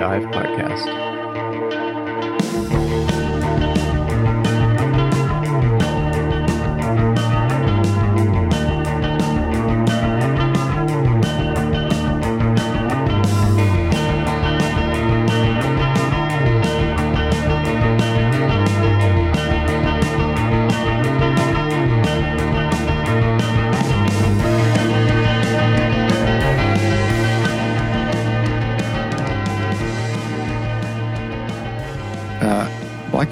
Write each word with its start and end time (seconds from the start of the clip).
DIIV 0.00 0.32
podcast. 0.32 0.88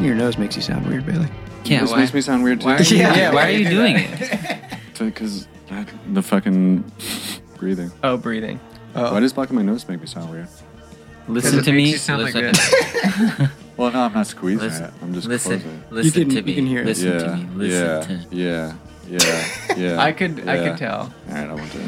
Your 0.09 0.17
nose 0.17 0.39
makes 0.39 0.57
you 0.57 0.63
sound 0.63 0.87
weird, 0.87 1.07
Bailey. 1.07 1.29
Yeah, 1.65 1.83
this 1.83 1.91
why, 1.91 1.99
makes 1.99 2.15
me 2.15 2.21
sound 2.23 2.43
weird 2.43 2.61
too. 2.61 2.67
why 2.67 2.77
are 2.79 2.83
you, 2.83 2.97
Yeah, 2.97 3.15
yeah, 3.15 3.29
why 3.29 3.35
why 3.35 3.47
are 3.49 3.51
you 3.51 3.59
you 3.59 3.65
do 3.71 3.77
doing 3.77 3.97
it? 3.99 4.79
Because 4.99 5.47
the 6.13 6.23
fucking 6.23 6.83
breathing. 7.59 7.93
Oh, 8.03 8.17
breathing. 8.17 8.59
Why 8.95 9.21
does 9.21 9.33
blocking 9.33 9.55
my 9.55 9.63
nose 9.63 9.87
make 9.89 10.01
me 10.01 10.07
sound 10.07 10.31
weird? 10.31 10.49
Listen 11.29 11.63
to 11.63 11.73
me. 11.73 11.91
you 11.91 11.99
sound 11.99 12.23
like 12.23 12.35
listen, 12.35 13.51
Well, 13.77 13.93
no, 13.93 14.01
I'm 14.01 14.13
not 14.15 14.27
squeezing 14.27 14.67
listen, 14.67 14.85
it. 14.87 14.93
I'm 15.03 15.13
just 15.15 15.29
listen, 15.29 15.61
closing. 15.61 15.85
listen 15.91 16.23
can- 16.23 16.29
to 16.31 16.35
you 16.37 16.43
me. 16.43 16.55
can 16.55 16.67
hear 16.67 16.81
it. 16.81 16.87
listen 16.87 17.13
yeah, 17.13 17.19
to 17.19 17.37
me. 17.37 17.49
Listen 17.55 18.19
yeah, 18.33 18.69
to 18.71 19.17
yeah, 19.17 19.19
yeah, 19.77 19.77
yeah. 19.77 20.01
I 20.01 20.13
could, 20.13 20.49
I 20.49 20.69
could 20.69 20.79
tell. 20.79 21.01
All 21.29 21.35
right, 21.35 21.49
I 21.49 21.55
won't 21.55 21.71
do 21.73 21.79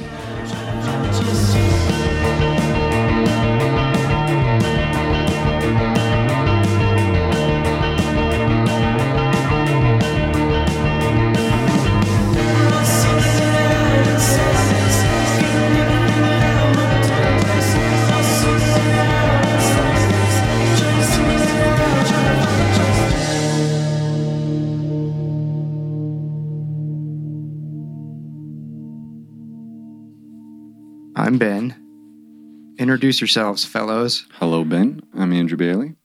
Introduce 32.81 33.21
yourselves, 33.21 33.63
fellows. 33.63 34.27
Hello, 34.39 34.65
Ben. 34.65 35.03
I'm 35.15 35.35
Andrew 35.35 35.59
Bailey. 35.59 35.97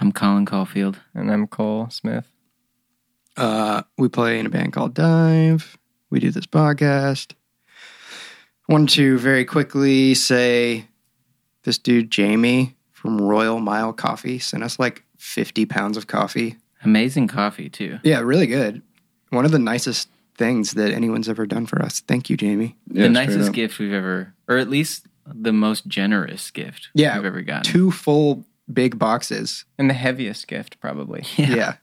I'm 0.00 0.10
Colin 0.10 0.44
Caulfield. 0.44 0.98
And 1.14 1.30
I'm 1.30 1.46
Cole 1.46 1.88
Smith. 1.90 2.26
Uh, 3.36 3.84
we 3.96 4.08
play 4.08 4.40
in 4.40 4.46
a 4.46 4.48
band 4.48 4.72
called 4.72 4.96
DIIV. 4.96 5.76
We 6.10 6.18
do 6.18 6.32
this 6.32 6.46
podcast. 6.46 7.34
Wanted 8.68 8.88
to 8.96 9.16
very 9.18 9.44
quickly 9.44 10.14
say 10.14 10.88
this 11.62 11.78
dude, 11.78 12.10
Jamie 12.10 12.74
from 12.90 13.20
Royal 13.20 13.60
Mile 13.60 13.92
Coffee, 13.92 14.40
sent 14.40 14.64
us 14.64 14.76
like 14.76 15.04
50 15.18 15.66
pounds 15.66 15.96
of 15.96 16.08
coffee. 16.08 16.56
Amazing 16.82 17.28
coffee 17.28 17.68
too. 17.68 18.00
Yeah, 18.02 18.18
really 18.18 18.48
good. 18.48 18.82
One 19.30 19.44
of 19.44 19.52
the 19.52 19.60
nicest 19.60 20.08
things 20.36 20.72
that 20.72 20.92
anyone's 20.92 21.28
ever 21.28 21.46
done 21.46 21.66
for 21.66 21.80
us. 21.80 22.00
Thank 22.00 22.28
you, 22.28 22.36
Jamie. 22.36 22.76
Yeah, 22.88 23.04
the 23.04 23.10
nicest 23.10 23.50
up. 23.50 23.54
gift 23.54 23.78
we've 23.78 23.92
ever, 23.92 24.34
or 24.48 24.58
at 24.58 24.68
least 24.68 25.06
the 25.26 25.52
most 25.52 25.86
generous 25.86 26.50
gift 26.50 26.88
Yeah, 26.94 27.16
we've 27.16 27.26
ever 27.26 27.42
gotten. 27.42 27.70
Two 27.70 27.90
full 27.90 28.44
big 28.72 28.98
boxes. 28.98 29.64
And 29.78 29.88
the 29.88 29.94
heaviest 29.94 30.46
gift, 30.48 30.80
probably. 30.80 31.24
Yeah. 31.36 31.76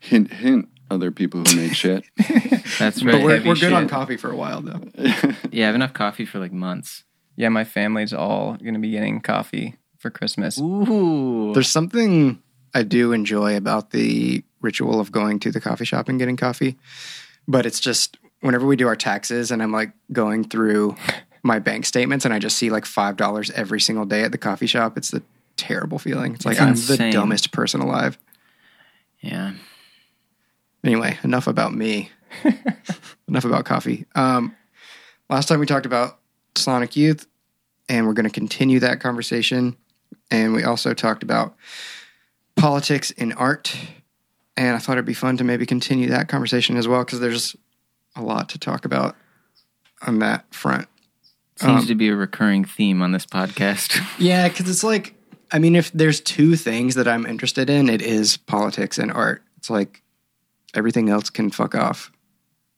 Hint, 0.00 0.32
hint. 0.32 0.68
Other 0.90 1.10
people 1.10 1.42
who 1.44 1.56
make 1.56 1.74
shit. 1.74 2.04
That's 2.78 3.00
Very 3.00 3.12
right. 3.14 3.20
But 3.20 3.24
we're, 3.24 3.30
heavy 3.30 3.48
we're 3.48 3.54
good 3.54 3.72
on 3.72 3.88
coffee 3.88 4.16
for 4.16 4.30
a 4.30 4.36
while, 4.36 4.60
though. 4.60 4.80
Yeah, 5.50 5.64
I 5.64 5.66
have 5.66 5.74
enough 5.74 5.92
coffee 5.92 6.24
for 6.24 6.38
like 6.38 6.52
months. 6.52 7.04
Yeah, 7.36 7.48
my 7.50 7.64
family's 7.64 8.12
all 8.12 8.56
going 8.56 8.74
to 8.74 8.80
be 8.80 8.90
getting 8.90 9.20
coffee 9.20 9.76
for 9.98 10.10
Christmas. 10.10 10.58
Ooh. 10.58 11.52
There's 11.54 11.68
something 11.68 12.42
I 12.74 12.82
do 12.82 13.12
enjoy 13.12 13.56
about 13.56 13.90
the 13.90 14.44
ritual 14.60 14.98
of 15.00 15.12
going 15.12 15.38
to 15.40 15.50
the 15.50 15.60
coffee 15.60 15.84
shop 15.84 16.08
and 16.08 16.18
getting 16.18 16.36
coffee, 16.36 16.78
but 17.46 17.64
it's 17.64 17.80
just 17.80 18.18
whenever 18.40 18.66
we 18.66 18.76
do 18.76 18.86
our 18.88 18.96
taxes 18.96 19.50
and 19.50 19.62
I'm 19.62 19.72
like 19.72 19.92
going 20.12 20.44
through 20.44 20.96
my 21.42 21.58
bank 21.58 21.86
statements 21.86 22.24
and 22.24 22.32
I 22.32 22.38
just 22.38 22.56
see 22.56 22.70
like 22.70 22.86
five 22.86 23.16
dollars 23.16 23.50
every 23.50 23.80
single 23.80 24.04
day 24.04 24.22
at 24.22 24.32
the 24.32 24.38
coffee 24.38 24.66
shop. 24.66 24.96
It's 24.96 25.10
the 25.10 25.22
terrible 25.56 25.98
feeling. 25.98 26.34
It's 26.34 26.46
like 26.46 26.60
I'm 26.60 26.74
the 26.74 27.10
dumbest 27.12 27.52
person 27.52 27.80
alive. 27.80 28.18
Yeah. 29.20 29.52
Anyway, 30.84 31.18
enough 31.22 31.46
about 31.46 31.74
me. 31.74 32.10
enough 33.28 33.44
about 33.44 33.64
coffee. 33.64 34.06
Um, 34.14 34.56
last 35.28 35.48
time 35.48 35.60
we 35.60 35.66
talked 35.66 35.86
about 35.86 36.18
Sonic 36.56 36.96
Youth, 36.96 37.26
and 37.88 38.06
we're 38.06 38.14
going 38.14 38.28
to 38.28 38.30
continue 38.30 38.80
that 38.80 39.00
conversation. 39.00 39.76
And 40.30 40.52
we 40.52 40.64
also 40.64 40.94
talked 40.94 41.22
about 41.22 41.54
politics 42.56 43.10
in 43.12 43.32
art. 43.32 43.76
And 44.56 44.76
I 44.76 44.78
thought 44.78 44.94
it'd 44.94 45.04
be 45.04 45.14
fun 45.14 45.36
to 45.38 45.44
maybe 45.44 45.66
continue 45.66 46.08
that 46.08 46.28
conversation 46.28 46.76
as 46.76 46.88
well, 46.88 47.04
because 47.04 47.20
there's 47.20 47.56
a 48.16 48.22
lot 48.22 48.48
to 48.50 48.58
talk 48.58 48.84
about 48.84 49.16
on 50.06 50.18
that 50.18 50.52
front. 50.52 50.88
Seems 51.62 51.82
Um, 51.82 51.86
to 51.86 51.94
be 51.94 52.08
a 52.08 52.16
recurring 52.16 52.64
theme 52.64 53.02
on 53.02 53.12
this 53.12 53.26
podcast. 53.26 54.00
Yeah, 54.18 54.48
because 54.48 54.68
it's 54.68 54.84
like, 54.84 55.14
I 55.50 55.58
mean, 55.58 55.76
if 55.76 55.90
there's 55.92 56.20
two 56.20 56.56
things 56.56 56.94
that 56.96 57.06
I'm 57.08 57.24
interested 57.26 57.68
in, 57.70 57.88
it 57.88 58.02
is 58.02 58.36
politics 58.36 58.98
and 58.98 59.12
art. 59.12 59.42
It's 59.58 59.70
like 59.70 60.02
everything 60.74 61.08
else 61.08 61.30
can 61.30 61.50
fuck 61.50 61.74
off. 61.74 62.10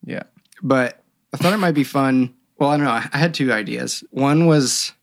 Yeah. 0.03 0.23
but 0.61 1.03
I 1.33 1.37
thought 1.37 1.53
it 1.53 1.57
might 1.57 1.71
be 1.73 1.83
fun. 1.83 2.33
Well, 2.59 2.69
I 2.69 2.77
don't 2.77 2.85
know. 2.85 2.91
I 2.91 3.17
had 3.17 3.33
two 3.33 3.51
ideas. 3.51 4.03
One 4.11 4.45
was 4.45 4.93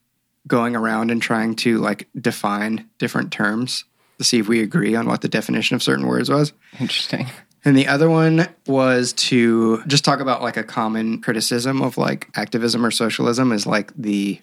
going 0.47 0.75
around 0.77 1.11
and 1.11 1.21
trying 1.21 1.55
to 1.57 1.79
like 1.79 2.09
define 2.19 2.89
different 2.99 3.33
terms 3.33 3.85
to 4.19 4.25
see 4.25 4.39
if 4.39 4.49
we 4.49 4.61
agree 4.61 4.95
on 4.95 5.07
what 5.07 5.21
the 5.21 5.29
definition 5.29 5.75
of 5.75 5.83
certain 5.83 6.07
words 6.07 6.31
was. 6.31 6.53
Interesting. 6.81 7.27
And 7.65 7.77
the 7.77 7.87
other 7.87 8.11
one 8.11 8.49
was 8.67 9.13
to 9.15 9.83
just 9.85 10.05
talk 10.05 10.21
about 10.21 10.43
like 10.43 10.57
a 10.57 10.65
common 10.65 11.21
criticism 11.21 11.81
of 11.81 11.97
like 11.97 12.29
activism 12.35 12.85
or 12.85 12.91
socialism 12.91 13.53
is 13.53 13.67
like 13.67 13.93
the 13.97 14.41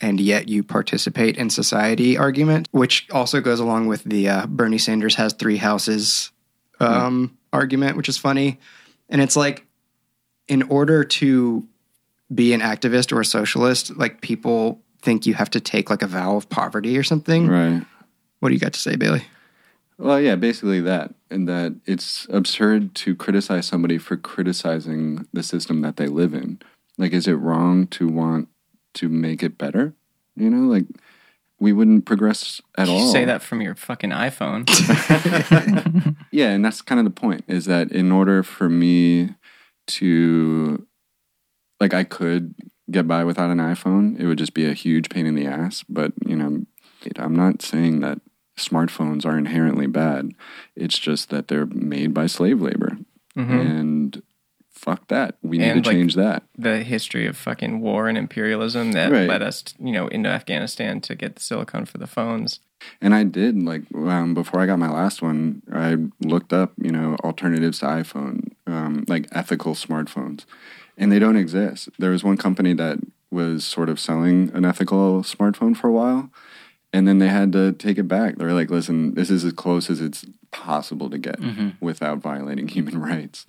and 0.00 0.18
yet 0.18 0.48
you 0.48 0.62
participate 0.62 1.36
in 1.36 1.50
society 1.50 2.16
argument, 2.16 2.68
which 2.70 3.06
also 3.10 3.40
goes 3.40 3.60
along 3.60 3.86
with 3.86 4.02
the 4.04 4.28
uh, 4.28 4.46
Bernie 4.46 4.78
Sanders 4.78 5.16
has 5.16 5.34
three 5.34 5.58
houses 5.58 6.30
um, 6.80 7.36
argument, 7.52 7.96
which 7.96 8.08
is 8.08 8.16
funny. 8.16 8.58
And 9.10 9.20
it's 9.20 9.36
like, 9.36 9.66
in 10.48 10.62
order 10.64 11.04
to 11.04 11.66
be 12.34 12.52
an 12.52 12.60
activist 12.60 13.12
or 13.12 13.20
a 13.20 13.24
socialist, 13.24 13.96
like 13.96 14.20
people 14.20 14.80
think 15.02 15.26
you 15.26 15.34
have 15.34 15.50
to 15.50 15.60
take 15.60 15.90
like 15.90 16.02
a 16.02 16.06
vow 16.06 16.36
of 16.36 16.48
poverty 16.48 16.96
or 16.96 17.02
something. 17.02 17.46
right. 17.46 17.84
What 18.40 18.48
do 18.48 18.54
you 18.54 18.60
got 18.60 18.72
to 18.72 18.80
say, 18.80 18.96
Bailey? 18.96 19.22
Well, 19.98 20.18
yeah, 20.18 20.34
basically 20.34 20.80
that, 20.80 21.12
and 21.30 21.48
that 21.48 21.76
it's 21.86 22.26
absurd 22.30 22.94
to 22.96 23.14
criticize 23.14 23.66
somebody 23.66 23.98
for 23.98 24.16
criticizing 24.16 25.26
the 25.32 25.42
system 25.42 25.80
that 25.82 25.96
they 25.96 26.06
live 26.06 26.34
in. 26.34 26.58
Like, 26.98 27.12
is 27.12 27.26
it 27.28 27.34
wrong 27.34 27.86
to 27.88 28.08
want 28.08 28.48
to 28.94 29.08
make 29.08 29.42
it 29.42 29.56
better? 29.58 29.94
You 30.36 30.50
know, 30.50 30.68
like 30.72 30.84
we 31.58 31.72
wouldn't 31.72 32.06
progress 32.06 32.60
at 32.78 32.88
You 32.88 32.94
all. 32.94 33.12
say 33.12 33.24
that 33.26 33.42
from 33.42 33.60
your 33.60 33.74
fucking 33.74 34.10
iPhone. 34.10 34.66
Yeah, 36.32 36.50
and 36.50 36.64
that's 36.64 36.80
kind 36.80 37.00
of 37.00 37.04
the 37.04 37.10
point 37.10 37.42
is 37.48 37.64
that 37.66 37.90
in 37.90 38.12
order 38.12 38.44
for 38.44 38.68
me 38.68 39.30
to, 39.88 40.86
like, 41.80 41.92
I 41.92 42.04
could 42.04 42.54
get 42.88 43.08
by 43.08 43.24
without 43.24 43.50
an 43.50 43.58
iPhone, 43.58 44.18
it 44.18 44.26
would 44.26 44.38
just 44.38 44.54
be 44.54 44.64
a 44.64 44.72
huge 44.72 45.08
pain 45.10 45.26
in 45.26 45.34
the 45.34 45.46
ass. 45.46 45.84
But, 45.88 46.12
you 46.24 46.36
know, 46.36 46.64
I'm 47.16 47.34
not 47.34 47.62
saying 47.62 47.98
that 48.00 48.20
smartphones 48.60 49.24
are 49.24 49.36
inherently 49.38 49.86
bad. 49.86 50.32
It's 50.76 50.98
just 50.98 51.30
that 51.30 51.48
they're 51.48 51.66
made 51.66 52.12
by 52.14 52.26
slave 52.26 52.60
labor. 52.60 52.98
And 53.36 54.22
fuck 54.70 55.08
that. 55.08 55.36
We 55.42 55.56
need 55.58 55.64
And, 55.70 55.84
to 55.84 55.88
like, 55.90 55.96
change 55.96 56.14
that. 56.16 56.42
the 56.58 56.82
history 56.82 57.26
of 57.26 57.36
fucking 57.36 57.80
war 57.80 58.06
and 58.08 58.18
imperialism 58.18 58.92
that 58.92 59.10
Right. 59.10 59.28
led 59.28 59.40
us, 59.42 59.64
you 59.78 59.92
know, 59.92 60.08
into 60.08 60.28
Afghanistan 60.28 61.00
to 61.02 61.14
get 61.14 61.36
the 61.36 61.42
silicon 61.42 61.86
for 61.86 61.98
the 61.98 62.06
phones. 62.06 62.60
And 63.00 63.14
I 63.14 63.24
did 63.24 63.62
like 63.62 63.82
um, 63.94 64.32
before 64.34 64.60
I 64.60 64.66
got 64.66 64.78
my 64.78 64.90
last 64.90 65.20
one. 65.22 65.62
I 65.72 65.96
looked 66.26 66.52
up, 66.52 66.72
you 66.80 66.90
know, 66.90 67.16
alternatives 67.24 67.80
to 67.80 67.86
iPhone, 67.86 68.52
um, 68.66 69.04
like 69.06 69.26
ethical 69.32 69.74
smartphones, 69.74 70.44
and 70.96 71.10
they 71.12 71.18
don't 71.18 71.36
exist. 71.36 71.90
There 71.98 72.10
was 72.10 72.24
one 72.24 72.36
company 72.38 72.72
that 72.74 72.98
was 73.30 73.64
sort 73.64 73.88
of 73.90 74.00
selling 74.00 74.50
an 74.54 74.64
ethical 74.64 75.22
smartphone 75.22 75.76
for 75.76 75.88
a 75.88 75.92
while, 75.92 76.30
and 76.92 77.06
then 77.06 77.18
they 77.18 77.28
had 77.28 77.52
to 77.52 77.72
take 77.72 77.98
it 77.98 78.08
back. 78.08 78.36
They're 78.36 78.52
like, 78.52 78.70
"Listen, 78.70 79.14
this 79.14 79.30
is 79.30 79.44
as 79.44 79.52
close 79.52 79.90
as 79.90 80.00
it's 80.00 80.24
possible 80.50 81.08
to 81.10 81.18
get 81.18 81.38
without 81.80 82.18
violating 82.18 82.68
human 82.68 83.00
rights," 83.00 83.46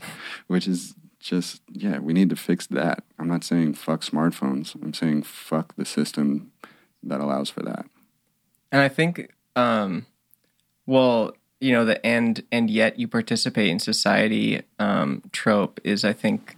which 0.48 0.68
is 0.68 0.96
just 1.20 1.62
yeah. 1.72 2.00
We 2.00 2.14
need 2.14 2.30
to 2.30 2.36
fix 2.36 2.68
that. 2.68 3.04
I'm 3.20 3.28
not 3.28 3.44
saying 3.44 3.76
fuck 3.76 4.02
smartphones. 4.02 4.76
I'm 4.76 4.94
saying 4.94 5.24
fuck 5.24 5.76
the 5.76 5.86
system 5.86 6.52
that 7.04 7.22
allows 7.22 7.50
for 7.50 7.62
that. 7.64 7.86
And 8.72 8.82
I 8.82 8.88
think, 8.88 9.34
um, 9.56 10.06
well, 10.86 11.34
you 11.60 11.72
know, 11.72 11.86
the 11.86 12.04
and 12.06 12.44
and 12.52 12.70
yet 12.70 13.00
you 13.00 13.08
participate 13.08 13.70
in 13.70 13.80
society 13.80 14.62
um, 14.80 15.24
trope 15.32 15.80
is, 15.84 16.06
I 16.06 16.14
think, 16.14 16.58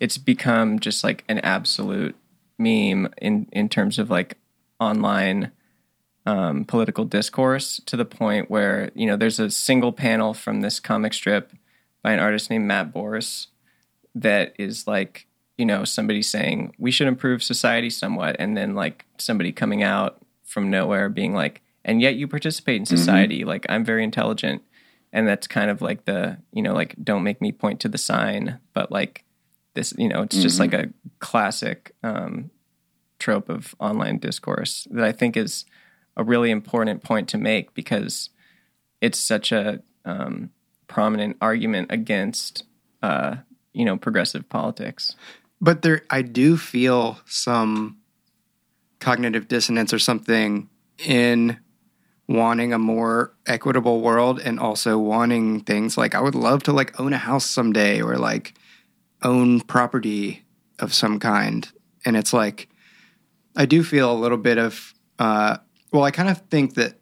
it's 0.00 0.18
become 0.18 0.78
just 0.78 1.02
like 1.02 1.24
an 1.28 1.38
absolute 1.40 2.16
meme 2.58 3.12
in 3.20 3.48
in 3.52 3.68
terms 3.68 3.98
of 3.98 4.10
like 4.10 4.38
online 4.78 5.50
um, 6.26 6.64
political 6.64 7.04
discourse 7.04 7.80
to 7.86 7.96
the 7.96 8.04
point 8.04 8.50
where 8.50 8.90
you 8.94 9.06
know 9.06 9.16
there's 9.16 9.40
a 9.40 9.50
single 9.50 9.92
panel 9.92 10.34
from 10.34 10.60
this 10.60 10.80
comic 10.80 11.14
strip 11.14 11.52
by 12.02 12.12
an 12.12 12.18
artist 12.18 12.50
named 12.50 12.66
Matt 12.66 12.92
Bors 12.92 13.48
that 14.14 14.54
is 14.58 14.86
like 14.86 15.26
you 15.56 15.64
know 15.64 15.84
somebody 15.84 16.22
saying 16.22 16.74
we 16.78 16.90
should 16.90 17.06
improve 17.06 17.42
society 17.42 17.90
somewhat 17.90 18.36
and 18.38 18.56
then 18.56 18.74
like 18.74 19.06
somebody 19.18 19.52
coming 19.52 19.82
out 19.82 20.20
from 20.44 20.68
nowhere 20.68 21.08
being 21.08 21.32
like 21.32 21.62
and 21.84 22.02
yet 22.02 22.16
you 22.16 22.26
participate 22.26 22.80
in 22.80 22.86
society. 22.86 23.44
Like 23.44 23.64
i'm 23.68 23.84
very 23.84 24.02
intelligent. 24.02 24.62
And 25.12 25.26
that's 25.26 25.46
kind 25.46 25.70
of 25.70 25.80
like 25.80 26.04
the 26.04 26.38
you 26.52 26.60
know 26.60 26.74
like 26.74 26.96
don't 27.02 27.22
make 27.22 27.40
me 27.40 27.52
point 27.52 27.80
to 27.80 27.88
the 27.88 27.98
sign 27.98 28.58
but 28.74 28.90
like 28.90 29.24
this 29.74 29.94
you 29.96 30.08
know 30.08 30.22
it's 30.22 30.42
just 30.42 30.58
like 30.58 30.74
a 30.74 30.90
classic 31.20 31.94
um, 32.02 32.50
trope 33.20 33.48
of 33.48 33.74
online 33.78 34.18
discourse 34.18 34.88
that 34.90 35.04
i 35.04 35.12
think 35.12 35.36
is 35.36 35.64
a 36.16 36.24
really 36.24 36.50
important 36.50 37.02
point 37.02 37.28
to 37.28 37.38
make 37.38 37.74
because 37.74 38.30
it's 39.00 39.18
such 39.18 39.52
a 39.52 39.82
um, 40.04 40.50
prominent 40.88 41.36
argument 41.40 41.90
against 41.90 42.64
uh, 43.02 43.36
you 43.72 43.84
know 43.84 43.96
progressive 43.96 44.48
politics 44.48 45.14
But 45.60 45.82
there, 45.82 46.02
I 46.10 46.22
do 46.22 46.56
feel 46.56 47.18
some 47.26 47.98
cognitive 49.00 49.48
dissonance 49.48 49.92
or 49.92 49.98
something 49.98 50.68
in 50.98 51.58
wanting 52.28 52.72
a 52.72 52.78
more 52.78 53.32
equitable 53.46 54.00
world 54.00 54.40
and 54.40 54.58
also 54.58 54.98
wanting 54.98 55.60
things 55.60 55.96
like 55.96 56.14
I 56.14 56.20
would 56.20 56.34
love 56.34 56.62
to 56.64 56.72
like 56.72 56.98
own 56.98 57.12
a 57.12 57.18
house 57.18 57.46
someday 57.46 58.02
or 58.02 58.16
like 58.16 58.54
own 59.22 59.60
property 59.60 60.44
of 60.78 60.92
some 60.92 61.20
kind. 61.20 61.70
And 62.04 62.16
it's 62.16 62.32
like 62.32 62.68
I 63.54 63.66
do 63.66 63.82
feel 63.84 64.12
a 64.12 64.14
little 64.14 64.38
bit 64.38 64.58
of 64.58 64.92
uh 65.18 65.58
well, 65.92 66.02
I 66.04 66.10
kind 66.10 66.28
of 66.28 66.38
think 66.48 66.74
that 66.74 66.98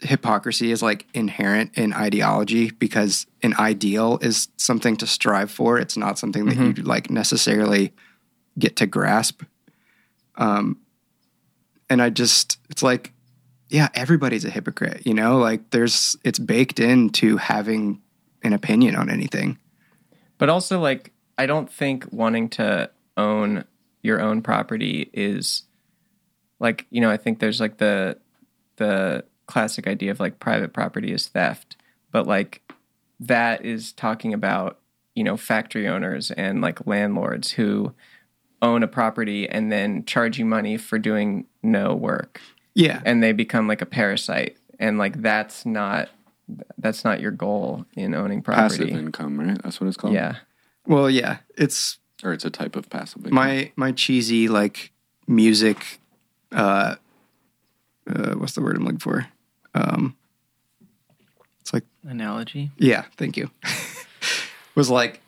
hypocrisy 0.00 0.72
is 0.72 0.82
like 0.82 1.06
inherent 1.14 1.76
in 1.76 1.92
ideology 1.92 2.70
because 2.70 3.26
an 3.42 3.54
ideal 3.58 4.18
is 4.22 4.48
something 4.56 4.96
to 4.96 5.06
strive 5.06 5.50
for. 5.50 5.78
It's 5.78 5.96
not 5.96 6.18
something 6.18 6.46
that 6.46 6.56
you 6.56 6.72
like 6.82 7.10
necessarily 7.10 7.92
get 8.58 8.76
to 8.76 8.86
grasp. 8.86 9.42
Um, 10.36 10.78
and 11.90 12.00
I 12.00 12.08
just, 12.10 12.58
it's 12.70 12.82
like, 12.82 13.12
yeah, 13.68 13.88
everybody's 13.94 14.44
a 14.44 14.50
hypocrite, 14.50 15.06
you 15.06 15.12
know, 15.14 15.38
like 15.38 15.70
there's, 15.70 16.16
it's 16.24 16.38
baked 16.38 16.80
into 16.80 17.36
having 17.36 18.00
an 18.42 18.52
opinion 18.54 18.96
on 18.96 19.10
anything. 19.10 19.58
but 20.38 20.48
also 20.48 20.80
like 20.80 21.12
i 21.36 21.44
don't 21.44 21.70
think 21.70 22.06
wanting 22.10 22.48
to 22.48 22.88
own 23.18 23.64
your 24.02 24.18
own 24.20 24.40
property 24.40 25.10
is 25.12 25.62
like 26.60 26.86
you 26.90 27.00
know 27.00 27.10
i 27.10 27.16
think 27.16 27.38
there's 27.40 27.60
like 27.60 27.78
the 27.78 28.16
the 28.76 29.24
classic 29.46 29.86
idea 29.88 30.10
of 30.10 30.20
like 30.20 30.38
private 30.38 30.72
property 30.72 31.12
is 31.12 31.26
theft 31.28 31.76
but 32.12 32.26
like 32.26 32.62
that 33.18 33.64
is 33.64 33.92
talking 33.92 34.32
about 34.32 34.78
you 35.14 35.24
know 35.24 35.36
factory 35.36 35.88
owners 35.88 36.30
and 36.32 36.60
like 36.60 36.86
landlords 36.86 37.52
who 37.52 37.92
own 38.62 38.82
a 38.82 38.88
property 38.88 39.48
and 39.48 39.72
then 39.72 40.04
charge 40.04 40.38
you 40.38 40.44
money 40.44 40.76
for 40.76 40.98
doing 40.98 41.46
no 41.62 41.94
work 41.94 42.40
Yeah. 42.74 43.00
and 43.04 43.22
they 43.22 43.32
become 43.32 43.66
like 43.66 43.82
a 43.82 43.86
parasite 43.86 44.56
and 44.78 44.98
like 44.98 45.20
that's 45.22 45.66
not 45.66 46.08
that's 46.78 47.04
not 47.04 47.20
your 47.20 47.30
goal 47.30 47.86
in 47.94 48.14
owning 48.14 48.42
property 48.42 48.62
Passive 48.62 48.78
property 48.88 48.98
income, 49.06 49.38
right? 49.40 49.62
That's 49.62 49.80
what 49.80 49.86
it's 49.88 49.96
called. 49.96 50.14
yeah 50.14 50.36
Well, 50.86 51.08
yeah, 51.08 51.38
it's 51.56 51.98
Or 52.24 52.32
it's 52.32 52.44
a 52.44 52.50
type 52.50 52.74
of 52.76 52.90
passive 52.90 53.18
income. 53.18 53.34
my, 53.34 53.70
my 53.76 53.92
cheesy 53.92 54.48
like 54.48 54.90
music, 55.28 55.99
uh, 56.52 56.96
uh, 58.08 58.32
what's 58.34 58.52
the 58.54 58.62
word 58.62 58.76
I'm 58.76 58.84
looking 58.84 58.98
for? 58.98 59.26
Um, 59.74 60.16
it's 61.60 61.72
like 61.72 61.84
Analogy. 62.04 62.70
Yeah, 62.78 63.04
thank 63.16 63.36
you. 63.36 63.50
was 64.74 64.90
like 64.90 65.20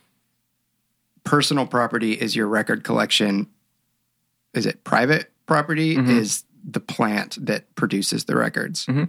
personal 1.25 1.67
property 1.67 2.13
is 2.13 2.35
your 2.35 2.49
record 2.49 2.85
collection. 2.85 3.49
Is 4.55 4.67
it 4.67 4.85
private 4.85 5.31
property? 5.47 5.97
Is 5.97 6.45
the 6.65 6.81
plant 6.81 7.45
that 7.45 7.75
produces 7.75 8.25
the 8.25 8.37
records. 8.37 8.87
Mhm. 8.87 9.09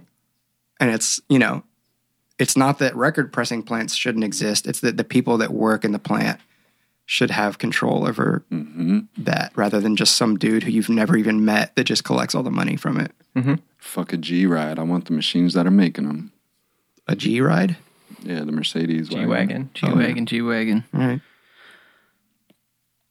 And 0.80 0.90
it's, 0.90 1.20
you 1.28 1.38
know, 1.38 1.62
it's 2.38 2.56
not 2.56 2.78
that 2.80 2.96
record 2.96 3.32
pressing 3.32 3.62
plants 3.62 3.94
shouldn't 3.94 4.24
exist. 4.24 4.66
It's 4.66 4.80
that 4.80 4.96
the 4.96 5.04
people 5.04 5.38
that 5.38 5.52
work 5.52 5.84
in 5.84 5.92
the 5.92 5.98
plant 5.98 6.40
should 7.06 7.30
have 7.30 7.58
control 7.58 8.06
over 8.06 8.44
hmm 8.48 9.00
that 9.18 9.52
rather 9.56 9.80
than 9.80 9.96
just 9.96 10.16
some 10.16 10.38
dude 10.38 10.62
who 10.62 10.70
you've 10.70 10.88
never 10.88 11.16
even 11.16 11.44
met 11.44 11.74
that 11.76 11.84
just 11.84 12.04
collects 12.04 12.34
all 12.34 12.42
the 12.42 12.50
money 12.50 12.76
from 12.76 12.98
it. 12.98 13.12
Fuck 13.78 14.12
a 14.12 14.16
G 14.16 14.46
ride. 14.46 14.78
I 14.78 14.82
want 14.82 15.04
the 15.06 15.12
machines 15.12 15.54
that 15.54 15.66
are 15.66 15.70
making 15.70 16.06
them. 16.06 16.32
A 17.06 17.14
G 17.14 17.40
ride? 17.40 17.76
Yeah, 18.22 18.40
the 18.40 18.52
Mercedes 18.52 19.10
G 19.10 19.26
wagon. 19.26 19.70
G 19.74 19.86
wagon, 19.92 20.24
G 20.24 20.40
wagon. 20.40 20.84
All 20.94 21.00
right. 21.00 21.20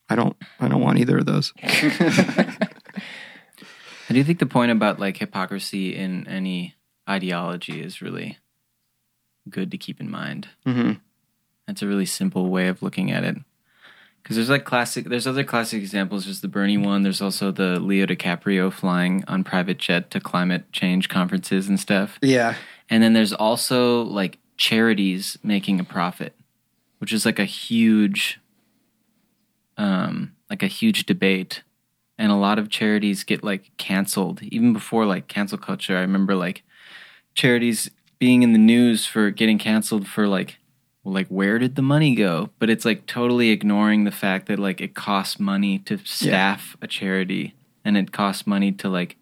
I 0.10 0.16
don't 0.16 0.36
I 0.60 0.68
don't 0.68 0.82
want 0.82 1.00
either 1.00 1.20
of 1.20 1.26
those. 1.26 1.54
I 1.64 2.70
do 4.14 4.24
think 4.24 4.40
the 4.40 4.46
point 4.46 4.72
about 4.72 5.00
like 5.00 5.18
hypocrisy 5.18 5.96
in 5.96 6.28
any 6.28 6.76
ideology 7.10 7.82
is 7.82 8.02
really 8.02 8.38
good 9.50 9.72
to 9.72 9.78
keep 9.78 10.00
in 10.00 10.10
mind. 10.10 10.50
Mhm. 10.66 11.00
That's 11.68 11.82
a 11.82 11.88
really 11.88 12.06
simple 12.06 12.50
way 12.50 12.68
of 12.68 12.82
looking 12.82 13.12
at 13.12 13.24
it. 13.24 13.38
Because 14.24 14.38
there's 14.38 14.50
like 14.50 14.64
classic, 14.64 15.06
there's 15.06 15.28
other 15.28 15.44
classic 15.44 15.82
examples. 15.82 16.24
There's 16.24 16.40
the 16.40 16.48
Bernie 16.48 16.78
one. 16.78 17.04
There's 17.04 17.22
also 17.22 17.52
the 17.52 17.78
Leo 17.78 18.06
DiCaprio 18.06 18.72
flying 18.72 19.26
on 19.28 19.44
private 19.44 19.78
jet 19.78 20.10
to 20.12 20.22
climate 20.22 20.72
change 20.72 21.10
conferences 21.10 21.68
and 21.68 21.78
stuff. 21.78 22.20
Yeah. 22.22 22.56
And 22.90 23.04
then 23.04 23.12
there's 23.12 23.34
also 23.34 24.04
like 24.04 24.40
charities 24.56 25.38
making 25.44 25.82
a 25.82 25.84
profit, 25.84 26.34
which 27.00 27.12
is 27.12 27.26
like 27.26 27.38
a 27.38 27.46
huge, 27.46 28.40
um, 29.78 30.34
like 30.50 30.64
a 30.64 30.68
huge 30.68 31.06
debate. 31.06 31.64
And 32.18 32.32
a 32.32 32.36
lot 32.36 32.60
of 32.60 32.70
charities 32.70 33.26
get 33.26 33.44
like 33.44 33.72
canceled 33.78 34.42
even 34.44 34.72
before 34.72 35.06
like 35.06 35.28
cancel 35.28 35.58
culture. 35.58 35.98
I 35.98 36.02
remember 36.02 36.34
like 36.34 36.64
charities 37.34 37.92
being 38.20 38.42
in 38.42 38.54
the 38.54 38.60
news 38.60 39.06
for 39.06 39.32
getting 39.32 39.58
canceled 39.58 40.08
for 40.08 40.30
like, 40.30 40.60
well, 41.04 41.14
like 41.14 41.28
where 41.28 41.60
did 41.60 41.76
the 41.76 41.82
money 41.82 42.16
go? 42.16 42.50
But 42.60 42.70
it's 42.70 42.86
like 42.86 43.06
totally 43.06 43.50
ignoring 43.50 44.04
the 44.04 44.12
fact 44.12 44.48
that 44.48 44.60
like 44.60 44.82
it 44.82 44.96
costs 44.96 45.40
money 45.40 45.80
to 45.80 45.98
staff 46.00 46.78
a 46.82 46.88
charity 46.88 47.56
and 47.84 47.98
it 47.98 48.12
costs 48.12 48.48
money 48.48 48.72
to 48.74 48.90
like 48.90 49.18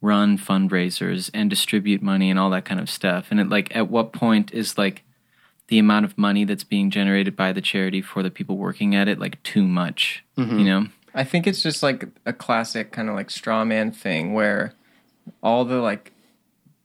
run 0.00 0.36
fundraisers 0.36 1.30
and 1.32 1.48
distribute 1.48 2.02
money 2.02 2.30
and 2.30 2.38
all 2.38 2.50
that 2.50 2.64
kind 2.64 2.80
of 2.80 2.90
stuff. 2.90 3.28
And 3.30 3.40
it 3.40 3.48
like 3.48 3.74
at 3.74 3.88
what 3.88 4.12
point 4.12 4.52
is 4.52 4.76
like 4.76 5.04
the 5.68 5.78
amount 5.78 6.04
of 6.04 6.18
money 6.18 6.44
that's 6.44 6.64
being 6.64 6.90
generated 6.90 7.36
by 7.36 7.52
the 7.52 7.60
charity 7.60 8.02
for 8.02 8.22
the 8.22 8.30
people 8.30 8.56
working 8.56 8.94
at 8.94 9.08
it 9.08 9.18
like 9.18 9.42
too 9.42 9.66
much? 9.66 10.24
Mm-hmm. 10.36 10.58
You 10.58 10.64
know? 10.64 10.86
I 11.14 11.24
think 11.24 11.46
it's 11.46 11.62
just 11.62 11.82
like 11.82 12.06
a 12.26 12.32
classic 12.32 12.92
kind 12.92 13.08
of 13.08 13.14
like 13.14 13.30
straw 13.30 13.64
man 13.64 13.90
thing 13.90 14.34
where 14.34 14.74
all 15.42 15.64
the 15.64 15.78
like 15.78 16.12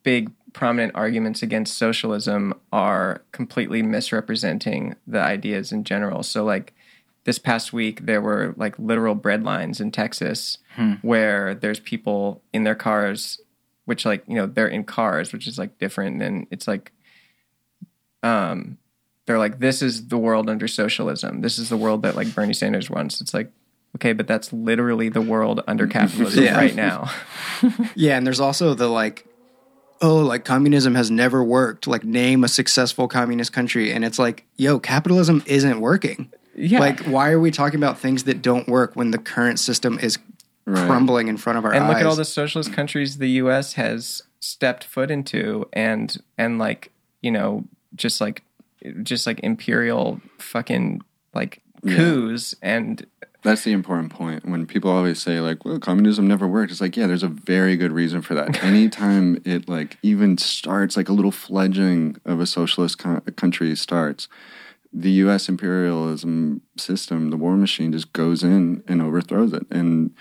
big 0.04 0.32
prominent 0.53 0.93
arguments 0.96 1.41
against 1.41 1.77
socialism 1.77 2.53
are 2.74 3.22
completely 3.31 3.81
misrepresenting 3.81 4.96
the 5.08 5.20
ideas 5.20 5.72
in 5.72 5.84
general. 5.84 6.24
So 6.24 6.43
like 6.43 6.74
this 7.24 7.39
past 7.39 7.72
week 7.72 8.05
there 8.05 8.22
were 8.22 8.53
like 8.58 8.77
literal 8.79 9.15
bread 9.15 9.43
lines 9.43 9.79
in 9.79 9.91
Texas 9.91 10.58
where 11.01 11.53
there's 11.55 11.79
people 11.79 12.41
in 12.53 12.63
their 12.63 12.75
cars 12.75 13.39
which 13.86 14.05
like, 14.05 14.24
you 14.27 14.36
know, 14.36 14.46
they're 14.46 14.67
in 14.67 14.84
cars, 14.84 15.34
which 15.34 15.48
is 15.48 15.58
like 15.58 15.77
different 15.79 16.20
than 16.20 16.48
it's 16.51 16.67
like 16.67 16.91
um 18.24 18.77
they're 19.25 19.39
like 19.39 19.60
this 19.60 19.81
is 19.81 20.08
the 20.08 20.17
world 20.17 20.50
under 20.50 20.67
socialism. 20.67 21.41
This 21.41 21.58
is 21.60 21.70
the 21.70 21.77
world 21.77 22.01
that 22.03 22.15
like 22.15 22.34
Bernie 22.34 22.53
Sanders 22.53 22.89
wants. 22.89 23.22
It's 23.22 23.34
like 23.34 23.51
Okay, 23.98 24.13
but 24.13 24.25
that's 24.25 24.53
literally 24.53 25.10
the 25.10 25.22
world 25.22 25.62
under 25.67 25.86
capitalism 26.00 26.43
Yeah. 26.43 26.55
right 26.58 26.75
now. 26.75 27.10
Yeah, 27.96 28.17
and 28.17 28.25
there's 28.25 28.39
also 28.39 28.74
the 28.74 28.88
like, 28.88 29.25
oh, 30.01 30.17
like 30.17 30.46
communism 30.46 30.96
has 30.96 31.10
never 31.12 31.43
worked. 31.43 31.88
Like, 31.88 32.03
name 32.03 32.43
a 32.43 32.48
successful 32.48 33.08
communist 33.08 33.53
country, 33.53 33.91
and 33.91 34.03
it's 34.03 34.20
like, 34.20 34.46
yo, 34.58 34.79
capitalism 34.79 35.43
isn't 35.46 35.79
working. 35.79 36.31
Yeah. 36.55 36.79
Like, 36.79 37.01
why 37.05 37.31
are 37.31 37.39
we 37.39 37.51
talking 37.51 37.79
about 37.79 38.00
things 38.00 38.24
that 38.25 38.41
don't 38.41 38.67
work 38.67 38.96
when 38.96 39.12
the 39.12 39.17
current 39.17 39.60
system 39.60 39.98
is 40.00 40.17
Right. 40.63 40.86
crumbling 40.86 41.27
in 41.27 41.38
front 41.38 41.58
of 41.58 41.65
our 41.65 41.72
and 41.74 41.84
eyes? 41.84 41.89
And 41.89 41.98
look 41.98 42.01
at 42.01 42.05
all 42.08 42.15
the 42.15 42.24
socialist 42.24 42.72
countries 42.72 43.17
the 43.17 43.29
US 43.29 43.74
has 43.74 44.22
stepped 44.39 44.84
foot 44.84 45.10
into 45.10 45.67
and 45.74 46.15
and 46.38 46.60
like, 46.60 46.91
you 47.22 47.31
know, 47.31 47.63
just 47.96 48.22
like 48.22 48.43
just 49.01 49.25
like 49.25 49.39
imperial 49.41 50.22
fucking 50.38 51.01
like 51.34 51.62
coups 51.88 52.53
and 52.62 53.08
That's 53.43 53.63
the 53.63 53.71
important 53.71 54.12
point. 54.12 54.45
When 54.45 54.67
people 54.67 54.91
always 54.91 55.21
say 55.21 55.39
like, 55.39 55.65
"Well, 55.65 55.79
communism 55.79 56.27
never 56.27 56.48
worked," 56.48 56.71
it's 56.71 56.81
like, 56.81 56.95
yeah, 56.95 57.07
there's 57.07 57.24
a 57.24 57.27
very 57.27 57.75
good 57.75 57.91
reason 57.91 58.21
for 58.21 58.36
that. 58.36 58.63
Anytime 58.63 59.41
it 59.45 59.67
like 59.67 59.98
even 60.03 60.38
starts, 60.38 60.95
like 60.95 61.10
a 61.10 61.13
little 61.13 61.31
fledgling 61.31 62.17
of 62.25 62.39
a 62.39 62.45
socialist 62.45 63.00
co- 63.00 63.21
country 63.36 63.75
starts, 63.75 64.27
the 64.93 65.12
U.S. 65.12 65.50
imperialism 65.50 66.62
system, 66.77 67.29
the 67.31 67.38
war 67.38 67.55
machine, 67.57 67.91
just 67.91 68.13
goes 68.13 68.43
in 68.43 68.83
and 68.88 69.01
overthrows 69.01 69.53
it, 69.53 69.65
and 69.71 70.13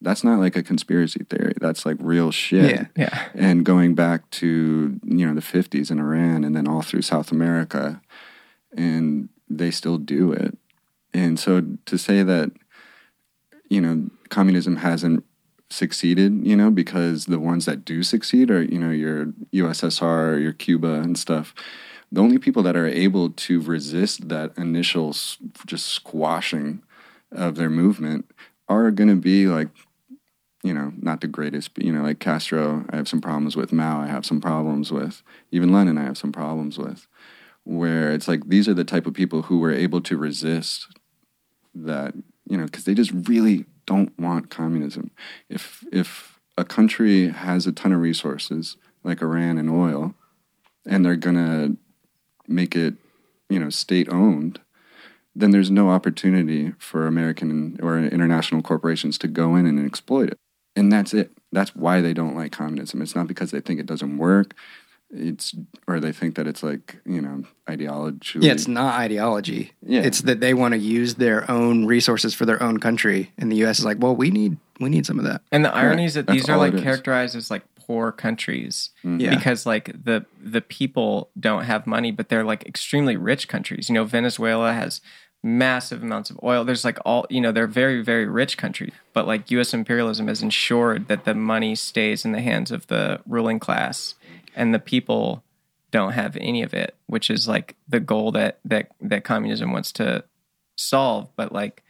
that's 0.00 0.22
not 0.22 0.38
like 0.38 0.54
a 0.54 0.62
conspiracy 0.62 1.24
theory. 1.28 1.54
That's 1.60 1.84
like 1.84 1.96
real 1.98 2.30
shit. 2.30 2.70
Yeah. 2.70 2.86
Yeah. 2.96 3.28
And 3.34 3.64
going 3.64 3.94
back 3.96 4.30
to 4.30 5.00
you 5.02 5.26
know 5.26 5.34
the 5.34 5.40
50s 5.40 5.90
in 5.90 5.98
Iran, 5.98 6.44
and 6.44 6.54
then 6.54 6.68
all 6.68 6.82
through 6.82 7.02
South 7.02 7.32
America, 7.32 8.00
and 8.76 9.28
they 9.48 9.72
still 9.72 9.98
do 9.98 10.32
it. 10.32 10.56
And 11.12 11.38
so 11.38 11.62
to 11.86 11.98
say 11.98 12.22
that 12.22 12.52
you 13.68 13.80
know, 13.80 14.08
communism 14.28 14.76
hasn't 14.76 15.24
succeeded, 15.70 16.46
you 16.46 16.56
know, 16.56 16.70
because 16.70 17.26
the 17.26 17.38
ones 17.38 17.66
that 17.66 17.84
do 17.84 18.02
succeed 18.02 18.50
are, 18.50 18.62
you 18.62 18.78
know, 18.78 18.90
your 18.90 19.26
USSR, 19.52 20.40
your 20.40 20.52
Cuba 20.52 20.94
and 20.94 21.18
stuff. 21.18 21.54
The 22.10 22.22
only 22.22 22.38
people 22.38 22.62
that 22.62 22.76
are 22.76 22.86
able 22.86 23.30
to 23.30 23.60
resist 23.60 24.28
that 24.30 24.56
initial 24.56 25.14
just 25.66 25.86
squashing 25.86 26.82
of 27.30 27.56
their 27.56 27.68
movement 27.68 28.30
are 28.68 28.90
going 28.90 29.10
to 29.10 29.16
be 29.16 29.46
like, 29.46 29.68
you 30.62 30.72
know, 30.72 30.92
not 30.98 31.20
the 31.20 31.26
greatest, 31.26 31.74
but, 31.74 31.84
you 31.84 31.92
know, 31.92 32.02
like 32.02 32.18
Castro, 32.18 32.84
I 32.90 32.96
have 32.96 33.08
some 33.08 33.20
problems 33.20 33.56
with. 33.56 33.72
Mao, 33.72 34.00
I 34.00 34.06
have 34.06 34.26
some 34.26 34.40
problems 34.40 34.90
with. 34.90 35.22
Even 35.52 35.72
Lenin, 35.72 35.98
I 35.98 36.04
have 36.04 36.18
some 36.18 36.32
problems 36.32 36.78
with. 36.78 37.06
Where 37.64 38.10
it's 38.12 38.26
like 38.26 38.48
these 38.48 38.66
are 38.68 38.74
the 38.74 38.84
type 38.84 39.06
of 39.06 39.12
people 39.12 39.42
who 39.42 39.58
were 39.58 39.72
able 39.72 40.00
to 40.00 40.16
resist 40.16 40.88
that 41.74 42.14
you 42.48 42.56
know 42.56 42.64
because 42.64 42.84
they 42.84 42.94
just 42.94 43.12
really 43.28 43.64
don't 43.86 44.16
want 44.18 44.50
communism. 44.50 45.10
If 45.48 45.84
if 45.92 46.38
a 46.56 46.64
country 46.64 47.28
has 47.28 47.66
a 47.66 47.72
ton 47.72 47.92
of 47.92 48.00
resources 48.00 48.76
like 49.04 49.22
iran 49.22 49.58
and 49.58 49.70
oil 49.70 50.14
and 50.84 51.04
they're 51.04 51.16
gonna 51.16 51.76
make 52.48 52.74
it 52.74 52.94
you 53.48 53.60
know 53.60 53.70
state 53.70 54.08
owned 54.10 54.60
then 55.36 55.52
there's 55.52 55.70
no 55.70 55.90
opportunity 55.90 56.72
for 56.78 57.06
american 57.06 57.78
or 57.80 57.98
international 57.98 58.60
corporations 58.60 59.16
to 59.18 59.28
go 59.28 59.54
in 59.54 59.66
and 59.66 59.84
exploit 59.84 60.30
it. 60.30 60.38
And 60.74 60.92
that's 60.92 61.14
it. 61.14 61.32
That's 61.52 61.74
why 61.74 62.00
they 62.00 62.12
don't 62.12 62.36
like 62.36 62.52
communism. 62.52 63.02
It's 63.02 63.14
not 63.14 63.26
because 63.26 63.50
they 63.50 63.60
think 63.60 63.80
it 63.80 63.86
doesn't 63.86 64.18
work 64.18 64.54
it's 65.10 65.54
or 65.86 66.00
they 66.00 66.12
think 66.12 66.34
that 66.34 66.46
it's 66.46 66.62
like 66.62 66.98
you 67.06 67.20
know 67.20 67.42
ideology 67.68 68.38
Yeah, 68.40 68.52
it's 68.52 68.68
not 68.68 68.98
ideology. 68.98 69.72
Yeah. 69.82 70.02
It's 70.02 70.22
that 70.22 70.40
they 70.40 70.54
want 70.54 70.72
to 70.72 70.78
use 70.78 71.14
their 71.14 71.50
own 71.50 71.86
resources 71.86 72.34
for 72.34 72.44
their 72.44 72.62
own 72.62 72.78
country. 72.78 73.32
And 73.38 73.50
the 73.50 73.64
US 73.64 73.78
is 73.78 73.84
like, 73.84 73.98
well, 74.00 74.14
we 74.14 74.30
need 74.30 74.58
we 74.80 74.88
need 74.88 75.06
some 75.06 75.18
of 75.18 75.24
that. 75.24 75.42
And 75.50 75.64
the 75.64 75.74
irony 75.74 76.04
is 76.04 76.14
that 76.14 76.26
these 76.26 76.48
are 76.48 76.56
like 76.56 76.74
it 76.74 76.78
is. 76.78 76.82
characterized 76.82 77.36
as 77.36 77.50
like 77.50 77.62
poor 77.86 78.12
countries 78.12 78.90
mm-hmm. 78.98 79.20
Yeah. 79.20 79.34
because 79.34 79.64
like 79.64 79.92
the 80.04 80.26
the 80.40 80.60
people 80.60 81.30
don't 81.38 81.64
have 81.64 81.86
money, 81.86 82.10
but 82.10 82.28
they're 82.28 82.44
like 82.44 82.66
extremely 82.66 83.16
rich 83.16 83.48
countries. 83.48 83.88
You 83.88 83.94
know, 83.94 84.04
Venezuela 84.04 84.72
has 84.72 85.00
massive 85.42 86.02
amounts 86.02 86.30
of 86.30 86.38
oil. 86.42 86.64
There's 86.64 86.84
like 86.84 86.98
all 87.04 87.26
you 87.30 87.40
know, 87.40 87.52
they're 87.52 87.66
very 87.66 88.02
very 88.02 88.26
rich 88.26 88.56
countries, 88.58 88.92
but 89.12 89.26
like 89.26 89.50
U.S. 89.52 89.72
imperialism 89.72 90.28
has 90.28 90.42
ensured 90.42 91.08
that 91.08 91.24
the 91.24 91.34
money 91.34 91.74
stays 91.74 92.24
in 92.24 92.32
the 92.32 92.40
hands 92.40 92.70
of 92.70 92.86
the 92.88 93.20
ruling 93.26 93.58
class, 93.58 94.14
and 94.54 94.74
the 94.74 94.78
people 94.78 95.44
don't 95.90 96.12
have 96.12 96.36
any 96.40 96.62
of 96.62 96.74
it, 96.74 96.94
which 97.06 97.30
is 97.30 97.48
like 97.48 97.76
the 97.88 98.00
goal 98.00 98.32
that 98.32 98.58
that 98.64 98.90
that 99.00 99.24
communism 99.24 99.72
wants 99.72 99.92
to 99.92 100.24
solve. 100.76 101.30
But 101.36 101.52
like, 101.52 101.82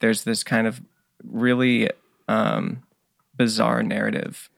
there's 0.00 0.24
this 0.24 0.42
kind 0.42 0.66
of 0.66 0.80
really 1.24 1.90
um, 2.28 2.82
bizarre 3.36 3.82
narrative. 3.82 4.50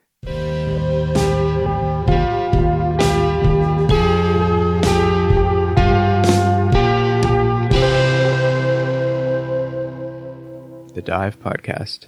The 10.94 11.02
DIIV 11.02 11.36
Podcast. 11.36 12.06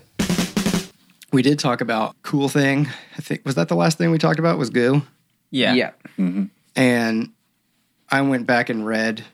We 1.33 1.43
did 1.43 1.61
talk 1.61 1.81
about 1.81 2.17
cool 2.23 2.49
thing. 2.49 2.89
I 3.17 3.21
think 3.21 3.43
was 3.45 3.55
that 3.55 3.69
the 3.69 3.77
last 3.77 3.99
thing 3.99 4.11
we 4.11 4.19
talked 4.19 4.41
about 4.41 4.59
was 4.59 4.69
goo. 4.69 5.03
Yeah. 5.51 5.75
yeah 5.75 5.91
mm-hmm. 6.19 6.45
And 6.77 7.33
I 8.09 8.23
went 8.23 8.47
back 8.47 8.69
and 8.69 8.87
read 8.87 9.25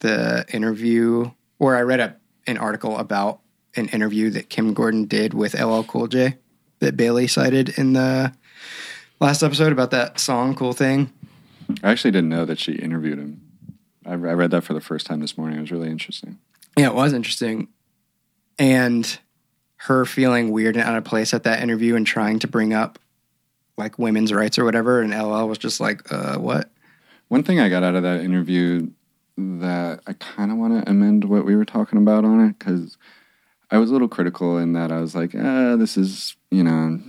the 0.00 0.44
interview, 0.52 1.30
or 1.58 1.76
I 1.76 1.82
read 1.82 2.00
a, 2.00 2.16
an 2.46 2.58
article 2.58 2.98
about 2.98 3.40
an 3.76 3.88
interview 3.88 4.30
that 4.30 4.48
Kim 4.48 4.74
Gordon 4.74 5.06
did 5.06 5.34
with 5.34 5.54
LL 5.54 5.82
Cool 5.82 6.08
J 6.08 6.36
that 6.80 6.96
Bailey 6.96 7.26
cited 7.26 7.70
in 7.70 7.92
the 7.92 8.32
last 9.20 9.42
episode 9.42 9.72
about 9.72 9.90
that 9.90 10.18
song 10.18 10.54
"Cool 10.54 10.72
Thing." 10.72 11.12
I 11.82 11.90
actually 11.90 12.12
didn't 12.12 12.30
know 12.30 12.44
that 12.44 12.58
she 12.58 12.72
interviewed 12.72 13.18
him. 13.18 13.40
I, 14.06 14.12
I 14.12 14.14
read 14.14 14.50
that 14.52 14.62
for 14.62 14.74
the 14.74 14.80
first 14.80 15.06
time 15.06 15.20
this 15.20 15.36
morning. 15.36 15.58
It 15.58 15.62
was 15.62 15.72
really 15.72 15.90
interesting. 15.90 16.38
Yeah, 16.76 16.86
it 16.86 16.94
was 16.94 17.12
interesting, 17.12 17.68
and 18.58 19.18
her 19.82 20.04
feeling 20.04 20.50
weird 20.50 20.76
and 20.76 20.84
out 20.84 20.96
of 20.96 21.04
place 21.04 21.32
at 21.32 21.44
that 21.44 21.62
interview 21.62 21.94
and 21.94 22.06
trying 22.06 22.40
to 22.40 22.48
bring 22.48 22.72
up 22.72 22.98
like 23.78 23.98
women's 23.98 24.32
rights 24.32 24.58
or 24.58 24.64
whatever, 24.64 25.00
and 25.00 25.12
LL 25.12 25.48
was 25.48 25.58
just 25.58 25.80
like, 25.80 26.12
"Uh, 26.12 26.36
what?" 26.38 26.70
One 27.28 27.42
thing 27.42 27.60
I 27.60 27.68
got 27.68 27.82
out 27.82 27.94
of 27.94 28.02
that 28.02 28.20
interview 28.20 28.88
that 29.36 30.00
I 30.06 30.14
kind 30.14 30.50
of 30.50 30.58
want 30.58 30.84
to 30.84 30.90
amend 30.90 31.24
what 31.24 31.44
we 31.44 31.54
were 31.54 31.64
talking 31.64 31.98
about 31.98 32.24
on 32.24 32.40
it 32.48 32.58
because 32.58 32.98
I 33.70 33.78
was 33.78 33.90
a 33.90 33.92
little 33.92 34.08
critical 34.08 34.58
in 34.58 34.72
that 34.72 34.90
I 34.90 35.00
was 35.00 35.14
like, 35.14 35.34
ah, 35.38 35.76
this 35.76 35.96
is, 35.96 36.36
you 36.50 36.64
know, 36.64 37.00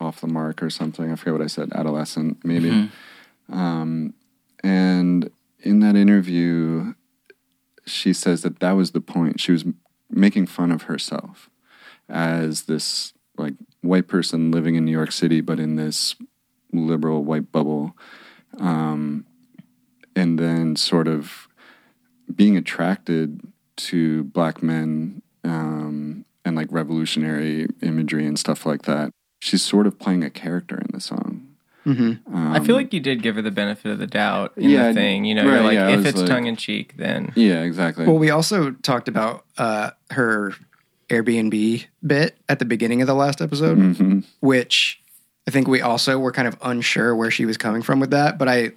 off 0.00 0.20
the 0.20 0.26
mark 0.26 0.62
or 0.62 0.68
something. 0.68 1.10
I 1.10 1.14
forget 1.14 1.32
what 1.32 1.42
I 1.42 1.46
said, 1.46 1.72
adolescent, 1.72 2.44
maybe. 2.44 2.68
Um, 3.50 4.14
and 4.62 5.30
in 5.60 5.80
that 5.80 5.96
interview, 5.96 6.92
she 7.86 8.12
says 8.12 8.42
that 8.42 8.60
that 8.60 8.72
was 8.72 8.90
the 8.90 9.00
point. 9.00 9.40
She 9.40 9.52
was 9.52 9.64
making 10.10 10.46
fun 10.48 10.70
of 10.72 10.82
herself 10.82 11.48
as 12.08 12.64
this 12.64 13.12
like 13.38 13.54
white 13.82 14.08
person 14.08 14.50
living 14.50 14.74
in 14.74 14.84
New 14.84 14.92
York 14.92 15.12
City, 15.12 15.40
but 15.40 15.58
in 15.60 15.76
this 15.76 16.14
liberal 16.72 17.24
white 17.24 17.52
bubble, 17.52 17.96
um, 18.58 19.24
and 20.14 20.38
then 20.38 20.76
sort 20.76 21.08
of 21.08 21.48
being 22.34 22.56
attracted 22.56 23.40
to 23.76 24.24
black 24.24 24.62
men 24.62 25.22
um, 25.44 26.24
and 26.44 26.56
like 26.56 26.68
revolutionary 26.70 27.68
imagery 27.82 28.26
and 28.26 28.38
stuff 28.38 28.66
like 28.66 28.82
that. 28.82 29.12
She's 29.38 29.62
sort 29.62 29.86
of 29.86 29.98
playing 29.98 30.24
a 30.24 30.30
character 30.30 30.76
in 30.76 30.88
the 30.92 31.00
song. 31.00 31.46
Mm-hmm. 31.84 32.34
Um, 32.34 32.52
I 32.52 32.58
feel 32.60 32.74
like 32.74 32.92
you 32.92 32.98
did 32.98 33.22
give 33.22 33.36
her 33.36 33.42
the 33.42 33.52
benefit 33.52 33.92
of 33.92 33.98
the 33.98 34.08
doubt 34.08 34.54
in 34.56 34.70
Yeah, 34.70 34.88
the 34.88 34.94
thing. 34.94 35.24
You 35.24 35.36
know, 35.36 35.44
right, 35.44 35.54
you're 35.54 35.62
like, 35.62 35.74
yeah, 35.74 35.88
if 35.90 36.04
it's 36.04 36.18
like- 36.18 36.28
tongue 36.28 36.46
in 36.46 36.56
cheek, 36.56 36.94
then 36.96 37.32
yeah, 37.36 37.62
exactly. 37.62 38.06
Well, 38.06 38.18
we 38.18 38.30
also 38.30 38.72
talked 38.72 39.06
about 39.06 39.44
uh, 39.56 39.90
her 40.10 40.52
Airbnb 41.08 41.84
bit 42.04 42.36
at 42.48 42.58
the 42.58 42.64
beginning 42.64 43.00
of 43.00 43.06
the 43.06 43.14
last 43.14 43.40
episode, 43.40 43.78
Mhm. 43.78 44.24
which 44.40 45.00
I 45.46 45.50
think 45.52 45.68
we 45.68 45.80
also 45.80 46.18
were 46.18 46.32
kind 46.32 46.48
of 46.48 46.56
unsure 46.62 47.14
where 47.14 47.30
she 47.30 47.44
was 47.44 47.56
coming 47.56 47.82
from 47.82 48.00
with 48.00 48.10
that. 48.10 48.38
But 48.38 48.48
I 48.48 48.72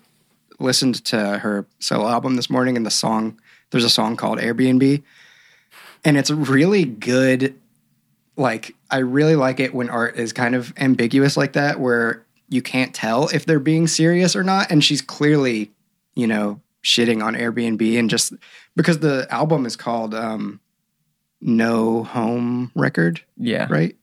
listened 0.59 1.03
to 1.05 1.39
her 1.39 1.65
solo 1.79 2.07
album 2.07 2.35
this 2.35 2.49
morning, 2.49 2.77
and 2.77 2.85
the 2.85 2.91
song 2.91 3.37
there's 3.71 3.83
a 3.83 3.89
song 3.89 4.15
called 4.15 4.39
Airbnb, 4.39 5.01
and 6.03 6.17
it's 6.17 6.31
really 6.31 6.85
good. 6.85 7.55
Like 8.37 8.75
I 8.89 8.97
really 8.99 9.35
like 9.35 9.59
it 9.59 9.73
when 9.75 9.89
art 9.89 10.15
is 10.17 10.31
kind 10.33 10.55
of 10.55 10.73
ambiguous 10.77 11.35
like 11.37 11.53
that, 11.53 11.79
where 11.79 12.23
you 12.47 12.61
can't 12.61 12.93
tell 12.95 13.27
if 13.29 13.45
they're 13.45 13.59
being 13.59 13.85
serious 13.87 14.35
or 14.35 14.43
not. 14.43 14.71
And 14.71 14.83
she's 14.83 15.01
clearly, 15.01 15.71
you 16.15 16.25
know, 16.25 16.59
shitting 16.83 17.23
on 17.23 17.35
Airbnb 17.35 17.99
and 17.99 18.09
just 18.09 18.33
because 18.75 18.99
the 18.99 19.27
album 19.29 19.65
is 19.67 19.75
called 19.75 20.15
um, 20.15 20.59
No 21.41 22.03
Home 22.03 22.71
Record, 22.75 23.21
yeah, 23.37 23.67
right? 23.69 23.95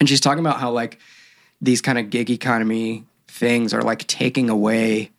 And 0.00 0.08
she's 0.08 0.20
talking 0.20 0.40
about 0.40 0.60
how 0.60 0.70
like 0.70 0.98
these 1.60 1.80
kind 1.80 1.98
of 1.98 2.10
gig 2.10 2.30
economy 2.30 3.04
things 3.28 3.72
are 3.72 3.82
like 3.82 4.06
taking 4.06 4.50
away 4.50 5.10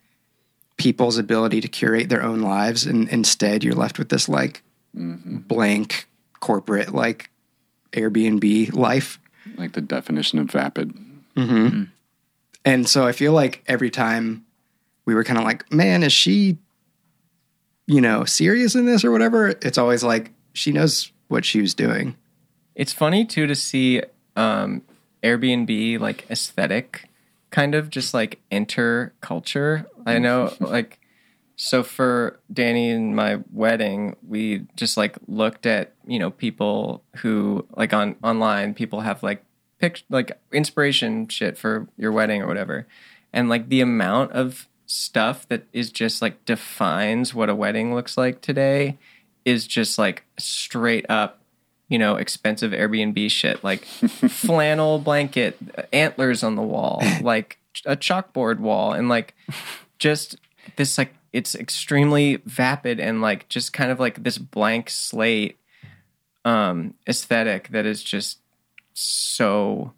people's 0.76 1.18
ability 1.18 1.60
to 1.60 1.68
curate 1.68 2.08
their 2.08 2.22
own 2.22 2.40
lives 2.40 2.84
and 2.86 3.08
instead 3.08 3.64
you're 3.64 3.74
left 3.74 3.98
with 3.98 4.10
this 4.10 4.28
like 4.28 4.62
mm-hmm. 4.94 5.38
blank 5.38 6.06
corporate 6.40 6.94
like 6.94 7.30
Airbnb 7.92 8.74
life. 8.74 9.18
like 9.56 9.72
the 9.72 9.80
definition 9.80 10.38
of 10.38 10.50
vapid. 10.50 10.92
Mm-hmm. 11.34 11.66
Mm-hmm. 11.66 11.82
And 12.64 12.88
so 12.88 13.06
I 13.06 13.12
feel 13.12 13.32
like 13.32 13.62
every 13.66 13.90
time 13.90 14.44
we 15.04 15.14
were 15.14 15.24
kind 15.24 15.38
of 15.38 15.44
like, 15.44 15.72
man, 15.72 16.02
is 16.02 16.12
she, 16.12 16.58
you 17.86 18.00
know, 18.00 18.24
serious 18.24 18.74
in 18.74 18.86
this 18.86 19.04
or 19.04 19.12
whatever? 19.12 19.48
It's 19.62 19.78
always 19.78 20.02
like 20.02 20.32
she 20.52 20.72
knows 20.72 21.12
what 21.28 21.44
she 21.44 21.60
was 21.60 21.74
doing. 21.74 22.16
It's 22.74 22.92
funny 22.92 23.24
too 23.24 23.46
to 23.46 23.54
see 23.54 24.02
um, 24.36 24.82
Airbnb 25.22 25.98
like 26.00 26.30
aesthetic 26.30 27.08
kind 27.50 27.74
of 27.74 27.90
just 27.90 28.12
like 28.12 28.40
enter 28.50 29.14
culture. 29.20 29.86
I 30.04 30.18
know 30.18 30.52
like 30.60 31.00
So 31.56 31.82
for 31.82 32.38
Danny 32.52 32.90
and 32.90 33.16
my 33.16 33.40
wedding, 33.50 34.16
we 34.26 34.66
just 34.76 34.96
like 34.96 35.16
looked 35.26 35.64
at 35.66 35.94
you 36.06 36.18
know 36.18 36.30
people 36.30 37.02
who 37.16 37.66
like 37.76 37.92
on 37.92 38.16
online 38.22 38.74
people 38.74 39.00
have 39.00 39.22
like 39.22 39.42
pic 39.78 40.02
like 40.10 40.38
inspiration 40.52 41.28
shit 41.28 41.56
for 41.56 41.88
your 41.96 42.12
wedding 42.12 42.42
or 42.42 42.46
whatever, 42.46 42.86
and 43.32 43.48
like 43.48 43.68
the 43.68 43.80
amount 43.80 44.32
of 44.32 44.68
stuff 44.84 45.48
that 45.48 45.64
is 45.72 45.90
just 45.90 46.22
like 46.22 46.44
defines 46.44 47.34
what 47.34 47.48
a 47.48 47.54
wedding 47.54 47.92
looks 47.94 48.16
like 48.16 48.40
today 48.40 48.96
is 49.46 49.66
just 49.66 49.98
like 49.98 50.24
straight 50.38 51.06
up 51.08 51.40
you 51.88 51.98
know 51.98 52.16
expensive 52.16 52.72
Airbnb 52.72 53.30
shit 53.30 53.64
like 53.64 53.84
flannel 54.28 54.98
blanket, 54.98 55.56
antlers 55.92 56.42
on 56.42 56.56
the 56.56 56.62
wall, 56.62 57.02
like 57.22 57.58
a 57.86 57.96
chalkboard 57.96 58.58
wall, 58.58 58.92
and 58.92 59.08
like 59.08 59.34
just 59.98 60.36
this 60.76 60.98
like 60.98 61.14
it's 61.32 61.54
extremely 61.54 62.36
vapid 62.44 63.00
and 63.00 63.22
like 63.22 63.48
just 63.48 63.72
kind 63.72 63.90
of 63.90 64.00
like 64.00 64.22
this 64.22 64.38
blank 64.38 64.90
slate 64.90 65.58
um 66.44 66.94
aesthetic 67.08 67.68
that 67.68 67.86
is 67.86 68.02
just 68.02 68.38
so 68.94 69.92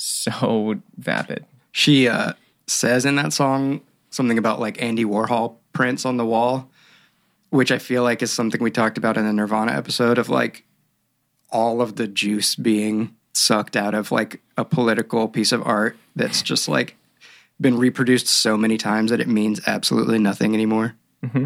so 0.00 0.80
vapid. 0.96 1.44
She 1.72 2.08
uh, 2.08 2.32
says 2.66 3.04
in 3.04 3.16
that 3.16 3.32
song 3.34 3.82
something 4.08 4.38
about 4.38 4.58
like 4.58 4.82
Andy 4.82 5.04
Warhol 5.04 5.56
prints 5.72 6.06
on 6.06 6.16
the 6.16 6.24
wall, 6.24 6.69
which 7.50 7.70
I 7.70 7.78
feel 7.78 8.02
like 8.02 8.22
is 8.22 8.32
something 8.32 8.62
we 8.62 8.70
talked 8.70 8.98
about 8.98 9.16
in 9.16 9.24
the 9.24 9.32
Nirvana 9.32 9.72
episode 9.72 10.18
of 10.18 10.28
like 10.28 10.64
all 11.50 11.80
of 11.80 11.96
the 11.96 12.06
juice 12.06 12.54
being 12.54 13.14
sucked 13.32 13.76
out 13.76 13.94
of 13.94 14.10
like 14.10 14.40
a 14.56 14.64
political 14.64 15.28
piece 15.28 15.52
of 15.52 15.66
art 15.66 15.96
that's 16.16 16.42
just 16.42 16.68
like 16.68 16.96
been 17.60 17.76
reproduced 17.76 18.26
so 18.26 18.56
many 18.56 18.78
times 18.78 19.10
that 19.10 19.20
it 19.20 19.28
means 19.28 19.60
absolutely 19.66 20.18
nothing 20.18 20.54
anymore. 20.54 20.94
Mm-hmm. 21.24 21.44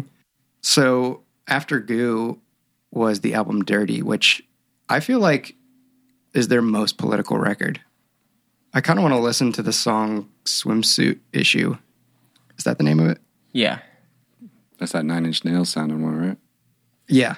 So 0.61 1.21
after 1.47 1.79
Goo 1.79 2.39
was 2.91 3.21
the 3.21 3.33
album 3.33 3.63
Dirty, 3.63 4.01
which 4.01 4.43
I 4.87 4.99
feel 4.99 5.19
like 5.19 5.55
is 6.33 6.47
their 6.47 6.61
most 6.61 6.97
political 6.97 7.37
record. 7.37 7.81
I 8.73 8.81
kind 8.81 8.99
of 8.99 9.03
want 9.03 9.13
to 9.13 9.19
listen 9.19 9.51
to 9.53 9.61
the 9.61 9.73
song 9.73 10.29
Swimsuit 10.45 11.19
Issue. 11.33 11.77
Is 12.57 12.63
that 12.65 12.77
the 12.77 12.83
name 12.83 12.99
of 12.99 13.07
it? 13.07 13.19
yeah 13.55 13.79
That's 14.77 14.91
that 14.93 15.05
Nine 15.05 15.25
Inch 15.25 15.43
Nails 15.45 15.69
sounding 15.69 16.01
one, 16.01 16.15
right? 16.17 16.37
Yeah. 17.07 17.37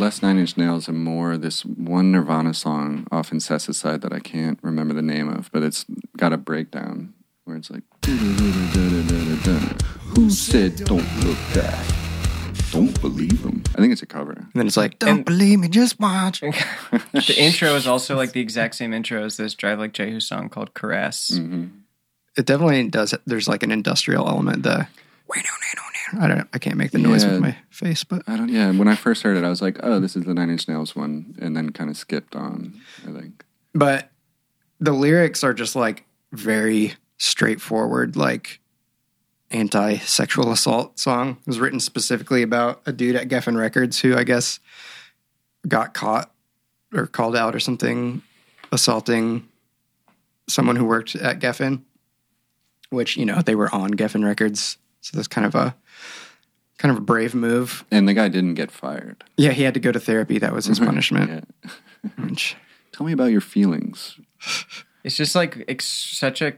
Less 0.00 0.22
Nine 0.22 0.38
Inch 0.38 0.56
Nails 0.56 0.88
and 0.88 1.04
more 1.04 1.36
this 1.36 1.62
one 1.62 2.10
Nirvana 2.10 2.54
song 2.54 3.06
off 3.12 3.30
Incesticide 3.30 4.00
that 4.00 4.14
I 4.14 4.18
can't 4.18 4.58
remember 4.62 4.94
the 4.94 5.02
name 5.02 5.28
of, 5.28 5.52
but 5.52 5.62
it's 5.62 5.84
got 6.16 6.32
a 6.32 6.38
breakdown 6.38 7.12
where 7.44 7.58
it's 7.58 7.70
like, 7.70 7.82
Who 10.14 10.30
said 10.30 10.76
don't 10.76 11.06
look 11.22 11.36
back? 11.54 11.86
Don't 12.70 12.98
believe 13.02 13.42
them. 13.42 13.62
I 13.76 13.80
think 13.80 13.92
it's 13.92 14.00
a 14.00 14.06
cover. 14.06 14.32
And 14.32 14.52
then 14.54 14.66
it's 14.66 14.78
like, 14.78 14.98
don't 14.98 15.24
believe 15.24 15.58
me, 15.58 15.68
just 15.68 16.00
watch. 16.00 16.40
the 16.40 17.34
intro 17.36 17.74
is 17.74 17.86
also 17.86 18.16
like 18.16 18.32
the 18.32 18.40
exact 18.40 18.76
same 18.76 18.94
intro 18.94 19.22
as 19.22 19.36
this 19.36 19.54
drive 19.54 19.78
like 19.78 19.92
jehu 19.92 20.18
song 20.18 20.48
called 20.48 20.72
caress 20.72 21.32
mm-hmm. 21.32 21.66
It 22.36 22.46
definitely 22.46 22.88
does. 22.88 23.12
There's 23.26 23.48
like 23.48 23.64
an 23.64 23.72
industrial 23.72 24.28
element. 24.28 24.62
The 24.62 24.86
I 26.18 26.26
don't. 26.26 26.48
I 26.52 26.58
can't 26.58 26.76
make 26.76 26.90
the 26.90 26.98
noise 26.98 27.24
Yeah. 27.24 27.32
with 27.32 27.40
my 27.40 27.56
face, 27.70 28.04
but 28.04 28.22
I 28.26 28.36
don't, 28.36 28.48
yeah, 28.48 28.70
when 28.72 28.88
I 28.88 28.94
first 28.96 29.22
heard 29.22 29.36
it, 29.36 29.44
I 29.44 29.48
was 29.48 29.62
like, 29.62 29.78
oh, 29.82 30.00
this 30.00 30.16
is 30.16 30.24
the 30.24 30.34
Nine 30.34 30.50
Inch 30.50 30.66
Nails 30.68 30.96
one, 30.96 31.34
and 31.40 31.56
then 31.56 31.70
kind 31.70 31.88
of 31.90 31.96
skipped 31.96 32.34
on, 32.34 32.80
I 33.06 33.12
think. 33.12 33.44
but 33.74 34.10
the 34.80 34.92
lyrics 34.92 35.44
are 35.44 35.52
just 35.54 35.76
like 35.76 36.04
very 36.32 36.94
straightforward, 37.18 38.16
like 38.16 38.60
anti-sexual 39.50 40.50
assault 40.52 40.98
song. 40.98 41.36
It 41.40 41.46
was 41.46 41.58
written 41.60 41.80
specifically 41.80 42.42
about 42.42 42.80
a 42.86 42.92
dude 42.92 43.16
at 43.16 43.28
Geffen 43.28 43.56
Records 43.58 44.00
who 44.00 44.16
I 44.16 44.24
guess 44.24 44.60
got 45.68 45.92
caught 45.92 46.30
or 46.94 47.06
called 47.06 47.36
out 47.36 47.54
or 47.54 47.60
something 47.60 48.22
assaulting 48.72 49.46
someone 50.48 50.76
who 50.76 50.84
worked 50.84 51.14
at 51.16 51.40
Geffen, 51.40 51.82
which 52.90 53.16
you 53.16 53.26
know 53.26 53.42
they 53.42 53.54
were 53.54 53.72
on 53.74 53.90
Geffen 53.94 54.24
Records, 54.24 54.78
so 55.00 55.16
that's 55.16 55.28
kind 55.28 55.46
of 55.46 55.54
a 55.54 55.74
kind 56.80 56.90
of 56.90 56.98
a 56.98 57.04
brave 57.04 57.34
move. 57.34 57.84
And 57.90 58.08
the 58.08 58.14
guy 58.14 58.28
didn't 58.28 58.54
get 58.54 58.70
fired. 58.70 59.22
Yeah, 59.36 59.52
he 59.52 59.62
had 59.62 59.74
to 59.74 59.80
go 59.80 59.92
to 59.92 60.00
therapy. 60.00 60.38
That 60.38 60.52
was 60.52 60.64
his 60.64 60.78
mm-hmm. 60.78 60.86
punishment. 60.86 61.54
Which- 62.16 62.56
Tell 62.92 63.06
me 63.06 63.12
about 63.12 63.30
your 63.30 63.40
feelings. 63.40 64.18
it's 65.04 65.16
just 65.16 65.34
like 65.34 65.64
ex- 65.68 65.86
such 65.86 66.42
a 66.42 66.54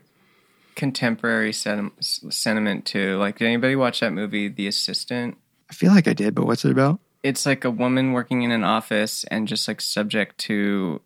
contemporary 0.75 1.53
sen- 1.53 1.93
sentiment 2.01 2.87
too 2.87 3.19
like 3.19 3.37
did 3.37 3.47
anybody 3.47 3.77
watch 3.77 4.01
that 4.01 4.11
movie 4.11 4.49
the 4.49 4.67
assistant 4.67 5.37
I 5.71 5.75
feel 5.75 5.93
like 5.93 6.09
I 6.09 6.15
did, 6.15 6.35
but 6.35 6.47
what's 6.47 6.65
it 6.65 6.73
about? 6.73 6.99
it's 7.23 7.47
like 7.47 7.65
a 7.65 7.71
woman 7.71 8.13
working 8.13 8.43
in 8.43 8.51
an 8.51 8.65
office 8.65 9.25
and 9.25 9.47
just 9.47 9.69
like 9.69 9.81
subject 9.81 10.39
to 10.39 11.01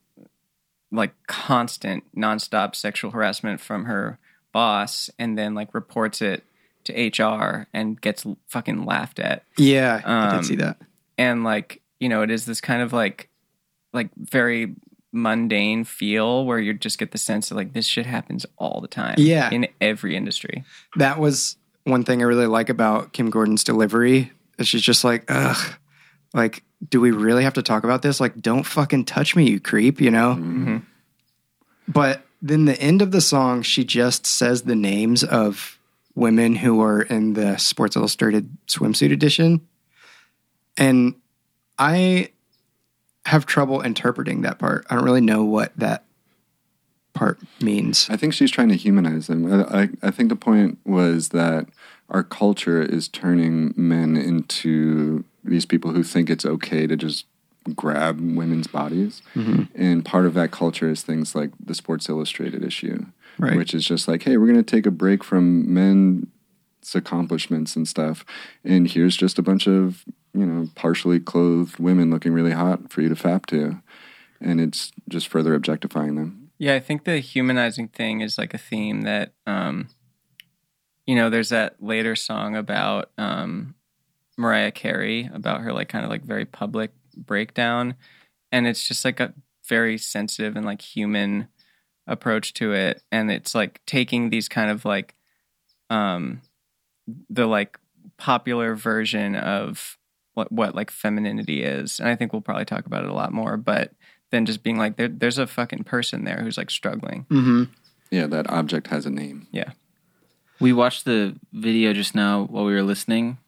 like 0.91 1.15
constant 1.27 2.05
nonstop 2.17 2.75
sexual 2.75 3.11
harassment 3.11 3.61
from 3.61 3.85
her 3.85 4.19
boss 4.53 5.11
and 5.19 5.37
then 5.37 5.55
like 5.55 5.75
reports 5.75 6.23
it 6.23 6.45
to 6.87 7.23
HR 7.25 7.67
and 7.73 8.01
gets 8.01 8.27
fucking 8.49 8.85
laughed 8.85 9.19
at 9.19 9.45
Yeah, 9.57 10.01
I 10.05 10.29
Um, 10.33 10.37
did 10.39 10.47
see 10.47 10.57
that. 10.57 10.79
and 11.19 11.45
like 11.45 11.83
you 12.01 12.09
know 12.09 12.23
it 12.23 12.31
is 12.31 12.45
this 12.47 12.61
kind 12.61 12.83
of 12.83 12.93
like 12.93 13.29
like 13.93 14.11
very 14.17 14.75
mundane 15.13 15.85
feel 15.85 16.45
where 16.45 16.59
you 16.59 16.75
just 16.75 16.99
get 16.99 17.11
the 17.13 17.19
sense 17.19 17.49
that 17.49 17.55
like 17.55 17.73
this 17.73 17.87
shit 17.87 18.05
happens 18.07 18.45
all 18.59 18.81
the 18.83 18.89
time 18.89 19.15
Yeah. 19.19 19.49
in 19.51 19.67
every 19.81 20.15
industry 20.17 20.65
That 20.97 21.19
was 21.19 21.57
one 21.85 22.03
thing 22.05 22.21
I 22.21 22.25
really 22.27 22.47
like 22.47 22.69
about 22.69 23.13
Kim 23.13 23.31
Gordon's 23.31 23.63
delivery. 23.65 24.33
She's 24.61 24.83
just 24.83 25.05
like, 25.05 25.25
ugh, 25.29 25.75
like, 26.35 26.65
do 26.91 27.01
we 27.01 27.13
really 27.13 27.45
have 27.45 27.55
to 27.55 27.63
talk 27.63 27.85
about 27.85 28.03
this? 28.03 28.21
Like, 28.21 28.41
don't 28.43 28.65
fucking 28.65 29.05
touch 29.05 29.37
me, 29.37 29.49
you 29.49 29.61
creep, 29.61 30.01
you 30.01 30.11
know? 30.11 30.83
But 31.89 32.27
then 32.43 32.65
the 32.65 32.79
end 32.81 33.03
of 33.03 33.13
the 33.13 33.21
song, 33.21 33.63
she 33.63 33.85
just 33.85 34.27
says 34.27 34.63
the 34.63 34.75
names 34.75 35.23
of 35.25 35.76
women 36.17 36.57
who 36.57 36.83
are 36.83 37.03
in 37.03 37.35
the 37.35 37.57
Sports 37.59 37.95
Illustrated 37.95 38.49
swimsuit 38.67 39.13
edition. 39.13 39.61
And 40.77 41.15
I 41.79 42.31
have 43.27 43.47
trouble 43.47 43.83
interpreting 43.83 44.43
that 44.43 44.59
part. 44.59 44.87
I 44.91 44.97
don't 44.97 45.05
really 45.05 45.21
know 45.21 45.45
what 45.45 45.77
that 45.77 46.05
part 47.13 47.39
means. 47.61 48.09
I 48.11 48.17
think 48.17 48.35
she's 48.35 48.51
trying 48.51 48.69
to 48.71 48.77
humanize 48.77 49.27
them. 49.27 49.53
I, 49.53 49.83
I, 49.83 49.89
I 50.03 50.11
think 50.11 50.29
the 50.29 50.37
point 50.37 50.79
was 50.85 51.31
that 51.31 51.67
our 52.09 52.23
culture 52.23 52.83
is 52.83 53.09
turning 53.09 53.75
men 53.77 54.17
into 54.17 55.25
these 55.45 55.67
people 55.67 55.93
who 55.93 56.03
think 56.03 56.31
it's 56.31 56.47
okay 56.47 56.87
to 56.87 56.97
just 56.97 57.27
grab 57.75 58.21
women's 58.21 58.69
bodies. 58.69 59.23
Mm-hmm. 59.35 59.65
And 59.75 60.05
part 60.05 60.27
of 60.27 60.35
that 60.35 60.51
culture 60.51 60.89
is 60.89 61.03
things 61.03 61.35
like 61.35 61.51
the 61.59 61.75
Sports 61.75 62.09
Illustrated 62.09 62.63
issue, 62.63 63.07
Right. 63.39 63.57
which 63.57 63.75
is 63.75 63.85
just 63.85 64.09
like, 64.09 64.23
hey, 64.23 64.37
we're 64.37 64.47
going 64.47 64.63
to 64.63 64.77
take 64.77 64.87
a 64.87 64.91
break 64.91 65.23
from 65.23 65.73
men's 65.73 66.27
accomplishments 66.95 67.77
and 67.77 67.87
stuff. 67.87 68.25
And 68.65 68.91
here's 68.91 69.17
just 69.17 69.39
a 69.39 69.43
bunch 69.43 69.67
of, 69.67 70.05
you 70.33 70.47
know, 70.47 70.69
partially 70.75 71.21
clothed 71.21 71.79
women 71.79 72.11
looking 72.11 72.33
really 72.33 72.53
hot 72.53 72.91
for 72.91 73.03
you 73.03 73.09
to 73.09 73.15
fap 73.15 73.47
to. 73.47 73.83
And 74.41 74.61
it's 74.61 74.93
just 75.09 75.29
further 75.29 75.55
objectifying 75.55 76.15
them. 76.15 76.51
Yeah, 76.59 76.75
I 76.75 76.81
think 76.81 77.05
the 77.05 77.19
humanizing 77.19 77.89
thing 77.89 78.21
is 78.21 78.39
like 78.39 78.55
a 78.55 78.59
theme 78.59 79.03
that, 79.03 79.33
um, 79.47 79.89
you 81.07 81.15
know, 81.15 81.31
there's 81.31 81.51
that 81.51 81.83
later 81.83 82.17
song 82.17 82.57
about 82.57 83.11
um, 83.19 83.75
Mariah 84.37 84.73
Carey 84.73 85.31
about 85.33 85.61
her 85.61 85.73
like 85.73 85.89
kind 85.89 86.05
of 86.05 86.11
like 86.11 86.25
very 86.25 86.45
public 86.45 86.93
breakdown, 87.17 87.95
and 88.51 88.67
it's 88.67 88.87
just 88.87 89.05
like 89.05 89.21
a 89.21 89.33
very 89.69 89.99
sensitive 89.99 90.57
and 90.57 90.67
like 90.67 90.83
human 90.83 91.49
approach 92.07 92.55
to 92.55 92.73
it, 92.73 93.03
and 93.11 93.31
it's 93.31 93.55
like 93.55 93.81
taking 93.87 94.31
these 94.31 94.49
kind 94.49 94.71
of 94.71 94.85
like 94.85 95.15
um, 95.91 96.41
the 97.31 97.47
like 97.47 97.79
popular 98.17 98.75
version 98.75 99.35
of 99.35 99.99
what 100.35 100.51
what 100.53 100.75
like 100.75 100.91
femininity 100.91 101.63
is, 101.63 102.01
and 102.01 102.09
I 102.09 102.17
think 102.17 102.33
we'll 102.33 102.43
probably 102.43 102.65
talk 102.65 102.87
about 102.87 103.05
it 103.05 103.11
a 103.11 103.15
lot 103.15 103.33
more, 103.33 103.57
but 103.57 103.93
then 104.31 104.45
just 104.47 104.63
being 104.63 104.77
like 104.79 104.97
there, 104.97 105.09
there's 105.09 105.39
a 105.39 105.47
fucking 105.47 105.85
person 105.85 106.25
there 106.25 106.39
who's 106.43 106.59
like 106.59 106.71
struggling. 106.71 107.27
Mm-hmm. 107.31 107.65
Yeah, 108.11 108.27
that 108.27 108.49
object 108.51 108.89
has 108.89 109.07
a 109.07 109.11
name. 109.11 109.47
Yeah. 109.51 109.71
We 110.61 110.73
watched 110.73 111.05
the 111.05 111.37
video 111.53 111.93
just 111.93 112.15
now 112.15 112.45
while 112.45 112.65
we 112.65 112.73
were 112.73 112.83
listening, 112.83 113.39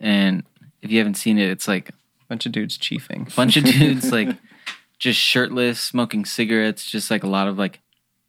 and 0.00 0.44
if 0.82 0.90
you 0.90 0.98
haven't 0.98 1.14
seen 1.16 1.38
it, 1.38 1.50
it's 1.50 1.68
like 1.68 1.90
a 1.90 1.92
Bunch 2.28 2.44
of 2.46 2.52
dudes 2.52 2.76
chiefing. 2.78 3.32
a 3.32 3.34
bunch 3.36 3.56
of 3.56 3.64
dudes 3.64 4.12
like 4.12 4.28
just 4.98 5.18
shirtless, 5.18 5.80
smoking 5.80 6.24
cigarettes, 6.24 6.84
just 6.90 7.10
like 7.10 7.22
a 7.22 7.28
lot 7.28 7.48
of 7.48 7.58
like 7.58 7.80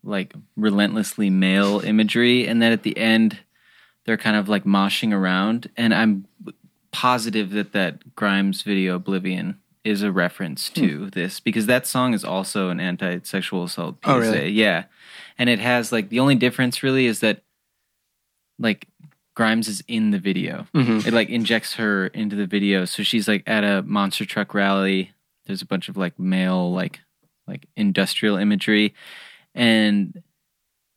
like 0.04 0.34
relentlessly 0.56 1.30
male 1.30 1.80
imagery, 1.80 2.48
and 2.48 2.62
then 2.62 2.72
at 2.72 2.84
the 2.84 2.98
end, 2.98 3.40
they're 4.06 4.18
kind 4.18 4.38
of 4.38 4.48
like 4.50 4.64
moshing 4.64 5.14
around, 5.14 5.70
and 5.76 5.94
I'm 5.94 6.26
positive 6.92 7.52
that 7.52 7.74
that 7.74 8.16
Grimes 8.16 8.64
video 8.64 8.96
Oblivion 8.96 9.60
is 9.84 10.02
a 10.04 10.12
reference 10.12 10.70
to 10.70 11.10
this 11.12 11.40
because 11.40 11.66
that 11.68 11.88
song 11.88 12.14
is 12.14 12.24
also 12.24 12.70
an 12.70 12.80
anti-sexual 12.80 13.64
assault 13.64 13.98
PSA. 14.04 14.12
Oh, 14.12 14.20
really? 14.20 14.50
Yeah. 14.50 14.86
And 15.38 15.50
it 15.50 15.60
has 15.60 15.92
like 15.92 16.10
the 16.10 16.20
only 16.20 16.36
difference 16.36 16.84
really 16.84 17.06
is 17.06 17.22
that 17.22 17.44
like 18.58 18.88
Grimes 19.36 19.68
is 19.70 19.82
in 19.88 20.12
the 20.12 20.20
video. 20.20 20.68
Mhm. 20.76 21.06
It 21.08 21.14
like 21.14 21.30
injects 21.30 21.76
her 21.76 22.08
into 22.08 22.36
the 22.36 22.46
video. 22.46 22.86
So 22.86 23.04
she's 23.04 23.28
like 23.28 23.44
at 23.48 23.64
a 23.64 23.82
monster 23.84 24.26
truck 24.26 24.54
rally. 24.54 25.12
There's 25.46 25.62
a 25.62 25.68
bunch 25.68 25.88
of 25.88 25.96
like 25.96 26.20
male 26.20 26.74
like 26.74 27.00
like 27.48 27.68
industrial 27.78 28.36
imagery 28.36 28.94
and 29.56 30.22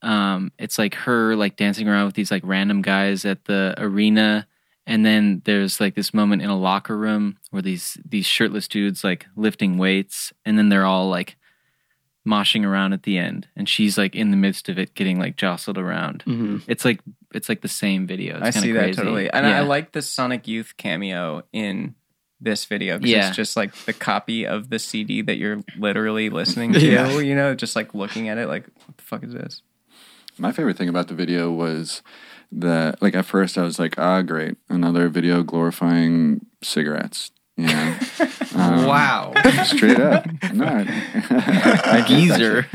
um 0.02 0.50
it's 0.58 0.78
like 0.78 0.94
her 0.94 1.36
like 1.36 1.56
dancing 1.56 1.88
around 1.88 2.06
with 2.06 2.14
these 2.14 2.30
like 2.30 2.42
random 2.44 2.82
guys 2.82 3.24
at 3.24 3.44
the 3.44 3.74
arena 3.78 4.46
and 4.86 5.06
then 5.06 5.40
there's 5.44 5.80
like 5.80 5.94
this 5.94 6.12
moment 6.12 6.42
in 6.42 6.50
a 6.50 6.58
locker 6.58 6.96
room 6.98 7.38
where 7.50 7.62
these 7.62 7.96
these 8.04 8.26
shirtless 8.26 8.66
dudes 8.68 9.04
like 9.04 9.26
lifting 9.36 9.78
weights 9.78 10.32
and 10.44 10.58
then 10.58 10.68
they're 10.68 10.84
all 10.86 11.08
like 11.08 11.36
moshing 12.26 12.64
around 12.64 12.92
at 12.92 13.02
the 13.02 13.18
end 13.18 13.48
and 13.56 13.68
she's 13.68 13.98
like 13.98 14.14
in 14.14 14.30
the 14.30 14.36
midst 14.36 14.68
of 14.68 14.78
it 14.78 14.94
getting 14.94 15.18
like 15.18 15.36
jostled 15.36 15.76
around 15.78 16.22
Mm-hmm. 16.26 16.58
it's 16.68 16.84
like 16.84 17.00
it's 17.34 17.48
like 17.48 17.62
the 17.62 17.68
same 17.68 18.06
video 18.06 18.36
it's 18.38 18.56
I 18.56 18.60
see 18.60 18.72
crazy. 18.72 18.92
that 18.92 18.96
totally, 19.02 19.30
and 19.30 19.46
yeah. 19.46 19.58
I 19.58 19.60
like 19.60 19.92
the 19.92 20.02
Sonic 20.02 20.46
Youth 20.46 20.74
cameo 20.76 21.42
in 21.52 21.94
this 22.42 22.64
video 22.64 22.98
because 22.98 23.10
Yeah. 23.10 23.28
it's 23.28 23.36
just 23.36 23.56
like 23.56 23.74
the 23.84 23.92
copy 23.92 24.46
of 24.46 24.68
the 24.70 24.78
CD 24.78 25.22
that 25.22 25.36
you're 25.36 25.62
literally 25.78 26.28
listening 26.30 26.72
to. 26.74 26.80
Yeah. 26.80 27.18
You 27.18 27.34
know, 27.34 27.54
just 27.54 27.76
like 27.76 27.94
looking 27.94 28.28
at 28.28 28.38
it, 28.38 28.48
like 28.48 28.64
what 28.86 28.96
the 28.96 29.02
fuck 29.04 29.24
is 29.24 29.32
this? 29.32 29.62
My 30.38 30.50
favorite 30.52 30.76
thing 30.76 30.88
about 30.88 31.08
the 31.08 31.14
video 31.14 31.50
was 31.50 32.02
that, 32.50 33.00
like, 33.02 33.14
at 33.14 33.26
first 33.26 33.56
I 33.58 33.62
was 33.62 33.78
like, 33.78 33.98
ah, 33.98 34.22
great, 34.22 34.56
another 34.68 35.08
video 35.08 35.42
glorifying 35.42 36.46
cigarettes. 36.62 37.30
Yeah. 37.56 37.98
Um, 38.54 38.84
Wow. 38.84 39.32
Straight 39.64 39.98
up. 39.98 40.26
No. 40.52 40.66
a 41.30 42.04
geezer 42.06 42.66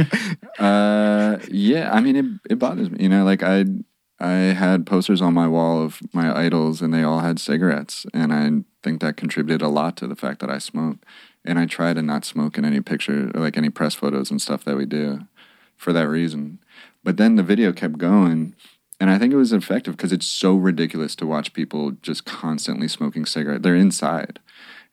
Uh, 0.58 1.38
yeah, 1.51 1.91
I 1.93 2.01
mean, 2.01 2.15
it, 2.15 2.25
it 2.53 2.60
bothers 2.60 2.89
me. 2.89 3.03
You 3.03 3.10
know, 3.10 3.23
like 3.23 3.43
I, 3.43 3.65
I 4.19 4.32
had 4.32 4.88
posters 4.88 5.21
on 5.21 5.34
my 5.34 5.47
wall 5.47 5.82
of 5.84 6.01
my 6.13 6.36
idols, 6.36 6.82
and 6.82 6.93
they 6.93 7.03
all 7.03 7.19
had 7.19 7.39
cigarettes, 7.39 8.06
and 8.13 8.34
I 8.34 8.63
think 8.84 9.01
that 9.01 9.17
contributed 9.17 9.62
a 9.62 9.67
lot 9.67 9.95
to 9.97 10.08
the 10.08 10.15
fact 10.15 10.39
that 10.39 10.49
I 10.49 10.58
smoke. 10.58 10.97
And 11.45 11.58
I 11.60 11.65
try 11.65 11.93
to 11.93 12.01
not 12.01 12.25
smoke 12.25 12.58
in 12.58 12.65
any 12.65 12.82
picture, 12.82 13.32
or 13.34 13.39
like 13.41 13.58
any 13.58 13.69
press 13.69 13.93
photos 13.93 14.32
and 14.32 14.41
stuff 14.41 14.65
that 14.65 14.75
we 14.75 14.86
do, 14.86 15.21
for 15.77 15.93
that 15.93 16.10
reason. 16.10 16.60
But 17.03 17.17
then 17.17 17.36
the 17.36 17.43
video 17.43 17.71
kept 17.71 17.97
going, 17.99 18.56
and 18.99 19.10
I 19.10 19.17
think 19.17 19.32
it 19.32 19.38
was 19.38 19.53
effective 19.53 19.95
because 19.95 20.12
it's 20.12 20.27
so 20.27 20.56
ridiculous 20.56 21.15
to 21.17 21.27
watch 21.27 21.53
people 21.53 21.91
just 22.01 22.25
constantly 22.25 22.88
smoking 22.88 23.25
cigarette. 23.25 23.62
They're 23.62 23.75
inside, 23.75 24.39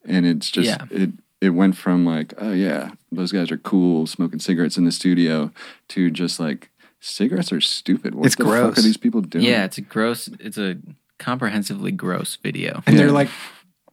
and 0.04 0.26
it's 0.26 0.50
just 0.50 0.68
Yeah. 0.68 0.86
it. 0.90 1.10
It 1.40 1.50
went 1.50 1.76
from 1.76 2.06
like, 2.06 2.32
oh 2.38 2.52
yeah, 2.52 2.92
those 3.12 3.30
guys 3.30 3.50
are 3.50 3.58
cool 3.58 4.06
smoking 4.06 4.38
cigarettes 4.38 4.78
in 4.78 4.84
the 4.84 4.92
studio, 4.92 5.50
to 5.88 6.10
just 6.10 6.40
like 6.40 6.70
cigarettes 7.06 7.52
are 7.52 7.60
stupid. 7.60 8.14
What 8.14 8.26
It's 8.26 8.36
the 8.36 8.44
fuck 8.44 8.52
gross. 8.52 8.78
are 8.78 8.82
these 8.82 8.96
people 8.96 9.20
doing? 9.20 9.44
yeah 9.44 9.64
it's 9.64 9.78
a 9.78 9.82
gross 9.82 10.28
it's 10.40 10.58
a 10.58 10.76
comprehensively 11.18 11.92
gross 11.92 12.36
video 12.36 12.82
And 12.86 12.98
they're 12.98 13.12
like 13.12 13.28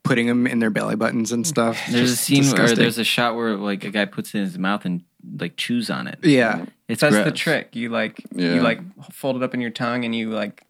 putting 0.03 0.25
them 0.27 0.47
in 0.47 0.59
their 0.59 0.69
belly 0.71 0.95
buttons 0.95 1.31
and 1.31 1.45
stuff. 1.45 1.79
there's 1.89 2.11
a 2.11 2.13
Just 2.15 2.23
scene 2.23 2.37
where 2.43 2.51
disgusting. 2.51 2.79
there's 2.79 2.97
a 2.97 3.03
shot 3.03 3.35
where 3.35 3.55
like 3.55 3.83
a 3.83 3.91
guy 3.91 4.05
puts 4.05 4.33
it 4.33 4.39
in 4.39 4.43
his 4.45 4.57
mouth 4.57 4.85
and 4.85 5.03
like 5.39 5.55
chews 5.57 5.89
on 5.91 6.07
it 6.07 6.17
yeah. 6.23 6.65
it's 6.87 7.01
That's 7.01 7.15
the 7.15 7.23
gross. 7.23 7.39
trick. 7.39 7.75
You 7.75 7.89
like 7.89 8.21
Yeah. 8.33 8.55
you 8.55 8.61
like 8.61 8.79
fold 9.13 9.35
it 9.35 9.43
up 9.43 9.53
in 9.53 9.61
your 9.61 9.69
tongue 9.69 10.03
and 10.05 10.15
you 10.15 10.31
like 10.31 10.63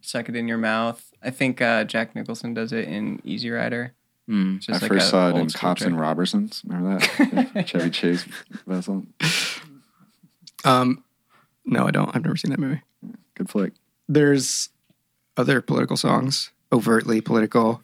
suck 0.00 0.28
it 0.28 0.36
in 0.36 0.48
your 0.48 0.56
mouth. 0.58 1.04
I 1.22 1.30
think 1.30 1.60
uh, 1.60 1.84
Jack 1.84 2.14
Nicholson 2.14 2.54
does 2.54 2.72
it 2.72 2.86
in 2.88 3.20
Easy 3.24 3.50
Rider. 3.50 3.92
Mm. 4.30 4.56
It's 4.58 4.68
I 4.68 4.72
like 4.74 4.82
first 4.88 5.06
a 5.08 5.10
saw 5.10 5.26
it 5.28 5.30
in 5.32 5.36
old 5.40 5.50
school 5.50 5.60
Cops 5.60 5.82
trick. 5.82 5.90
and 5.92 6.00
Robbersons. 6.00 6.62
Remember 6.64 6.98
that 7.54 7.66
Chevy 7.68 7.90
Chase 7.90 8.24
vessel? 8.66 9.04
Um, 10.64 11.02
no, 11.68 11.86
I 11.86 11.90
don't. 11.90 12.14
I've 12.14 12.24
never 12.24 12.36
seen 12.36 12.50
that 12.50 12.58
movie. 12.60 12.82
Good 13.34 13.48
flick. 13.48 13.72
There's 14.08 14.70
other 15.36 15.60
political 15.60 15.96
songs, 15.96 16.50
overtly 16.72 17.20
political, 17.20 17.82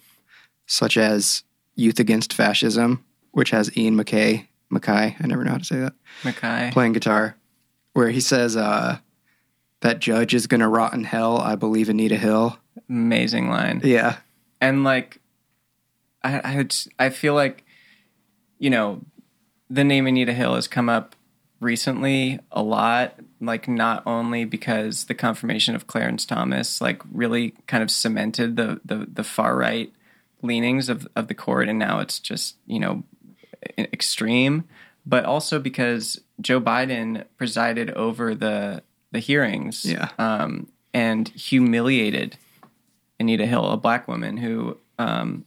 such 0.66 0.96
as 0.96 1.44
Youth 1.76 1.98
Against 2.00 2.32
Fascism, 2.32 3.04
which 3.32 3.50
has 3.50 3.76
Ian 3.76 3.96
MacKaye, 3.96 4.46
MacKaye, 4.72 5.16
I 5.20 5.26
never 5.26 5.44
know 5.44 5.52
how 5.52 5.58
to 5.58 5.64
say 5.64 5.76
that, 5.80 5.92
MacKaye. 6.22 6.72
playing 6.72 6.92
guitar, 6.94 7.36
where 7.92 8.08
he 8.10 8.20
says, 8.20 8.56
uh, 8.56 8.98
that 9.80 9.98
judge 10.00 10.34
is 10.34 10.46
going 10.46 10.60
to 10.62 10.68
rot 10.68 10.94
in 10.94 11.04
hell. 11.04 11.38
I 11.38 11.56
believe 11.56 11.88
Anita 11.88 12.16
Hill. 12.16 12.58
Amazing 12.88 13.50
line. 13.50 13.82
Yeah. 13.84 14.16
and 14.60 14.82
like 14.82 15.20
I 16.22 16.38
I, 16.40 16.56
would, 16.56 16.74
I 16.98 17.10
feel 17.10 17.34
like 17.34 17.64
you 18.58 18.70
know 18.70 19.02
the 19.68 19.84
name 19.84 20.06
Anita 20.06 20.32
Hill 20.32 20.54
has 20.54 20.66
come 20.68 20.88
up 20.88 21.14
recently 21.60 22.40
a 22.50 22.62
lot 22.62 23.18
like 23.46 23.68
not 23.68 24.02
only 24.06 24.44
because 24.44 25.04
the 25.04 25.14
confirmation 25.14 25.74
of 25.74 25.86
Clarence 25.86 26.24
Thomas 26.26 26.80
like 26.80 27.02
really 27.12 27.54
kind 27.66 27.82
of 27.82 27.90
cemented 27.90 28.56
the 28.56 28.80
the, 28.84 29.06
the 29.12 29.24
far 29.24 29.56
right 29.56 29.92
leanings 30.42 30.88
of 30.88 31.06
of 31.16 31.28
the 31.28 31.34
court 31.34 31.68
and 31.68 31.78
now 31.78 32.00
it's 32.00 32.18
just 32.18 32.56
you 32.66 32.78
know 32.78 33.02
extreme 33.78 34.64
but 35.06 35.24
also 35.24 35.58
because 35.58 36.20
Joe 36.40 36.60
Biden 36.60 37.24
presided 37.36 37.90
over 37.90 38.34
the 38.34 38.82
the 39.12 39.20
hearings 39.20 39.84
Yeah. 39.84 40.08
um, 40.18 40.68
and 40.92 41.28
humiliated 41.28 42.36
Anita 43.20 43.46
Hill, 43.46 43.70
a 43.70 43.76
black 43.76 44.08
woman 44.08 44.36
who, 44.38 44.76
um, 44.98 45.44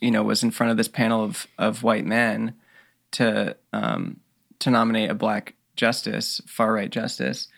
you 0.00 0.10
know, 0.12 0.22
was 0.22 0.44
in 0.44 0.52
front 0.52 0.70
of 0.70 0.76
this 0.76 0.86
panel 0.88 1.24
of 1.24 1.48
of 1.58 1.82
white 1.82 2.06
men 2.06 2.54
to 3.12 3.56
um, 3.72 4.20
to 4.60 4.70
nominate 4.70 5.10
a 5.10 5.14
black 5.14 5.54
justice, 5.76 6.40
far 6.46 6.72
right 6.72 6.90
justice, 6.90 7.48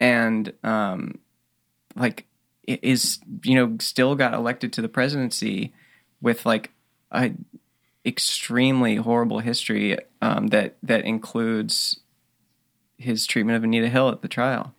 and 0.00 0.52
um, 0.62 1.18
like 1.94 2.26
is 2.66 3.18
you 3.42 3.54
know 3.54 3.76
still 3.80 4.14
got 4.14 4.34
elected 4.34 4.72
to 4.74 4.82
the 4.82 4.88
presidency 4.88 5.72
with 6.20 6.44
like 6.46 6.72
a 7.12 7.32
extremely 8.04 8.96
horrible 8.96 9.40
history 9.40 9.98
um, 10.22 10.48
that 10.48 10.76
that 10.82 11.04
includes 11.04 12.00
his 12.98 13.26
treatment 13.26 13.56
of 13.56 13.64
Anita 13.64 13.88
Hill 13.88 14.08
at 14.08 14.22
the 14.22 14.28
trial. 14.28 14.74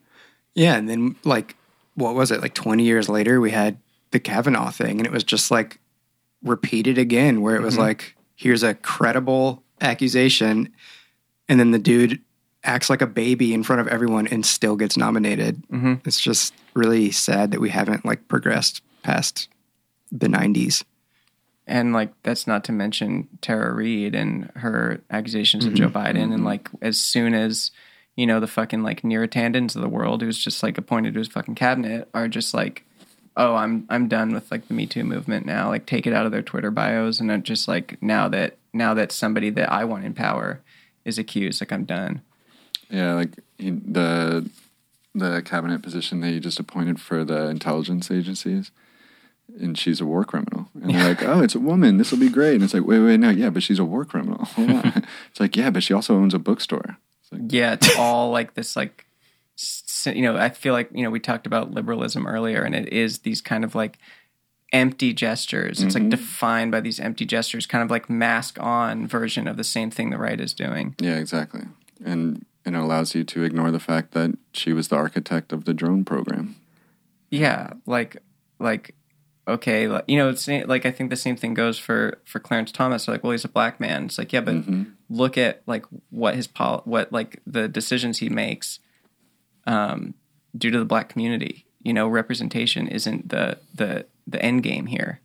Yeah. 0.55 0.75
And 0.75 0.89
then, 0.89 1.15
like, 1.23 1.55
what 1.95 2.15
was 2.15 2.31
it? 2.31 2.41
Like 2.41 2.53
20 2.53 2.83
years 2.83 3.09
later, 3.09 3.39
we 3.39 3.51
had 3.51 3.77
the 4.11 4.19
Kavanaugh 4.19 4.71
thing, 4.71 4.99
and 4.99 5.05
it 5.05 5.11
was 5.11 5.23
just 5.23 5.51
like 5.51 5.79
repeated 6.43 6.97
again, 6.97 7.41
where 7.41 7.55
it 7.55 7.61
was 7.61 7.77
like, 7.77 8.15
here's 8.35 8.63
a 8.63 8.73
credible 8.73 9.63
accusation. 9.81 10.73
And 11.49 11.59
then 11.59 11.71
the 11.71 11.79
dude 11.79 12.21
acts 12.67 12.89
like 12.89 13.01
a 13.01 13.07
baby 13.07 13.53
in 13.53 13.63
front 13.63 13.79
of 13.81 13.87
everyone 13.87 14.27
and 14.27 14.45
still 14.45 14.75
gets 14.75 14.97
nominated. 14.97 15.63
Mhm. 15.69 16.05
It's 16.05 16.19
just 16.19 16.53
really 16.73 17.09
sad 17.11 17.51
that 17.51 17.61
we 17.61 17.69
haven't 17.69 18.05
like 18.05 18.27
progressed 18.27 18.81
past 19.03 19.47
the 20.11 20.27
90s. 20.29 20.83
and 21.69 21.91
like 21.91 22.13
that's 22.23 22.47
not 22.47 22.63
to 22.63 22.71
mention 22.71 23.27
Tara 23.41 23.73
Reade 23.73 24.15
and 24.15 24.49
her 24.55 25.01
accusations 25.11 25.65
of 25.65 25.73
Joe 25.73 25.89
Biden, 25.89 26.33
and 26.33 26.45
like 26.45 26.69
as 26.81 26.97
soon 26.97 27.33
as 27.33 27.71
you 28.15 28.25
know 28.25 28.39
the 28.39 28.47
fucking 28.47 28.83
like 28.83 29.01
Neera 29.01 29.29
Tandons 29.29 29.75
of 29.75 29.81
the 29.81 29.89
world, 29.89 30.21
who's 30.21 30.41
just 30.41 30.63
like 30.63 30.77
appointed 30.77 31.13
to 31.13 31.19
his 31.19 31.27
fucking 31.27 31.55
cabinet, 31.55 32.07
are 32.13 32.29
just 32.29 32.53
like, 32.53 32.85
oh, 33.35 33.55
I'm 33.55 33.85
I'm 33.89 34.07
done 34.07 34.33
with 34.33 34.49
like 34.49 34.67
the 34.69 34.73
Me 34.73 34.85
Too 34.85 35.03
movement 35.03 35.45
now. 35.45 35.67
Like 35.67 35.85
take 35.85 36.07
it 36.07 36.13
out 36.13 36.25
of 36.25 36.31
their 36.31 36.41
Twitter 36.41 36.71
bios, 36.71 37.19
and 37.19 37.29
I'm 37.31 37.43
just 37.43 37.67
like 37.67 38.01
now 38.01 38.29
that 38.29 38.55
now 38.71 38.93
that 38.93 39.11
somebody 39.11 39.49
that 39.49 39.69
I 39.69 39.83
want 39.83 40.05
in 40.05 40.13
power 40.13 40.61
is 41.03 41.17
accused, 41.19 41.59
like 41.61 41.73
I'm 41.73 41.83
done. 41.83 42.21
Yeah, 42.89 43.13
like 43.13 43.39
he, 43.57 43.71
the 43.71 44.49
the 45.13 45.41
cabinet 45.43 45.81
position 45.81 46.21
that 46.21 46.29
he 46.29 46.39
just 46.39 46.59
appointed 46.59 47.01
for 47.01 47.23
the 47.25 47.47
intelligence 47.47 48.11
agencies, 48.11 48.71
and 49.59 49.77
she's 49.77 49.99
a 49.99 50.05
war 50.05 50.23
criminal. 50.23 50.69
And 50.75 50.93
they're 50.93 51.09
like, 51.09 51.23
"Oh, 51.23 51.41
it's 51.41 51.55
a 51.55 51.59
woman. 51.59 51.97
This 51.97 52.11
will 52.11 52.19
be 52.19 52.29
great." 52.29 52.55
And 52.55 52.63
it's 52.63 52.73
like, 52.73 52.85
"Wait, 52.85 52.99
wait, 52.99 53.19
no, 53.19 53.29
yeah, 53.29 53.49
but 53.49 53.63
she's 53.63 53.79
a 53.79 53.85
war 53.85 54.05
criminal." 54.05 54.47
It's 55.29 55.39
like, 55.39 55.55
"Yeah, 55.55 55.69
but 55.69 55.83
she 55.83 55.93
also 55.93 56.15
owns 56.15 56.33
a 56.33 56.39
bookstore." 56.39 56.97
It's 57.21 57.31
like, 57.31 57.51
Yeah, 57.51 57.73
it's 57.73 57.97
all 57.97 58.31
like 58.31 58.53
this, 58.53 58.75
like, 58.75 59.05
you 60.05 60.21
know, 60.21 60.37
I 60.37 60.49
feel 60.49 60.73
like, 60.73 60.89
you 60.93 61.03
know, 61.03 61.09
we 61.09 61.19
talked 61.19 61.47
about 61.47 61.71
liberalism 61.71 62.27
earlier, 62.27 62.61
and 62.63 62.75
it 62.75 62.93
is 62.93 63.19
these 63.19 63.41
kind 63.41 63.63
of 63.63 63.75
like 63.75 63.97
empty 64.73 65.13
gestures. 65.13 65.81
It's 65.81 65.95
like 65.95 66.03
mm-hmm. 66.03 66.09
defined 66.09 66.71
by 66.71 66.81
these 66.81 66.99
empty 66.99 67.25
gestures, 67.25 67.65
kind 67.65 67.83
of 67.83 67.89
like 67.89 68.09
mask 68.09 68.59
on 68.59 69.07
version 69.07 69.47
of 69.47 69.57
the 69.57 69.63
same 69.63 69.89
thing 69.91 70.09
the 70.09 70.17
right 70.17 70.39
is 70.39 70.53
doing. 70.53 70.95
yeah, 70.99 71.17
exactly. 71.17 71.63
And 72.05 72.45
and 72.67 72.75
it 72.75 72.79
allows 72.79 73.15
you 73.15 73.23
to 73.23 73.43
ignore 73.43 73.71
the 73.71 73.79
fact 73.79 74.11
that 74.11 74.37
she 74.51 74.73
was 74.73 74.89
the 74.89 74.97
architect 74.97 75.53
of 75.53 75.63
the 75.63 75.73
drone 75.73 76.03
program. 76.03 76.57
Yeah, 77.31 77.73
like, 77.85 78.17
like, 78.59 78.93
okay, 79.47 79.87
like, 79.87 80.03
you 80.07 80.17
know, 80.17 80.27
it's 80.27 80.49
like 80.49 80.85
I 80.85 80.91
think 80.91 81.09
the 81.09 81.15
same 81.15 81.37
thing 81.37 81.53
goes 81.53 81.79
for 81.79 82.19
for 82.25 82.39
Clarence 82.39 82.73
Thomas. 82.73 83.05
They're 83.05 83.15
like, 83.15 83.23
well, 83.23 83.31
he's 83.31 83.45
a 83.45 83.49
black 83.49 83.79
man. 83.79 84.05
It's 84.05 84.17
like, 84.17 84.33
yeah, 84.33 84.41
but 84.41 84.55
look 85.09 85.37
at 85.37 85.61
like 85.65 85.85
what 86.09 86.35
his 86.35 86.45
pol, 86.45 86.81
what 86.83 87.13
like 87.13 87.41
the 87.47 87.69
decisions 87.69 88.19
he 88.19 88.27
makes, 88.27 88.79
um, 89.65 90.13
due 90.55 90.69
to 90.69 90.77
the 90.77 90.85
black 90.85 91.07
community. 91.07 91.65
You 91.81 91.93
know, 91.93 92.09
representation 92.09 92.89
isn't 92.89 93.29
the 93.29 93.59
the 93.73 94.05
the 94.27 94.41
end 94.41 94.63
game 94.63 94.87
here. 94.87 95.21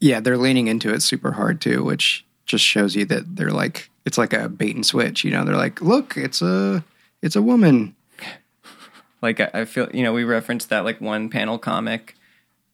Yeah, 0.00 0.20
they're 0.20 0.38
leaning 0.38 0.68
into 0.68 0.92
it 0.92 1.02
super 1.02 1.32
hard 1.32 1.60
too, 1.60 1.84
which 1.84 2.24
just 2.46 2.64
shows 2.64 2.96
you 2.96 3.04
that 3.06 3.36
they're 3.36 3.50
like 3.50 3.90
it's 4.04 4.18
like 4.18 4.32
a 4.32 4.48
bait 4.48 4.74
and 4.74 4.84
switch. 4.84 5.24
You 5.24 5.30
know, 5.30 5.44
they're 5.44 5.56
like, 5.56 5.80
look, 5.80 6.16
it's 6.16 6.42
a 6.42 6.84
it's 7.22 7.36
a 7.36 7.42
woman. 7.42 7.94
Like 9.22 9.40
I, 9.40 9.50
I 9.54 9.64
feel, 9.64 9.88
you 9.94 10.02
know, 10.02 10.12
we 10.12 10.22
referenced 10.22 10.68
that 10.68 10.84
like 10.84 11.00
one 11.00 11.30
panel 11.30 11.58
comic, 11.58 12.14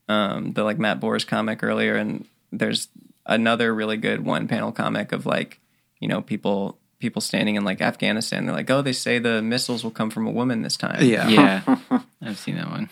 um, 0.09 0.53
the 0.53 0.65
like 0.65 0.81
Matt 0.81 0.99
Bors 0.99 1.25
comic 1.25 1.63
earlier, 1.63 1.95
and 1.95 2.27
there's 2.51 2.89
another 3.25 3.73
really 3.73 3.97
good 3.97 4.25
one 4.25 4.49
panel 4.49 4.73
comic 4.73 5.13
of 5.13 5.27
like, 5.27 5.61
you 6.01 6.09
know, 6.09 6.21
people 6.21 6.77
people 6.99 7.21
standing 7.21 7.55
in 7.55 7.65
like 7.65 7.81
Afghanistan. 7.81 8.47
They're 8.47 8.55
like, 8.55 8.69
oh, 8.69 8.83
they 8.83 8.93
say 8.93 9.21
the 9.21 9.41
missiles 9.43 9.85
will 9.85 9.93
come 9.93 10.11
from 10.11 10.27
a 10.27 10.31
woman 10.33 10.63
this 10.63 10.77
time. 10.77 11.05
Yeah. 11.05 11.29
Yeah, 11.29 11.79
I've 12.23 12.39
seen 12.39 12.57
that 12.57 12.69
one. 12.69 12.91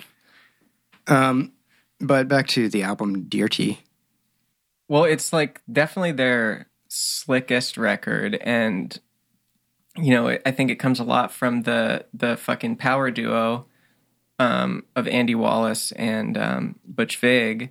Um, 1.09 1.53
but 2.01 2.29
back 2.29 2.47
to 2.49 2.69
the 2.69 2.85
album 2.85 3.29
Dirty. 3.29 3.81
Well, 4.89 5.05
it's 5.05 5.33
like 5.33 5.61
definitely 5.71 6.13
their 6.13 6.69
slickest 6.89 7.77
record, 7.77 8.37
and 8.37 8.99
you 9.97 10.11
know, 10.13 10.29
I 10.47 10.51
think 10.51 10.71
it 10.71 10.77
comes 10.77 10.99
a 11.01 11.05
lot 11.05 11.31
from 11.33 11.63
the 11.63 12.07
the 12.13 12.37
fucking 12.37 12.77
power 12.77 13.11
duo 13.11 13.67
um, 14.39 14.85
of 14.97 15.07
Andy 15.09 15.35
Wallace 15.35 15.93
and 15.93 16.37
um, 16.39 16.79
Butch 16.87 17.17
Vig, 17.19 17.71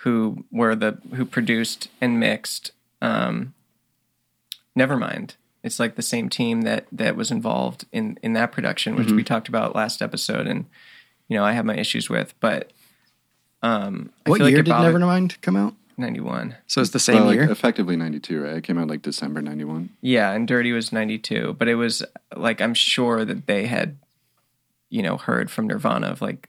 who 0.00 0.44
were 0.50 0.74
the 0.74 0.98
who 1.14 1.24
produced 1.24 1.88
and 2.00 2.18
mixed. 2.20 2.72
Um, 3.02 3.54
Nevermind. 4.78 5.36
It's 5.62 5.80
like 5.80 5.96
the 5.96 6.02
same 6.02 6.28
team 6.28 6.62
that 6.62 6.86
that 6.92 7.16
was 7.16 7.30
involved 7.30 7.86
in 7.92 8.18
in 8.22 8.34
that 8.34 8.52
production, 8.52 8.94
which 8.94 9.10
we 9.10 9.24
talked 9.24 9.48
about 9.48 9.74
last 9.74 10.00
episode, 10.02 10.46
and 10.46 10.66
you 11.28 11.36
know, 11.36 11.44
I 11.44 11.52
have 11.52 11.64
my 11.64 11.76
issues 11.76 12.08
with, 12.08 12.34
but. 12.40 12.70
Um, 13.62 14.10
I 14.26 14.30
What 14.30 14.36
feel 14.36 14.46
like 14.46 14.50
year 14.52 14.60
it 14.60 14.64
did 14.64 14.70
bothered- 14.70 14.94
Nevermind 14.94 15.40
come 15.40 15.56
out? 15.56 15.74
91. 15.98 16.56
So 16.66 16.80
it's 16.80 16.90
the 16.90 16.98
same 16.98 17.16
Well, 17.16 17.26
like, 17.26 17.34
year. 17.36 17.50
effectively 17.50 17.96
92, 17.96 18.42
right? 18.42 18.56
It 18.56 18.64
came 18.64 18.78
out 18.78 18.88
like 18.88 19.02
December 19.02 19.40
91. 19.42 19.90
Yeah, 20.00 20.32
and 20.32 20.46
Dirty 20.46 20.72
was 20.72 20.92
92, 20.92 21.54
but 21.58 21.68
it 21.68 21.74
was 21.76 22.02
like 22.36 22.60
I'm 22.60 22.74
sure 22.74 23.24
that 23.24 23.46
they 23.46 23.66
had 23.66 23.96
you 24.88 25.02
know 25.02 25.16
heard 25.16 25.50
from 25.50 25.66
Nirvana 25.66 26.08
of 26.08 26.20
like 26.20 26.48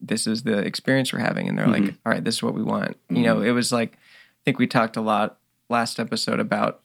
this 0.00 0.26
is 0.26 0.42
the 0.42 0.58
experience 0.58 1.12
we're 1.12 1.18
having 1.20 1.48
and 1.48 1.58
they're 1.58 1.66
like 1.66 1.94
all 2.04 2.12
right, 2.12 2.22
this 2.22 2.36
is 2.36 2.42
what 2.42 2.54
we 2.54 2.62
want. 2.62 2.96
You 3.08 3.22
know, 3.22 3.40
it 3.40 3.50
was 3.52 3.72
like 3.72 3.92
I 3.94 4.40
think 4.44 4.58
we 4.58 4.66
talked 4.66 4.96
a 4.96 5.00
lot 5.00 5.38
last 5.68 5.98
episode 5.98 6.40
about 6.40 6.80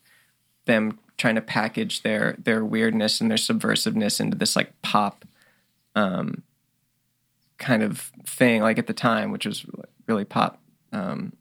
them 0.65 0.97
trying 1.17 1.35
to 1.35 1.41
package 1.41 2.01
their 2.03 2.35
their 2.41 2.63
weirdness 2.63 3.19
and 3.19 3.29
their 3.29 3.37
subversiveness 3.37 4.19
into 4.21 4.37
this 4.37 4.55
like 4.55 4.71
pop 4.81 5.25
um 5.95 6.43
kind 7.57 7.83
of 7.83 8.11
thing 8.25 8.61
like 8.61 8.79
at 8.79 8.87
the 8.87 8.93
time 8.93 9.31
which 9.31 9.45
was 9.45 9.65
really 10.07 10.23
pop 10.23 10.61
um 10.93 11.33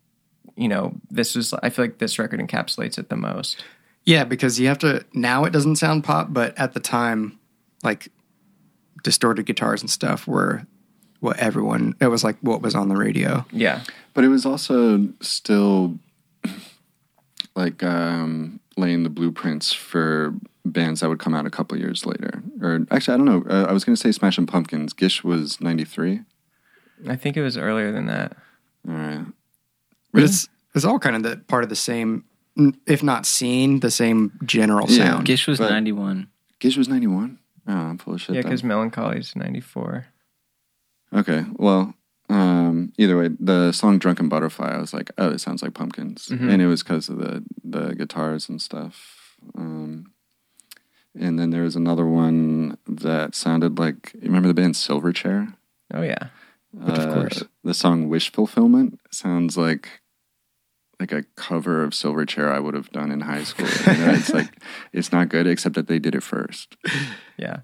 you 0.59 0.69
know 0.69 0.93
this 1.11 1.35
was 1.35 1.55
i 1.63 1.71
feel 1.71 1.85
like 1.85 1.99
this 1.99 2.19
record 2.19 2.41
encapsulates 2.41 2.99
it 2.99 3.09
the 3.09 3.17
most 3.17 3.65
Yeah, 4.05 4.25
because 4.25 4.59
you 4.59 4.69
have 4.69 4.79
to 4.79 5.05
now 5.13 5.45
it 5.45 5.53
doesn't 5.53 5.77
sound 5.77 6.03
pop, 6.03 6.33
but 6.33 6.59
at 6.59 6.73
the 6.73 6.81
time, 6.81 7.39
like 7.83 8.09
distorted 9.05 9.45
guitars 9.45 9.83
and 9.83 9.91
stuff 9.91 10.27
were 10.27 10.67
what 11.21 11.37
everyone 11.39 11.95
it 12.01 12.07
was 12.07 12.25
like 12.25 12.37
what 12.41 12.63
was 12.63 12.75
on 12.75 12.89
the 12.89 12.97
radio. 12.97 13.45
yeah 13.53 13.83
But 14.15 14.25
it 14.25 14.29
was 14.29 14.47
also 14.47 15.09
still 15.21 15.99
like 17.55 17.83
um, 17.83 18.61
laying 18.77 19.03
the 19.03 19.11
blueprints 19.11 19.73
for 19.75 20.33
bands 20.65 21.01
that 21.01 21.09
would 21.09 21.19
come 21.19 21.35
out 21.35 21.47
a 21.47 21.51
couple 21.51 21.77
years 21.79 22.07
later. 22.07 22.43
Or 22.63 22.87
actually, 22.91 23.15
I 23.15 23.17
don't 23.19 23.27
know. 23.27 23.45
Uh, 23.49 23.67
I 23.69 23.73
was 23.73 23.85
going 23.85 23.97
to 23.97 24.01
say 24.01 24.13
Smashing 24.13 24.47
Pumpkins. 24.47 24.93
Gish 24.93 25.25
was 25.25 25.61
93. 25.61 26.21
I 27.09 27.17
think 27.17 27.37
it 27.37 27.43
was 27.43 27.57
earlier 27.57 27.93
than 27.93 28.07
that. 28.07 28.37
All 28.89 28.95
right. 28.95 29.27
But 30.21 30.25
it's 30.31 30.49
it's 30.75 30.85
all 30.85 30.99
kind 30.99 31.17
of 31.17 31.23
the 31.23 31.37
part 31.49 31.63
of 31.65 31.71
the 31.71 31.77
same 31.77 32.25
if 32.87 33.03
not 33.03 33.25
scene, 33.25 33.81
the 33.81 33.91
same 33.91 34.33
general 34.45 34.87
Yeah. 34.91 35.05
sound. 35.13 35.27
Gish 35.27 35.47
was 35.47 35.59
But- 35.59 35.71
91. 35.71 36.27
Gish 36.59 36.77
was 36.77 36.89
91. 36.89 37.39
Oh, 37.69 37.73
I'm 37.73 37.99
full 37.99 38.15
of 38.15 38.21
shit. 38.21 38.35
Yeah, 38.35 38.43
then. 38.43 38.51
because 38.51 38.65
Melancholy's 38.65 39.37
94. 39.37 40.07
Okay. 41.15 41.45
Well, 41.53 41.95
um, 42.29 42.93
either 42.99 43.17
way, 43.17 43.31
the 43.39 43.73
song 43.73 43.99
"Drunken 43.99 44.29
Butterfly," 44.29 44.69
I 44.75 44.79
was 44.79 44.93
like, 44.93 45.11
"Oh, 45.19 45.31
it 45.31 45.39
sounds 45.41 45.63
like 45.63 45.75
Pumpkins," 45.75 46.29
Mhm. 46.31 46.51
and 46.53 46.61
it 46.63 46.67
was 46.67 46.83
because 46.83 47.09
of 47.09 47.19
the 47.19 47.45
the 47.65 47.95
guitars 47.95 48.49
and 48.49 48.61
stuff. 48.61 49.37
Um, 49.57 50.13
and 51.19 51.39
then 51.39 51.51
there 51.51 51.63
was 51.63 51.77
another 51.77 52.07
one 52.07 52.77
that 52.87 53.35
sounded 53.35 53.79
like 53.79 54.13
you 54.15 54.23
remember 54.29 54.49
the 54.49 54.55
band 54.55 54.75
Silverchair? 54.75 55.55
Oh, 55.95 56.03
yeah. 56.03 56.29
But 56.75 56.99
of 56.99 57.15
course. 57.15 57.45
the 57.65 57.73
song 57.75 58.09
"Wish 58.09 58.31
Fulfillment" 58.33 58.99
sounds 59.11 59.57
like 59.57 60.01
like 61.01 61.13
a 61.13 61.23
cover 61.37 61.83
of 61.85 61.91
Silverchair 61.91 62.51
I 62.51 62.59
would 62.61 62.75
have 62.75 62.91
done 62.91 63.11
in 63.13 63.21
high 63.21 63.45
school. 63.45 63.69
You 63.69 63.99
know, 64.07 64.13
it's 64.13 64.31
like 64.33 64.51
it's 64.93 65.13
not 65.13 65.29
good, 65.29 65.47
except 65.47 65.75
that 65.77 65.87
they 65.87 65.99
did 65.99 66.15
it 66.15 66.23
first. 66.23 66.77
Yeah. 67.37 67.61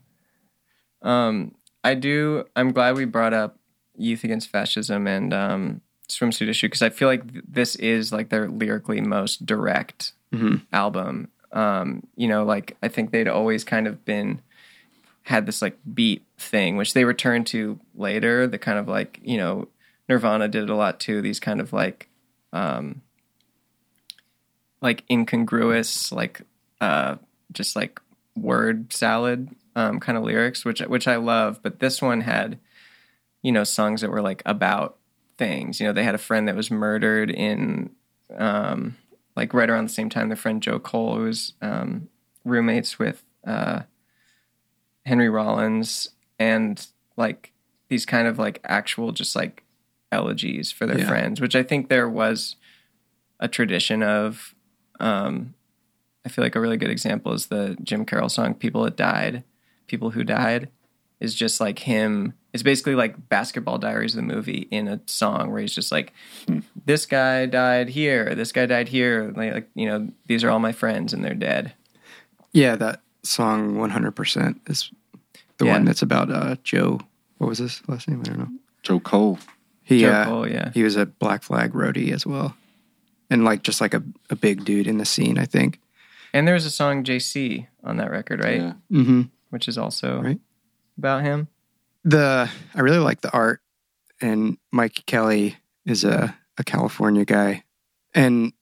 Um, 1.02 1.54
I 1.82 1.94
do. 1.94 2.44
I'm 2.56 2.72
glad 2.72 2.96
we 2.96 3.04
brought 3.04 3.34
up 3.34 3.58
Youth 3.96 4.24
Against 4.24 4.48
Fascism 4.50 5.06
and 5.06 5.34
um, 5.34 5.80
Swimsuit 6.08 6.48
Issue 6.48 6.66
because 6.68 6.82
I 6.82 6.90
feel 6.90 7.08
like 7.08 7.30
th- 7.30 7.44
this 7.46 7.76
is 7.76 8.12
like 8.12 8.28
their 8.30 8.48
lyrically 8.48 9.00
most 9.00 9.44
direct 9.46 10.12
Mhm. 10.32 10.62
album. 10.72 11.28
Um, 11.52 12.06
you 12.16 12.26
know, 12.26 12.44
like 12.44 12.76
I 12.82 12.88
think 12.88 13.10
they'd 13.12 13.28
always 13.28 13.62
kind 13.64 13.86
of 13.86 14.04
been 14.04 14.40
had 15.22 15.46
this 15.46 15.62
like 15.62 15.78
beat 15.94 16.22
thing, 16.38 16.76
which 16.76 16.92
they 16.94 17.04
returned 17.04 17.46
to 17.48 17.78
later. 17.94 18.46
The 18.46 18.58
kind 18.58 18.78
of 18.78 18.88
like 18.88 19.20
you 19.22 19.36
know 19.36 19.68
Nirvana 20.08 20.48
did 20.48 20.64
it 20.64 20.70
a 20.70 20.74
lot 20.74 20.98
too. 21.00 21.20
These 21.22 21.38
kind 21.40 21.60
of 21.60 21.72
like 21.72 22.08
um, 22.52 23.02
like 24.84 25.02
incongruous, 25.10 26.12
like 26.12 26.42
uh, 26.80 27.16
just 27.50 27.74
like 27.74 28.00
word 28.36 28.92
salad 28.92 29.48
um, 29.74 29.98
kind 29.98 30.18
of 30.18 30.24
lyrics, 30.24 30.64
which 30.64 30.80
which 30.80 31.08
I 31.08 31.16
love. 31.16 31.60
But 31.62 31.80
this 31.80 32.02
one 32.02 32.20
had, 32.20 32.58
you 33.42 33.50
know, 33.50 33.64
songs 33.64 34.02
that 34.02 34.10
were 34.10 34.20
like 34.22 34.42
about 34.44 34.98
things. 35.38 35.80
You 35.80 35.86
know, 35.86 35.92
they 35.94 36.04
had 36.04 36.14
a 36.14 36.18
friend 36.18 36.46
that 36.46 36.54
was 36.54 36.70
murdered 36.70 37.30
in, 37.30 37.90
um, 38.36 38.96
like 39.34 39.54
right 39.54 39.70
around 39.70 39.88
the 39.88 39.92
same 39.94 40.10
time. 40.10 40.28
Their 40.28 40.36
friend 40.36 40.62
Joe 40.62 40.78
Cole, 40.78 41.16
who 41.16 41.24
was 41.24 41.54
um, 41.62 42.08
roommates 42.44 42.98
with 42.98 43.24
uh, 43.46 43.80
Henry 45.06 45.30
Rollins, 45.30 46.10
and 46.38 46.86
like 47.16 47.52
these 47.88 48.04
kind 48.04 48.28
of 48.28 48.38
like 48.38 48.60
actual 48.64 49.12
just 49.12 49.34
like 49.34 49.62
elegies 50.12 50.70
for 50.70 50.86
their 50.86 50.98
Yeah. 50.98 51.08
friends, 51.08 51.40
which 51.40 51.56
I 51.56 51.62
think 51.62 51.88
there 51.88 52.08
was 52.08 52.56
a 53.40 53.48
tradition 53.48 54.02
of. 54.02 54.54
Um, 55.00 55.54
I 56.24 56.28
feel 56.28 56.44
like 56.44 56.54
a 56.56 56.60
really 56.60 56.76
good 56.76 56.90
example 56.90 57.32
is 57.32 57.46
the 57.46 57.76
Jim 57.82 58.04
Carroll 58.04 58.28
song 58.28 58.54
"People 58.54 58.82
That 58.84 58.96
Died." 58.96 59.44
People 59.86 60.10
who 60.10 60.24
died 60.24 60.68
is 61.20 61.34
just 61.34 61.60
like 61.60 61.80
him. 61.80 62.32
It's 62.52 62.62
basically 62.62 62.94
like 62.94 63.28
Basketball 63.28 63.78
Diaries, 63.78 64.14
the 64.14 64.22
movie, 64.22 64.66
in 64.70 64.88
a 64.88 65.00
song 65.06 65.50
where 65.50 65.60
he's 65.60 65.74
just 65.74 65.92
like, 65.92 66.12
"This 66.86 67.04
guy 67.06 67.46
died 67.46 67.90
here. 67.90 68.34
This 68.34 68.52
guy 68.52 68.66
died 68.66 68.88
here. 68.88 69.32
Like, 69.36 69.52
like 69.52 69.68
you 69.74 69.86
know, 69.86 70.08
these 70.26 70.42
are 70.44 70.50
all 70.50 70.58
my 70.60 70.72
friends, 70.72 71.12
and 71.12 71.24
they're 71.24 71.34
dead." 71.34 71.74
Yeah, 72.52 72.76
that 72.76 73.00
song 73.24 73.74
100% 73.76 74.60
is 74.70 74.90
the 75.58 75.66
Yeah. 75.66 75.72
one 75.72 75.84
that's 75.84 76.02
about 76.02 76.30
uh, 76.30 76.56
Joe. 76.62 77.00
What 77.38 77.48
was 77.48 77.58
his 77.58 77.82
last 77.88 78.06
name? 78.08 78.20
I 78.20 78.28
don't 78.28 78.38
know. 78.38 78.48
Joe 78.82 79.00
Cole. 79.00 79.38
He 79.82 80.00
Joe 80.00 80.10
uh, 80.12 80.24
Cole, 80.24 80.48
yeah. 80.48 80.70
he 80.72 80.82
was 80.82 80.96
a 80.96 81.04
Black 81.06 81.42
Flag 81.42 81.72
roadie 81.72 82.12
as 82.12 82.24
well, 82.24 82.56
and 83.34 83.44
like 83.44 83.62
just 83.64 83.80
like 83.80 83.92
a, 83.94 84.02
a 84.30 84.36
big 84.36 84.64
dude 84.64 84.86
in 84.86 84.98
the 84.98 85.04
scene. 85.04 85.38
I 85.38 85.44
think 85.44 85.80
And 86.32 86.46
there 86.46 86.54
was 86.54 86.64
a 86.66 86.70
song 86.70 87.02
JC 87.04 87.66
on 87.82 87.96
that 87.98 88.10
record, 88.10 88.42
right? 88.42 88.60
Yeah. 88.60 88.72
Mm-hmm. 88.92 89.22
Which 89.50 89.66
is 89.68 89.76
also 89.76 90.22
Right. 90.22 90.40
about 90.96 91.22
him. 91.22 91.48
The 92.04 92.48
I 92.74 92.80
really 92.80 92.98
like 92.98 93.20
the 93.22 93.32
art, 93.32 93.60
and 94.20 94.58
Mike 94.70 95.02
Kelley 95.06 95.56
is 95.84 96.04
a 96.04 96.36
a 96.56 96.64
California 96.64 97.24
guy, 97.24 97.64
and 98.14 98.52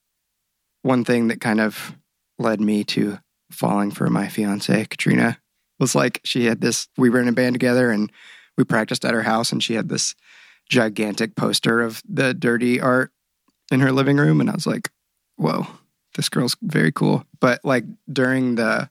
one 0.83 1.05
thing 1.05 1.29
that 1.29 1.41
kind 1.41 1.61
of 1.61 1.95
led 2.39 2.61
me 2.61 2.85
to 2.85 3.19
falling 3.51 3.91
for 3.91 4.09
my 4.09 4.29
fiance 4.29 4.85
Katrina 4.87 5.39
was 5.79 5.95
like 5.95 6.21
she 6.25 6.47
had 6.47 6.61
this. 6.61 6.89
We 6.97 7.11
were 7.11 7.21
in 7.21 7.29
a 7.29 7.33
band 7.33 7.55
together, 7.55 7.91
and 7.91 8.11
we 8.57 8.65
practiced 8.65 9.05
at 9.05 9.13
her 9.15 9.23
house, 9.25 9.53
and 9.53 9.63
she 9.63 9.75
had 9.75 9.89
this 9.89 10.15
gigantic 10.69 11.35
poster 11.37 11.83
of 11.83 12.01
the 12.09 12.33
dirty 12.35 12.81
art 12.81 13.11
in 13.71 13.81
her 13.81 13.93
living 13.93 14.17
room, 14.17 14.41
and 14.41 14.51
I 14.51 14.55
was 14.55 14.67
like, 14.67 14.91
"Whoa, 15.37 15.67
this 16.17 16.29
girl's 16.29 16.57
very 16.63 16.93
cool." 16.93 17.25
But 17.41 17.65
like 17.65 17.85
during 18.13 18.57
the 18.57 18.91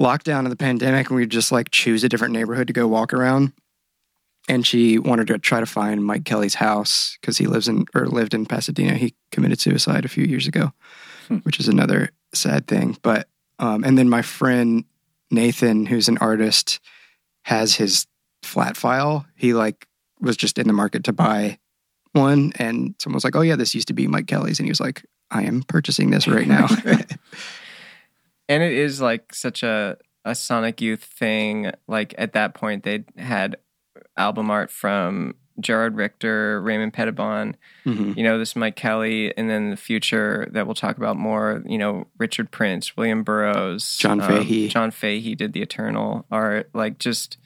lockdown 0.00 0.44
of 0.44 0.50
the 0.50 0.56
pandemic, 0.56 1.08
and 1.08 1.16
we'd 1.16 1.30
just 1.30 1.52
like 1.52 1.70
choose 1.70 2.04
a 2.04 2.08
different 2.08 2.32
neighborhood 2.34 2.66
to 2.68 2.72
go 2.72 2.86
walk 2.86 3.12
around. 3.12 3.52
And 4.48 4.66
she 4.66 4.98
wanted 4.98 5.26
to 5.26 5.38
try 5.38 5.60
to 5.60 5.66
find 5.66 6.02
Mike 6.04 6.24
Kelley's 6.24 6.54
house 6.54 7.18
because 7.20 7.36
he 7.36 7.46
lives 7.46 7.68
in 7.68 7.84
or 7.94 8.06
lived 8.06 8.32
in 8.32 8.46
Pasadena. 8.46 8.94
He 8.94 9.14
committed 9.30 9.60
suicide 9.60 10.04
a 10.06 10.08
few 10.08 10.24
years 10.24 10.46
ago, 10.46 10.72
Hmm. 11.28 11.36
which 11.38 11.60
is 11.60 11.68
another 11.68 12.10
sad 12.32 12.66
thing. 12.66 12.96
But 13.02 13.28
um, 13.58 13.84
and 13.84 13.98
then 13.98 14.08
my 14.08 14.22
friend 14.22 14.84
Nathan, 15.30 15.84
who's 15.86 16.08
an 16.08 16.16
artist, 16.18 16.80
has 17.42 17.74
his 17.74 18.06
flat 18.42 18.76
file. 18.76 19.26
He 19.36 19.52
like 19.52 19.86
was 20.20 20.36
just 20.36 20.58
in 20.58 20.66
the 20.66 20.72
market 20.72 21.04
to 21.04 21.12
buy 21.12 21.58
one, 22.12 22.52
and 22.56 22.94
someone 22.98 23.14
was 23.16 23.24
like, 23.24 23.36
"Oh 23.36 23.40
yeah, 23.42 23.56
this 23.56 23.74
used 23.74 23.88
to 23.88 23.94
be 23.94 24.06
Mike 24.06 24.26
Kelley's," 24.26 24.58
and 24.58 24.66
he 24.66 24.70
was 24.70 24.80
like, 24.80 25.04
"I 25.30 25.42
am 25.44 25.62
purchasing 25.62 26.10
this 26.10 26.26
right 26.28 26.46
now." 26.46 26.68
And 28.50 28.62
it 28.62 28.72
is 28.72 29.00
like 29.00 29.34
such 29.34 29.62
a 29.62 29.98
a 30.24 30.34
Sonic 30.34 30.80
Youth 30.80 31.02
thing. 31.04 31.70
Like 31.86 32.14
at 32.18 32.32
that 32.32 32.54
point, 32.54 32.82
they 32.82 33.04
had 33.18 33.56
album 34.16 34.50
art 34.50 34.70
from 34.70 35.34
Gerhard 35.60 35.96
Richter, 35.96 36.60
Raymond 36.62 36.92
Pettibon, 36.94 37.56
Mhm. 37.84 38.16
you 38.16 38.22
know, 38.22 38.38
this 38.38 38.54
Mike 38.56 38.76
Kelly, 38.76 39.36
and 39.36 39.50
then 39.50 39.70
the 39.70 39.76
future 39.76 40.48
that 40.52 40.66
we'll 40.66 40.74
talk 40.74 40.96
about 40.96 41.16
more, 41.16 41.62
you 41.66 41.76
know, 41.78 42.06
Richard 42.16 42.50
Prince, 42.50 42.96
William 42.96 43.22
Burroughs, 43.22 43.96
John 43.98 44.20
um, 44.20 44.28
Fahey. 44.28 44.68
John 44.68 44.92
Fahey 44.92 45.34
did 45.34 45.52
the 45.52 45.60
Eternal 45.60 46.24
art. 46.30 46.70
Like 46.72 46.98
just 46.98 47.36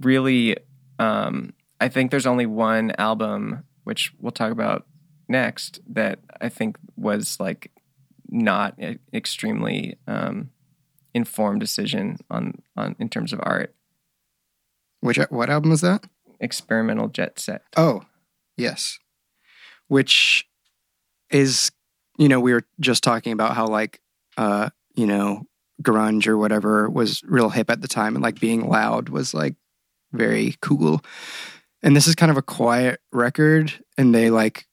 really, 0.00 0.56
um, 0.98 1.54
I 1.80 1.88
think 1.88 2.10
there's 2.10 2.26
only 2.26 2.46
one 2.46 2.92
album, 2.98 3.64
which 3.84 4.12
we'll 4.18 4.32
talk 4.32 4.52
about 4.52 4.86
next, 5.28 5.80
that 5.88 6.18
I 6.40 6.48
think 6.48 6.76
was 6.96 7.38
like 7.38 7.70
not 8.28 8.74
e- 8.82 8.98
extremely 9.12 9.96
um, 10.06 10.50
informed 11.14 11.60
decision 11.60 12.18
on, 12.30 12.62
on 12.76 12.96
in 12.98 13.08
terms 13.08 13.32
of 13.32 13.40
art. 13.42 13.74
Which 15.00 15.18
what 15.30 15.50
album 15.50 15.70
was 15.70 15.80
that? 15.82 16.04
Experimental 16.40 17.08
Jet 17.08 17.38
Set. 17.38 17.62
Oh, 17.76 18.02
yes. 18.56 18.98
Which 19.86 20.46
is, 21.30 21.70
you 22.18 22.28
know, 22.28 22.40
we 22.40 22.52
were 22.52 22.64
just 22.80 23.04
talking 23.04 23.32
about 23.32 23.54
how 23.54 23.66
like, 23.66 24.00
uh, 24.36 24.70
you 24.94 25.06
know, 25.06 25.44
grunge 25.82 26.26
or 26.26 26.36
whatever 26.36 26.90
was 26.90 27.22
real 27.24 27.50
hip 27.50 27.70
at 27.70 27.80
the 27.80 27.88
time, 27.88 28.16
and 28.16 28.22
like 28.22 28.40
being 28.40 28.68
loud 28.68 29.08
was 29.08 29.32
like 29.34 29.54
very 30.12 30.56
cool. 30.60 31.00
And 31.82 31.94
this 31.94 32.06
is 32.06 32.14
kind 32.14 32.30
of 32.30 32.36
a 32.36 32.42
quiet 32.42 33.00
record, 33.12 33.72
and 33.96 34.14
they 34.14 34.30
like 34.30 34.66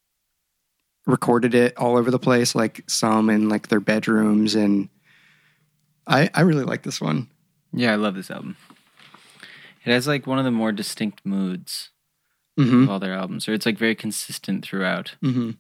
recorded 1.06 1.54
it 1.54 1.78
all 1.78 1.98
over 1.98 2.10
the 2.10 2.20
place, 2.20 2.56
like 2.56 2.84
some 2.88 3.30
in 3.30 3.48
like 3.50 3.68
their 3.68 3.80
bedrooms, 3.80 4.56
and 4.56 4.90
I 6.08 6.30
I 6.34 6.42
really 6.42 6.64
like 6.64 6.84
this 6.84 7.00
one. 7.00 7.30
Yeah, 7.74 7.92
I 7.94 7.96
love 7.96 8.16
this 8.16 8.32
album. 8.32 8.58
It 9.86 9.92
has 9.92 10.08
like 10.08 10.26
one 10.26 10.40
of 10.40 10.46
the 10.46 10.52
more 10.52 10.72
distinct 10.72 11.26
moods 11.26 11.90
Mm-hmm. 12.58 12.84
of 12.84 12.90
all 12.90 13.00
their 13.00 13.14
albums, 13.14 13.50
or 13.50 13.54
it's 13.54 13.66
like 13.66 13.78
very 13.78 13.96
consistent 13.96 14.64
throughout. 14.64 15.16
Mm-hmm. 15.22 15.52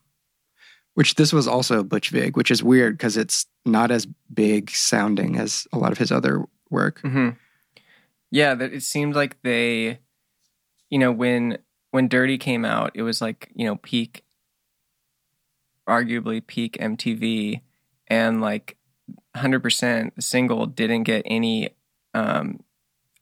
Which 0.94 1.16
this 1.16 1.34
was 1.34 1.46
also 1.46 1.84
Butch 1.84 2.10
Vig, 2.10 2.38
which 2.38 2.50
is 2.50 2.64
weird 2.64 2.98
because 2.98 3.18
it's 3.18 3.48
not 3.66 3.92
as 3.92 4.08
big 4.34 4.70
sounding 4.70 5.36
as 5.36 5.68
a 5.74 5.78
lot 5.78 5.92
of 5.92 5.98
his 5.98 6.10
other 6.10 6.46
work. 6.70 7.02
hmm 7.02 7.32
Yeah, 8.32 8.56
that 8.56 8.72
it 8.72 8.84
seemed 8.84 9.14
like 9.14 9.42
they, 9.42 10.00
you 10.90 11.00
know, 11.00 11.12
when 11.12 11.58
when 11.92 12.08
Dirty 12.08 12.38
came 12.38 12.66
out, 12.66 12.92
it 12.94 13.04
was 13.04 13.22
like 13.22 13.52
you 13.56 13.66
know 13.66 13.76
peak, 13.78 14.24
arguably 15.88 16.46
peak 16.46 16.78
MTV, 16.80 17.62
and 18.08 18.42
like 18.42 18.78
hundred 19.36 19.62
percent 19.62 20.16
the 20.16 20.22
single 20.22 20.66
didn't 20.66 21.04
get 21.04 21.24
any 21.26 21.70
um, 22.14 22.62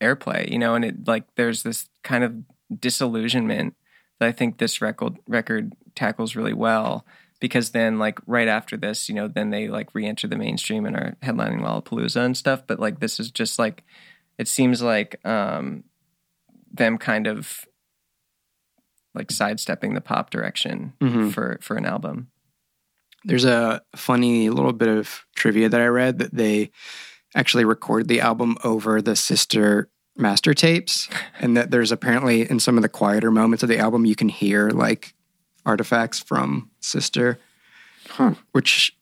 airplay, 0.02 0.50
you 0.50 0.60
know, 0.60 0.76
and 0.76 0.86
it 0.86 1.08
like 1.08 1.24
there's 1.36 1.64
this 1.64 1.90
kind 2.04 2.24
of 2.24 2.36
disillusionment 2.80 3.76
that 4.20 4.28
I 4.28 4.32
think 4.32 4.58
this 4.58 4.82
record 4.82 5.18
record 5.28 5.74
tackles 5.96 6.36
really 6.36 6.54
well 6.54 7.06
because 7.40 7.72
then 7.72 8.00
like 8.00 8.20
right 8.26 8.48
after 8.48 8.78
this, 8.78 9.10
you 9.10 9.16
know, 9.16 9.28
then 9.28 9.50
they 9.50 9.68
like 9.68 9.94
re-enter 9.94 10.28
the 10.28 10.38
mainstream 10.38 10.86
and 10.86 10.96
are 10.96 11.18
headlining 11.22 11.62
Lollapalooza 11.62 12.24
and 12.24 12.38
stuff. 12.38 12.66
But 12.66 12.80
like 12.80 13.00
this 13.00 13.20
is 13.20 13.32
just 13.32 13.60
like 13.60 13.84
it 14.38 14.48
seems 14.48 14.82
like 14.82 15.20
um 15.26 15.84
them 16.74 16.98
kind 16.98 17.28
of 17.28 17.66
like 19.14 19.32
sidestepping 19.32 19.94
the 19.94 20.02
pop 20.02 20.30
direction 20.30 20.94
Mhm. 21.02 21.32
for 21.34 21.60
for 21.62 21.78
an 21.78 21.86
album. 21.86 22.30
There's 23.26 23.46
a 23.46 23.82
funny 23.96 24.50
little 24.50 24.74
bit 24.74 24.90
of 24.90 25.26
trivia 25.36 25.70
that 25.70 25.80
I 25.80 25.86
read 25.86 26.20
that 26.20 26.34
they 26.34 26.72
actually 27.36 27.64
recorded 27.66 28.08
the 28.08 28.20
album 28.22 28.58
over 28.64 29.02
the 29.02 29.16
sister 29.16 29.90
master 30.18 30.54
tapes, 30.54 31.10
and 31.40 31.56
that 31.58 31.72
there's 31.72 31.92
apparently 31.92 32.50
in 32.50 32.60
some 32.60 32.78
of 32.78 32.82
the 32.84 32.90
quieter 32.90 33.32
moments 33.32 33.64
of 33.64 33.70
the 33.70 33.78
album 33.80 34.06
you 34.06 34.16
can 34.16 34.30
hear 34.30 34.70
like 34.72 35.14
artifacts 35.66 36.20
from 36.20 36.70
sister, 36.82 37.40
Huh. 38.10 38.34
which 38.52 38.96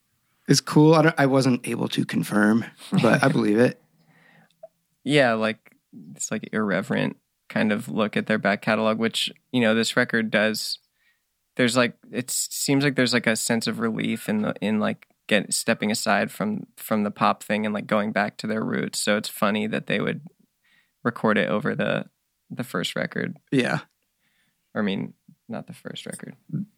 is 0.47 0.61
cool. 0.61 0.93
I, 0.93 1.01
don't, 1.01 1.15
I 1.17 1.25
wasn't 1.25 1.67
able 1.67 1.87
to 1.89 2.05
confirm, 2.05 2.65
but 3.01 3.23
I 3.23 3.27
believe 3.29 3.57
it. 3.57 3.81
Yeah, 5.03 5.33
like 5.33 5.75
it's 6.15 6.29
like 6.31 6.49
irreverent 6.53 7.17
kind 7.51 7.71
of 7.71 7.87
look 7.89 8.15
at 8.17 8.25
their 8.27 8.37
back 8.39 8.61
catalog, 8.61 8.97
which 8.97 9.29
you 9.51 9.61
know 9.61 9.75
this 9.75 9.95
record 9.97 10.31
does. 10.31 10.79
There's 11.57 11.75
like 11.77 11.93
it 12.11 12.31
seems 12.31 12.83
like 12.83 12.95
there's 12.95 13.13
like 13.13 13.27
a 13.27 13.35
sense 13.35 13.67
of 13.67 13.79
relief 13.79 14.29
in 14.29 14.41
the 14.41 14.53
in 14.61 14.79
like 14.79 15.07
get 15.27 15.53
stepping 15.53 15.91
aside 15.91 16.31
from 16.31 16.65
from 16.77 17.03
the 17.03 17.11
pop 17.11 17.43
thing 17.43 17.65
and 17.65 17.73
like 17.75 17.87
going 17.87 18.11
back 18.11 18.37
to 18.37 18.47
their 18.47 18.63
roots. 18.63 18.99
So 18.99 19.17
it's 19.17 19.29
funny 19.29 19.67
that 19.67 19.87
they 19.87 19.99
would 19.99 20.21
record 21.03 21.37
it 21.37 21.49
over 21.49 21.75
the 21.75 22.05
the 22.49 22.63
first 22.63 22.95
record. 22.95 23.37
Yeah, 23.51 23.79
Or 24.73 24.81
I 24.81 24.85
mean, 24.85 25.13
not 25.49 25.67
the 25.67 25.73
first 25.73 26.05
record, 26.05 26.35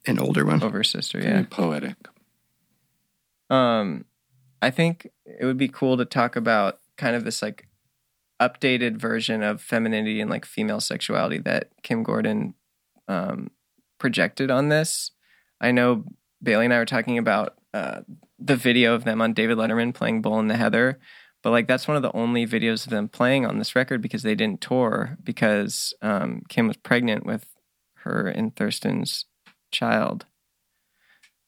an 0.07 0.19
older 0.19 0.45
one. 0.45 0.61
over 0.63 0.83
Sister. 0.83 1.19
Very 1.21 1.39
Yeah. 1.41 1.45
poetic. 1.49 1.95
Um, 3.49 4.05
I 4.61 4.71
think 4.71 5.07
it 5.25 5.45
would 5.45 5.57
be 5.57 5.67
cool 5.67 5.97
to 5.97 6.05
talk 6.05 6.35
about 6.35 6.79
kind 6.97 7.15
of 7.15 7.23
this 7.25 7.41
like 7.41 7.67
updated 8.41 8.97
version 8.97 9.43
of 9.43 9.61
femininity 9.61 10.21
and 10.21 10.29
like 10.29 10.45
female 10.45 10.79
sexuality 10.79 11.37
that 11.39 11.69
Kim 11.83 12.03
Gordon 12.03 12.55
um, 13.07 13.51
projected 13.99 14.51
on 14.51 14.69
this. 14.69 15.11
I 15.61 15.71
know 15.71 16.05
Bailey 16.41 16.65
and 16.65 16.73
I 16.73 16.77
were 16.77 16.85
talking 16.85 17.17
about 17.17 17.55
uh, 17.73 18.01
the 18.37 18.55
video 18.55 18.93
of 18.93 19.03
them 19.03 19.21
on 19.21 19.33
David 19.33 19.57
Letterman 19.57 19.93
playing 19.93 20.21
Bull 20.21 20.39
in 20.39 20.47
the 20.47 20.57
Heather, 20.57 20.99
but 21.41 21.51
like 21.51 21.67
that's 21.67 21.87
one 21.87 21.97
of 21.97 22.03
the 22.03 22.15
only 22.15 22.45
videos 22.45 22.85
of 22.85 22.91
them 22.91 23.07
playing 23.07 23.45
on 23.45 23.59
this 23.59 23.75
record 23.75 24.01
because 24.01 24.23
they 24.23 24.35
didn't 24.35 24.61
tour 24.61 25.17
because 25.23 25.93
um, 26.01 26.43
Kim 26.49 26.67
was 26.67 26.77
pregnant 26.77 27.25
with 27.25 27.45
her 27.99 28.27
and 28.27 28.55
Thurston's 28.55 29.25
child, 29.71 30.25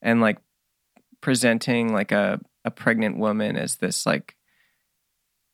and 0.01 0.21
like 0.21 0.37
presenting 1.21 1.93
like 1.93 2.11
a 2.11 2.39
a 2.63 2.71
pregnant 2.71 3.17
woman 3.17 3.55
as 3.55 3.77
this 3.77 4.05
like 4.05 4.35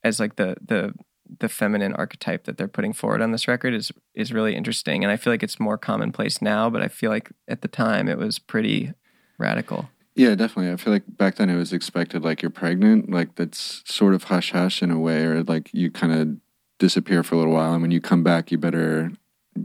as 0.03 0.19
like 0.19 0.35
the 0.35 0.55
the 0.65 0.93
the 1.39 1.49
feminine 1.49 1.93
archetype 1.93 2.43
that 2.43 2.57
they're 2.57 2.67
putting 2.67 2.93
forward 2.93 3.21
on 3.21 3.31
this 3.31 3.47
record 3.47 3.73
is 3.73 3.91
is 4.15 4.33
really 4.33 4.55
interesting 4.55 5.03
and 5.03 5.11
I 5.11 5.17
feel 5.17 5.31
like 5.31 5.43
it's 5.43 5.59
more 5.59 5.77
commonplace 5.77 6.41
now 6.41 6.69
but 6.69 6.81
I 6.81 6.87
feel 6.87 7.09
like 7.09 7.31
at 7.47 7.61
the 7.61 7.67
time 7.67 8.07
it 8.09 8.17
was 8.17 8.37
pretty 8.39 8.93
radical. 9.37 9.89
Yeah, 10.13 10.35
definitely. 10.35 10.71
I 10.73 10.75
feel 10.75 10.91
like 10.91 11.03
back 11.17 11.35
then 11.35 11.49
it 11.49 11.55
was 11.55 11.71
expected 11.71 12.21
like 12.21 12.41
you're 12.41 12.51
pregnant, 12.51 13.09
like 13.09 13.35
that's 13.35 13.81
sort 13.85 14.13
of 14.13 14.25
hush 14.25 14.51
hush 14.51 14.83
in 14.83 14.91
a 14.91 14.99
way, 14.99 15.23
or 15.23 15.41
like 15.43 15.69
you 15.73 15.89
kind 15.89 16.11
of 16.13 16.37
disappear 16.79 17.23
for 17.23 17.35
a 17.35 17.37
little 17.37 17.53
while, 17.53 17.71
and 17.73 17.81
when 17.81 17.91
you 17.91 18.01
come 18.01 18.21
back, 18.21 18.51
you 18.51 18.57
better 18.57 19.11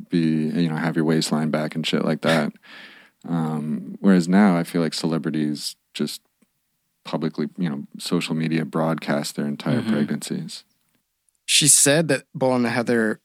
be 0.08 0.46
you 0.48 0.68
know 0.68 0.76
have 0.76 0.94
your 0.94 1.04
waistline 1.04 1.50
back 1.50 1.74
and 1.74 1.86
shit 1.86 2.04
like 2.04 2.22
that. 2.22 2.52
Um, 3.28 3.96
whereas 3.98 4.28
now, 4.28 4.56
I 4.56 4.62
feel 4.62 4.80
like 4.82 4.94
celebrities 4.94 5.74
just 5.94 6.22
publicly, 7.04 7.48
you 7.58 7.68
know, 7.68 7.82
social 7.98 8.36
media 8.36 8.64
broadcast 8.64 9.34
their 9.34 9.46
entire 9.46 9.82
Mhm. 9.82 9.88
pregnancies. 9.88 10.62
She 11.46 11.68
said 11.68 12.08
that 12.08 12.24
Bull 12.34 12.54
and 12.54 12.64
the 12.64 12.70
Heather 12.70 13.20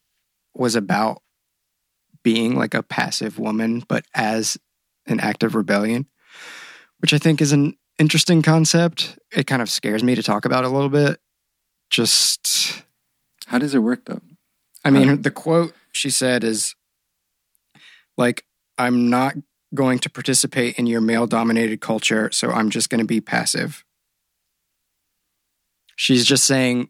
was 0.54 0.76
about 0.76 1.22
being 2.24 2.56
like 2.56 2.74
a 2.74 2.84
passive 2.84 3.40
woman, 3.40 3.84
but 3.88 4.06
as 4.14 4.58
an 5.08 5.20
act 5.20 5.44
of 5.44 5.56
rebellion, 5.56 6.06
which 7.00 7.14
I 7.14 7.18
think 7.18 7.42
is 7.42 7.52
an 7.52 7.76
interesting 7.98 8.42
concept. 8.42 9.18
It 9.32 9.48
kind 9.48 9.62
of 9.62 9.70
scares 9.70 10.04
me 10.04 10.16
to 10.16 10.24
talk 10.24 10.46
about 10.46 10.64
a 10.64 10.70
little 10.70 10.90
bit. 10.90 11.20
Just, 11.90 12.84
How 13.48 13.58
does 13.58 13.76
it 13.76 13.80
work 13.80 14.06
though? 14.06 14.22
I 14.84 14.90
mean, 14.90 15.22
the 15.22 15.32
quote 15.32 15.74
she 15.92 16.10
said 16.10 16.44
is 16.44 16.76
like, 18.18 18.46
I'm 18.78 19.10
not 19.10 19.36
going 19.76 20.00
to 20.00 20.10
participate 20.10 20.80
in 20.80 20.88
your 20.88 21.02
male 21.02 21.28
dominated 21.28 21.82
culture, 21.82 22.32
so 22.32 22.50
I'm 22.50 22.70
just 22.70 22.90
going 22.90 23.00
to 23.00 23.06
be 23.06 23.22
passive. 23.22 23.86
She's 25.96 26.26
just 26.26 26.46
saying 26.46 26.90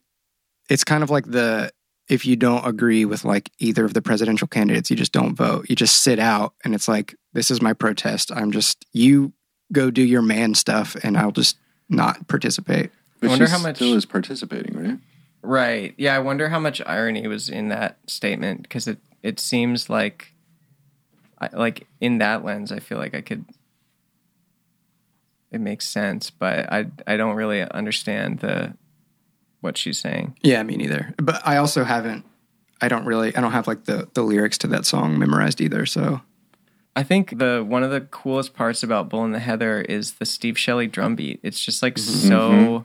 it's 0.72 0.86
kind 0.86 1.04
of 1.04 1.10
like 1.10 1.30
the 1.30 1.70
if 2.08 2.26
you 2.26 2.38
don't 2.38 2.66
agree 2.66 3.04
with 3.04 3.26
like 3.26 3.52
either 3.60 3.84
of 3.84 3.94
the 3.94 4.02
presidential 4.02 4.48
candidates, 4.48 4.90
you 4.90 4.96
just 4.96 5.12
don't 5.12 5.36
vote. 5.36 5.70
You 5.70 5.76
just 5.76 5.98
sit 6.02 6.18
out 6.18 6.54
and 6.64 6.74
it's 6.74 6.88
like, 6.88 7.16
this 7.34 7.52
is 7.52 7.62
my 7.62 7.74
protest. 7.74 8.32
I'm 8.34 8.52
just, 8.52 8.86
you 8.92 9.34
go 9.72 9.92
do 9.92 10.02
your 10.02 10.22
man 10.22 10.54
stuff 10.54 10.96
and 11.04 11.18
I'll 11.18 11.32
just 11.32 11.58
not 11.90 12.28
participate. 12.28 12.92
But 13.20 13.30
wonder 13.30 13.48
she 13.48 13.52
how 13.52 13.60
much- 13.60 13.76
still 13.78 13.94
is 13.96 14.06
participating, 14.06 14.82
right? 14.82 14.98
Right. 15.42 15.94
Yeah, 15.98 16.16
I 16.16 16.20
wonder 16.20 16.50
how 16.50 16.60
much 16.60 16.82
irony 16.86 17.28
was 17.28 17.50
in 17.50 17.70
that 17.70 17.98
statement 18.08 18.64
because 18.64 18.88
it 18.88 19.00
it 19.24 19.40
seems 19.40 19.90
like 19.90 20.34
I, 21.40 21.50
like 21.54 21.88
in 22.00 22.20
that 22.20 22.46
lens 22.46 22.72
I 22.72 22.80
feel 22.80 22.98
like 22.98 23.16
I 23.16 23.22
could 23.22 23.46
it 25.52 25.60
makes 25.60 25.88
sense, 25.88 26.30
but 26.30 26.72
I 26.72 26.88
I 27.08 27.18
don't 27.18 27.36
really 27.36 27.62
understand 27.62 28.40
the 28.40 28.74
what 29.62 29.78
she's 29.78 30.00
saying. 30.00 30.38
Yeah, 30.42 30.62
me 30.64 30.76
neither. 30.76 31.14
But 31.18 31.42
I 31.46 31.58
also 31.58 31.84
haven't, 31.84 32.26
I 32.82 32.88
don't 32.88 33.06
really, 33.06 33.36
I 33.36 33.42
don't 33.42 33.52
have 33.52 33.68
like 33.68 33.86
the, 33.86 34.10
the 34.14 34.24
lyrics 34.24 34.58
to 34.60 34.68
that 34.68 34.86
song 34.86 35.18
memorized 35.18 35.62
either. 35.62 35.86
So 35.86 36.22
I 36.96 37.04
think 37.04 37.38
the 37.38 37.66
one 37.66 37.84
of 37.84 37.92
the 37.92 38.02
coolest 38.02 38.54
parts 38.54 38.84
about 38.84 39.10
Bull 39.10 39.24
and 39.24 39.34
the 39.34 39.40
Heather 39.40 39.82
is 39.82 40.14
the 40.14 40.26
Steve 40.26 40.58
Shelley 40.58 40.88
drum 40.88 41.16
beat. 41.16 41.40
It's 41.42 41.64
just 41.64 41.82
like 41.82 41.96
mm-hmm. 41.96 42.28
so 42.28 42.52
mm-hmm. 42.52 42.84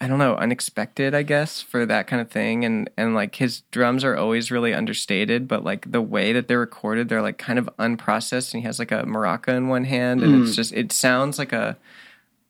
I 0.00 0.08
don't 0.08 0.18
know, 0.18 0.34
unexpected, 0.34 1.14
I 1.14 1.22
guess, 1.22 1.60
for 1.60 1.86
that 1.86 2.06
kind 2.06 2.20
of 2.20 2.30
thing. 2.30 2.64
And 2.64 2.88
and 2.96 3.14
like 3.14 3.36
his 3.36 3.62
drums 3.72 4.04
are 4.04 4.16
always 4.16 4.50
really 4.50 4.72
understated, 4.72 5.48
but 5.48 5.64
like 5.64 5.90
the 5.90 6.02
way 6.02 6.32
that 6.32 6.46
they're 6.46 6.60
recorded, 6.60 7.08
they're 7.08 7.22
like 7.22 7.38
kind 7.38 7.58
of 7.58 7.68
unprocessed 7.78 8.54
and 8.54 8.62
he 8.62 8.66
has 8.66 8.78
like 8.78 8.92
a 8.92 9.02
maraca 9.04 9.48
in 9.48 9.68
one 9.68 9.84
hand 9.84 10.22
and 10.22 10.42
it's 10.42 10.52
mm. 10.52 10.56
just 10.56 10.72
it 10.72 10.92
sounds 10.92 11.38
like 11.38 11.52
a 11.52 11.76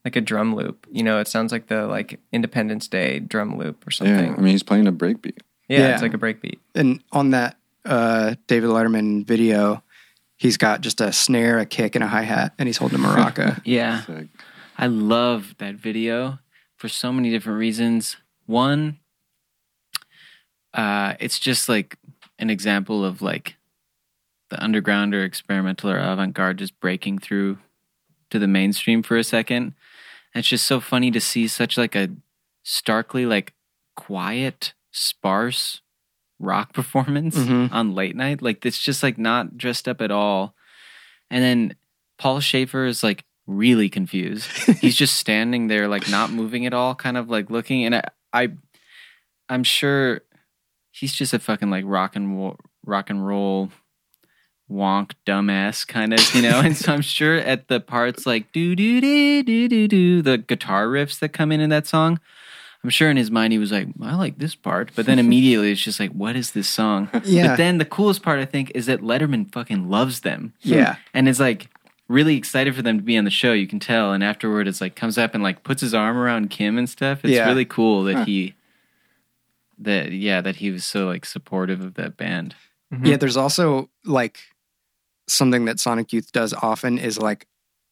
like 0.04 0.16
a 0.16 0.20
drum 0.20 0.54
loop. 0.54 0.86
You 0.90 1.02
know, 1.02 1.18
it 1.20 1.28
sounds 1.28 1.52
like 1.52 1.68
the 1.68 1.86
like 1.86 2.18
Independence 2.32 2.88
Day 2.88 3.20
drum 3.20 3.56
loop 3.58 3.86
or 3.86 3.90
something. 3.90 4.14
Yeah, 4.14 4.32
I 4.32 4.36
mean 4.40 4.52
he's 4.52 4.62
playing 4.62 4.86
a 4.86 4.92
breakbeat. 4.92 5.38
yeah, 5.68 5.78
Yeah. 5.78 5.92
it's 5.92 6.02
like 6.02 6.14
a 6.14 6.18
breakbeat. 6.18 6.58
and 6.74 7.02
on 7.12 7.30
that 7.30 7.56
uh, 7.84 8.34
David 8.46 8.70
Letterman 8.70 9.26
video, 9.26 9.82
he's 10.36 10.56
got 10.56 10.80
just 10.80 11.00
a 11.00 11.12
snare, 11.12 11.58
a 11.58 11.66
kick, 11.66 11.94
and 11.94 12.04
a 12.04 12.06
hi 12.08 12.22
hat, 12.22 12.52
and 12.58 12.68
he's 12.68 12.76
holding 12.78 13.00
a 13.00 13.02
maraca. 13.02 13.60
Yeah. 13.64 14.00
It's 14.00 14.08
like, 14.08 14.28
I 14.78 14.86
love 14.86 15.54
that 15.58 15.74
video 15.76 16.38
for 16.76 16.88
so 16.88 17.12
many 17.12 17.30
different 17.30 17.58
reasons. 17.58 18.16
One, 18.46 18.98
uh, 20.74 21.14
it's 21.20 21.38
just 21.38 21.68
like 21.68 21.96
an 22.38 22.50
example 22.50 23.04
of 23.04 23.22
like 23.22 23.56
the 24.50 24.62
underground 24.62 25.14
or 25.14 25.24
experimental 25.24 25.90
or 25.90 25.98
avant 25.98 26.34
garde 26.34 26.58
just 26.58 26.78
breaking 26.80 27.18
through 27.18 27.58
to 28.30 28.38
the 28.38 28.46
mainstream 28.48 29.02
for 29.02 29.16
a 29.16 29.24
second. 29.24 29.74
It's 30.34 30.48
just 30.48 30.66
so 30.66 30.80
funny 30.80 31.10
to 31.10 31.20
see 31.20 31.46
such 31.48 31.76
like 31.76 31.94
a 31.94 32.08
starkly 32.64 33.26
like 33.26 33.52
quiet, 33.96 34.72
sparse 34.90 35.80
rock 36.38 36.72
performance 36.74 37.36
Mhm. 37.36 37.70
on 37.72 37.94
late 37.94 38.16
night. 38.16 38.42
Like 38.42 38.64
it's 38.64 38.78
just 38.78 39.02
like 39.02 39.18
not 39.18 39.56
dressed 39.58 39.86
up 39.88 40.00
at 40.00 40.10
all. 40.10 40.54
And 41.30 41.42
then 41.42 41.76
Paul 42.18 42.40
Shaffer 42.40 42.84
is 42.86 43.02
like 43.02 43.24
really 43.46 43.88
confused. 43.88 44.46
He's 44.80 44.96
just 44.96 45.16
standing 45.16 45.66
there, 45.68 45.88
like 45.88 46.08
not 46.08 46.30
moving 46.30 46.66
at 46.66 46.74
all, 46.74 46.94
kind 46.94 47.16
of 47.16 47.28
like 47.28 47.50
looking. 47.50 47.84
And 47.84 47.96
I, 47.96 48.02
I 48.32 48.48
I'm 49.48 49.64
sure 49.64 50.22
he's 50.92 51.12
just 51.12 51.32
a 51.34 51.38
fucking 51.38 51.70
like 51.70 51.84
rock 51.86 52.16
and 52.16 52.36
roll, 52.36 52.56
rock 52.86 53.10
and 53.10 53.26
roll 53.26 53.70
wonk 54.72 55.12
dumbass 55.26 55.86
kind 55.86 56.12
of, 56.14 56.34
you 56.34 56.42
know. 56.42 56.60
and 56.60 56.76
so 56.76 56.92
I'm 56.92 57.02
sure 57.02 57.36
at 57.36 57.68
the 57.68 57.80
parts 57.80 58.26
like 58.26 58.50
do 58.52 58.74
do 58.74 59.00
do 59.00 59.42
do 59.42 59.68
do 59.68 59.88
do 59.88 60.22
the 60.22 60.38
guitar 60.38 60.86
riffs 60.86 61.18
that 61.20 61.30
come 61.30 61.52
in 61.52 61.60
in 61.60 61.70
that 61.70 61.86
song. 61.86 62.18
I'm 62.84 62.90
sure 62.90 63.08
in 63.10 63.16
his 63.16 63.30
mind 63.30 63.52
he 63.52 63.60
was 63.60 63.70
like, 63.70 63.86
I 64.02 64.16
like 64.16 64.38
this 64.38 64.56
part, 64.56 64.90
but 64.96 65.06
then 65.06 65.20
immediately 65.20 65.70
it's 65.70 65.80
just 65.80 66.00
like, 66.00 66.10
what 66.10 66.34
is 66.34 66.50
this 66.50 66.68
song? 66.68 67.08
Yeah. 67.24 67.48
But 67.48 67.56
then 67.56 67.78
the 67.78 67.84
coolest 67.84 68.22
part 68.24 68.40
I 68.40 68.44
think 68.44 68.72
is 68.74 68.86
that 68.86 69.00
Letterman 69.02 69.52
fucking 69.52 69.88
loves 69.88 70.20
them 70.20 70.52
yeah. 70.62 70.96
and 71.14 71.28
is 71.28 71.38
like 71.38 71.68
really 72.08 72.36
excited 72.36 72.74
for 72.74 72.82
them 72.82 72.96
to 72.98 73.02
be 73.04 73.16
on 73.16 73.24
the 73.24 73.30
show. 73.30 73.52
You 73.52 73.68
can 73.68 73.78
tell, 73.78 74.12
and 74.12 74.24
afterward, 74.24 74.66
it's 74.66 74.80
like 74.80 74.96
comes 74.96 75.16
up 75.16 75.32
and 75.34 75.42
like 75.44 75.62
puts 75.62 75.80
his 75.80 75.94
arm 75.94 76.16
around 76.18 76.50
Kim 76.50 76.76
and 76.76 76.90
stuff. 76.90 77.24
It's 77.24 77.34
Yeah. 77.34 77.46
really 77.46 77.64
cool 77.64 78.02
that 78.04 78.16
Huh. 78.16 78.24
he 78.24 78.54
that 79.78 80.12
yeah 80.12 80.40
that 80.40 80.56
he 80.56 80.70
was 80.70 80.84
so 80.84 81.06
like 81.06 81.24
supportive 81.24 81.80
of 81.80 81.94
that 81.94 82.16
band. 82.16 82.54
Mm-hmm. 82.92 83.06
Yeah, 83.06 83.16
there's 83.16 83.36
also 83.36 83.88
like 84.04 84.38
something 85.32 85.64
that 85.64 85.80
Sonic 85.80 86.12
Youth 86.12 86.32
does 86.32 86.52
often 86.52 86.98
is 86.98 87.18
like 87.18 87.46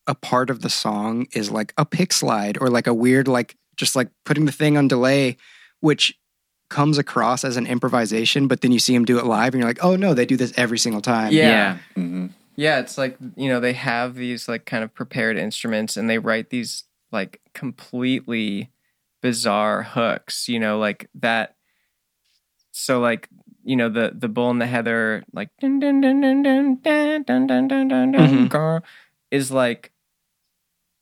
a 0.07 0.15
part 0.15 0.51
of 0.51 0.63
the 0.63 0.71
song 0.71 1.27
is 1.33 1.51
like 1.51 1.73
a 1.77 1.85
pick 1.85 2.13
slide 2.13 2.59
or 2.61 2.69
like 2.69 2.87
a 2.87 2.95
weird 2.95 3.29
like 3.29 3.57
just 3.77 3.97
like 3.97 4.09
putting 4.25 4.45
the 4.45 4.53
thing 4.53 4.77
on 4.77 4.89
delay, 4.89 5.37
which 5.81 6.19
comes 6.69 6.99
across 6.99 7.45
as 7.45 7.57
an 7.57 7.67
improvisation, 7.67 8.47
but 8.47 8.61
then 8.61 8.73
you 8.73 8.79
see 8.79 8.95
him 8.95 9.05
do 9.05 9.19
it 9.19 9.27
live 9.27 9.55
and 9.55 9.61
you're 9.61 9.69
like, 9.69 9.83
oh 9.85 9.97
no, 9.97 10.15
they 10.15 10.27
do 10.27 10.37
this 10.37 10.53
every 10.57 10.79
single 10.79 11.01
time. 11.01 11.33
Yeah. 11.33 11.79
hmm 11.95 12.27
Yeah, 12.57 12.79
it's 12.79 12.97
like, 12.97 13.17
you 13.37 13.49
know, 13.49 13.61
they 13.61 13.73
have 13.73 14.15
these 14.15 14.49
like 14.49 14.67
kind 14.67 14.85
of 14.85 14.95
prepared 14.95 15.37
instruments 15.37 15.97
and 15.97 16.09
they 16.09 16.19
write 16.19 16.51
these 16.51 16.85
like 17.11 17.41
completely 17.55 18.71
bizarre 19.21 19.83
hooks, 19.83 20.49
you 20.49 20.61
know, 20.61 20.79
like 20.79 21.09
that 21.15 21.57
so 22.73 23.01
like, 23.01 23.29
you 23.65 23.77
know, 23.77 23.89
the 23.89 24.13
the 24.15 24.29
bull 24.29 24.51
and 24.51 24.61
the 24.61 24.67
heather 24.67 25.23
like 25.33 25.49
dun 25.61 25.79
dun 25.81 26.01
dun 26.01 26.21
dun 26.21 26.43
dun 26.43 26.77
dun 26.83 27.23
dun 27.25 27.47
dun 27.47 27.67
dun 27.69 27.89
dun 27.89 28.13
dun 28.13 28.49
Mhm. 28.49 28.83
is 29.31 29.51
like 29.51 29.93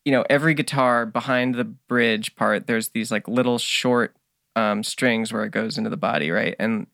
you 0.05 0.13
know, 0.13 0.25
every 0.31 0.55
guitar 0.55 1.05
behind 1.07 1.55
the 1.55 1.65
bridge 1.65 2.35
part 2.37 2.67
there's 2.67 2.91
these 2.91 3.11
like 3.11 3.29
little 3.29 3.59
short 3.59 4.15
um 4.57 4.83
strings 4.83 5.33
where 5.33 5.45
it 5.45 5.51
goes 5.51 5.77
into 5.79 5.91
the 5.91 5.97
body, 5.97 6.31
right? 6.31 6.57
And 6.59 6.87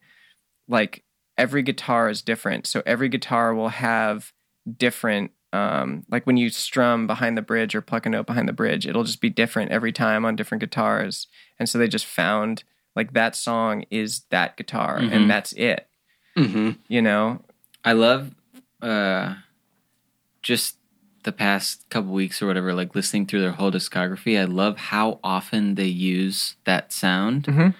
like 0.68 1.04
every 1.38 1.62
guitar 1.62 2.08
is 2.08 2.22
different. 2.22 2.66
So 2.66 2.82
every 2.86 3.08
guitar 3.08 3.54
will 3.54 3.68
have 3.70 4.32
different 4.78 5.32
um 5.52 6.04
like 6.10 6.26
when 6.26 6.36
you 6.36 6.50
strum 6.50 7.06
behind 7.06 7.36
the 7.36 7.42
bridge 7.42 7.74
or 7.74 7.80
pluck 7.80 8.06
a 8.06 8.08
note 8.08 8.26
behind 8.26 8.48
the 8.48 8.52
bridge, 8.52 8.86
it'll 8.86 9.04
just 9.04 9.20
be 9.20 9.30
different 9.30 9.70
every 9.70 9.92
time 9.92 10.24
on 10.24 10.36
different 10.36 10.60
guitars. 10.60 11.28
And 11.58 11.68
so 11.68 11.78
they 11.78 11.88
just 11.88 12.06
found 12.06 12.64
like 12.96 13.12
that 13.14 13.34
song 13.36 13.84
is 13.90 14.22
that 14.30 14.56
guitar 14.56 14.98
Mhm. 15.00 15.12
and 15.12 15.30
that's 15.30 15.52
it, 15.54 15.88
hmm 16.36 16.70
you 16.88 17.02
know? 17.02 17.42
I 17.84 17.92
love 17.92 18.34
uh 18.82 19.34
just 20.42 20.76
the 21.22 21.32
past 21.32 21.88
couple 21.88 22.12
weeks 22.12 22.42
or 22.42 22.46
whatever, 22.46 22.74
like 22.74 22.94
listening 22.94 23.24
through 23.26 23.40
their 23.40 23.52
whole 23.52 23.70
discography. 23.72 24.38
I 24.38 24.44
love 24.44 24.76
how 24.76 25.18
often 25.24 25.74
they 25.74 25.86
use 25.86 26.56
that 26.64 26.92
sound. 26.92 27.44
Mhm. 27.44 27.74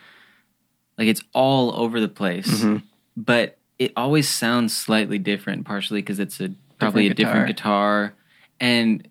Like 0.96 1.08
it's 1.08 1.22
all 1.34 1.74
over 1.74 2.00
the 2.00 2.08
place. 2.08 2.62
Mhm. 2.64 2.82
but 3.16 3.58
it 3.78 3.92
always 3.96 4.28
sounds 4.28 4.74
slightly 4.76 5.18
different, 5.18 5.64
partially 5.64 6.00
because 6.00 6.18
it's 6.18 6.40
a 6.40 6.50
probably 6.78 7.08
Different 7.08 7.20
a 7.20 7.22
different 7.22 7.46
guitar, 7.48 8.14
and 8.60 9.08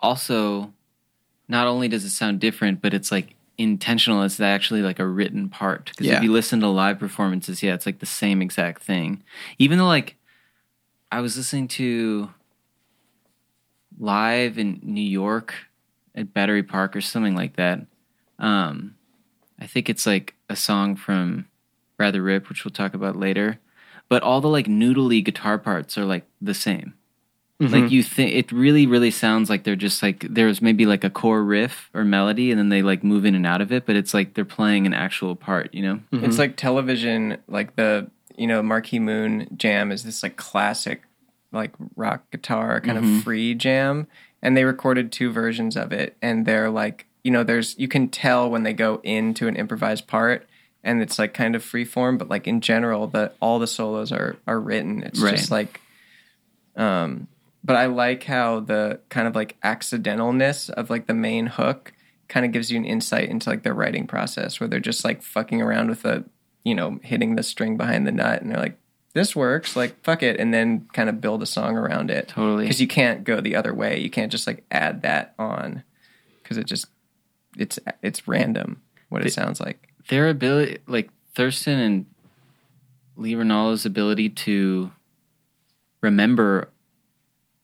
also 0.00 0.72
not 1.48 1.66
only 1.66 1.88
does 1.88 2.04
it 2.04 2.10
sound 2.10 2.38
different, 2.40 2.80
but 2.82 2.94
it's 2.94 3.10
like 3.10 3.34
intentional. 3.62 4.22
It's 4.22 4.40
actually 4.40 4.82
like 4.82 4.98
a 4.98 5.06
written 5.06 5.48
part. 5.48 5.86
Because 5.86 6.06
Yeah. 6.06 6.16
if 6.18 6.22
you 6.22 6.32
listen 6.32 6.60
to 6.60 6.68
live 6.68 6.98
performances, 6.98 7.62
yeah, 7.62 7.74
it's 7.74 7.86
like 7.86 7.98
the 8.00 8.06
same 8.06 8.42
exact 8.42 8.82
thing. 8.82 9.22
Even 9.58 9.78
though 9.78 9.86
like 9.86 10.16
I 11.10 11.20
was 11.20 11.36
listening 11.36 11.68
to 11.68 12.30
live 13.98 14.58
in 14.58 14.80
New 14.82 15.00
York 15.02 15.54
at 16.14 16.32
Battery 16.32 16.62
Park 16.62 16.96
or 16.96 17.00
something 17.00 17.34
like 17.34 17.56
that. 17.56 17.86
Um, 18.38 18.96
I 19.60 19.66
think 19.66 19.88
it's 19.88 20.06
like 20.06 20.34
a 20.48 20.56
song 20.56 20.96
from 20.96 21.46
Rather 21.98 22.22
Rip, 22.22 22.48
which 22.48 22.64
we'll 22.64 22.72
talk 22.72 22.94
about 22.94 23.16
later. 23.16 23.60
But 24.08 24.22
all 24.22 24.40
the 24.40 24.48
like 24.48 24.66
noodly 24.66 25.24
guitar 25.24 25.58
parts 25.58 25.96
are 25.96 26.04
like 26.04 26.26
the 26.40 26.54
same. 26.54 26.94
Like 27.70 27.84
mm-hmm. 27.84 27.92
you 27.92 28.02
think 28.02 28.34
it 28.34 28.50
really, 28.50 28.86
really 28.86 29.10
sounds 29.10 29.48
like 29.48 29.64
they're 29.64 29.76
just 29.76 30.02
like 30.02 30.26
there's 30.28 30.60
maybe 30.60 30.84
like 30.84 31.04
a 31.04 31.10
core 31.10 31.44
riff 31.44 31.90
or 31.94 32.04
melody, 32.04 32.50
and 32.50 32.58
then 32.58 32.70
they 32.70 32.82
like 32.82 33.04
move 33.04 33.24
in 33.24 33.34
and 33.34 33.46
out 33.46 33.60
of 33.60 33.70
it. 33.70 33.86
But 33.86 33.96
it's 33.96 34.12
like 34.12 34.34
they're 34.34 34.44
playing 34.44 34.86
an 34.86 34.94
actual 34.94 35.36
part, 35.36 35.72
you 35.72 35.82
know? 35.82 36.00
Mm-hmm. 36.12 36.24
It's 36.24 36.38
like 36.38 36.56
television, 36.56 37.38
like 37.46 37.76
the 37.76 38.10
you 38.36 38.46
know 38.46 38.62
Marquee 38.62 38.98
Moon 38.98 39.48
jam 39.56 39.92
is 39.92 40.02
this 40.02 40.22
like 40.22 40.36
classic, 40.36 41.02
like 41.52 41.72
rock 41.94 42.28
guitar 42.30 42.80
kind 42.80 42.98
of 42.98 43.04
mm-hmm. 43.04 43.20
free 43.20 43.54
jam, 43.54 44.08
and 44.42 44.56
they 44.56 44.64
recorded 44.64 45.12
two 45.12 45.30
versions 45.30 45.76
of 45.76 45.92
it, 45.92 46.16
and 46.20 46.46
they're 46.46 46.70
like 46.70 47.06
you 47.22 47.30
know 47.30 47.44
there's 47.44 47.78
you 47.78 47.86
can 47.86 48.08
tell 48.08 48.50
when 48.50 48.64
they 48.64 48.72
go 48.72 49.00
into 49.04 49.46
an 49.46 49.56
improvised 49.56 50.06
part, 50.06 50.48
and 50.82 51.00
it's 51.00 51.18
like 51.18 51.34
kind 51.34 51.54
of 51.54 51.62
free 51.62 51.84
form, 51.84 52.18
but 52.18 52.28
like 52.28 52.46
in 52.46 52.60
general, 52.60 53.06
the 53.06 53.32
all 53.40 53.58
the 53.58 53.66
solos 53.66 54.10
are 54.10 54.36
are 54.46 54.58
written. 54.58 55.02
It's 55.02 55.20
Right. 55.20 55.36
just 55.36 55.50
like, 55.50 55.80
um, 56.76 57.28
but 57.64 57.76
I 57.76 57.86
like 57.86 58.24
how 58.24 58.60
the 58.60 59.00
kind 59.08 59.28
of 59.28 59.34
like 59.34 59.60
accidentalness 59.62 60.70
of 60.70 60.90
like 60.90 61.06
the 61.06 61.14
main 61.14 61.46
hook 61.46 61.92
kind 62.28 62.46
of 62.46 62.52
gives 62.52 62.70
you 62.70 62.78
an 62.78 62.84
insight 62.84 63.28
into 63.28 63.48
like 63.50 63.62
their 63.62 63.74
writing 63.74 64.06
process 64.06 64.58
where 64.58 64.68
they're 64.68 64.80
just 64.80 65.04
like 65.04 65.22
fucking 65.22 65.60
around 65.60 65.88
with 65.88 66.02
the 66.02 66.24
you 66.64 66.74
know 66.74 66.98
hitting 67.02 67.36
the 67.36 67.42
string 67.42 67.76
behind 67.76 68.06
the 68.06 68.12
nut 68.12 68.40
and 68.40 68.50
they're 68.50 68.58
like 68.58 68.78
this 69.14 69.36
works 69.36 69.76
like 69.76 70.02
fuck 70.02 70.22
it 70.22 70.40
and 70.40 70.54
then 70.54 70.88
kind 70.92 71.08
of 71.08 71.20
build 71.20 71.42
a 71.42 71.46
song 71.46 71.76
around 71.76 72.10
it. 72.10 72.28
Totally. 72.28 72.64
because 72.64 72.80
you 72.80 72.88
can't 72.88 73.24
go 73.24 73.40
the 73.40 73.56
other 73.56 73.74
way. 73.74 74.00
You 74.00 74.10
can't 74.10 74.32
just 74.32 74.46
like 74.46 74.64
add 74.70 75.02
that 75.02 75.34
on 75.38 75.82
because 76.42 76.56
it 76.56 76.66
just 76.66 76.86
it's 77.58 77.78
it's 78.02 78.26
random 78.26 78.80
what 79.10 79.24
it 79.24 79.32
sounds 79.32 79.60
like. 79.60 79.88
their 80.08 80.28
ability, 80.28 80.78
like 80.86 81.10
Thurston 81.34 81.78
and 81.78 82.06
Lee 83.16 83.34
Ranaldo's 83.34 83.84
ability 83.84 84.30
to 84.30 84.90
remember 86.00 86.70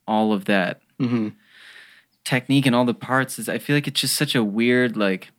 all 0.08 0.32
of 0.32 0.46
that 0.46 0.80
Mhm. 1.00 1.34
technique 2.24 2.66
and 2.66 2.74
all 2.74 2.84
the 2.84 2.94
parts 2.94 3.38
is 3.38 3.48
I 3.48 3.58
feel 3.58 3.76
like 3.76 3.86
it's 3.86 4.00
just 4.00 4.16
such 4.16 4.34
a 4.34 4.42
weird 4.44 4.96
like 4.96 5.30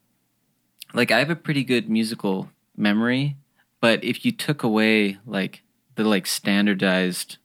like 0.94 1.12
I 1.12 1.20
have 1.20 1.30
a 1.30 1.36
pretty 1.36 1.64
good 1.64 1.90
musical 1.90 2.50
memory, 2.76 3.36
but 3.82 4.04
if 4.04 4.26
you 4.26 4.32
took 4.32 4.64
away 4.64 5.18
like 5.26 5.62
the 5.96 6.04
like 6.04 6.26
standardized 6.26 7.38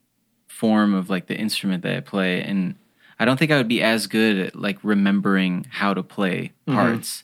form 0.47 0.93
of 0.93 1.09
like 1.09 1.27
the 1.27 1.37
instrument 1.37 1.83
that 1.83 1.95
I 1.97 1.99
play 1.99 2.41
and 2.41 2.75
I 3.19 3.25
don't 3.25 3.37
think 3.37 3.51
I 3.51 3.57
would 3.57 3.67
be 3.67 3.81
as 3.83 4.07
good 4.07 4.37
at 4.39 4.55
like 4.55 4.77
remembering 4.83 5.67
how 5.69 5.93
to 5.93 6.01
play 6.03 6.51
parts. 6.65 7.23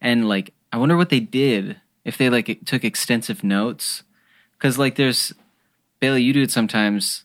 And 0.00 0.28
like 0.28 0.52
I 0.72 0.76
wonder 0.76 0.96
what 0.96 1.08
they 1.08 1.20
did 1.20 1.80
if 2.04 2.16
they 2.18 2.28
like 2.30 2.60
took 2.64 2.84
extensive 2.84 3.42
notes 3.42 4.02
cuz 4.58 4.78
like 4.78 4.94
there's 4.96 5.32
Bailey 6.00 6.22
you 6.22 6.32
do 6.32 6.42
it 6.42 6.50
sometimes 6.50 7.24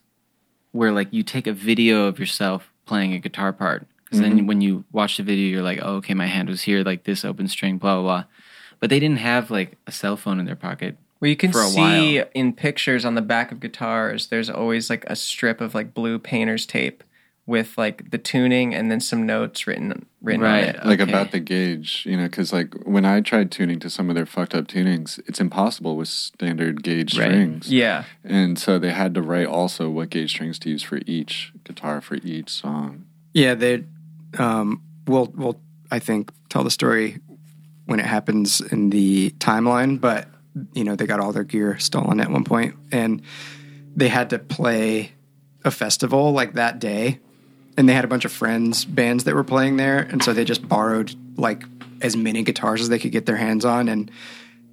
where 0.71 0.91
like 0.91 1.07
you 1.11 1.23
take 1.23 1.47
a 1.47 1.53
video 1.53 2.05
of 2.05 2.19
yourself 2.19 2.71
playing 2.85 3.13
a 3.13 3.19
guitar 3.19 3.53
part. 3.53 3.85
Because 4.03 4.19
then 4.19 4.37
mm-hmm. 4.37 4.47
when 4.47 4.61
you 4.61 4.83
watch 4.91 5.17
the 5.17 5.23
video 5.23 5.47
you're 5.47 5.63
like 5.63 5.79
oh 5.81 5.95
okay 5.95 6.13
my 6.13 6.25
hand 6.27 6.49
was 6.49 6.63
here 6.63 6.83
like 6.83 7.05
this 7.05 7.23
open 7.23 7.47
string 7.47 7.77
blah 7.77 7.95
blah 7.95 8.03
blah. 8.03 8.23
But 8.79 8.89
they 8.89 8.99
didn't 8.99 9.19
have 9.19 9.51
like 9.51 9.77
a 9.87 9.91
cell 9.91 10.17
phone 10.17 10.39
in 10.39 10.45
their 10.45 10.55
pocket 10.55 10.97
Well, 11.19 11.29
you 11.29 11.37
can 11.37 11.53
see 11.53 12.19
while. 12.19 12.25
in 12.33 12.53
pictures 12.53 13.05
on 13.05 13.15
the 13.15 13.21
back 13.21 13.51
of 13.51 13.59
guitars, 13.59 14.27
there's 14.27 14.49
always 14.49 14.89
like 14.89 15.05
a 15.05 15.15
strip 15.15 15.61
of 15.61 15.75
like 15.75 15.93
blue 15.93 16.19
painter's 16.19 16.65
tape 16.65 17.03
with 17.51 17.77
like 17.77 18.09
the 18.09 18.17
tuning 18.17 18.73
and 18.73 18.89
then 18.89 18.99
some 18.99 19.25
notes 19.25 19.67
written 19.67 20.05
written 20.23 20.41
Right. 20.41 20.69
on 20.69 20.75
it. 20.75 20.85
like 20.85 20.99
Okay. 21.01 21.11
about 21.11 21.31
the 21.31 21.39
gauge, 21.39 22.03
you 22.05 22.15
know, 22.17 22.23
because 22.23 22.51
like 22.53 22.73
when 22.85 23.05
I 23.05 23.21
tried 23.21 23.51
tuning 23.51 23.79
to 23.79 23.89
some 23.89 24.09
of 24.09 24.15
their 24.15 24.25
fucked 24.25 24.55
up 24.55 24.67
tunings, 24.67 25.19
it's 25.27 25.39
impossible 25.39 25.95
with 25.97 26.07
standard 26.07 26.81
gauge 26.83 27.17
Right. 27.17 27.25
strings. 27.29 27.71
Yeah, 27.71 28.03
And 28.23 28.57
so 28.57 28.79
they 28.79 28.91
had 28.91 29.13
to 29.15 29.21
write 29.21 29.47
also 29.47 29.89
what 29.89 30.09
gauge 30.09 30.31
strings 30.31 30.57
to 30.59 30.69
use 30.69 30.83
for 30.83 30.99
each 31.05 31.51
guitar 31.63 32.01
for 32.01 32.15
each 32.23 32.49
song. 32.49 33.05
Yeah, 33.33 33.53
they 33.53 33.83
um 34.39 34.81
will 35.07 35.27
will 35.35 35.59
I 35.91 35.99
think 35.99 36.31
tell 36.49 36.63
the 36.63 36.71
story 36.71 37.19
when 37.85 37.99
it 37.99 38.05
happens 38.05 38.61
in 38.61 38.89
the 38.91 39.31
timeline, 39.39 39.99
but 39.99 40.27
you 40.73 40.83
know, 40.83 40.95
they 40.95 41.05
got 41.07 41.19
all 41.19 41.31
their 41.33 41.43
gear 41.43 41.77
stolen 41.79 42.19
at 42.21 42.29
one 42.31 42.43
point 42.43 42.75
and 42.91 43.21
they 43.95 44.07
had 44.09 44.29
to 44.29 44.39
play 44.39 45.11
a 45.65 45.71
festival 45.71 46.31
like 46.31 46.53
that 46.53 46.79
day 46.79 47.19
and 47.77 47.87
they 47.87 47.93
had 47.93 48.05
a 48.05 48.07
bunch 48.07 48.25
of 48.25 48.31
friends 48.31 48.85
bands 48.85 49.23
that 49.23 49.35
were 49.35 49.43
playing 49.43 49.77
there 49.77 49.99
and 49.99 50.23
so 50.23 50.33
they 50.33 50.45
just 50.45 50.67
borrowed 50.67 51.15
like 51.37 51.63
as 52.01 52.15
many 52.15 52.43
guitars 52.43 52.81
as 52.81 52.89
they 52.89 52.99
could 52.99 53.11
get 53.11 53.25
their 53.25 53.37
hands 53.37 53.65
on 53.65 53.87
and 53.87 54.11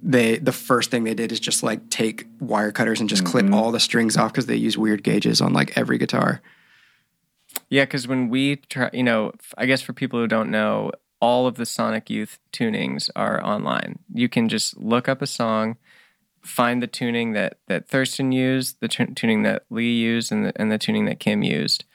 they 0.01 0.37
the 0.37 0.51
first 0.51 0.91
thing 0.91 1.03
they 1.03 1.13
did 1.13 1.31
is 1.31 1.39
just 1.39 1.61
like 1.61 1.89
take 1.89 2.25
wire 2.39 2.71
cutters 2.71 2.99
and 2.99 3.09
just 3.09 3.25
clip 3.25 3.45
mm-hmm. 3.45 3.53
all 3.53 3.71
the 3.71 3.79
strings 3.79 4.15
off 4.15 4.31
because 4.31 4.45
they 4.45 4.55
use 4.55 4.77
weird 4.77 5.03
gauges 5.03 5.41
on 5.41 5.53
like 5.53 5.77
every 5.77 5.97
guitar 5.97 6.41
yeah. 7.69 7.83
Because 7.83 8.07
when 8.07 8.29
we 8.29 8.57
try, 8.57 8.89
you 8.93 9.03
know, 9.03 9.33
I 9.57 9.65
guess 9.65 9.81
for 9.81 9.93
people 9.93 10.19
who 10.19 10.27
don't 10.27 10.51
know, 10.51 10.91
all 11.21 11.47
of 11.47 11.55
the 11.55 11.65
Sonic 11.65 12.09
Youth 12.09 12.39
tunings 12.53 13.09
are 13.15 13.43
online. 13.43 13.99
You 14.13 14.29
can 14.29 14.49
just 14.49 14.77
look 14.77 15.09
up 15.09 15.21
a 15.21 15.27
song, 15.27 15.77
find 16.41 16.81
the 16.81 16.87
tuning 16.87 17.33
that 17.33 17.57
that 17.67 17.87
Thurston 17.87 18.31
used, 18.31 18.79
the 18.79 18.87
tu- 18.87 19.13
tuning 19.13 19.43
that 19.43 19.63
Lee 19.69 19.93
used, 19.93 20.31
and 20.31 20.45
the, 20.45 20.53
and 20.55 20.71
the 20.71 20.77
tuning 20.77 21.05
that 21.05 21.19
Kim 21.19 21.43
used, 21.43 21.85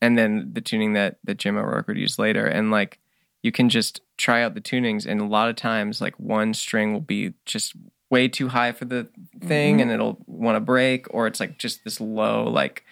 and 0.00 0.16
then 0.16 0.50
the 0.52 0.60
tuning 0.60 0.94
that 0.94 1.18
that 1.24 1.38
Jim 1.38 1.56
O'Rourke 1.56 1.88
would 1.88 1.98
use 1.98 2.18
later. 2.18 2.46
And 2.46 2.70
like 2.70 2.98
you 3.42 3.52
can 3.52 3.68
just 3.68 4.00
try 4.16 4.42
out 4.42 4.54
the 4.54 4.60
tunings, 4.60 5.06
and 5.06 5.20
a 5.20 5.24
lot 5.24 5.48
of 5.48 5.56
times, 5.56 6.00
like 6.00 6.18
one 6.18 6.54
string 6.54 6.92
will 6.92 7.00
be 7.00 7.34
just 7.44 7.74
way 8.10 8.28
too 8.28 8.48
high 8.48 8.72
for 8.72 8.84
the 8.84 9.08
thing, 9.40 9.74
mm-hmm. 9.74 9.82
and 9.82 9.90
it'll 9.90 10.18
want 10.26 10.56
to 10.56 10.60
break, 10.60 11.06
or 11.14 11.26
it's 11.26 11.40
like 11.40 11.58
just 11.58 11.84
this 11.84 12.00
low, 12.00 12.44
like 12.44 12.84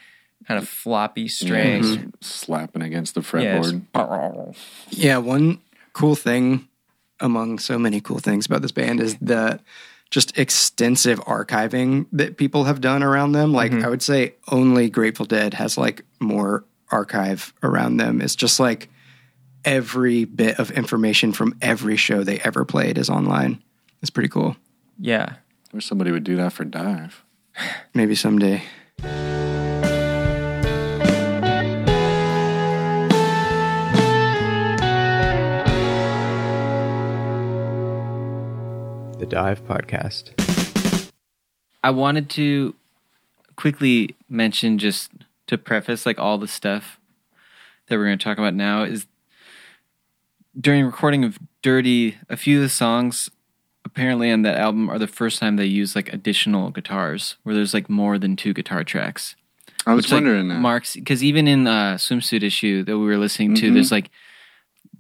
kind 0.46 0.60
of 0.60 0.68
floppy 0.68 1.28
string. 1.28 1.82
Mm-hmm. 1.82 2.10
Just 2.20 2.40
slapping 2.40 2.82
against 2.82 3.14
the 3.14 3.20
Yeah, 3.38 3.58
it's- 3.58 3.72
fretboard. 3.94 4.56
Yeah, 4.90 5.18
one 5.18 5.60
cool 5.92 6.14
thing 6.14 6.68
among 7.20 7.58
so 7.58 7.78
many 7.78 8.00
cool 8.00 8.18
things 8.18 8.46
about 8.46 8.62
this 8.62 8.72
band 8.72 9.00
is 9.00 9.16
the 9.20 9.60
just 10.10 10.38
extensive 10.38 11.18
archiving 11.20 12.06
that 12.12 12.36
people 12.36 12.64
have 12.64 12.80
done 12.80 13.02
around 13.02 13.32
them. 13.32 13.52
Like 13.52 13.72
mm-hmm. 13.72 13.84
I 13.84 13.88
would 13.88 14.02
say 14.02 14.34
only 14.50 14.88
Grateful 14.88 15.26
Dead 15.26 15.54
has 15.54 15.76
like 15.76 16.04
more 16.20 16.64
archive 16.90 17.52
around 17.62 17.96
them. 17.98 18.20
It's 18.20 18.36
just 18.36 18.58
like 18.60 18.88
every 19.64 20.24
bit 20.24 20.58
of 20.58 20.70
information 20.70 21.32
from 21.32 21.56
every 21.60 21.96
show 21.96 22.22
they 22.24 22.38
ever 22.40 22.64
played 22.64 22.98
is 22.98 23.10
online. 23.10 23.62
It's 24.00 24.10
pretty 24.10 24.28
cool. 24.28 24.56
yeah. 24.98 25.34
Wish 25.72 25.84
somebody 25.84 26.10
would 26.12 26.24
do 26.24 26.34
that 26.36 26.54
for 26.54 26.64
DIIV. 26.64 27.12
Maybe 27.94 28.14
someday. 28.14 28.62
The 39.18 39.26
DIIV 39.26 39.62
Podcast. 39.62 41.10
I 41.82 41.90
wanted 41.90 42.30
to 42.30 42.74
quickly 43.56 44.14
mention 44.28 44.78
just 44.78 45.10
to 45.48 45.58
preface 45.58 46.06
like 46.06 46.18
all 46.18 46.38
the 46.38 46.48
stuff 46.48 46.98
that 47.88 47.96
we're 47.96 48.06
going 48.06 48.18
to 48.18 48.24
talk 48.24 48.38
about 48.38 48.54
now 48.54 48.82
is 48.84 49.06
during 50.58 50.84
recording 50.84 51.24
of 51.24 51.38
Dirty, 51.62 52.16
a 52.28 52.36
few 52.36 52.58
of 52.58 52.62
the 52.62 52.68
songs 52.68 53.30
apparently 53.84 54.30
on 54.30 54.42
that 54.42 54.56
album 54.58 54.88
are 54.90 54.98
the 54.98 55.06
first 55.06 55.38
time 55.40 55.56
they 55.56 55.64
use 55.64 55.96
like 55.96 56.12
additional 56.12 56.70
guitars 56.70 57.36
where 57.42 57.54
there's 57.54 57.74
like 57.74 57.88
more 57.88 58.18
than 58.18 58.36
two 58.36 58.52
guitar 58.52 58.84
tracks. 58.84 59.34
I 59.86 59.94
was 59.94 60.04
Which, 60.04 60.12
like, 60.12 60.16
wondering 60.18 60.48
that. 60.48 60.60
marks 60.60 60.94
because 60.94 61.24
even 61.24 61.48
in 61.48 61.66
uh 61.66 61.94
swimsuit 61.94 62.42
issue 62.42 62.82
that 62.84 62.98
we 62.98 63.06
were 63.06 63.16
listening 63.16 63.54
to, 63.56 63.70
Mhm. 63.70 63.74
there's 63.74 63.90
like 63.92 64.10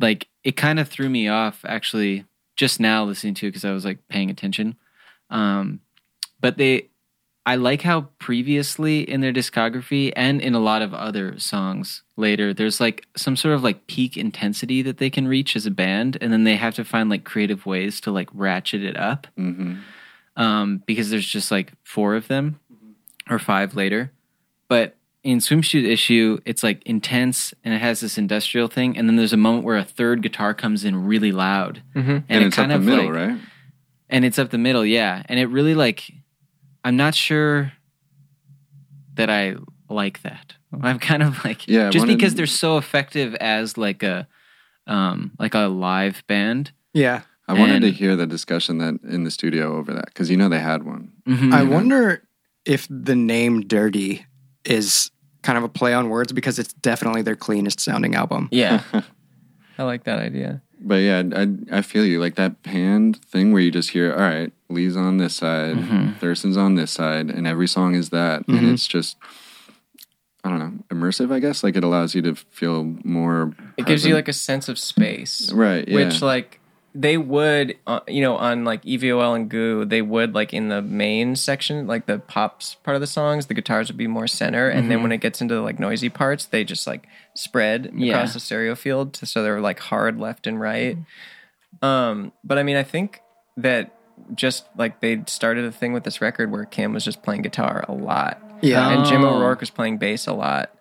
like 0.00 0.28
it 0.44 0.56
kind 0.56 0.78
of 0.80 0.88
threw 0.88 1.08
me 1.08 1.28
off 1.28 1.64
actually 1.66 2.24
just 2.56 2.80
now 2.80 3.04
listening 3.04 3.34
to 3.34 3.46
it 3.46 3.50
because 3.50 3.64
I 3.64 3.72
was 3.72 3.84
like 3.84 3.98
paying 4.08 4.30
attention. 4.30 4.76
Um, 5.30 5.80
but 6.40 6.56
they, 6.56 6.88
I 7.52 7.54
like 7.56 7.82
how 7.82 8.08
previously 8.18 9.00
in 9.08 9.20
their 9.22 9.32
discography 9.32 10.12
and 10.14 10.40
in 10.40 10.54
a 10.54 10.60
lot 10.60 10.82
of 10.82 10.92
other 10.92 11.38
songs 11.38 12.02
later, 12.16 12.52
there's 12.52 12.78
like 12.80 13.06
some 13.16 13.36
sort 13.36 13.54
of 13.54 13.62
like 13.64 13.86
peak 13.86 14.16
intensity 14.16 14.82
that 14.82 14.98
they 14.98 15.10
can 15.10 15.26
reach 15.26 15.56
as 15.56 15.64
a 15.66 15.70
band, 15.70 16.18
and 16.20 16.32
then 16.32 16.44
they 16.44 16.56
have 16.56 16.74
to 16.74 16.84
find 16.84 17.08
like 17.08 17.24
creative 17.24 17.64
ways 17.64 18.00
to 18.02 18.10
like 18.12 18.28
ratchet 18.32 18.82
it 18.82 18.96
up 18.96 19.26
hmm 19.36 19.76
um, 20.36 20.82
because 20.86 21.10
there's 21.10 21.26
just 21.26 21.50
like 21.50 21.72
four 21.82 22.14
of 22.14 22.28
them 22.28 22.60
or 23.28 23.38
five 23.38 23.74
later. 23.74 24.12
But 24.68 24.96
in 25.24 25.38
swimsuit 25.38 25.84
issue, 25.84 26.38
it's 26.44 26.62
like 26.62 26.80
intense 26.86 27.52
and 27.64 27.74
it 27.74 27.80
has 27.80 28.00
this 28.00 28.16
industrial 28.18 28.68
thing, 28.68 28.96
and 28.96 29.08
then 29.08 29.16
there's 29.16 29.32
a 29.32 29.36
moment 29.48 29.64
where 29.64 29.76
a 29.78 29.84
third 29.84 30.22
guitar 30.22 30.54
comes 30.54 30.84
in 30.84 31.06
really 31.06 31.32
loud, 31.32 31.82
Mm-hmm. 31.96 32.10
and, 32.10 32.24
And, 32.28 32.44
it 32.44 32.46
it's 32.48 32.58
up 32.58 32.62
kind 32.68 32.70
the 32.72 32.76
of 32.76 32.84
middle, 32.84 33.06
like, 33.06 33.14
right? 33.14 33.38
and 34.10 34.24
it's 34.24 34.38
up 34.38 34.50
the 34.50 34.58
middle, 34.58 34.84
yeah, 34.86 35.22
and 35.28 35.40
it 35.40 35.46
really 35.46 35.74
like, 35.74 36.00
I'm 36.88 36.96
not 36.96 37.14
sure 37.14 37.70
that 39.14 39.28
I 39.28 39.56
like 39.90 40.22
that. 40.22 40.54
I'm 40.80 40.98
kind 40.98 41.22
of 41.22 41.44
like, 41.44 41.68
Yeah, 41.68 41.90
just 41.90 42.02
one 42.04 42.08
of- 42.10 42.16
because 42.16 42.34
they're 42.34 42.46
so 42.46 42.78
effective 42.78 43.34
as 43.34 43.76
like 43.76 44.02
a, 44.02 44.26
um, 44.86 45.32
like 45.38 45.52
a 45.54 45.66
live 45.68 46.24
band. 46.26 46.72
Yeah. 46.94 47.22
I 47.46 47.52
wanted 47.52 47.80
to 47.82 47.90
hear 47.90 48.16
the 48.16 48.26
discussion 48.26 48.78
that 48.78 48.94
in 49.06 49.24
the 49.24 49.30
studio 49.30 49.76
over 49.76 49.92
that 49.92 50.06
because 50.06 50.30
you 50.30 50.36
know 50.38 50.48
they 50.48 50.60
had 50.60 50.82
one. 50.84 51.12
Mhm. 51.26 51.52
I 51.52 51.62
wonder 51.62 52.22
if 52.64 52.86
the 52.90 53.14
name 53.16 53.60
Dirty 53.62 54.24
is 54.64 55.10
kind 55.42 55.58
of 55.58 55.64
a 55.64 55.68
play 55.68 55.92
on 55.92 56.08
words 56.08 56.32
because 56.32 56.58
it's 56.58 56.72
definitely 56.72 57.20
their 57.22 57.36
cleanest 57.36 57.80
sounding 57.80 58.14
album. 58.14 58.48
Yeah. 58.50 58.82
I 59.78 59.82
like 59.82 60.04
that 60.04 60.18
idea. 60.20 60.62
But 60.80 60.96
yeah, 60.96 61.22
I 61.34 61.78
I 61.78 61.82
feel 61.82 62.04
you 62.04 62.20
like 62.20 62.36
that 62.36 62.62
panned 62.62 63.16
thing 63.24 63.52
where 63.52 63.60
you 63.62 63.70
just 63.70 63.90
hear, 63.90 64.12
all 64.12 64.18
right, 64.20 64.52
Lee's 64.68 64.96
on 64.96 65.16
this 65.18 65.34
side, 65.34 65.76
Mm-hmm. 65.76 66.12
Thurston's 66.18 66.56
on 66.56 66.74
this 66.76 66.90
side, 66.92 67.30
and 67.30 67.46
every 67.46 67.66
song 67.68 67.94
is 67.94 68.10
that, 68.10 68.46
and 68.48 68.60
Mhm. 68.60 68.72
it's 68.74 68.86
just. 68.86 69.16
I 70.44 70.50
don't 70.50 70.58
know, 70.60 70.72
immersive. 70.96 71.32
I 71.32 71.40
guess 71.40 71.64
like 71.64 71.76
it 71.76 71.82
allows 71.82 72.14
you 72.14 72.22
to 72.22 72.34
feel 72.36 72.84
more. 73.04 73.52
It 73.76 73.86
gives 73.86 74.06
you 74.06 74.14
like 74.14 74.28
a 74.28 74.32
sense 74.32 74.68
of 74.68 74.78
space. 74.78 75.50
right, 75.52 75.86
yeah. 75.86 75.94
Which 75.96 76.22
like 76.22 76.60
they 76.94 77.18
would, 77.18 77.76
uh, 77.88 78.00
you 78.08 78.22
know, 78.22 78.36
on 78.36 78.64
like 78.64 78.82
EVOL 78.84 79.34
and 79.34 79.48
Goo, 79.50 79.84
they 79.84 80.00
would 80.00 80.34
like 80.34 80.54
in 80.54 80.68
the 80.68 80.80
main 80.80 81.34
section, 81.36 81.86
like 81.88 82.06
the 82.06 82.18
pops 82.20 82.76
part 82.76 82.94
of 82.94 83.00
the 83.00 83.06
songs, 83.06 83.46
the 83.46 83.54
guitars 83.54 83.88
would 83.88 83.96
be 83.98 84.06
more 84.06 84.28
center, 84.28 84.68
and 84.68 84.88
then 84.90 85.02
when 85.02 85.10
it 85.12 85.18
gets 85.18 85.40
into 85.42 85.54
the 85.54 85.60
like 85.60 85.80
noisy 85.80 86.08
parts, 86.08 86.46
they 86.46 86.62
just 86.64 86.86
like 86.86 87.06
spread 87.38 87.92
Yeah. 87.94 88.14
across 88.14 88.34
the 88.34 88.40
stereo 88.40 88.74
field, 88.74 89.12
to, 89.14 89.26
so 89.26 89.42
they're 89.42 89.60
like 89.60 89.78
hard 89.78 90.18
left 90.18 90.46
and 90.46 90.60
right. 90.60 90.96
Um, 91.82 92.32
but 92.44 92.58
I 92.58 92.62
mean, 92.62 92.76
I 92.76 92.82
think 92.82 93.20
that 93.56 93.94
just 94.34 94.64
like 94.76 95.00
they 95.00 95.22
started 95.26 95.64
a 95.64 95.72
thing 95.72 95.92
with 95.92 96.04
this 96.04 96.20
record 96.20 96.50
where 96.50 96.64
Kim 96.64 96.92
was 96.92 97.04
just 97.04 97.22
playing 97.22 97.42
guitar 97.42 97.84
a 97.88 97.92
lot 97.92 98.42
Yeah. 98.62 98.90
and 98.90 99.04
Jim 99.06 99.24
Oh. 99.24 99.36
O'Rourke 99.36 99.60
was 99.60 99.70
playing 99.70 99.98
bass 99.98 100.26
a 100.26 100.32
lot. 100.32 100.74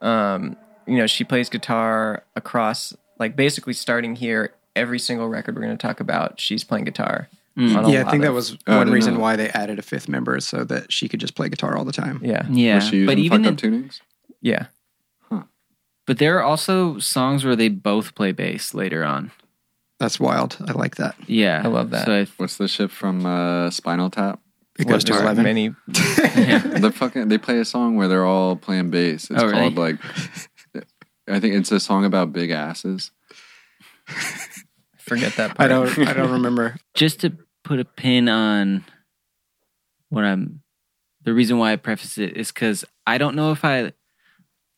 Um, 0.00 0.56
you 0.86 0.96
know, 0.96 1.06
she 1.06 1.22
plays 1.22 1.48
guitar 1.48 2.24
across, 2.34 2.92
like 3.18 3.36
basically 3.36 3.72
starting 3.72 4.16
here. 4.16 4.54
Every 4.74 4.98
single 4.98 5.28
record 5.28 5.54
we're 5.54 5.60
going 5.62 5.76
to 5.76 5.86
talk 5.86 6.00
about, 6.00 6.40
she's 6.40 6.64
playing 6.64 6.86
guitar. 6.86 7.28
Mm. 7.58 7.92
yeah, 7.92 8.06
I 8.06 8.10
think 8.10 8.22
that 8.22 8.32
was 8.32 8.56
one 8.66 8.90
reason 8.90 9.14
know. 9.14 9.20
why 9.20 9.36
they 9.36 9.50
added 9.50 9.78
a 9.78 9.82
fifth 9.82 10.08
member 10.08 10.40
so 10.40 10.64
that 10.64 10.90
she 10.90 11.08
could 11.08 11.20
just 11.20 11.34
play 11.34 11.50
guitar 11.50 11.76
all 11.76 11.84
the 11.84 11.92
time. 11.92 12.18
Yeah, 12.24 12.46
Yeah, 12.48 12.76
Was 12.76 12.88
she 12.88 12.96
using 12.96 13.06
but 13.06 13.18
even 13.18 13.44
fucked 13.44 13.62
in, 13.64 13.74
up 13.74 13.82
tunings? 13.84 14.00
yeah. 14.40 14.66
But 16.06 16.18
there 16.18 16.38
are 16.38 16.42
also 16.42 16.98
songs 16.98 17.44
where 17.44 17.56
they 17.56 17.68
both 17.68 18.14
play 18.14 18.32
bass 18.32 18.74
later 18.74 19.04
on. 19.04 19.30
That's 20.00 20.18
wild. 20.18 20.56
I 20.66 20.72
like 20.72 20.96
that. 20.96 21.14
Yeah, 21.28 21.62
I 21.64 21.68
love 21.68 21.90
that. 21.90 22.06
So 22.06 22.12
I, 22.12 22.26
What's 22.36 22.56
the 22.56 22.66
shit 22.68 22.90
from 22.90 23.24
uh, 23.24 23.70
Spinal 23.70 24.10
Tap? 24.10 24.40
It 24.78 24.88
goes 24.88 25.04
to 25.04 25.12
There's 25.12 25.22
eleven. 25.22 25.44
Many, 25.44 25.68
the 25.88 26.92
fucking 26.94 27.28
they 27.28 27.38
play 27.38 27.58
a 27.60 27.64
song 27.64 27.96
where 27.96 28.08
they're 28.08 28.24
all 28.24 28.56
playing 28.56 28.90
bass. 28.90 29.30
It's 29.30 29.40
Oh, 29.42 29.46
really? 29.46 29.60
called 29.72 29.76
like 29.76 29.96
I 31.28 31.38
think 31.40 31.54
it's 31.54 31.70
a 31.70 31.78
song 31.78 32.04
about 32.04 32.32
big 32.32 32.50
asses. 32.50 33.10
I 34.08 34.14
forget 34.98 35.34
that. 35.36 35.56
Part. 35.56 35.60
I 35.60 35.68
don't. 35.68 35.98
I 36.08 36.12
don't 36.14 36.32
remember. 36.32 36.76
just 36.94 37.20
to 37.20 37.36
put 37.64 37.78
a 37.78 37.84
pin 37.84 38.28
on 38.28 38.84
what 40.08 40.24
I'm 40.24 40.62
the 41.22 41.32
reason 41.34 41.58
why 41.58 41.72
I 41.72 41.76
preface 41.76 42.18
it 42.18 42.36
is 42.36 42.50
because 42.50 42.84
I 43.06 43.18
don't 43.18 43.36
know 43.36 43.52
if 43.52 43.64
I 43.64 43.92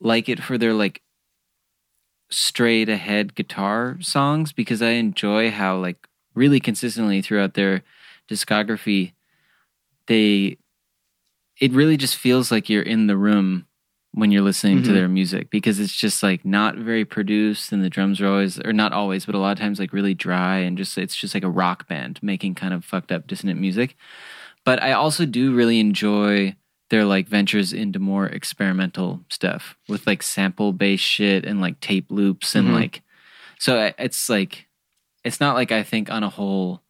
like 0.00 0.28
it 0.28 0.42
for 0.42 0.58
their 0.58 0.74
like 0.74 1.00
straight 2.34 2.88
ahead 2.88 3.34
guitar 3.34 3.96
songs 4.00 4.52
because 4.52 4.82
I 4.82 4.90
enjoy 4.90 5.50
how 5.50 5.78
like 5.78 6.06
really 6.34 6.60
consistently 6.60 7.22
throughout 7.22 7.54
their 7.54 7.82
discography 8.28 9.12
they 10.06 10.58
it 11.60 11.72
really 11.72 11.96
just 11.96 12.16
feels 12.16 12.50
like 12.50 12.68
you're 12.68 12.82
in 12.82 13.06
the 13.06 13.16
room 13.16 13.66
when 14.12 14.30
you're 14.30 14.42
listening 14.42 14.82
to 14.82 14.90
Mhm. 14.90 14.94
their 14.94 15.08
music 15.08 15.50
because 15.50 15.78
it's 15.80 15.94
just 15.94 16.22
like 16.22 16.44
not 16.44 16.76
very 16.76 17.04
produced 17.04 17.72
and 17.72 17.82
the 17.82 17.90
drums 17.90 18.20
are 18.20 18.26
always 18.28 18.58
or 18.60 18.72
not 18.72 18.92
always 18.92 19.26
but 19.26 19.34
a 19.34 19.38
lot 19.38 19.52
of 19.52 19.58
times 19.58 19.78
like 19.78 19.92
really 19.92 20.14
dry 20.14 20.58
and 20.58 20.76
just 20.78 20.96
it's 20.98 21.16
just 21.16 21.34
like 21.34 21.44
a 21.44 21.50
rock 21.50 21.86
band 21.88 22.18
making 22.22 22.54
kind 22.54 22.74
of 22.74 22.84
fucked 22.84 23.10
up 23.12 23.26
dissonant 23.26 23.60
music 23.60 23.96
but 24.64 24.82
i 24.82 24.92
also 24.92 25.26
do 25.26 25.54
really 25.54 25.80
enjoy 25.80 26.54
their 26.90 27.04
like 27.04 27.26
ventures 27.28 27.72
into 27.72 27.98
more 27.98 28.26
experimental 28.26 29.24
stuff 29.30 29.76
with 29.88 30.06
like 30.06 30.22
sample 30.22 30.72
based 30.72 31.02
shit 31.04 31.44
and 31.44 31.60
like 31.60 31.80
tape 31.80 32.10
loops 32.10 32.54
and 32.54 32.68
Mhm. 32.68 32.74
like 32.74 33.02
so 33.58 33.92
it's 33.98 34.28
like 34.28 34.66
it's 35.24 35.40
not 35.40 35.54
like 35.54 35.72
i 35.72 35.82
think 35.82 36.10
on 36.10 36.22
a 36.22 36.28
whole 36.28 36.82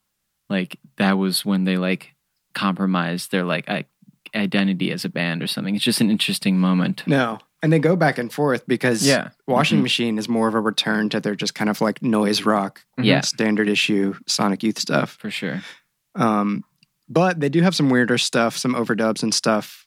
like 0.50 0.78
that 0.96 1.16
was 1.16 1.44
when 1.44 1.64
they 1.64 1.76
like 1.76 2.14
compromised 2.54 3.30
their 3.30 3.44
like 3.44 3.68
i- 3.68 3.84
identity 4.34 4.90
as 4.90 5.04
a 5.04 5.08
band 5.08 5.42
or 5.42 5.46
something 5.46 5.74
it's 5.76 5.84
just 5.84 6.00
an 6.00 6.10
interesting 6.10 6.58
moment 6.58 7.04
No, 7.06 7.38
and 7.62 7.72
they 7.72 7.78
go 7.78 7.94
back 7.96 8.18
and 8.18 8.32
forth 8.32 8.66
because 8.66 9.06
Yeah. 9.06 9.30
Washing 9.46 9.78
Mhm. 9.78 9.82
Machine 9.84 10.18
is 10.18 10.28
more 10.28 10.48
of 10.48 10.54
a 10.54 10.60
return 10.60 11.08
to 11.10 11.20
their 11.20 11.34
just 11.36 11.54
kind 11.54 11.70
of 11.70 11.80
like 11.80 12.02
noise 12.02 12.42
rock, 12.44 12.84
Yeah. 13.00 13.20
standard 13.20 13.68
issue 13.68 14.14
Sonic 14.26 14.62
Youth 14.64 14.78
stuff. 14.78 15.12
for 15.20 15.30
sure 15.30 15.62
Um, 16.16 16.64
but 17.08 17.38
they 17.40 17.48
do 17.48 17.60
have 17.62 17.74
some 17.76 17.90
weirder 17.90 18.18
stuff, 18.18 18.56
some 18.56 18.74
overdubs 18.74 19.22
and 19.22 19.32
stuff 19.34 19.83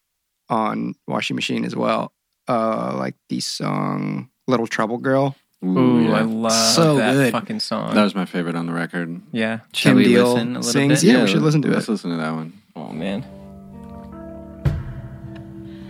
on 0.50 0.96
Washing 1.08 1.36
Machine 1.36 1.66
as 1.66 1.76
well. 1.76 2.12
Uh, 2.48 2.96
like 2.98 3.16
the 3.30 3.40
song 3.40 4.30
"Little 4.48 4.68
Trouble 4.68 4.98
Girl." 4.98 5.36
Ooh, 5.66 6.02
yeah. 6.04 6.12
I 6.14 6.22
love 6.22 6.52
So 6.76 6.98
that 6.98 7.14
good. 7.14 7.32
fucking 7.32 7.60
song. 7.62 7.96
That 7.96 8.04
was 8.04 8.14
my 8.14 8.26
favorite 8.26 8.56
on 8.56 8.68
the 8.68 8.74
record. 8.74 9.20
yeah. 9.32 9.62
Shall 9.74 9.92
Kim 9.92 9.98
we 9.98 10.04
Deal 10.06 10.34
listen 10.34 10.48
a 10.56 10.60
little 10.60 10.64
sings- 10.72 11.02
bit? 11.02 11.12
Yeah, 11.12 11.24
we 11.24 11.28
should 11.30 11.42
listen 11.42 11.62
to 11.64 11.70
let's 11.70 11.88
it. 11.88 11.92
listen 11.92 12.12
to 12.12 12.18
that 12.18 12.32
one. 12.34 12.54
Oh 12.76 12.90
man. 12.92 13.26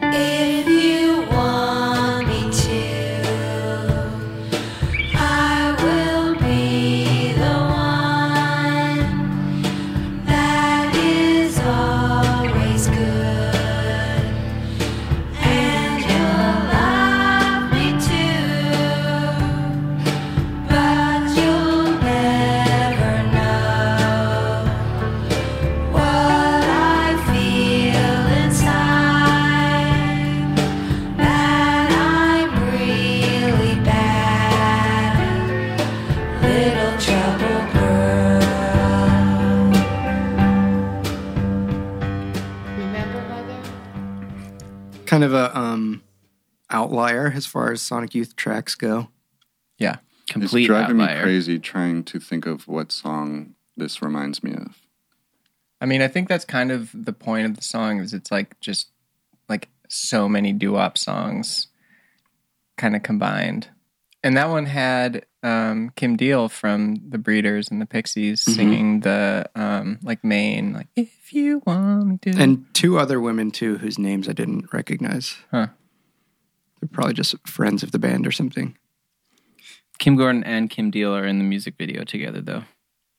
If 0.01 0.67
you 0.67 1.21
want 1.35 1.96
Kind 45.07 45.23
of 45.23 45.33
a 45.33 45.57
um 45.57 46.03
outlier 46.69 47.31
as 47.33 47.45
far 47.45 47.71
as 47.71 47.81
Sonic 47.81 48.13
Youth 48.13 48.35
tracks 48.35 48.75
go. 48.75 49.07
Yeah. 49.77 49.97
complete 50.29 50.63
it's 50.63 50.67
driving 50.67 50.99
outlier. 51.01 51.17
me 51.17 51.23
crazy 51.23 51.59
trying 51.59 52.03
to 52.03 52.19
think 52.19 52.45
of 52.45 52.67
what 52.67 52.91
song 52.91 53.55
this 53.75 54.01
reminds 54.01 54.43
me 54.43 54.53
of. 54.53 54.75
I 55.79 55.85
mean, 55.85 56.01
I 56.01 56.07
think 56.07 56.27
that's 56.27 56.45
kind 56.45 56.71
of 56.71 56.89
the 56.93 57.13
point 57.13 57.45
of 57.45 57.55
the 57.55 57.63
song 57.63 57.99
is 57.99 58.13
it's 58.13 58.31
like 58.31 58.59
just 58.59 58.89
like 59.47 59.69
so 59.87 60.27
many 60.27 60.51
doo-wop 60.51 60.97
songs 60.97 61.67
kind 62.77 62.95
of 62.95 63.03
combined. 63.03 63.69
And 64.27 64.35
that 64.35 64.49
one 64.49 64.65
had 64.65 65.25
um, 65.41 65.91
Kim 65.95 66.17
Deal 66.17 66.49
from 66.49 66.95
the 67.07 67.17
Breeders 67.17 67.71
and 67.71 67.79
the 67.79 67.85
Pixies 67.85 68.43
Mhm. 68.43 68.55
singing 68.55 68.99
the 68.99 69.49
um, 69.55 69.99
like 70.03 70.21
main 70.21 70.73
like 70.73 70.87
if 70.97 71.31
you 71.33 71.63
want 71.65 72.07
me 72.07 72.17
to 72.23 72.31
And 72.31 72.65
two 72.73 72.99
other 72.99 73.21
women 73.21 73.51
too, 73.51 73.77
whose 73.77 73.97
names 73.97 74.27
I 74.27 74.33
didn't 74.33 74.73
recognize. 74.73 75.37
Huh. 75.49 75.67
They're 76.81 76.89
probably 76.91 77.13
just 77.13 77.35
friends 77.47 77.83
of 77.83 77.93
the 77.93 77.99
band 77.99 78.27
or 78.27 78.33
something. 78.33 78.77
Kim 79.97 80.17
Gordon 80.17 80.43
and 80.43 80.69
Kim 80.69 80.91
Deal 80.91 81.15
are 81.15 81.25
in 81.25 81.37
the 81.37 81.45
music 81.45 81.75
video 81.77 82.03
together, 82.03 82.41
though, 82.41 82.65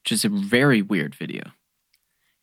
which 0.02 0.12
is 0.12 0.26
a 0.26 0.28
very 0.28 0.82
weird 0.82 1.14
video. 1.14 1.52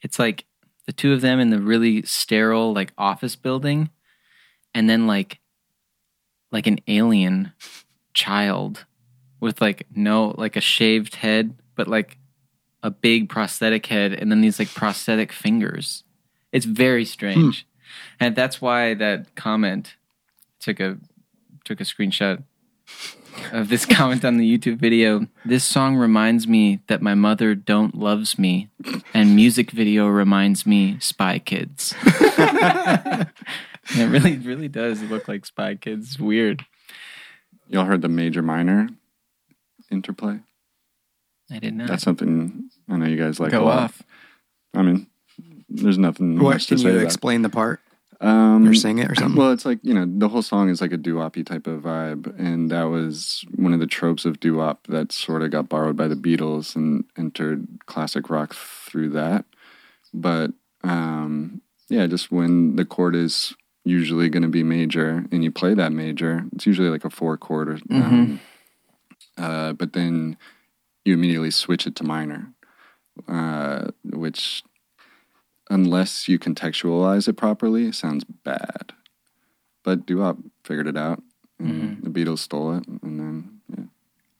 It's 0.01 0.17
like 0.17 0.45
the 0.87 0.91
two 0.91 1.13
of 1.13 1.21
them 1.21 1.39
in 1.39 1.51
the 1.51 1.61
really 1.61 2.01
sterile, 2.01 2.73
like 2.73 2.93
office 2.97 3.35
building, 3.35 3.91
and 4.73 4.89
then 4.89 5.05
like 5.05 5.37
like 6.51 6.65
an 6.65 6.79
alien 6.87 7.51
child 8.15 8.85
with 9.39 9.61
like 9.61 9.85
no 9.93 10.33
like 10.37 10.55
a 10.55 10.61
shaved 10.61 11.15
head, 11.15 11.53
but 11.75 11.87
like 11.87 12.17
a 12.81 12.89
big 12.89 13.29
prosthetic 13.29 13.85
head, 13.85 14.13
and 14.13 14.31
then 14.31 14.41
these 14.41 14.57
like 14.57 14.73
prosthetic 14.73 15.31
fingers. 15.31 16.03
It's 16.51 16.65
very 16.65 17.05
strange, 17.05 17.61
hmm. 17.63 18.25
and 18.25 18.35
that's 18.35 18.59
why 18.59 18.95
that 18.95 19.35
comment 19.35 19.95
took 20.59 20.79
a 20.79 20.97
took 21.63 21.79
a 21.79 21.83
screenshot 21.83 22.43
of 23.51 23.69
this 23.69 23.85
comment 23.97 24.25
on 24.25 24.37
the 24.37 24.57
YouTube 24.57 24.77
video. 24.77 25.27
This 25.43 25.63
song 25.63 25.95
reminds 25.97 26.47
me 26.47 26.79
that 26.87 27.01
my 27.01 27.13
mother 27.13 27.53
don't 27.53 27.95
loves 27.95 28.39
me, 28.39 28.69
and 29.13 29.35
music 29.35 29.69
video 29.69 30.07
reminds 30.07 30.65
me 30.65 30.97
Spy 30.99 31.37
Kids. 31.37 31.93
It 33.93 34.05
really, 34.05 34.37
really 34.37 34.67
does 34.67 35.01
look 35.03 35.27
like 35.27 35.45
Spy 35.45 35.75
Kids. 35.75 36.07
It's 36.07 36.19
weird. 36.19 36.65
Y'all 37.67 37.85
heard 37.85 38.01
the 38.01 38.09
major 38.09 38.41
minor 38.41 38.89
interplay? 39.91 40.39
I 41.51 41.59
didn't 41.59 41.77
know. 41.77 41.87
That's 41.87 42.03
something 42.03 42.69
I 42.89 42.97
know 42.97 43.05
you 43.05 43.17
guys 43.17 43.39
like 43.39 43.53
a 43.53 43.57
go 43.57 43.65
lot. 43.65 43.79
off. 43.79 44.03
I 44.73 44.81
mean, 44.81 45.07
there's 45.69 45.97
nothing 45.97 46.39
What 46.39 46.53
much 46.53 46.67
to 46.67 46.75
can 46.75 46.77
say 46.79 46.89
you 46.89 46.95
about 46.95 47.05
explain 47.05 47.41
the 47.41 47.49
part 47.49 47.81
it. 48.21 48.25
Um, 48.25 48.67
or 48.67 48.73
sing 48.73 48.99
it 48.99 49.11
or 49.11 49.15
something? 49.15 49.35
Well, 49.35 49.51
it's 49.51 49.65
like 49.65 49.79
you 49.83 49.93
know 49.93 50.05
the 50.07 50.29
whole 50.29 50.41
song 50.41 50.69
is 50.69 50.81
like 50.81 50.93
a 50.93 50.97
doo-wop 50.97 51.35
type 51.45 51.67
of 51.67 51.81
vibe, 51.81 52.33
and 52.39 52.71
that 52.71 52.83
was 52.83 53.43
one 53.55 53.73
of 53.73 53.79
the 53.79 53.87
tropes 53.87 54.25
of 54.25 54.39
doo-wop 54.39 54.87
that 54.87 55.11
sort 55.11 55.41
of 55.41 55.51
got 55.51 55.69
borrowed 55.69 55.97
by 55.97 56.07
the 56.07 56.15
Beatles 56.15 56.75
and 56.75 57.03
entered 57.17 57.67
classic 57.85 58.29
rock 58.29 58.53
through 58.55 59.09
that. 59.09 59.45
But 60.13 60.51
um, 60.83 61.61
yeah, 61.89 62.07
just 62.07 62.31
when 62.31 62.77
the 62.77 62.85
chord 62.85 63.15
is 63.15 63.53
usually 63.85 64.29
going 64.29 64.43
to 64.43 64.49
be 64.49 64.63
major 64.63 65.25
and 65.31 65.43
you 65.43 65.51
play 65.51 65.73
that 65.73 65.91
major, 65.91 66.45
it's 66.53 66.65
usually 66.65 66.89
like 66.89 67.05
a 67.05 67.09
four 67.09 67.37
chord. 67.37 67.69
Or, 67.69 67.79
um, 67.91 68.41
uh, 69.37 69.73
but 69.73 69.93
then 69.93 70.37
you 71.05 71.13
immediately 71.13 71.51
switch 71.51 71.87
it 71.87 71.95
to 71.97 72.03
minor, 72.03 72.51
uh, 73.27 73.91
which, 74.03 74.63
unless 75.69 76.27
you 76.27 76.39
contextualize 76.39 77.27
it 77.27 77.33
properly, 77.37 77.91
sounds 77.91 78.23
bad. 78.23 78.91
But 79.83 80.05
doo 80.05 80.43
figured 80.63 80.87
it 80.87 80.97
out. 80.97 81.21
And 81.57 82.03
The 82.03 82.09
Beatles 82.09 82.39
stole 82.39 82.75
it, 82.75 82.85
and 82.87 83.19
then 83.19 83.61
yeah. 83.69 83.83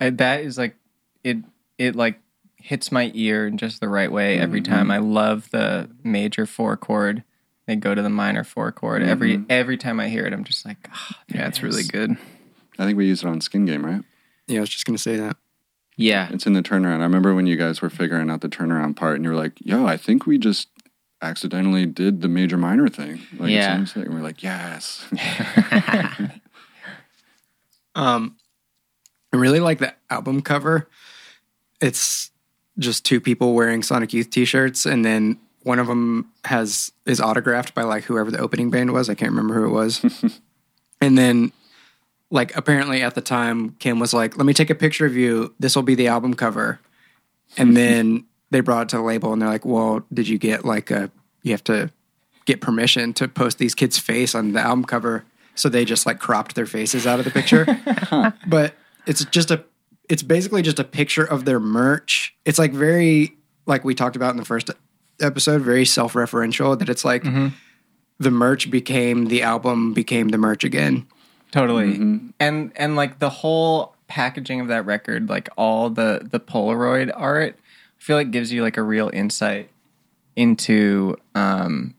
I, 0.01 0.09
that 0.09 0.41
is 0.41 0.57
like 0.57 0.75
it. 1.23 1.37
It 1.77 1.95
like 1.95 2.19
hits 2.57 2.91
my 2.91 3.09
ear 3.13 3.47
in 3.47 3.57
just 3.57 3.79
the 3.79 3.87
right 3.87 4.11
way 4.11 4.37
every 4.37 4.59
time. 4.59 4.91
I 4.91 4.97
love 4.97 5.49
the 5.51 5.89
major 6.03 6.45
four 6.45 6.75
chord. 6.75 7.23
They 7.68 7.76
go 7.76 7.95
to 7.95 8.01
the 8.01 8.09
minor 8.09 8.43
four 8.43 8.72
chord 8.72 9.01
every 9.01 9.43
every 9.49 9.78
time 9.78 9.99
I 9.99 10.07
hear 10.09 10.26
it. 10.26 10.34
I'm 10.34 10.43
just 10.43 10.66
like, 10.66 10.84
there 11.30 11.39
Yeah, 11.39 11.45
it 11.45 11.49
it's 11.49 11.63
really 11.63 11.84
good. 11.84 12.11
I 12.78 12.86
think 12.86 12.97
we 12.97 13.07
used 13.07 13.24
it 13.24 13.28
on 13.28 13.41
Skin 13.41 13.66
Game, 13.66 13.86
right? 13.86 14.03
Yeah, 14.47 14.57
I 14.57 14.61
was 14.61 14.70
just 14.70 14.86
gonna 14.86 14.97
say 14.99 15.16
that. 15.18 15.38
Yeah. 15.97 16.28
It's 16.32 16.45
in 16.45 16.53
the 16.53 16.61
turnaround. 16.61 16.99
I 16.99 17.03
remember 17.03 17.34
when 17.34 17.47
you 17.47 17.55
guys 17.55 17.82
were 17.82 17.89
figuring 17.89 18.30
out 18.30 18.41
the 18.41 18.49
turnaround 18.49 18.95
part, 18.97 19.16
and 19.16 19.24
you 19.24 19.32
were 19.32 19.36
like, 19.38 19.53
"Yo, 19.61 19.86
I 19.88 19.97
think 19.97 20.26
we 20.28 20.38
just 20.38 20.68
accidentally 21.22 21.86
did 21.86 22.22
the 22.22 22.28
major 22.28 22.57
minor 22.57 22.88
thing." 22.89 23.22
Like, 23.39 23.49
Yeah. 23.51 23.78
sounds 23.78 23.95
like- 23.95 24.05
and 24.07 24.13
we're 24.13 24.22
like, 24.22 24.43
"Yes." 24.43 25.05
Um, 27.95 28.36
I 29.34 29.38
really 29.38 29.59
like 29.61 29.80
the 29.80 29.93
album 30.09 30.41
cover. 30.41 30.89
It's 31.82 32.30
just 32.78 33.05
two 33.05 33.22
people 33.22 33.53
wearing 33.53 33.84
Sonic 33.84 34.11
Youth 34.13 34.30
T-shirts, 34.30 34.86
and 34.86 35.05
then 35.05 35.39
one 35.66 35.80
of 35.80 35.88
them 35.88 36.32
has 36.45 36.91
is 37.07 37.20
autographed 37.20 37.74
by 37.74 37.82
like 37.82 38.03
whoever 38.03 38.30
the 38.30 38.38
opening 38.38 38.70
band 38.70 38.93
was. 38.93 39.09
I 39.09 39.16
can't 39.16 39.32
remember 39.32 39.55
who 39.55 39.66
it 39.66 39.72
was. 39.72 39.99
and 41.01 41.18
then, 41.18 41.51
like 42.30 42.55
apparently 42.55 43.01
at 43.01 43.16
the 43.16 43.22
time, 43.22 43.72
Kim 43.80 43.99
was 43.99 44.13
like, 44.13 44.38
"Let 44.38 44.45
me 44.45 44.53
take 44.53 44.70
a 44.70 44.76
picture 44.76 45.07
of 45.07 45.16
you. 45.16 45.55
This 45.59 45.76
will 45.76 45.84
be 45.84 45.95
the 45.95 46.07
album 46.07 46.36
cover." 46.36 46.80
And 47.57 47.76
then 47.78 48.26
they 48.51 48.59
brought 48.59 48.84
it 48.84 48.89
to 48.89 48.97
the 48.97 49.01
label, 49.01 49.34
and 49.34 49.41
they're 49.41 49.49
like, 49.49 49.66
"Well, 49.66 50.05
did 50.13 50.28
you 50.28 50.38
get 50.38 50.66
like 50.66 50.91
a? 50.91 51.09
You 51.41 51.51
have 51.53 51.63
to 51.63 51.89
get 52.45 52.61
permission 52.61 53.11
to 53.13 53.28
post 53.28 53.57
these 53.57 53.74
kids' 53.74 53.97
face 53.97 54.36
on 54.36 54.53
the 54.53 54.61
album 54.61 54.86
cover." 54.86 55.26
So 55.55 55.68
they 55.68 55.84
just 55.84 56.05
like 56.05 56.20
cropped 56.20 56.53
their 56.53 56.68
faces 56.68 57.07
out 57.07 57.18
of 57.18 57.26
the 57.26 57.32
picture 57.32 57.66
but 58.47 58.74
it's 59.07 59.24
just 59.24 59.51
a 59.51 59.63
it's 60.09 60.22
basically 60.22 60.61
just 60.61 60.80
a 60.80 60.84
picture 60.84 61.24
of 61.24 61.45
their 61.45 61.61
merch 61.61 62.36
it's 62.43 62.59
like 62.59 62.74
very 62.74 63.38
like 63.66 63.86
we 63.86 63.95
talked 63.95 64.18
about 64.18 64.32
in 64.32 64.38
the 64.38 64.43
first 64.43 64.70
episode 65.20 65.61
very 65.61 65.86
self-referential 65.86 66.78
that 66.78 66.89
it's 66.89 67.05
like 67.05 67.24
the 68.20 68.32
merch 68.32 68.70
became 68.70 69.26
the 69.26 69.41
album 69.41 69.93
became 69.93 70.30
the 70.30 70.38
merch 70.38 70.63
again 70.63 71.07
Totally. 71.55 71.95
And 72.38 72.74
and 72.76 72.95
like 72.97 73.20
the 73.20 73.30
whole 73.30 73.95
packaging 74.09 74.59
of 74.59 74.68
that 74.68 74.86
record, 74.86 75.30
like 75.30 75.47
all 75.55 75.89
the 75.89 76.28
the 76.30 76.38
Polaroid 76.38 77.13
art, 77.16 77.57
I 77.57 78.03
feel 78.03 78.18
like 78.18 78.32
gives 78.32 78.51
you 78.51 78.61
like 78.61 78.76
a 78.76 78.84
real 78.84 79.09
insight 79.13 79.70
into 80.36 81.16
um 81.34 81.95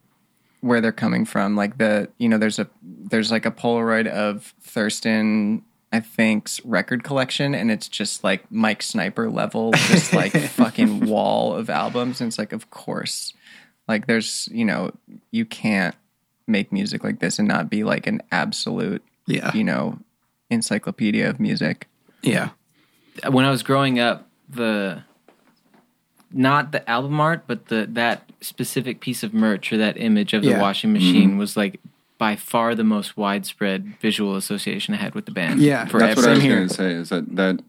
where 0.61 0.83
they're 0.83 0.93
coming 0.93 1.25
from. 1.25 1.57
Like 1.57 1.79
the 1.79 2.11
you 2.19 2.29
know, 2.29 2.37
there's 2.37 2.59
a 2.59 2.69
there's 2.83 3.31
like 3.31 3.47
a 3.47 3.51
Polaroid 3.51 4.07
of 4.07 4.53
Thurston 4.61 5.63
I 5.97 6.01
think's 6.01 6.65
record 6.65 7.03
collection 7.05 7.55
and 7.55 7.71
it's 7.71 7.89
just 7.89 8.23
like 8.23 8.51
Mike 8.51 8.83
Sniper 8.83 9.31
level, 9.31 9.73
just 9.73 10.13
like 10.13 10.33
fucking 10.51 11.07
wall 11.07 11.55
of 11.55 11.71
albums. 11.71 12.21
And 12.21 12.29
it's 12.29 12.39
like 12.39 12.53
of 12.53 12.71
course. 12.71 13.35
Like 13.89 14.07
there's 14.07 14.49
you 14.53 14.65
know, 14.65 14.93
you 15.31 15.45
can't 15.45 15.95
make 16.47 16.73
music 16.73 17.03
like 17.03 17.19
this 17.19 17.39
and 17.39 17.49
not 17.49 17.69
be 17.69 17.83
like 17.83 18.07
an 18.07 18.23
absolute 18.31 19.03
yeah 19.27 19.53
you 19.55 19.65
know, 19.65 19.99
encyclopedia 20.51 21.29
of 21.29 21.41
music. 21.41 21.89
yeah 22.23 22.51
when 23.29 23.45
I 23.45 23.51
was 23.51 23.63
growing 23.63 23.99
up, 23.99 24.29
the 24.49 25.03
not 26.33 26.73
the 26.73 26.89
album 26.89 27.21
art, 27.21 27.45
but 27.47 27.67
the 27.67 27.87
that 27.93 28.31
specific 28.41 29.01
piece 29.01 29.23
of 29.23 29.33
merch 29.33 29.73
or 29.73 29.77
that 29.79 29.97
image 29.97 30.35
of 30.35 30.43
the 30.43 30.51
Yeah. 30.51 30.61
washing 30.61 30.93
machine 30.93 31.31
mm-hmm. 31.31 31.39
was 31.39 31.57
like 31.57 31.81
by 32.19 32.37
far 32.37 32.75
the 32.75 32.85
most 32.85 33.17
widespread 33.17 33.95
visual 34.01 34.37
association 34.37 34.95
I 34.95 34.99
had 34.99 35.15
with 35.15 35.27
the 35.27 35.33
band. 35.33 35.61
Yeah, 35.61 35.85
forever. 35.87 36.07
That's 36.15 36.17
what 36.21 36.29
I 36.31 36.35
was 36.35 36.43
here. 36.43 36.57
going 36.57 36.69
to 36.69 36.75
say. 36.75 36.93
Is 36.93 37.09
that 37.11 37.37
that 37.37 37.61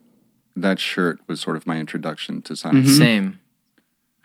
that 0.55 0.79
shirt 0.79 1.19
was 1.27 1.39
sort 1.41 1.55
of 1.57 1.67
my 1.67 1.77
introduction 1.79 2.41
to 2.43 2.55
Sonic. 2.55 2.83
Mm-hmm. 2.83 2.93
Same. 2.97 3.39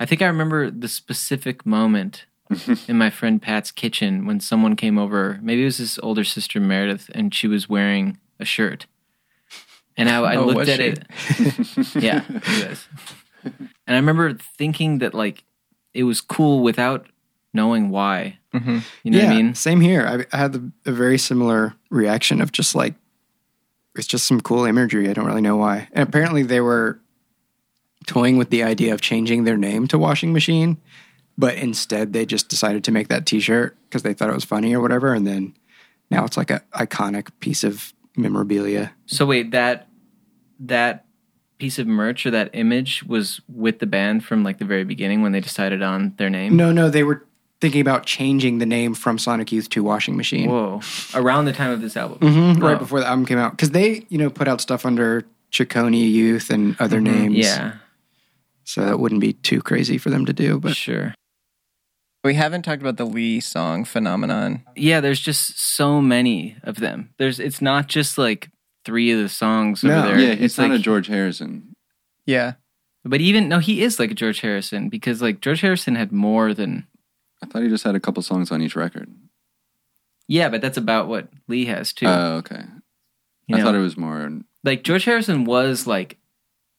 I 0.00 0.06
think 0.06 0.22
I 0.22 0.26
remember 0.26 0.70
the 0.70 0.88
specific 0.88 1.64
moment 1.66 2.24
in 2.88 2.98
my 2.98 3.08
friend 3.10 3.40
Pat's 3.40 3.70
kitchen 3.70 4.26
when 4.26 4.40
someone 4.40 4.74
came 4.76 4.98
over. 4.98 5.38
Maybe 5.42 5.62
it 5.62 5.66
was 5.66 5.76
his 5.78 5.98
older 6.02 6.24
sister 6.24 6.58
Meredith, 6.60 7.10
and 7.14 7.34
she 7.34 7.46
was 7.46 7.68
wearing 7.68 8.18
a 8.40 8.44
shirt. 8.44 8.86
And 9.96 10.08
I, 10.08 10.20
I 10.22 10.36
Oh, 10.36 10.46
looked 10.46 10.68
at 10.68 10.78
she? 10.78 10.84
it. 10.86 12.02
yeah, 12.02 12.22
she 12.42 12.66
was. 12.66 12.86
And 13.44 13.96
I 13.96 13.96
remember 13.96 14.34
thinking 14.56 14.98
that 14.98 15.14
like 15.14 15.42
it 15.94 16.04
was 16.04 16.20
cool 16.20 16.60
without 16.62 17.08
knowing 17.54 17.90
why. 17.90 18.38
Mm-hmm. 18.54 18.78
You 19.02 19.10
know 19.10 19.18
yeah 19.18 19.24
what 19.28 19.32
I 19.32 19.36
mean? 19.36 19.54
same 19.54 19.80
here 19.80 20.06
I, 20.06 20.36
I 20.36 20.38
had 20.38 20.52
the, 20.52 20.72
a 20.84 20.92
very 20.92 21.16
similar 21.18 21.74
reaction 21.90 22.40
of 22.42 22.52
just 22.52 22.74
like 22.74 22.94
it's 23.96 24.06
just 24.06 24.26
some 24.26 24.42
cool 24.42 24.64
imagery 24.66 25.08
i 25.08 25.14
don't 25.14 25.24
really 25.24 25.40
know 25.40 25.56
why 25.56 25.88
and 25.92 26.06
apparently 26.06 26.42
they 26.42 26.60
were 26.60 27.00
toying 28.06 28.36
with 28.36 28.50
the 28.50 28.62
idea 28.62 28.92
of 28.92 29.00
changing 29.00 29.44
their 29.44 29.56
name 29.56 29.86
to 29.88 29.96
washing 29.98 30.32
machine 30.34 30.76
but 31.38 31.54
instead 31.54 32.12
they 32.12 32.26
just 32.26 32.48
decided 32.50 32.84
to 32.84 32.90
make 32.92 33.08
that 33.08 33.24
t-shirt 33.24 33.74
because 33.88 34.02
they 34.02 34.12
thought 34.12 34.28
it 34.28 34.34
was 34.34 34.44
funny 34.44 34.74
or 34.74 34.80
whatever 34.82 35.14
and 35.14 35.26
then 35.26 35.54
now 36.10 36.24
it's 36.26 36.36
like 36.36 36.50
an 36.50 36.60
iconic 36.74 37.28
piece 37.40 37.64
of 37.64 37.94
memorabilia 38.16 38.92
So 39.06 39.24
wait, 39.24 39.50
that 39.52 39.88
that 40.60 41.06
piece 41.58 41.78
of 41.78 41.86
merch 41.86 42.26
or 42.26 42.30
that 42.32 42.50
image 42.52 43.02
was 43.04 43.40
with 43.48 43.78
the 43.78 43.86
band 43.86 44.24
from 44.24 44.42
like 44.44 44.58
the 44.58 44.64
very 44.66 44.84
beginning 44.84 45.22
when 45.22 45.32
they 45.32 45.40
decided 45.40 45.80
on 45.82 46.12
their 46.18 46.28
name. 46.28 46.54
no 46.56 46.70
no 46.70 46.90
they 46.90 47.02
were 47.02 47.24
thinking 47.62 47.80
about 47.80 48.04
changing 48.04 48.58
the 48.58 48.66
name 48.66 48.92
from 48.92 49.16
sonic 49.18 49.52
youth 49.52 49.70
to 49.70 49.82
washing 49.82 50.16
machine 50.16 50.50
Whoa! 50.50 50.80
Around 51.14 51.44
the 51.46 51.52
time 51.54 51.70
of 51.70 51.80
this 51.80 51.96
album, 51.96 52.18
Mhm, 52.20 52.60
right 52.62 52.78
before 52.78 53.00
the 53.00 53.06
album 53.06 53.24
came 53.24 53.38
out 53.38 53.52
because 53.52 53.70
they 53.70 54.04
you 54.10 54.18
know 54.18 54.28
put 54.28 54.48
out 54.48 54.60
stuff 54.60 54.84
under 54.84 55.24
Ciccone 55.52 55.94
Youth 56.10 56.50
and 56.50 56.76
other 56.80 57.00
names 57.00 57.36
Yeah, 57.36 57.74
so 58.64 58.84
that 58.84 58.98
wouldn't 58.98 59.20
be 59.20 59.32
too 59.32 59.62
crazy 59.62 59.96
for 59.96 60.10
them 60.10 60.26
to 60.26 60.32
do 60.32 60.58
but 60.60 60.76
sure. 60.76 61.14
We 62.24 62.34
haven't 62.34 62.62
talked 62.62 62.80
about 62.82 62.98
the 62.98 63.04
Lee 63.04 63.40
song 63.40 63.84
phenomenon. 63.84 64.62
Yeah, 64.76 65.00
there's 65.00 65.18
just 65.20 65.58
so 65.76 66.00
many 66.00 66.56
of 66.62 66.76
them. 66.76 67.10
There's 67.18 67.40
it's 67.40 67.60
not 67.60 67.88
just 67.88 68.16
like 68.16 68.48
three 68.84 69.10
of 69.10 69.18
the 69.20 69.28
songs 69.28 69.82
No. 69.82 69.98
over 69.98 70.08
there. 70.08 70.18
Yeah, 70.20 70.34
he's 70.34 70.44
it's 70.44 70.58
not 70.58 70.70
like, 70.70 70.78
a 70.80 70.82
George 70.82 71.08
Harrison. 71.08 71.74
Yeah. 72.26 72.54
but 73.04 73.20
even 73.20 73.48
no, 73.48 73.58
he 73.58 73.82
is 73.82 73.98
like 73.98 74.10
a 74.12 74.14
George 74.14 74.40
Harrison 74.40 74.88
because 74.88 75.20
like 75.20 75.40
George 75.40 75.60
Harrison 75.62 75.96
had 75.96 76.12
more 76.12 76.54
than 76.54 76.86
I 77.42 77.46
thought 77.46 77.62
he 77.62 77.68
just 77.68 77.84
had 77.84 77.94
a 77.94 78.00
couple 78.00 78.22
songs 78.22 78.50
on 78.52 78.62
each 78.62 78.76
record. 78.76 79.10
yeah, 80.28 80.48
but 80.48 80.60
that's 80.60 80.76
about 80.78 81.08
what 81.08 81.28
Lee 81.48 81.64
has 81.66 81.92
too. 81.92 82.06
Oh, 82.06 82.36
okay. 82.36 82.62
you 83.46 83.56
I 83.56 83.58
know? 83.58 83.64
thought 83.64 83.74
it 83.74 83.78
was 83.80 83.96
more. 83.96 84.30
like 84.64 84.84
George 84.84 85.04
Harrison 85.04 85.44
was 85.44 85.86
like 85.86 86.18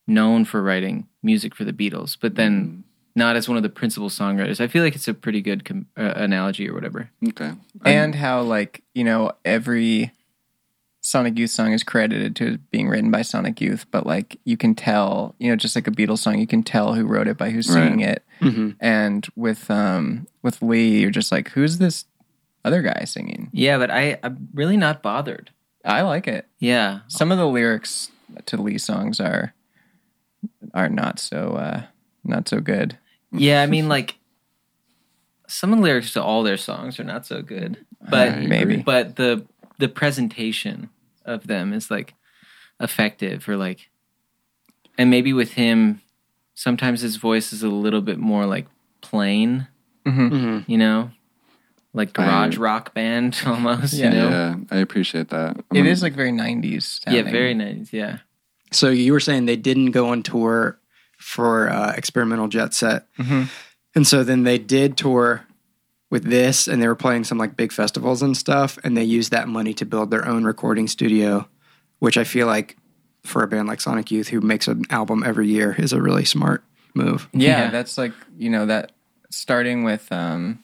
known 0.08 0.46
for 0.46 0.62
writing 0.64 1.08
music 1.22 1.54
for 1.56 1.64
the 1.64 1.74
Beatles, 1.74 2.18
but 2.20 2.36
then 2.36 2.84
not 3.16 3.36
as 3.36 3.48
one 3.48 3.58
of 3.58 3.64
the 3.64 3.70
principal 3.70 4.10
songwriters. 4.10 4.60
I 4.60 4.68
feel 4.68 4.84
like 4.84 4.96
it's 4.96 5.08
a 5.08 5.14
pretty 5.14 5.42
good 5.42 5.66
com- 5.66 5.86
uh, 5.96 6.14
analogy 6.16 6.68
or 6.70 6.74
whatever. 6.74 7.10
Okay. 7.30 7.52
I- 7.84 7.90
And 7.92 8.16
how 8.16 8.42
like, 8.42 8.84
you 8.96 9.04
know, 9.04 9.34
every 9.46 10.12
Sonic 11.06 11.38
Youth 11.38 11.50
song 11.52 11.74
is 11.74 11.84
credited 11.84 12.34
to 12.38 12.58
being 12.72 12.88
written 12.88 13.12
by 13.12 13.24
Sonic 13.24 13.60
Youth, 13.60 13.86
but 13.92 14.08
like 14.08 14.40
you 14.46 14.56
can 14.56 14.74
tell, 14.74 15.36
you 15.38 15.50
know, 15.50 15.58
just 15.58 15.76
like 15.76 15.86
a 15.86 15.92
Beatles 15.92 16.20
song, 16.20 16.40
you 16.40 16.48
can 16.48 16.64
tell 16.64 16.94
who 16.94 17.06
wrote 17.06 17.28
it 17.28 17.38
by 17.38 17.50
who's 17.50 17.68
singing 17.68 18.00
Right. 18.00 18.10
it. 18.10 18.24
Mhm. 18.40 18.76
And 18.80 19.28
with 19.36 19.70
um 19.70 20.28
with 20.42 20.62
Lee, 20.62 21.02
you're 21.02 21.12
just 21.12 21.30
like, 21.30 21.50
who's 21.50 21.78
this 21.78 22.06
other 22.64 22.82
guy 22.82 23.04
singing? 23.04 23.50
Yeah, 23.52 23.78
but 23.78 23.92
I 23.92 24.18
I'm 24.24 24.48
really 24.54 24.78
not 24.78 25.04
bothered. 25.04 25.52
I 25.84 26.04
like 26.04 26.26
it. 26.26 26.48
Yeah, 26.60 27.00
Some 27.10 27.34
of 27.34 27.38
the 27.38 27.48
lyrics 27.48 28.10
to 28.46 28.56
Lee 28.62 28.78
songs 28.78 29.20
are 29.20 29.54
are 30.74 30.88
not 30.88 31.20
so 31.20 31.56
uh 31.58 31.82
not 32.24 32.48
so 32.48 32.62
good. 32.62 32.98
yeah. 33.34 33.62
I 33.62 33.66
mean, 33.66 33.90
like 33.90 34.16
some 35.50 35.74
of 35.74 35.80
the 35.80 35.84
lyrics 35.84 36.14
to 36.14 36.24
all 36.24 36.44
their 36.44 36.56
songs 36.56 36.98
are 36.98 37.04
not 37.04 37.26
so 37.26 37.42
good, 37.42 37.86
but 38.10 38.30
I 38.30 38.48
maybe. 38.48 38.78
but 38.78 39.18
the 39.18 39.46
the 39.84 39.90
presentation 39.90 40.90
of 41.26 41.48
them 41.48 41.74
is 41.74 41.92
like 41.92 42.14
effective 42.80 43.50
or 43.50 43.58
like, 43.58 43.90
and 44.98 45.10
maybe 45.10 45.34
with 45.34 45.54
him, 45.54 46.02
sometimes 46.56 47.02
his 47.02 47.18
voice 47.18 47.52
is 47.52 47.64
a 47.64 47.68
little 47.70 48.00
bit 48.02 48.18
more 48.18 48.46
like 48.46 48.68
plain. 49.02 49.68
Mhm. 50.06 50.64
you 50.68 50.78
know, 50.78 51.12
like 51.94 52.18
I- 52.20 52.26
garage 52.26 52.58
rock 52.58 52.94
band 52.94 53.42
almost. 53.46 53.94
Yeah. 53.94 54.06
You 54.06 54.12
know, 54.20 54.30
Yeah, 54.30 54.56
I 54.72 54.78
appreciate 54.80 55.30
that. 55.30 55.58
It 55.74 55.86
is 55.86 56.02
like 56.02 56.14
very 56.14 56.32
90s. 56.32 57.00
yeah, 57.08 57.22
very 57.24 57.54
nice. 57.54 57.92
Yeah, 57.94 58.18
So 58.72 58.90
you 58.90 59.12
were 59.14 59.20
saying 59.22 59.46
they 59.46 59.56
didn't 59.56 59.92
go 59.92 60.10
on 60.10 60.22
tour 60.24 60.78
for 61.18 61.70
uh, 61.70 61.94
Experimental 61.96 62.48
Jet 62.50 62.74
Set, 62.74 63.08
Mhm. 63.18 63.48
and 63.96 64.06
so 64.08 64.24
then 64.26 64.44
they 64.44 64.58
did 64.58 64.98
tour 64.98 65.46
with 66.14 66.24
this, 66.26 66.68
and 66.68 66.82
they 66.82 66.88
were 66.88 66.96
playing 66.96 67.24
some 67.24 67.40
like 67.40 67.58
big 67.58 67.72
festivals 67.74 68.22
and 68.22 68.38
stuff, 68.38 68.78
and 68.84 68.96
they 68.96 69.04
used 69.04 69.32
that 69.32 69.48
money 69.48 69.74
to 69.74 69.84
build 69.86 70.12
their 70.12 70.26
own 70.28 70.44
recording 70.44 70.88
studio, 70.88 71.48
which 72.00 72.18
I 72.18 72.24
feel 72.24 72.46
like 72.46 72.78
for 73.24 73.42
a 73.42 73.48
band 73.48 73.68
like 73.68 73.82
Sonic 73.82 74.12
Youth, 74.12 74.28
who 74.28 74.40
makes 74.40 74.68
an 74.68 74.84
album 74.92 75.24
every 75.26 75.48
year, 75.48 75.76
is 75.78 75.92
a 75.92 76.00
really 76.02 76.24
smart 76.24 76.64
move. 76.94 77.28
Yeah, 77.34 77.64
Yeah. 77.66 77.70
that's 77.72 77.98
like 77.98 78.14
you 78.38 78.50
know 78.52 78.66
that 78.68 78.92
starting 79.32 79.84
with 79.84 80.10
um 80.12 80.60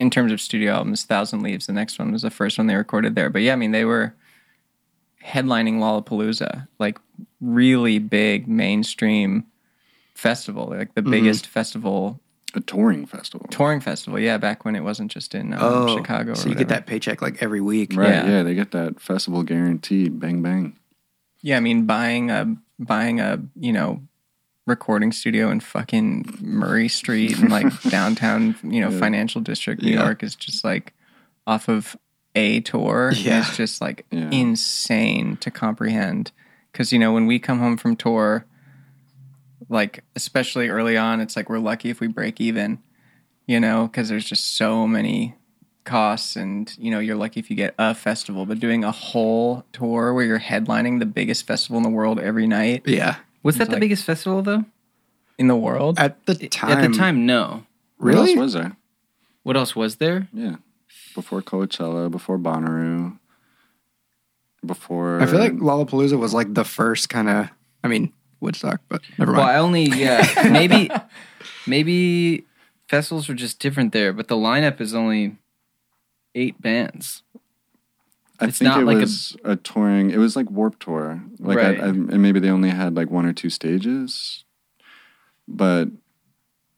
in 0.00 0.10
terms 0.10 0.32
of 0.32 0.40
studio 0.40 0.72
albums, 0.72 1.04
Thousand 1.04 1.42
Leaves. 1.42 1.66
The 1.66 1.72
next 1.72 1.98
one 1.98 2.10
was 2.12 2.22
the 2.22 2.30
first 2.30 2.58
one 2.58 2.66
they 2.66 2.74
recorded 2.74 3.14
there. 3.14 3.30
But 3.30 3.42
yeah, 3.42 3.52
I 3.52 3.56
mean 3.56 3.70
they 3.70 3.84
were 3.84 4.14
headlining 5.24 5.78
Lollapalooza, 5.78 6.66
like 6.80 6.98
really 7.40 7.98
big 8.00 8.48
mainstream 8.48 9.44
festival, 10.14 10.66
like 10.76 10.94
the 10.94 11.02
biggest 11.02 11.46
festival 11.46 12.20
A 12.54 12.60
touring 12.60 13.04
festival. 13.04 13.46
touring 13.50 13.80
festival. 13.80 14.18
Yeah, 14.18 14.38
back 14.38 14.64
when 14.64 14.74
it 14.74 14.80
wasn't 14.80 15.10
just 15.10 15.34
in 15.34 15.52
um, 15.52 15.58
Oh, 15.62 15.96
Chicago. 15.96 16.32
Or 16.32 16.34
so 16.34 16.48
you 16.48 16.54
get 16.54 16.68
that 16.68 16.86
paycheck 16.86 17.20
like 17.20 17.42
every 17.42 17.60
week. 17.60 17.94
Right, 17.94 18.08
Yeah. 18.08 18.26
yeah. 18.26 18.42
they 18.42 18.54
get 18.54 18.70
that 18.70 19.00
festival 19.00 19.42
guaranteed. 19.42 20.18
Bang 20.18 20.40
bang. 20.42 20.76
Yeah, 21.42 21.58
I 21.58 21.60
mean 21.60 21.84
buying 21.84 22.30
a 22.30 22.56
buying 22.78 23.20
a 23.20 23.40
you 23.54 23.72
know 23.72 24.02
recording 24.66 25.12
studio 25.12 25.50
in 25.50 25.60
fucking 25.60 26.38
Murray 26.40 26.88
Street 26.88 27.38
and 27.38 27.50
like 27.50 27.82
downtown 27.90 28.54
you 28.62 28.80
know 28.80 28.90
financial 28.90 29.40
district 29.40 29.82
New 29.82 29.92
Yeah. 29.92 30.04
York 30.04 30.22
is 30.22 30.34
just 30.34 30.64
like 30.64 30.94
off 31.46 31.68
of 31.68 31.96
a 32.34 32.60
tour. 32.60 33.12
Yeah. 33.14 33.40
It's 33.40 33.56
just 33.56 33.80
like 33.82 34.06
Yeah. 34.10 34.30
insane 34.30 35.36
to 35.38 35.50
comprehend 35.50 36.32
because 36.72 36.92
you 36.92 36.98
know 36.98 37.12
when 37.12 37.26
we 37.26 37.38
come 37.38 37.58
home 37.58 37.76
from 37.76 37.94
tour, 37.94 38.46
like 39.68 40.04
especially 40.16 40.68
early 40.68 40.96
on, 40.96 41.20
it's 41.20 41.36
like 41.36 41.48
we're 41.48 41.58
lucky 41.58 41.90
if 41.90 42.00
we 42.00 42.06
break 42.06 42.40
even, 42.40 42.78
you 43.46 43.60
know, 43.60 43.86
because 43.86 44.08
there's 44.08 44.24
just 44.24 44.56
so 44.56 44.86
many 44.86 45.34
costs 45.84 46.36
and 46.36 46.74
you 46.78 46.90
know 46.90 46.98
you're 46.98 47.16
lucky 47.16 47.40
if 47.40 47.48
you 47.48 47.56
get 47.56 47.74
a 47.78 47.94
festival 47.94 48.44
but 48.44 48.60
doing 48.60 48.84
a 48.84 48.92
whole 48.92 49.64
tour 49.72 50.12
where 50.12 50.22
you're 50.22 50.38
headlining 50.38 50.98
the 50.98 51.06
biggest 51.06 51.46
festival 51.46 51.78
in 51.78 51.82
the 51.82 51.88
world 51.88 52.20
every 52.20 52.46
night 52.46 52.82
Yeah. 52.84 53.16
Was 53.42 53.56
that 53.56 53.68
the 53.68 53.72
like- 53.72 53.80
biggest 53.80 54.04
festival 54.04 54.42
though? 54.42 54.66
in 55.38 55.46
the 55.46 55.56
world 55.56 55.98
At 55.98 56.26
the 56.26 56.34
time. 56.48 56.72
At 56.72 56.90
the 56.90 56.94
time, 56.94 57.24
no. 57.24 57.64
really 57.98 58.20
What 58.20 58.28
else 58.28 58.36
was 58.36 58.52
there? 58.52 58.76
What 59.44 59.56
else 59.56 59.74
was 59.74 59.96
there? 59.96 60.28
Yeah. 60.34 60.56
Before 61.14 61.40
Coachella, 61.40 62.10
before 62.10 62.38
Bonnaroo, 62.38 63.18
before 64.66 65.20
I 65.22 65.26
feel 65.26 65.38
like 65.38 65.54
Lollapalooza 65.54 66.18
was 66.18 66.34
like 66.34 66.52
the 66.52 66.64
first 66.64 67.08
kind 67.08 67.28
of, 67.28 67.48
I 67.84 67.88
mean, 67.88 68.12
Woodstock, 68.40 68.80
but 68.88 69.02
never 69.18 69.32
mind. 69.32 69.46
Well. 69.46 69.56
I 69.56 69.58
only 69.58 69.84
yeah 69.84 70.48
maybe 70.50 70.90
maybe 71.66 72.44
festivals 72.88 73.28
were 73.28 73.34
just 73.34 73.58
different 73.58 73.92
there, 73.92 74.12
but 74.12 74.28
the 74.28 74.36
lineup 74.36 74.80
is 74.80 74.94
only 74.94 75.36
eight 76.34 76.60
bands. 76.60 77.22
I 78.40 78.46
it's 78.46 78.58
think 78.58 78.68
not 78.68 78.82
it 78.82 78.84
like 78.86 78.96
a- 78.98 79.00
was 79.00 79.36
a, 79.44 79.56
touring. 79.56 80.10
It 80.10 80.18
was 80.18 80.36
like 80.36 80.48
Warp 80.50 80.78
Tour, 80.78 81.20
like 81.40 81.58
I, 81.58 81.70
Right. 81.70 81.80
I, 81.80 81.86
and 81.88 82.22
maybe 82.22 82.38
they 82.38 82.50
only 82.50 82.70
had 82.70 82.94
like 82.94 83.10
one 83.10 83.26
or 83.26 83.32
two 83.32 83.50
stages, 83.50 84.44
but 85.48 85.88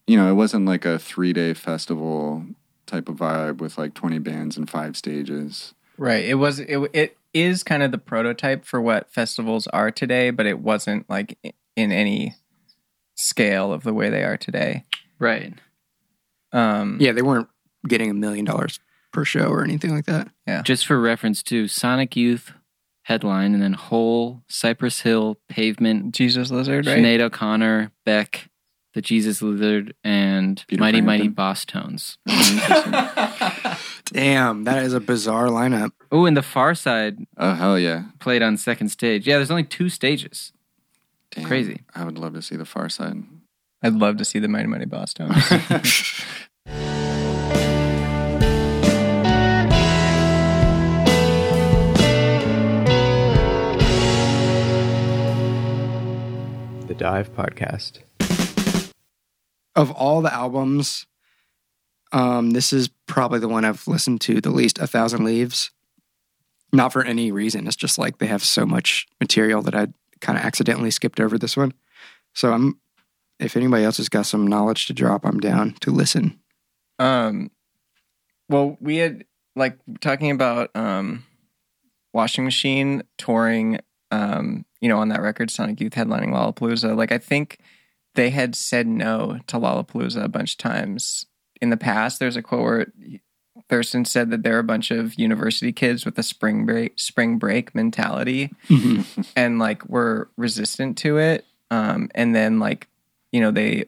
you 0.06 0.16
know, 0.16 0.30
it 0.30 0.34
wasn't 0.34 0.64
like 0.66 0.84
a 0.84 0.98
three 0.98 1.32
day 1.32 1.52
festival 1.54 2.44
type 2.86 3.08
of 3.08 3.16
vibe 3.16 3.58
with 3.58 3.76
like 3.78 3.94
twenty 3.94 4.18
bands 4.18 4.56
and 4.56 4.68
five 4.68 4.96
stages. 4.96 5.74
right 5.98 6.24
it 6.24 6.34
was 6.34 6.58
it, 6.60 6.78
it 6.94 7.16
is 7.32 7.62
kind 7.62 7.82
of 7.82 7.90
the 7.92 7.98
prototype 7.98 8.64
for 8.64 8.80
what 8.80 9.12
festivals 9.12 9.66
are 9.68 9.90
today 9.90 10.30
but 10.30 10.46
it 10.46 10.58
wasn't 10.60 11.08
like 11.08 11.38
in 11.76 11.92
any 11.92 12.34
scale 13.16 13.72
of 13.72 13.82
the 13.84 13.92
way 13.94 14.08
they 14.10 14.24
are 14.24 14.36
today 14.36 14.84
Right. 15.18 15.54
um 16.52 16.96
yeah, 17.00 17.12
they 17.12 17.22
weren't 17.22 17.48
getting 17.86 18.10
a 18.10 18.14
million 18.14 18.44
dollars 18.44 18.80
per 19.12 19.24
show 19.24 19.48
or 19.48 19.64
anything 19.64 19.90
like 19.94 20.06
that. 20.06 20.28
Yeah. 20.46 20.62
Just 20.62 20.86
for 20.86 21.00
reference 21.00 21.42
to 21.44 21.66
Sonic 21.68 22.14
Youth 22.16 22.52
headline, 23.02 23.54
and 23.54 23.62
then 23.62 23.72
Hole, 23.72 24.42
Cypress 24.48 25.00
Hill, 25.00 25.36
Pavement, 25.48 26.14
jesus 26.14 26.50
lizard 26.50 26.86
right 26.86 26.98
Sinead 26.98 27.20
O'Connor, 27.20 27.90
Beck, 28.04 28.48
The 28.94 29.02
Jesus 29.02 29.42
Lizard, 29.42 29.94
and 30.04 30.62
Peter 30.68 30.80
Mighty 30.80 31.00
Frampton. 31.02 31.34
Mighty 31.36 31.56
Bosstones. 31.64 32.16
Damn, 34.12 34.64
that 34.64 34.82
is 34.84 34.92
a 34.92 35.00
bizarre 35.00 35.46
lineup. 35.48 35.92
Oh, 36.12 36.26
and 36.26 36.36
the 36.36 36.40
Pharcyde 36.40 37.24
Oh 37.36 37.54
hell 37.54 37.78
yeah! 37.78 38.04
played 38.18 38.42
on 38.42 38.56
second 38.56 38.88
stage. 38.88 39.26
Yeah, 39.26 39.36
there's 39.36 39.50
only 39.50 39.64
two 39.64 39.88
stages. 39.88 40.52
Damn, 41.30 41.44
Crazy. 41.46 41.82
I 41.94 42.04
would 42.04 42.18
love 42.18 42.34
to 42.34 42.42
see 42.42 42.56
the 42.56 42.64
Pharcyde. 42.64 43.24
i'd 43.82 43.94
love 43.94 44.16
to 44.16 44.24
see 44.24 44.38
the 44.40 44.48
mighty 44.48 44.66
mighty 44.66 44.84
boss 44.86 45.14
tones 45.14 45.34
The 56.86 56.96
DIIV 56.96 57.30
Podcast. 57.30 58.00
Of 59.76 59.92
all 59.92 60.22
the 60.22 60.32
albums, 60.34 61.06
um, 62.10 62.50
this 62.50 62.72
is 62.72 62.88
probably 63.06 63.38
the 63.38 63.46
one 63.48 63.64
I've 63.64 63.86
listened 63.86 64.20
to 64.22 64.40
the 64.40 64.50
least. 64.50 64.78
A 64.80 64.88
Thousand 64.88 65.24
Leaves. 65.24 65.70
Not 66.72 66.92
for 66.92 67.04
any 67.04 67.32
reason. 67.32 67.66
It's 67.66 67.76
just 67.76 67.98
like 67.98 68.18
they 68.18 68.26
have 68.26 68.44
so 68.44 68.64
much 68.64 69.06
material 69.20 69.62
that 69.62 69.74
I 69.74 69.88
kind 70.20 70.38
of 70.38 70.44
accidentally 70.44 70.90
skipped 70.90 71.20
over 71.20 71.38
this 71.38 71.56
one. 71.56 71.72
So 72.34 72.52
I'm. 72.52 72.80
If 73.38 73.56
anybody 73.56 73.84
else 73.84 73.96
has 73.96 74.10
got 74.10 74.26
some 74.26 74.46
knowledge 74.46 74.86
to 74.86 74.92
drop, 74.92 75.24
I'm 75.24 75.40
down 75.40 75.72
to 75.80 75.90
listen. 75.90 76.38
Um, 76.98 77.50
well, 78.50 78.76
we 78.80 78.96
had 78.96 79.24
like 79.56 79.78
talking 80.00 80.30
about 80.30 80.70
um, 80.74 81.24
washing 82.12 82.44
machine 82.44 83.02
touring. 83.16 83.78
Um, 84.10 84.66
you 84.80 84.88
know, 84.88 84.98
on 84.98 85.08
that 85.08 85.22
record, 85.22 85.50
Sonic 85.50 85.80
Youth 85.80 85.94
headlining 85.94 86.32
Lollapalooza. 86.32 86.96
Like, 86.96 87.12
I 87.12 87.18
think 87.18 87.58
they 88.14 88.30
had 88.30 88.54
said 88.54 88.86
no 88.86 89.38
to 89.46 89.56
Lollapalooza 89.56 90.22
a 90.22 90.28
bunch 90.28 90.52
of 90.52 90.58
times 90.58 91.26
in 91.60 91.70
the 91.70 91.76
past. 91.76 92.18
There's 92.18 92.36
a 92.36 92.42
quote 92.42 92.62
where 92.62 92.86
Thurston 93.70 94.04
said 94.04 94.30
that 94.30 94.42
they're 94.42 94.58
a 94.58 94.64
bunch 94.64 94.90
of 94.90 95.14
university 95.14 95.72
kids 95.72 96.04
with 96.04 96.18
a 96.18 96.22
spring 96.22 96.66
break 96.66 96.98
spring 96.98 97.38
break 97.38 97.74
mentality, 97.74 98.50
and 99.34 99.58
like 99.58 99.88
we're 99.88 100.26
resistant 100.36 100.98
to 100.98 101.16
it. 101.18 101.46
Um, 101.70 102.10
and 102.14 102.34
then 102.34 102.58
like 102.58 102.88
you 103.32 103.40
know 103.40 103.50
they 103.52 103.84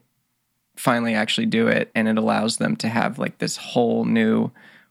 finally 0.76 1.14
actually 1.14 1.46
do 1.46 1.68
it 1.68 1.90
and 1.94 2.08
it 2.08 2.16
allows 2.16 2.56
them 2.56 2.76
to 2.76 2.88
have 2.88 3.18
like 3.18 3.38
this 3.38 3.56
whole 3.58 4.04
new 4.06 4.50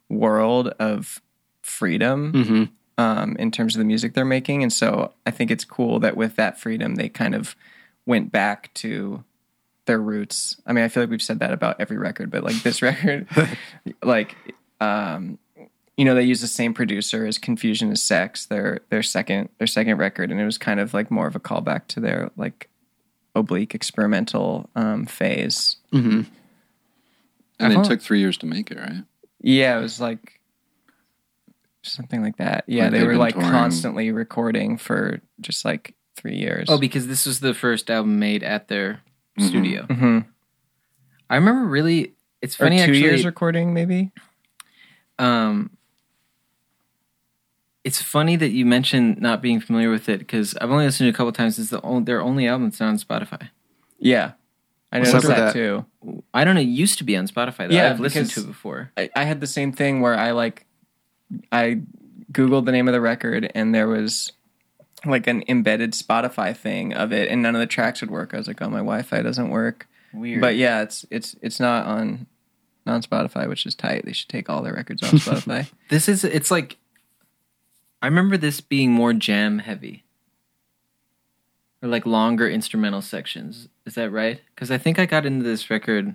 world 0.10 0.68
of 0.80 1.20
freedom 1.64 2.34
Mm-hmm. 2.34 2.64
um, 3.04 3.36
in 3.40 3.50
terms 3.50 3.76
of 3.76 3.80
the 3.80 3.86
music 3.86 4.14
they're 4.14 4.24
making 4.26 4.62
and 4.62 4.72
so 4.72 5.14
i 5.26 5.32
think 5.32 5.50
it's 5.50 5.66
cool 5.66 6.00
that 6.02 6.16
with 6.16 6.36
that 6.36 6.60
freedom 6.60 6.96
they 6.96 7.10
kind 7.10 7.34
of 7.34 7.56
went 8.06 8.32
back 8.32 8.72
to 8.76 9.24
their 9.86 10.00
roots 10.00 10.56
i 10.68 10.74
mean 10.74 10.84
i 10.84 10.88
feel 10.88 11.02
like 11.02 11.10
we've 11.10 11.22
said 11.22 11.40
that 11.40 11.52
about 11.52 11.78
every 11.80 11.98
record 11.98 12.30
but 12.30 12.44
like 12.44 12.62
this 12.62 12.82
record 12.84 13.26
like 14.04 14.36
um 14.82 15.38
you 15.98 16.04
know 16.06 16.14
they 16.16 16.24
use 16.24 16.42
the 16.42 16.48
same 16.48 16.74
producer 16.74 17.26
as 17.26 17.38
confusion 17.38 17.92
is 17.92 18.02
sex 18.04 18.46
their 18.48 18.80
their 18.90 19.04
second 19.04 19.48
their 19.60 19.68
second 19.68 19.98
record 19.98 20.32
and 20.32 20.40
it 20.42 20.46
was 20.46 20.58
kind 20.58 20.80
of 20.80 20.94
like 20.94 21.10
more 21.12 21.28
of 21.28 21.36
a 21.36 21.40
callback 21.40 21.88
to 21.88 22.00
their 22.00 22.32
like 22.36 22.68
oblique 23.36 23.74
experimental 23.76 24.70
um 24.76 25.06
phase 25.06 25.78
Mm-hmm. 25.94 26.22
And 27.60 27.74
Uh-huh. 27.74 27.82
it 27.82 27.86
took 27.88 28.02
three 28.02 28.20
years 28.20 28.38
to 28.40 28.48
make 28.48 28.72
it, 28.72 28.78
right? 28.80 29.04
Yeah, 29.40 29.78
it 29.78 29.82
was 29.82 30.02
like 30.02 30.40
something 31.84 32.24
like 32.24 32.38
that. 32.38 32.64
Yeah, 32.68 32.84
Like 32.86 32.92
they 32.94 33.04
were 33.04 33.16
like 33.18 33.36
touring. 33.36 33.50
constantly 33.52 34.12
recording 34.12 34.78
for 34.78 35.22
just 35.40 35.64
like 35.66 35.94
three 36.16 36.36
years. 36.38 36.68
Oh, 36.70 36.78
because 36.80 37.08
this 37.08 37.26
was 37.26 37.40
the 37.40 37.54
first 37.54 37.90
album 37.92 38.18
made 38.20 38.42
at 38.44 38.68
their 38.68 39.02
Mhm. 39.40 39.48
studio. 39.48 39.86
hmm 39.86 40.20
I 41.30 41.36
remember 41.36 41.66
really. 41.68 42.14
It's 42.42 42.56
or 42.56 42.58
two 42.58 42.64
funny 42.66 42.80
actually. 42.82 43.00
years 43.02 43.26
recording, 43.26 43.74
maybe. 43.74 44.12
Um, 45.22 45.70
it's 47.84 48.02
funny 48.02 48.36
that 48.36 48.50
you 48.50 48.66
mentioned 48.66 49.22
not 49.22 49.42
being 49.42 49.60
familiar 49.60 49.90
with 49.90 50.10
it 50.10 50.20
because 50.20 50.56
I've 50.58 50.70
only 50.70 50.86
listened 50.86 51.06
to 51.06 51.10
it 51.10 51.14
a 51.14 51.18
couple 51.18 51.32
times. 51.32 51.58
It's 51.58 51.70
the 51.70 51.82
only, 51.82 52.04
their 52.04 52.22
only 52.22 52.48
album 52.48 52.70
that's 52.70 52.80
not 52.80 52.90
on 52.90 52.98
Spotify. 52.98 53.50
Yeah, 53.98 54.34
I 54.92 55.00
What's 55.00 55.14
noticed 55.14 55.30
that, 55.30 55.38
that? 55.38 55.54
too. 55.54 55.86
I 56.34 56.44
don't 56.44 56.56
know. 56.56 56.62
It 56.62 56.66
used 56.66 56.98
to 56.98 57.04
be 57.04 57.16
on 57.16 57.28
Spotify. 57.28 57.70
Though. 57.70 57.76
Yeah, 57.76 57.90
I've 57.90 58.00
listened 58.00 58.30
to 58.32 58.42
it 58.42 58.48
before. 58.48 58.92
I, 58.98 59.10
I 59.16 59.24
had 59.24 59.40
the 59.40 59.48
same 59.48 59.72
thing 59.72 60.02
where 60.02 60.18
I 60.18 60.32
like 60.32 60.66
I 61.52 61.82
googled 62.32 62.66
the 62.66 62.72
name 62.72 62.88
of 62.88 62.94
the 62.94 63.02
record 63.02 63.52
and 63.54 63.74
there 63.76 63.88
was 63.88 64.32
like 65.06 65.28
an 65.28 65.44
embedded 65.48 65.94
Spotify 65.94 66.56
thing 66.56 66.94
of 66.94 67.12
it, 67.12 67.30
and 67.30 67.42
none 67.42 67.56
of 67.56 67.62
the 67.62 67.68
tracks 67.68 68.02
would 68.02 68.12
work. 68.12 68.34
I 68.34 68.38
was 68.38 68.48
like, 68.48 68.62
oh, 68.62 68.70
my 68.70 68.78
Wi-Fi 68.78 69.22
doesn't 69.22 69.50
work. 69.50 69.88
Weird. 70.14 70.42
But 70.42 70.56
yeah, 70.56 70.82
it's 70.82 71.06
it's 71.10 71.36
it's 71.42 71.60
not 71.60 71.86
on 71.86 72.28
non 72.86 73.02
Spotify, 73.02 73.48
which 73.48 73.66
is 73.66 73.76
tight. 73.76 74.06
They 74.06 74.14
should 74.14 74.30
take 74.30 74.50
all 74.50 74.62
their 74.62 74.74
records 74.74 75.04
off 75.04 75.12
Spotify. 75.12 75.70
this 75.90 76.08
is. 76.10 76.24
It's 76.24 76.52
like. 76.52 76.78
I 78.02 78.08
remember 78.08 78.36
this 78.36 78.62
being 78.62 78.92
more 78.92 79.14
jam 79.14 79.60
heavy. 79.60 80.04
Or 81.84 81.90
like 81.90 82.06
longer 82.06 82.50
instrumental 82.50 83.02
sections. 83.02 83.68
Is 83.86 83.96
that 83.96 84.12
right? 84.12 84.42
Because 84.56 84.72
I 84.72 84.78
think 84.78 85.00
I 85.00 85.06
got 85.06 85.26
into 85.26 85.44
this 85.44 85.70
record 85.70 86.06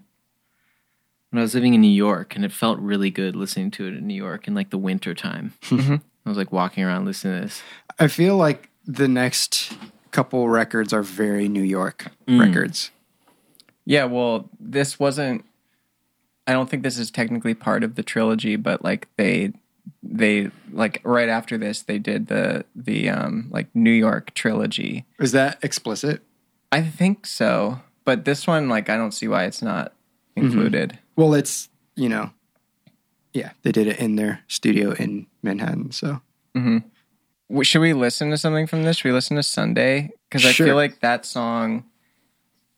when 1.30 1.38
I 1.38 1.42
was 1.42 1.54
living 1.54 1.74
in 1.74 1.80
New 1.80 1.88
York, 1.88 2.36
and 2.36 2.44
it 2.44 2.52
felt 2.52 2.78
really 2.78 3.10
good 3.10 3.34
listening 3.36 3.70
to 3.72 3.86
it 3.86 3.94
in 3.94 4.06
New 4.06 4.14
York 4.14 4.46
in 4.46 4.54
like 4.54 4.70
the 4.70 4.78
winter 4.78 5.14
time. 5.14 5.54
Mhm. 5.62 6.00
I 6.24 6.28
was 6.28 6.38
like 6.38 6.50
walking 6.50 6.82
around 6.82 7.04
listening 7.04 7.36
to 7.40 7.46
this. 7.46 7.62
I 8.00 8.08
feel 8.08 8.36
like 8.36 8.68
the 8.84 9.06
next 9.06 9.72
couple 10.10 10.48
records 10.48 10.92
are 10.92 11.02
very 11.02 11.48
New 11.48 11.62
York 11.62 12.06
Mm. 12.26 12.40
records. 12.40 12.90
Yeah, 13.84 14.06
well, 14.06 14.48
this 14.58 14.98
wasn't. 14.98 15.44
I 16.46 16.52
don't 16.52 16.68
think 16.70 16.82
this 16.82 16.98
is 16.98 17.10
technically 17.10 17.54
part 17.54 17.82
of 17.82 17.94
the 17.96 18.02
trilogy, 18.02 18.56
but 18.56 18.84
like 18.84 19.08
they, 19.16 19.52
they 20.02 20.50
like 20.72 21.00
right 21.04 21.28
after 21.28 21.58
this, 21.58 21.82
they 21.82 21.98
did 21.98 22.28
the 22.28 22.64
the 22.74 23.08
um 23.08 23.48
like 23.50 23.68
New 23.74 23.90
York 23.90 24.32
trilogy. 24.34 25.04
Is 25.18 25.32
that 25.32 25.58
explicit? 25.62 26.22
I 26.72 26.82
think 26.82 27.26
so, 27.26 27.80
but 28.04 28.24
this 28.24 28.46
one, 28.46 28.68
like, 28.68 28.88
I 28.90 28.96
don't 28.96 29.12
see 29.12 29.28
why 29.28 29.44
it's 29.44 29.62
not 29.62 29.92
included. 30.36 30.98
Well, 31.16 31.34
it's 31.34 31.68
you 31.94 32.08
know, 32.08 32.30
yeah, 33.32 33.52
they 33.62 33.72
did 33.72 33.86
it 33.86 33.98
in 33.98 34.16
their 34.16 34.40
studio 34.48 34.92
in 34.92 35.26
Manhattan. 35.42 35.90
So 35.92 36.20
W 36.54 36.82
Should 37.62 37.80
we 37.80 37.92
listen 37.92 38.30
to 38.30 38.36
something 38.38 38.66
from 38.66 38.82
this? 38.84 38.98
Should 38.98 39.08
we 39.08 39.12
listen 39.12 39.36
to 39.36 39.42
Sunday? 39.42 40.10
Because 40.28 40.44
I 40.44 40.52
Sure. 40.52 40.66
feel 40.66 40.76
like 40.76 41.00
that 41.00 41.24
song. 41.24 41.84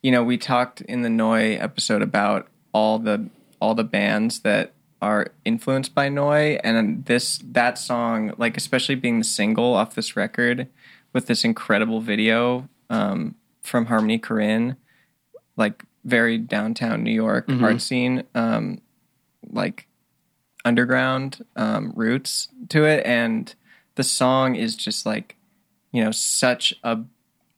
You 0.02 0.12
know, 0.12 0.22
we 0.22 0.38
talked 0.38 0.80
in 0.82 1.02
the 1.02 1.10
Noi 1.10 1.54
episode 1.56 2.02
about 2.02 2.48
all 2.72 2.98
the 2.98 3.28
all 3.60 3.74
the 3.74 3.84
bands 3.84 4.40
that 4.40 4.72
are 5.00 5.28
influenced 5.44 5.94
by 5.94 6.08
Neu, 6.08 6.58
and 6.64 7.04
this 7.04 7.38
that 7.44 7.78
song, 7.78 8.32
like 8.36 8.56
especially 8.56 8.96
being 8.96 9.18
the 9.18 9.24
single 9.24 9.74
off 9.74 9.94
this 9.94 10.16
record, 10.16 10.68
with 11.12 11.26
this 11.26 11.44
incredible 11.44 12.00
video 12.00 12.68
um, 12.90 13.34
from 13.62 13.86
Harmony 13.86 14.18
Korine, 14.18 14.76
like 15.56 15.84
very 16.04 16.38
downtown 16.38 17.02
New 17.02 17.12
York 17.12 17.48
art 17.64 17.80
scene, 17.80 18.24
um, 18.34 18.80
like 19.50 19.86
underground 20.64 21.44
um, 21.56 21.92
roots 21.94 22.48
to 22.68 22.84
it, 22.84 23.04
and 23.06 23.54
the 23.94 24.02
song 24.04 24.54
is 24.56 24.74
just 24.76 25.06
like 25.06 25.36
you 25.92 26.02
know 26.02 26.10
such 26.10 26.74
a 26.82 26.98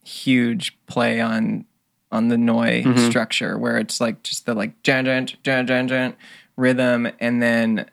huge 0.04 0.78
play 0.86 1.20
on 1.20 1.64
on 2.12 2.28
the 2.28 2.36
Neu 2.36 2.82
structure 3.08 3.56
where 3.58 3.78
it's 3.78 4.00
like 4.00 4.22
just 4.22 4.46
the 4.46 4.54
like 4.54 4.82
jan 4.82 5.04
jan 5.04 5.26
jan 5.42 5.66
jan 5.66 5.88
jan 5.88 6.16
rhythm 6.56 7.08
and 7.20 7.42
then 7.42 7.86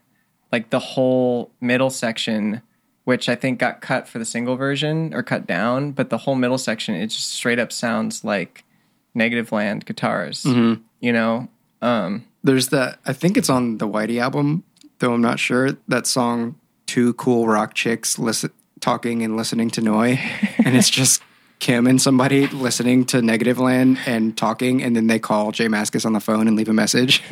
like 0.51 0.69
the 0.69 0.79
whole 0.79 1.51
middle 1.61 1.89
section 1.89 2.61
which 3.05 3.29
I 3.29 3.35
think 3.35 3.59
got 3.59 3.79
cut 3.79 4.07
for 4.07 4.19
the 4.19 4.25
single 4.25 4.55
version 4.57 5.13
or 5.13 5.23
cut 5.23 5.45
down 5.47 5.91
but 5.91 6.09
the 6.09 6.17
whole 6.17 6.35
middle 6.35 6.57
section 6.57 6.95
it 6.95 7.07
just 7.07 7.29
straight 7.31 7.59
up 7.59 7.71
sounds 7.71 8.23
like 8.23 8.63
negative 9.13 9.51
land 9.51 9.85
guitars 9.85 10.45
you 10.99 11.13
know 11.13 11.47
um 11.81 12.23
there's 12.43 12.69
that. 12.69 12.99
I 13.05 13.11
think 13.11 13.35
it's 13.35 13.49
on 13.49 13.77
the 13.77 13.87
Whitey 13.89 14.21
album, 14.21 14.63
though 14.99 15.13
I'm 15.13 15.21
not 15.21 15.37
sure. 15.37 15.71
That 15.89 16.07
song, 16.07 16.55
two 16.85 17.13
cool 17.15 17.45
rock 17.45 17.73
chicks 17.73 18.17
listen, 18.17 18.51
talking 18.79 19.21
and 19.21 19.35
listening 19.35 19.69
to 19.71 19.81
Neu, 19.81 20.17
and 20.63 20.77
it's 20.77 20.89
just 20.89 21.21
Kim 21.59 21.87
and 21.87 22.01
somebody 22.01 22.47
listening 22.47 23.05
to 23.05 23.21
Negative 23.21 23.59
Land 23.59 23.99
and 24.05 24.37
talking, 24.37 24.83
and 24.83 24.95
then 24.95 25.07
they 25.07 25.19
call 25.19 25.51
J 25.51 25.67
Mascis 25.67 26.05
on 26.05 26.13
the 26.13 26.19
phone 26.19 26.47
and 26.47 26.55
leave 26.55 26.69
a 26.69 26.73
message. 26.73 27.23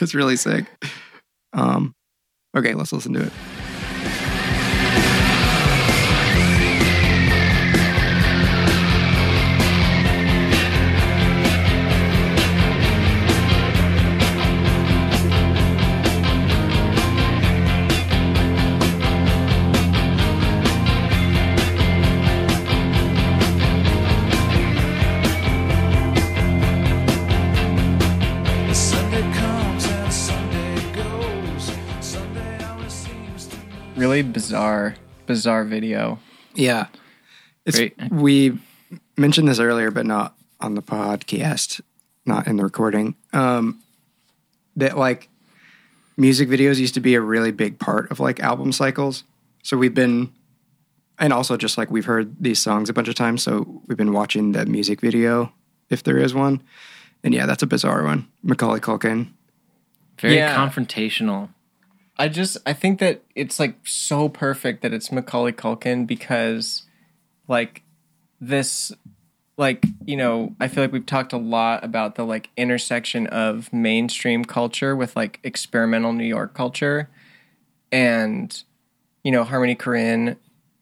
it's 0.00 0.14
really 0.14 0.36
sick. 0.36 0.66
Um, 1.52 1.94
okay, 2.56 2.74
let's 2.74 2.92
listen 2.92 3.14
to 3.14 3.22
it. 3.22 3.32
Bizarre 34.32 34.94
bizarre 35.26 35.64
video 35.64 36.18
Yeah. 36.54 36.86
It's, 37.64 37.78
Great. 37.78 37.94
We 38.10 38.58
mentioned 39.16 39.46
this 39.48 39.60
earlier, 39.60 39.90
but 39.92 40.04
not 40.04 40.34
on 40.60 40.74
the 40.74 40.82
podcast, 40.82 41.80
not 42.26 42.46
in 42.48 42.56
the 42.56 42.64
recording. 42.64 43.14
Um, 43.32 43.80
that 44.76 44.98
like 44.98 45.28
music 46.16 46.48
videos 46.48 46.78
used 46.78 46.94
to 46.94 47.00
be 47.00 47.14
a 47.14 47.20
really 47.20 47.52
big 47.52 47.78
part 47.78 48.10
of 48.10 48.18
like 48.20 48.40
album 48.40 48.72
cycles. 48.72 49.22
So 49.62 49.76
we've 49.76 49.94
been, 49.94 50.32
and 51.20 51.32
also 51.32 51.56
just 51.56 51.78
like 51.78 51.90
we've 51.90 52.04
heard 52.04 52.34
these 52.42 52.58
songs 52.60 52.90
a 52.90 52.92
bunch 52.92 53.06
of 53.08 53.14
times. 53.14 53.44
So 53.44 53.80
we've 53.86 53.98
been 53.98 54.12
watching 54.12 54.52
the 54.52 54.66
music 54.66 55.00
video, 55.00 55.52
if 55.88 56.02
there 56.02 56.18
is 56.18 56.34
one. 56.34 56.62
And 57.22 57.32
yeah, 57.32 57.46
that's 57.46 57.62
a 57.62 57.66
bizarre 57.68 58.02
one. 58.02 58.26
Macaulay 58.42 58.80
Culkin. 58.80 59.28
Very 60.18 60.34
Yeah. 60.36 60.56
confrontational. 60.56 61.50
I 62.18 62.28
just 62.28 62.58
I 62.66 62.72
think 62.72 62.98
that 63.00 63.22
it's 63.34 63.58
like 63.58 63.76
so 63.84 64.28
perfect 64.28 64.82
that 64.82 64.92
it's 64.92 65.10
Macaulay 65.10 65.52
Culkin 65.52 66.06
because 66.06 66.82
like 67.48 67.82
this 68.40 68.92
like 69.56 69.84
you 70.04 70.16
know 70.16 70.54
I 70.60 70.68
feel 70.68 70.84
like 70.84 70.92
we've 70.92 71.06
talked 71.06 71.32
a 71.32 71.38
lot 71.38 71.84
about 71.84 72.16
the 72.16 72.24
like 72.24 72.50
intersection 72.56 73.26
of 73.28 73.72
mainstream 73.72 74.44
culture 74.44 74.94
with 74.94 75.16
like 75.16 75.40
experimental 75.42 76.12
New 76.12 76.24
York 76.24 76.54
culture. 76.54 77.08
And 77.90 78.62
you 79.24 79.32
know 79.32 79.44
Harmony 79.44 79.76
Korine 79.76 80.36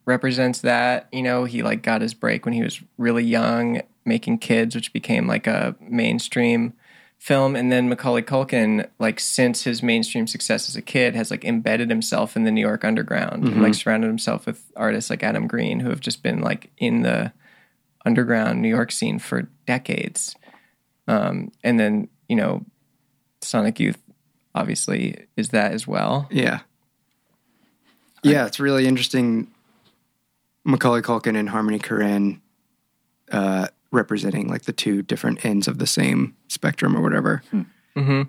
represents 0.06 0.60
that. 0.62 1.08
You 1.12 1.22
know 1.22 1.44
he 1.44 1.62
like 1.62 1.82
got 1.82 2.02
his 2.02 2.14
break 2.14 2.44
when 2.44 2.54
he 2.54 2.62
was 2.62 2.82
really 2.98 3.24
young 3.24 3.82
making 4.04 4.38
kids 4.38 4.74
which 4.74 4.92
became 4.92 5.26
like 5.26 5.46
a 5.46 5.76
mainstream 5.80 6.72
film 7.20 7.54
and 7.54 7.70
then 7.70 7.86
Macaulay 7.88 8.22
Culkin 8.22 8.88
like 8.98 9.20
since 9.20 9.62
his 9.62 9.82
mainstream 9.82 10.26
success 10.26 10.70
as 10.70 10.74
a 10.74 10.80
kid 10.80 11.14
has 11.14 11.30
like 11.30 11.44
embedded 11.44 11.90
himself 11.90 12.34
in 12.34 12.44
the 12.44 12.50
New 12.50 12.62
York 12.62 12.82
underground 12.82 13.46
and 13.46 13.62
like 13.62 13.74
surrounded 13.74 14.06
himself 14.06 14.46
with 14.46 14.72
artists 14.74 15.10
like 15.10 15.22
Adam 15.22 15.46
Green 15.46 15.80
who 15.80 15.90
have 15.90 16.00
just 16.00 16.22
been 16.22 16.40
like 16.40 16.70
in 16.78 17.02
the 17.02 17.30
underground 18.06 18.62
New 18.62 18.70
York 18.70 18.90
scene 18.90 19.18
for 19.18 19.48
decades 19.66 20.34
um 21.08 21.52
and 21.62 21.78
then 21.78 22.08
you 22.26 22.36
know 22.36 22.64
Sonic 23.42 23.78
Youth 23.78 23.98
obviously 24.54 25.26
is 25.36 25.50
that 25.50 25.72
as 25.72 25.86
well 25.86 26.26
Yeah. 26.30 26.60
Yeah, 28.22 28.46
it's 28.46 28.60
really 28.60 28.86
interesting. 28.86 29.48
Macaulay 30.64 31.00
Culkin 31.02 31.38
and 31.38 31.48
Harmony 31.48 31.78
Korine 31.78 32.40
uh, 33.32 33.68
representing 33.92 34.48
like 34.48 34.62
the 34.62 34.72
two 34.72 35.02
different 35.02 35.44
ends 35.44 35.66
of 35.66 35.78
the 35.78 35.86
same 35.86 36.36
spectrum 36.48 36.96
or 36.96 37.02
whatever. 37.02 37.42
Hmm. 37.50 37.62
Mm-hmm. 37.96 38.22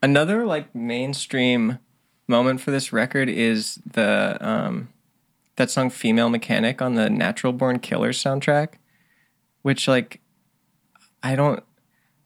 another 0.00 0.46
like 0.46 0.72
mainstream 0.74 1.80
moment 2.28 2.60
for 2.60 2.70
this 2.70 2.92
record 2.92 3.28
is 3.28 3.80
the 3.84 4.38
um 4.40 4.88
that 5.56 5.70
song 5.70 5.90
female 5.90 6.30
mechanic 6.30 6.80
on 6.80 6.94
the 6.94 7.10
natural 7.10 7.52
born 7.52 7.80
killers 7.80 8.22
soundtrack 8.22 8.74
which 9.62 9.88
like 9.88 10.20
i 11.24 11.34
don't 11.34 11.64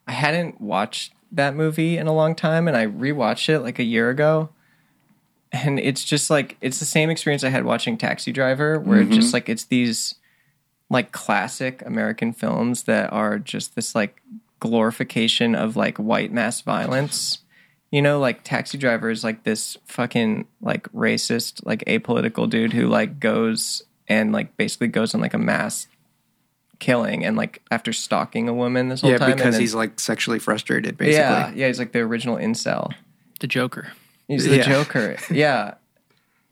i 0.06 0.12
hadn't 0.12 0.60
watched 0.60 1.14
that 1.32 1.54
movie 1.54 1.96
in 1.96 2.06
a 2.06 2.14
long 2.14 2.34
time 2.34 2.68
and 2.68 2.76
i 2.76 2.86
rewatched 2.86 3.48
it 3.48 3.60
like 3.60 3.78
a 3.78 3.84
year 3.84 4.10
ago. 4.10 4.50
And 5.54 5.78
it's 5.78 6.04
just 6.04 6.30
like 6.30 6.56
it's 6.60 6.78
the 6.78 6.86
same 6.86 7.10
experience 7.10 7.44
i 7.44 7.50
had 7.50 7.64
watching 7.64 7.98
taxi 7.98 8.32
driver 8.32 8.78
where 8.78 9.00
it 9.00 9.10
just 9.10 9.28
mm-hmm. 9.28 9.36
like 9.36 9.48
it's 9.48 9.64
these 9.64 10.14
like 10.92 11.10
classic 11.12 11.82
american 11.86 12.32
films 12.32 12.84
that 12.84 13.12
are 13.12 13.38
just 13.38 13.74
this 13.74 13.94
like 13.94 14.22
glorification 14.60 15.54
of 15.54 15.74
like 15.76 15.96
white 15.98 16.32
mass 16.32 16.60
violence 16.60 17.38
you 17.90 18.00
know, 18.00 18.18
like 18.18 18.42
Taxi 18.42 18.78
Driver 18.78 19.10
is 19.10 19.22
like 19.22 19.42
this 19.44 19.76
fucking 19.84 20.46
like 20.62 20.90
racist, 20.94 21.60
like 21.66 21.84
apolitical 21.84 22.48
dude 22.48 22.72
who 22.72 22.86
like 22.88 23.20
goes 23.20 23.82
and 24.08 24.32
like 24.32 24.56
basically 24.56 24.86
goes 24.88 25.14
on 25.14 25.20
like 25.20 25.34
a 25.34 25.38
mass 25.38 25.88
killing 26.78 27.22
and 27.22 27.36
like 27.36 27.60
after 27.70 27.92
stalking 27.92 28.48
a 28.48 28.54
woman 28.54 28.88
this 28.88 29.02
whole 29.02 29.10
Yeah, 29.10 29.18
time. 29.18 29.28
Yeah, 29.28 29.34
because 29.34 29.54
then- 29.56 29.60
he's 29.60 29.74
like 29.74 30.00
sexually 30.00 30.38
frustrated, 30.38 30.96
basically. 30.96 31.18
yeah, 31.20 31.52
yeah, 31.54 31.66
he's 31.66 31.78
like 31.78 31.92
the 31.92 31.98
original 32.00 32.36
incel. 32.36 32.94
The 33.40 33.46
Joker. 33.46 33.92
He's 34.26 34.46
the 34.46 34.56
Yeah. 34.56 34.62
Joker. 34.62 35.16
Yeah. 35.30 35.74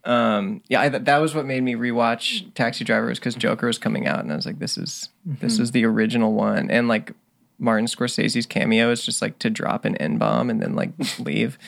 Um, 0.04 0.62
yeah, 0.68 0.80
I, 0.80 0.88
that 0.88 1.18
was 1.18 1.34
what 1.34 1.46
made 1.46 1.62
me 1.62 1.74
rewatch 1.74 2.52
Taxi 2.54 2.84
Driver 2.84 3.06
was 3.06 3.18
because 3.18 3.34
Joker 3.34 3.66
was 3.66 3.78
coming 3.78 4.06
out, 4.06 4.20
and 4.20 4.32
I 4.32 4.36
was 4.36 4.46
like, 4.46 4.58
"This 4.58 4.78
is 4.78 5.10
this 5.24 5.58
is 5.58 5.72
the 5.72 5.84
original 5.84 6.32
one." 6.32 6.70
And 6.70 6.88
like 6.88 7.12
Martin 7.58 7.86
Scorsese's 7.86 8.46
cameo 8.46 8.90
is 8.90 9.04
just 9.04 9.20
like 9.20 9.38
to 9.40 9.50
drop 9.50 9.84
an 9.84 9.96
N 9.96 10.16
bomb 10.16 10.48
and 10.48 10.62
then 10.62 10.74
like 10.74 10.90
leave. 11.18 11.58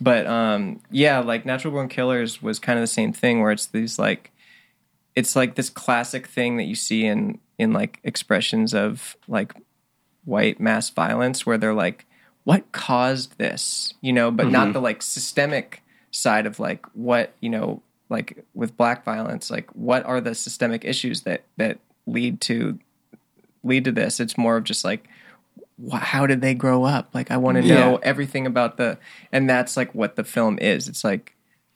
But 0.00 0.26
um, 0.26 0.80
yeah, 0.90 1.18
like 1.20 1.44
Natural 1.44 1.72
Born 1.72 1.88
Killers 1.88 2.42
was 2.42 2.58
kind 2.58 2.78
of 2.78 2.82
the 2.82 2.88
same 2.88 3.12
thing, 3.12 3.40
where 3.40 3.52
it's 3.52 3.66
these 3.66 3.98
like 3.98 4.32
it's 5.14 5.36
like 5.36 5.54
this 5.54 5.70
classic 5.70 6.26
thing 6.26 6.56
that 6.56 6.64
you 6.64 6.74
see 6.74 7.04
in 7.04 7.38
in 7.58 7.72
like 7.72 8.00
expressions 8.02 8.74
of 8.74 9.16
like 9.28 9.54
white 10.24 10.60
mass 10.60 10.90
violence 10.90 11.44
where 11.44 11.58
they're 11.58 11.74
like 11.74 12.06
what 12.44 12.70
caused 12.72 13.38
this 13.38 13.94
you 14.00 14.12
know 14.12 14.30
but 14.30 14.48
not 14.50 14.72
the 14.72 14.80
like 14.80 15.02
systemic 15.02 15.82
side 16.12 16.46
of 16.46 16.60
like 16.60 16.86
what 16.94 17.34
you 17.40 17.48
know 17.48 17.82
like 18.08 18.44
with 18.54 18.76
black 18.76 19.04
violence 19.04 19.50
like 19.50 19.68
what 19.74 20.04
are 20.04 20.20
the 20.20 20.34
systemic 20.34 20.84
issues 20.84 21.22
that 21.22 21.42
that 21.56 21.78
lead 22.06 22.40
to 22.40 22.78
lead 23.64 23.84
to 23.84 23.92
this. 23.92 24.20
It's 24.20 24.36
more 24.36 24.56
of 24.56 24.64
just 24.64 24.84
like 24.84 25.08
wh- 25.90 25.96
how 25.96 26.26
did 26.26 26.40
they 26.40 26.54
grow 26.54 26.84
up? 26.84 27.10
Like 27.14 27.30
I 27.30 27.36
want 27.36 27.58
to 27.58 27.62
know 27.66 27.96
everything 28.02 28.46
about 28.46 28.76
the 28.76 28.98
and 29.30 29.48
that's 29.48 29.76
like 29.76 29.94
what 29.94 30.16
the 30.16 30.24
film 30.24 30.58
is. 30.60 30.88
It's 30.88 31.04
like 31.04 31.34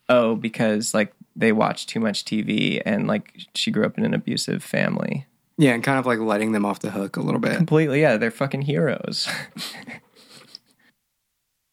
oh 0.09 0.35
because 0.35 0.95
like 0.95 1.13
they 1.35 1.53
watch 1.53 1.87
too 1.87 2.01
much 2.01 2.25
TV 2.25 2.81
and 2.85 3.07
like 3.07 3.47
she 3.55 3.71
grew 3.71 3.85
up 3.85 3.99
in 3.99 4.05
an 4.05 4.15
abusive 4.15 4.63
family. 4.63 5.27
Yeah, 5.59 5.73
and 5.73 5.83
kind 5.83 5.99
of 5.99 6.05
like 6.05 6.19
letting 6.19 6.53
them 6.53 6.67
off 6.67 6.81
the 6.81 6.91
hook 6.91 7.17
a 7.17 7.23
little 7.23 7.41
bit. 7.41 7.57
Completely, 7.57 8.03
yeah, 8.03 8.19
they're 8.19 8.31
fucking 8.31 8.63
heroes. 8.63 9.29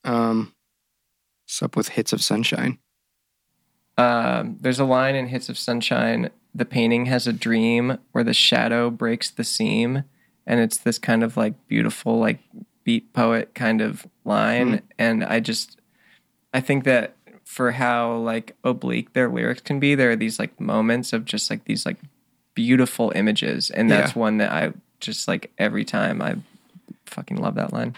Um, 0.06 0.54
what's 1.54 1.62
up 1.62 1.76
with 1.76 1.90
hits 1.90 2.12
of 2.12 2.24
sunshine? 2.24 2.80
um, 3.96 4.58
there's 4.60 4.80
a 4.80 4.86
line 4.86 5.14
in 5.14 5.28
Hits 5.28 5.50
of 5.50 5.58
Sunshine. 5.58 6.32
The 6.56 6.66
painting 6.66 7.06
has 7.06 7.28
a 7.28 7.34
dream 7.34 8.00
where 8.12 8.24
the 8.24 8.34
shadow 8.34 8.90
breaks 8.90 9.30
the 9.30 9.44
seam, 9.44 10.04
and 10.48 10.60
it's 10.60 10.80
this 10.80 10.98
kind 10.98 11.24
of 11.24 11.38
like 11.38 11.54
beautiful, 11.68 12.18
like 12.18 12.40
beat 12.84 13.14
poet 13.14 13.54
kind 13.54 13.82
of 13.82 14.08
line. 14.26 14.82
And 14.98 15.24
I 15.24 15.40
just, 15.40 15.80
I 16.56 16.60
think 16.60 16.86
that 16.86 17.16
for 17.46 17.70
how 17.74 18.16
like 18.18 18.56
oblique 18.64 19.14
their 19.14 19.30
lyrics 19.30 19.62
can 19.62 19.80
be, 19.80 19.94
there 19.94 20.10
are 20.10 20.16
these 20.16 20.40
like 20.40 20.60
moments 20.60 21.14
of 21.14 21.24
just 21.24 21.52
like 21.52 21.66
these 21.66 21.86
like 21.86 21.98
beautiful 22.56 23.12
images, 23.14 23.70
and 23.70 23.92
that's 23.92 24.16
Yeah. 24.16 24.20
one 24.22 24.38
that 24.38 24.52
I 24.52 24.74
just 25.00 25.28
like 25.28 25.52
every 25.60 25.86
time 25.86 26.20
I 26.20 26.38
fucking 27.06 27.38
love 27.38 27.54
that 27.56 27.74
line. 27.74 27.96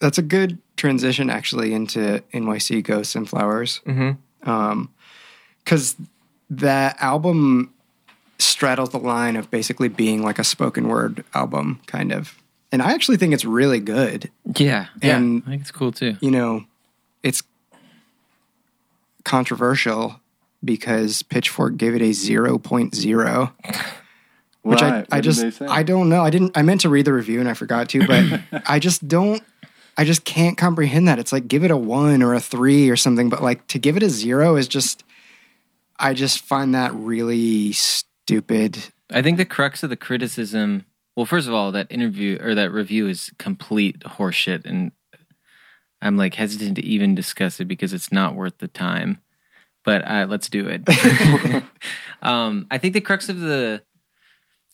That's 0.00 0.18
a 0.18 0.22
good 0.22 0.58
transition 0.76 1.28
actually 1.30 1.72
into 1.74 2.22
NYC 2.32 2.82
Ghosts 2.84 3.14
and 3.14 3.28
Flowers. 3.28 3.80
Mm-hmm. 3.86 4.48
Um, 4.48 4.92
because 5.64 5.96
that 6.50 6.96
album 7.00 7.74
straddles 8.38 8.90
the 8.90 8.98
line 8.98 9.36
of 9.36 9.50
basically 9.50 9.88
being 9.88 10.22
like 10.22 10.38
a 10.38 10.44
spoken 10.44 10.88
word 10.88 11.24
album, 11.34 11.80
kind 11.86 12.12
of. 12.12 12.40
And 12.72 12.80
I 12.80 12.92
actually 12.92 13.16
think 13.18 13.34
it's 13.34 13.44
really 13.44 13.80
good. 13.80 14.30
Yeah, 14.56 14.86
And- 15.02 15.36
yeah, 15.36 15.42
I 15.46 15.50
think 15.50 15.62
it's 15.62 15.70
cool 15.70 15.92
too. 15.92 16.16
You 16.20 16.30
know, 16.30 16.64
it's 17.22 17.42
controversial 19.24 20.20
because 20.64 21.22
Pitchfork 21.22 21.76
gave 21.76 21.94
it 21.94 22.02
a 22.02 22.10
0.0. 22.10 23.52
which 24.62 24.80
Why? 24.80 24.88
I, 25.10 25.16
I 25.16 25.20
just? 25.20 25.62
I 25.62 25.82
don't 25.82 26.08
know. 26.08 26.22
I 26.22 26.30
didn't 26.30 26.56
I 26.56 26.62
meant 26.62 26.80
to 26.82 26.88
read 26.88 27.04
the 27.04 27.12
review 27.12 27.40
and 27.40 27.48
I 27.48 27.54
forgot 27.54 27.88
to, 27.90 28.06
but 28.06 28.40
I 28.66 28.78
just 28.78 29.06
don't 29.06 29.42
I 29.98 30.04
just 30.04 30.24
can't 30.24 30.56
comprehend 30.56 31.08
that. 31.08 31.18
It's 31.18 31.32
like 31.32 31.48
give 31.48 31.64
it 31.64 31.72
a 31.72 31.76
one 31.76 32.22
or 32.22 32.32
a 32.32 32.40
three 32.40 32.88
or 32.88 32.94
something, 32.94 33.28
but 33.28 33.42
like 33.42 33.66
to 33.66 33.80
give 33.80 33.96
it 33.96 34.02
a 34.04 34.08
zero 34.08 34.54
is 34.54 34.68
just 34.68 35.02
I 35.98 36.14
just 36.14 36.40
find 36.40 36.72
that 36.74 36.94
really 36.94 37.72
stupid. 37.72 38.78
I 39.10 39.22
think 39.22 39.38
the 39.38 39.44
crux 39.44 39.82
of 39.82 39.90
the 39.90 39.96
criticism. 39.96 40.84
Well, 41.16 41.26
first 41.26 41.48
of 41.48 41.54
all, 41.54 41.72
that 41.72 41.90
interview 41.90 42.38
or 42.40 42.54
that 42.54 42.70
review 42.70 43.08
is 43.08 43.32
complete 43.38 43.98
horseshit, 44.00 44.64
and 44.64 44.92
I'm 46.00 46.16
like 46.16 46.34
hesitant 46.34 46.76
to 46.76 46.84
even 46.84 47.16
discuss 47.16 47.58
it 47.58 47.64
because 47.64 47.92
it's 47.92 48.12
not 48.12 48.36
worth 48.36 48.58
the 48.58 48.68
time. 48.68 49.20
But 49.84 50.06
uh, 50.06 50.26
let's 50.28 50.48
do 50.48 50.68
it. 50.68 50.88
um, 52.22 52.68
I 52.70 52.78
think 52.78 52.94
the 52.94 53.00
crux 53.00 53.28
of 53.28 53.40
the 53.40 53.82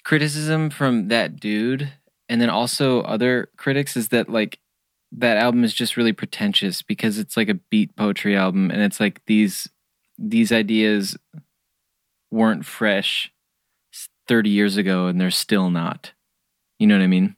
criticism 0.02 0.68
from 0.68 1.08
that 1.08 1.40
dude, 1.40 1.90
and 2.28 2.42
then 2.42 2.50
also 2.50 3.00
other 3.02 3.48
critics, 3.56 3.96
is 3.96 4.08
that 4.08 4.28
like 4.28 4.58
that 5.16 5.36
album 5.36 5.64
is 5.64 5.72
just 5.74 5.96
really 5.96 6.12
pretentious 6.12 6.82
because 6.82 7.18
it's 7.18 7.36
like 7.36 7.48
a 7.48 7.54
beat 7.54 7.94
poetry 7.96 8.36
album, 8.36 8.70
and 8.70 8.82
it's 8.82 9.00
like 9.00 9.20
these 9.26 9.68
these 10.18 10.52
ideas 10.52 11.16
weren't 12.30 12.64
fresh 12.64 13.32
30 14.26 14.50
years 14.50 14.76
ago 14.76 15.06
and 15.06 15.20
they're 15.20 15.30
still 15.30 15.70
not. 15.70 16.12
You 16.78 16.86
know 16.86 16.96
what 16.96 17.04
I 17.04 17.08
mean? 17.08 17.36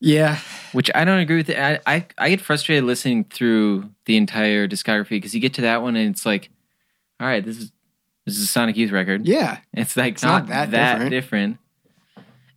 Yeah. 0.00 0.38
Which 0.72 0.90
I 0.94 1.04
don't 1.04 1.20
agree 1.20 1.36
with. 1.36 1.50
I 1.50 1.78
I, 1.86 2.06
I 2.18 2.30
get 2.30 2.40
frustrated 2.40 2.84
listening 2.84 3.24
through 3.24 3.90
the 4.06 4.16
entire 4.16 4.66
discography 4.66 5.10
because 5.10 5.34
you 5.34 5.40
get 5.40 5.54
to 5.54 5.62
that 5.62 5.82
one 5.82 5.96
and 5.96 6.10
it's 6.10 6.26
like, 6.26 6.50
all 7.20 7.26
right, 7.26 7.44
this 7.44 7.58
is 7.58 7.72
this 8.26 8.36
is 8.36 8.44
a 8.44 8.46
Sonic 8.48 8.76
Youth 8.76 8.90
record. 8.90 9.26
Yeah. 9.26 9.58
It's 9.72 9.96
like 9.96 10.14
It's 10.14 10.22
not, 10.22 10.42
not 10.42 10.48
that 10.48 10.70
that, 10.72 10.92
different. 10.94 11.10
different. 11.10 11.58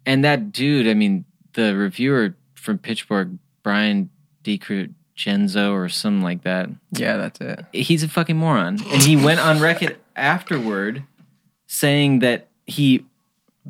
And 0.05 0.23
that 0.23 0.51
dude, 0.51 0.87
I 0.87 0.93
mean, 0.93 1.25
the 1.53 1.75
reviewer 1.75 2.35
from 2.53 2.77
Pitchfork, 2.77 3.29
Brent 3.65 4.09
DiCrescenzo 4.43 5.73
or 5.73 5.89
something 5.89 6.21
like 6.21 6.43
that, 6.43 6.69
Yeah, 6.91 7.17
that's 7.17 7.41
it. 7.41 7.65
he's 7.73 8.03
a 8.03 8.07
fucking 8.07 8.37
moron. 8.37 8.79
And 8.91 9.01
he 9.01 9.15
went 9.15 9.39
on 9.39 9.59
record 9.59 9.97
afterward 10.15 11.03
saying 11.67 12.19
that 12.19 12.47
he 12.67 13.05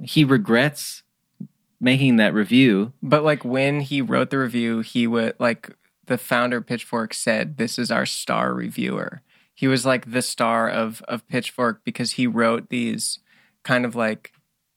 he 0.04 0.26
regrets 0.26 1.04
making 1.80 2.18
that 2.18 2.34
review. 2.34 2.92
But 3.02 3.24
like 3.24 3.46
when 3.46 3.80
he 3.80 4.02
wrote 4.02 4.30
the 4.30 4.40
review, 4.40 4.82
he 4.82 5.08
would 5.08 5.36
like 5.40 5.72
the 6.08 6.18
founder 6.18 6.58
of 6.58 6.66
Pitchfork 6.68 7.14
said, 7.14 7.58
"This 7.58 7.80
is 7.80 7.90
our 7.90 8.06
star 8.06 8.54
reviewer." 8.54 9.22
He 9.54 9.68
was 9.68 9.86
like 9.86 10.12
the 10.12 10.22
star 10.22 10.70
of 10.70 11.02
of 11.08 11.26
Pitchfork 11.30 11.84
because 11.86 12.12
he 12.12 12.28
wrote 12.28 12.70
these 12.70 13.20
kind 13.64 13.86
of 13.86 13.96
like 13.96 14.34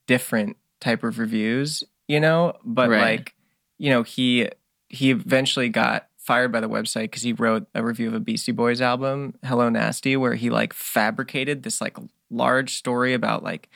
different 0.07 0.57
type 0.81 1.03
of 1.03 1.19
reviews, 1.19 1.83
you 2.07 2.21
know. 2.21 2.53
But 2.64 2.89
Right. 2.89 3.01
like, 3.19 3.35
you 3.79 3.91
know, 3.91 4.05
he 4.05 4.49
he 4.89 5.11
eventually 5.11 5.68
got 5.68 6.09
fired 6.16 6.53
by 6.53 6.61
the 6.61 6.68
website 6.68 7.05
because 7.05 7.22
he 7.22 7.32
wrote 7.32 7.66
a 7.74 7.82
review 7.82 8.09
of 8.09 8.14
a 8.14 8.20
Beastie 8.20 8.53
Boys 8.53 8.80
album, 8.80 9.34
Hello 9.45 9.68
Nasty, 9.68 10.16
where 10.16 10.34
he 10.34 10.51
like 10.51 10.72
fabricated 10.72 11.62
this 11.62 11.80
like 11.80 11.97
large 12.30 12.76
story 12.76 13.14
about 13.14 13.43
like 13.43 13.68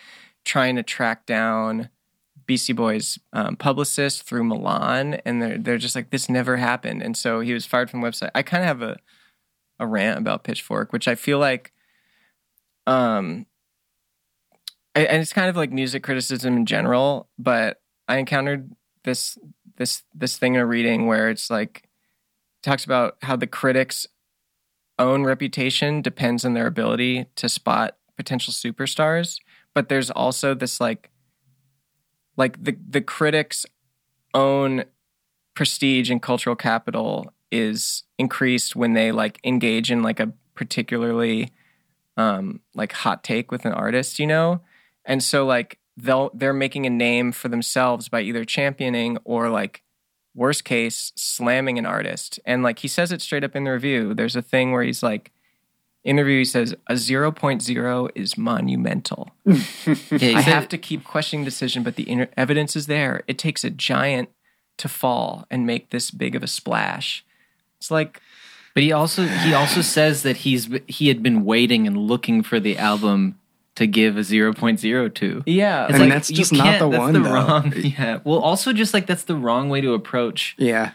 trying 0.45 0.77
to 0.77 0.83
track 0.83 1.25
down 1.27 1.89
Beastie 2.47 2.73
Boys 2.73 3.19
um, 3.33 3.57
publicist 3.57 4.25
through 4.25 4.45
Milan, 4.45 5.15
and 5.25 5.41
they're 5.41 5.59
they're 5.59 5.79
just 5.79 5.95
like 5.95 6.11
this 6.11 6.29
never 6.29 6.57
happened, 6.57 7.03
and 7.03 7.17
so 7.17 7.41
he 7.41 7.55
was 7.55 7.67
fired 7.67 7.91
from 7.91 8.01
the 8.01 8.07
website. 8.07 8.31
I 8.35 8.43
kind 8.43 8.63
of 8.63 8.67
have 8.67 8.83
a 8.83 8.99
a 9.79 9.87
rant 9.87 10.19
about 10.19 10.45
Pitchfork, 10.45 10.93
which 10.93 11.09
I 11.09 11.15
feel 11.15 11.39
like, 11.39 11.73
um, 12.87 13.47
and 14.95 15.23
it's 15.23 15.33
kind 15.33 15.49
of 15.49 15.57
like 15.57 15.73
music 15.73 16.03
criticism 16.03 16.57
in 16.57 16.67
general, 16.67 17.29
but 17.39 17.81
I 18.09 18.19
encountered 18.19 18.71
this 19.05 19.39
this 19.83 20.05
this 20.15 20.39
thing 20.39 20.55
in 20.55 20.61
a 20.61 20.67
reading 20.67 21.07
where 21.07 21.29
it's 21.29 21.51
like 21.51 21.83
talks 22.63 22.85
about 22.85 23.17
how 23.23 23.35
the 23.35 23.49
critics' 23.49 24.07
own 24.97 25.25
reputation 25.25 26.01
depends 26.01 26.45
on 26.45 26.55
their 26.55 26.69
ability 26.69 27.27
to 27.35 27.49
spot 27.49 27.97
potential 28.17 28.53
superstars, 28.53 29.39
but 29.75 29.89
there's 29.89 30.09
also 30.09 30.55
this 30.55 30.81
like 30.81 31.11
like 32.37 32.63
the 32.63 32.77
the 32.89 33.01
critics' 33.01 33.67
own 34.35 34.85
prestige 35.55 36.13
and 36.13 36.23
cultural 36.23 36.55
capital 36.55 37.33
is 37.51 38.05
increased 38.19 38.77
when 38.77 38.93
they 38.93 39.11
like 39.11 39.41
engage 39.43 39.91
in 39.91 40.01
like 40.01 40.21
a 40.21 40.33
particularly 40.55 41.51
um 42.17 42.61
like 42.77 42.93
hot 42.93 43.25
take 43.25 43.51
with 43.51 43.65
an 43.65 43.73
artist, 43.73 44.21
you 44.21 44.29
know? 44.29 44.61
And 45.05 45.21
so 45.25 45.45
like 45.45 45.81
they'll 45.97 46.31
they're 46.35 46.53
making 46.53 46.87
a 46.87 46.91
name 46.91 47.33
for 47.33 47.49
themselves 47.49 48.09
by 48.09 48.21
either 48.21 48.45
championing 48.45 49.19
or 49.25 49.51
like 49.51 49.83
worst 50.35 50.65
case 50.65 51.13
slamming 51.15 51.79
an 51.79 51.87
artist. 51.87 52.41
And 52.45 52.63
like 52.63 52.79
he 52.79 52.89
says 52.89 53.13
it 53.13 53.21
straight 53.21 53.45
up 53.45 53.55
in 53.55 53.65
the 53.65 53.73
review. 53.73 54.15
There's 54.15 54.37
a 54.37 54.43
thing 54.43 54.73
where 54.73 54.83
he's 54.83 55.03
like 55.03 55.33
in 56.05 56.17
the 56.17 56.25
review 56.25 56.39
he 56.41 56.45
says 56.45 56.75
a 56.89 56.95
0.0 56.95 58.11
is 58.15 58.39
monumental. 58.39 59.31
Yeah, 59.47 60.19
he 60.19 60.35
I 60.35 60.41
have 60.41 60.69
to 60.69 60.79
keep 60.79 61.05
questioning 61.05 61.45
the 61.45 61.51
decision, 61.51 61.83
but 61.83 61.97
the 61.97 62.05
inner 62.05 62.29
evidence 62.37 62.77
is 62.77 62.87
there. 62.87 63.23
It 63.27 63.39
takes 63.39 63.65
a 63.65 63.71
giant 63.71 64.31
to 64.79 64.89
fall 64.89 65.47
and 65.51 65.67
make 65.67 65.91
this 65.91 66.11
big 66.11 66.35
of 66.35 66.43
a 66.43 66.47
splash. 66.47 67.25
It's 67.79 67.91
like 67.91 68.21
But 68.75 68.83
he 68.85 68.93
also 68.93 69.27
he 69.27 69.53
also 69.53 69.83
says 69.83 70.23
that 70.23 70.39
he's 70.39 70.71
he 70.87 71.09
had 71.09 71.23
been 71.23 71.45
waiting 71.45 71.87
and 71.87 71.97
looking 71.97 72.43
for 72.43 72.59
the 72.59 72.79
album 72.79 73.39
to 73.77 73.87
give 73.87 74.17
a 74.17 74.21
0.02. 74.21 75.43
yeah, 75.47 75.85
It's 75.85 75.93
And 75.95 76.01
like, 76.03 76.11
that's 76.11 76.29
just 76.29 76.53
not 76.53 76.79
the 76.79 76.89
that's 76.89 76.99
one, 77.01 77.13
the 77.15 77.21
though. 77.21 77.33
wrong 77.33 77.73
yeah. 77.77 78.21
Well, 78.25 78.39
also 78.39 78.73
just 78.73 78.93
like 78.93 79.07
that's 79.07 79.25
the 79.25 79.35
wrong 79.37 79.69
way 79.71 79.81
to 79.81 79.95
approach 79.95 80.55
Yeah. 80.59 80.93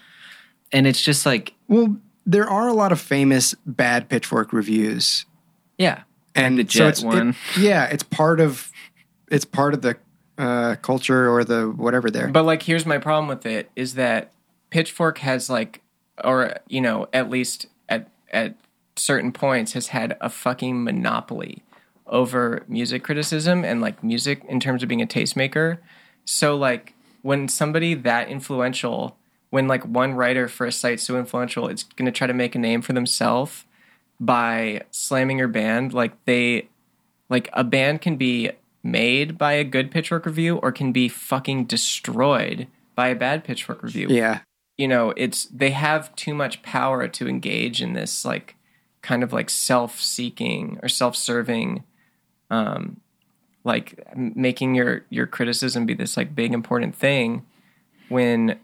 and 0.71 0.85
it's 0.85 1.01
just 1.01 1.25
like 1.25 1.53
Well, 1.67 1.97
there 2.25 2.47
are 2.47 2.67
a 2.67 2.73
lot 2.73 2.91
of 2.91 2.99
famous 3.01 3.55
bad 3.65 4.09
pitchfork 4.09 4.53
reviews. 4.53 5.25
yeah. 5.77 6.01
And 6.35 6.59
the 6.59 6.63
so 6.63 6.67
Jet 6.67 6.87
it's, 6.89 7.01
it- 7.03 7.05
one. 7.07 7.35
yeah, 7.59 7.85
it's 7.85 8.03
part 8.03 8.39
of 8.39 8.71
it's 9.31 9.43
part 9.45 9.73
of 9.73 9.81
the 9.81 9.97
uh, 10.37 10.75
culture 10.83 11.31
or 11.31 11.43
the 11.43 11.63
whatever 11.67 12.11
there. 12.11 12.27
But 12.27 12.43
like, 12.43 12.61
here's 12.61 12.85
my 12.85 12.99
problem 12.99 13.27
with 13.27 13.43
it: 13.47 13.71
is 13.75 13.95
that 13.95 14.31
Pitchfork 14.69 15.17
has 15.17 15.49
like, 15.49 15.81
or 16.23 16.53
you 16.67 16.79
know, 16.79 17.07
at 17.11 17.31
least 17.31 17.65
at 17.89 18.09
at 18.31 18.53
certain 18.95 19.31
points, 19.31 19.73
has 19.73 19.87
had 19.87 20.15
a 20.21 20.29
fucking 20.29 20.83
monopoly 20.83 21.63
over 22.07 22.63
music 22.67 23.03
criticism 23.03 23.63
and 23.63 23.81
like 23.81 24.03
music 24.03 24.43
in 24.47 24.59
terms 24.59 24.83
of 24.83 24.89
being 24.89 25.01
a 25.01 25.07
tastemaker. 25.07 25.77
So 26.25 26.55
like, 26.55 26.93
when 27.23 27.47
somebody 27.47 27.93
that 27.93 28.29
influential, 28.29 29.17
when 29.49 29.67
like 29.67 29.83
one 29.83 30.13
writer 30.13 30.47
for 30.47 30.65
a 30.65 30.71
site 30.71 30.99
so 30.99 31.17
influential, 31.17 31.67
it's 31.67 31.83
going 31.83 32.05
to 32.05 32.11
try 32.11 32.27
to 32.27 32.33
make 32.33 32.55
a 32.55 32.59
name 32.59 32.81
for 32.81 32.93
themselves 32.93 33.65
by 34.19 34.81
slamming 34.91 35.37
your 35.37 35.47
band, 35.47 35.93
like 35.93 36.13
they 36.25 36.69
like 37.29 37.49
a 37.53 37.63
band 37.63 38.01
can 38.01 38.15
be 38.15 38.51
made 38.83 39.37
by 39.37 39.53
a 39.53 39.63
good 39.63 39.91
Pitchfork 39.91 40.25
review 40.25 40.57
or 40.57 40.71
can 40.71 40.91
be 40.91 41.09
fucking 41.09 41.65
destroyed 41.65 42.67
by 42.95 43.09
a 43.09 43.15
bad 43.15 43.43
Pitchfork 43.43 43.83
review. 43.83 44.07
Yeah. 44.09 44.39
You 44.77 44.87
know, 44.87 45.13
it's 45.17 45.45
they 45.45 45.71
have 45.71 46.15
too 46.15 46.33
much 46.33 46.61
power 46.61 47.07
to 47.07 47.27
engage 47.27 47.81
in 47.81 47.93
this 47.93 48.23
like 48.23 48.55
kind 49.01 49.23
of 49.23 49.33
like 49.33 49.49
self-seeking 49.49 50.79
or 50.81 50.87
self-serving 50.89 51.83
um 52.49 52.99
like 53.63 54.01
making 54.15 54.75
your 54.75 55.05
your 55.09 55.27
criticism 55.27 55.85
be 55.85 55.93
this 55.93 56.15
like 56.17 56.33
big 56.33 56.53
important 56.53 56.95
thing 56.95 57.45
when 58.09 58.57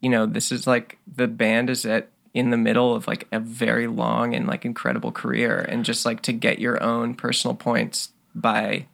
you 0.00 0.10
know 0.10 0.26
this 0.26 0.52
is 0.52 0.66
like 0.66 0.98
the 1.16 1.26
band 1.26 1.70
is 1.70 1.84
at 1.86 2.08
in 2.34 2.50
the 2.50 2.56
middle 2.56 2.94
of 2.94 3.06
like 3.06 3.26
a 3.32 3.38
very 3.40 3.86
long 3.86 4.34
and 4.34 4.46
like 4.46 4.64
incredible 4.64 5.12
career 5.12 5.58
and 5.68 5.84
just 5.84 6.04
like 6.04 6.22
to 6.22 6.32
get 6.32 6.58
your 6.58 6.82
own 6.82 7.14
personal 7.14 7.54
points 7.54 8.10
by 8.34 8.86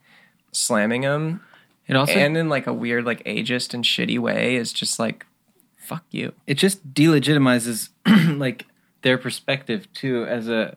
slamming 0.52 1.02
them 1.02 1.40
It 1.86 1.96
also 1.96 2.14
and 2.14 2.36
in 2.36 2.48
like 2.48 2.66
a 2.66 2.72
weird 2.72 3.04
like 3.04 3.22
ageist 3.24 3.74
and 3.74 3.84
shitty 3.84 4.18
way 4.18 4.56
is 4.56 4.72
just 4.72 4.98
like 4.98 5.24
fuck 5.88 6.04
you. 6.10 6.34
It 6.46 6.54
just 6.54 6.92
delegitimizes 6.92 7.88
like 8.38 8.66
their 9.02 9.16
perspective 9.16 9.90
too 9.94 10.26
as 10.26 10.48
a 10.48 10.76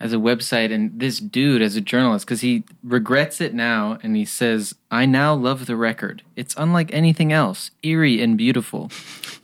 as 0.00 0.12
a 0.12 0.16
website 0.16 0.72
and 0.72 0.98
this 0.98 1.18
dude 1.18 1.60
as 1.60 1.76
a 1.76 1.80
journalist 1.80 2.24
because 2.24 2.40
he 2.40 2.64
regrets 2.84 3.40
it 3.40 3.52
now 3.52 3.98
and 4.02 4.16
he 4.16 4.24
says 4.24 4.74
i 4.90 5.04
now 5.04 5.34
love 5.34 5.66
the 5.66 5.76
record. 5.76 6.22
It's 6.36 6.54
unlike 6.56 6.92
anything 6.92 7.32
else 7.32 7.70
eerie 7.82 8.20
and 8.20 8.36
beautiful. 8.36 8.90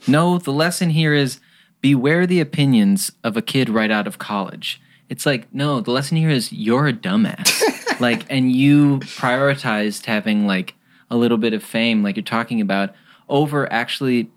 No 0.07 0.37
the 0.37 0.53
lesson 0.53 0.91
here 0.91 1.15
is 1.15 1.39
beware 1.81 2.27
the 2.27 2.39
opinions 2.39 3.11
of 3.23 3.35
a 3.35 3.41
kid 3.41 3.69
right 3.69 3.89
out 3.89 4.05
of 4.05 4.19
college. 4.19 4.79
It's 5.09 5.25
like 5.25 5.51
no 5.53 5.81
the 5.81 5.91
lesson 5.91 6.17
here 6.17 6.29
is 6.29 6.53
you're 6.53 6.87
a 6.87 6.93
dumbass. 6.93 7.61
Like 7.99 8.25
and 8.29 8.51
you 8.51 8.99
prioritized 8.99 10.03
having 10.05 10.45
like 10.45 10.75
a 11.09 11.15
little 11.15 11.37
bit 11.37 11.53
of 11.53 11.63
fame 11.63 12.03
like 12.03 12.17
you're 12.17 12.23
talking 12.23 12.59
about 12.59 12.93
over 13.29 13.71
actually 13.71 14.29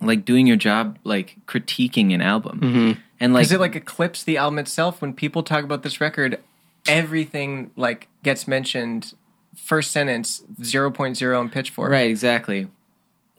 like 0.00 0.24
doing 0.24 0.46
your 0.46 0.56
job 0.56 0.98
like 1.04 1.36
critiquing 1.46 2.14
an 2.14 2.20
album 2.20 2.60
mm-hmm. 2.60 3.00
And 3.24 3.32
like 3.32 3.42
because 3.42 3.52
it 3.52 3.60
like 3.60 3.74
eclipse 3.74 4.22
the 4.22 4.36
album 4.36 4.58
itself? 4.58 5.00
When 5.00 5.14
people 5.14 5.42
talk 5.42 5.64
about 5.64 5.82
this 5.82 6.00
record 6.00 6.38
everything 6.86 7.70
like 7.76 8.08
gets 8.22 8.46
mentioned 8.46 9.14
first 9.56 9.92
sentence 9.92 10.42
0.0 10.60 11.40
in 11.40 11.50
pitchfork. 11.50 11.90
Right 11.90 12.10
exactly. 12.10 12.68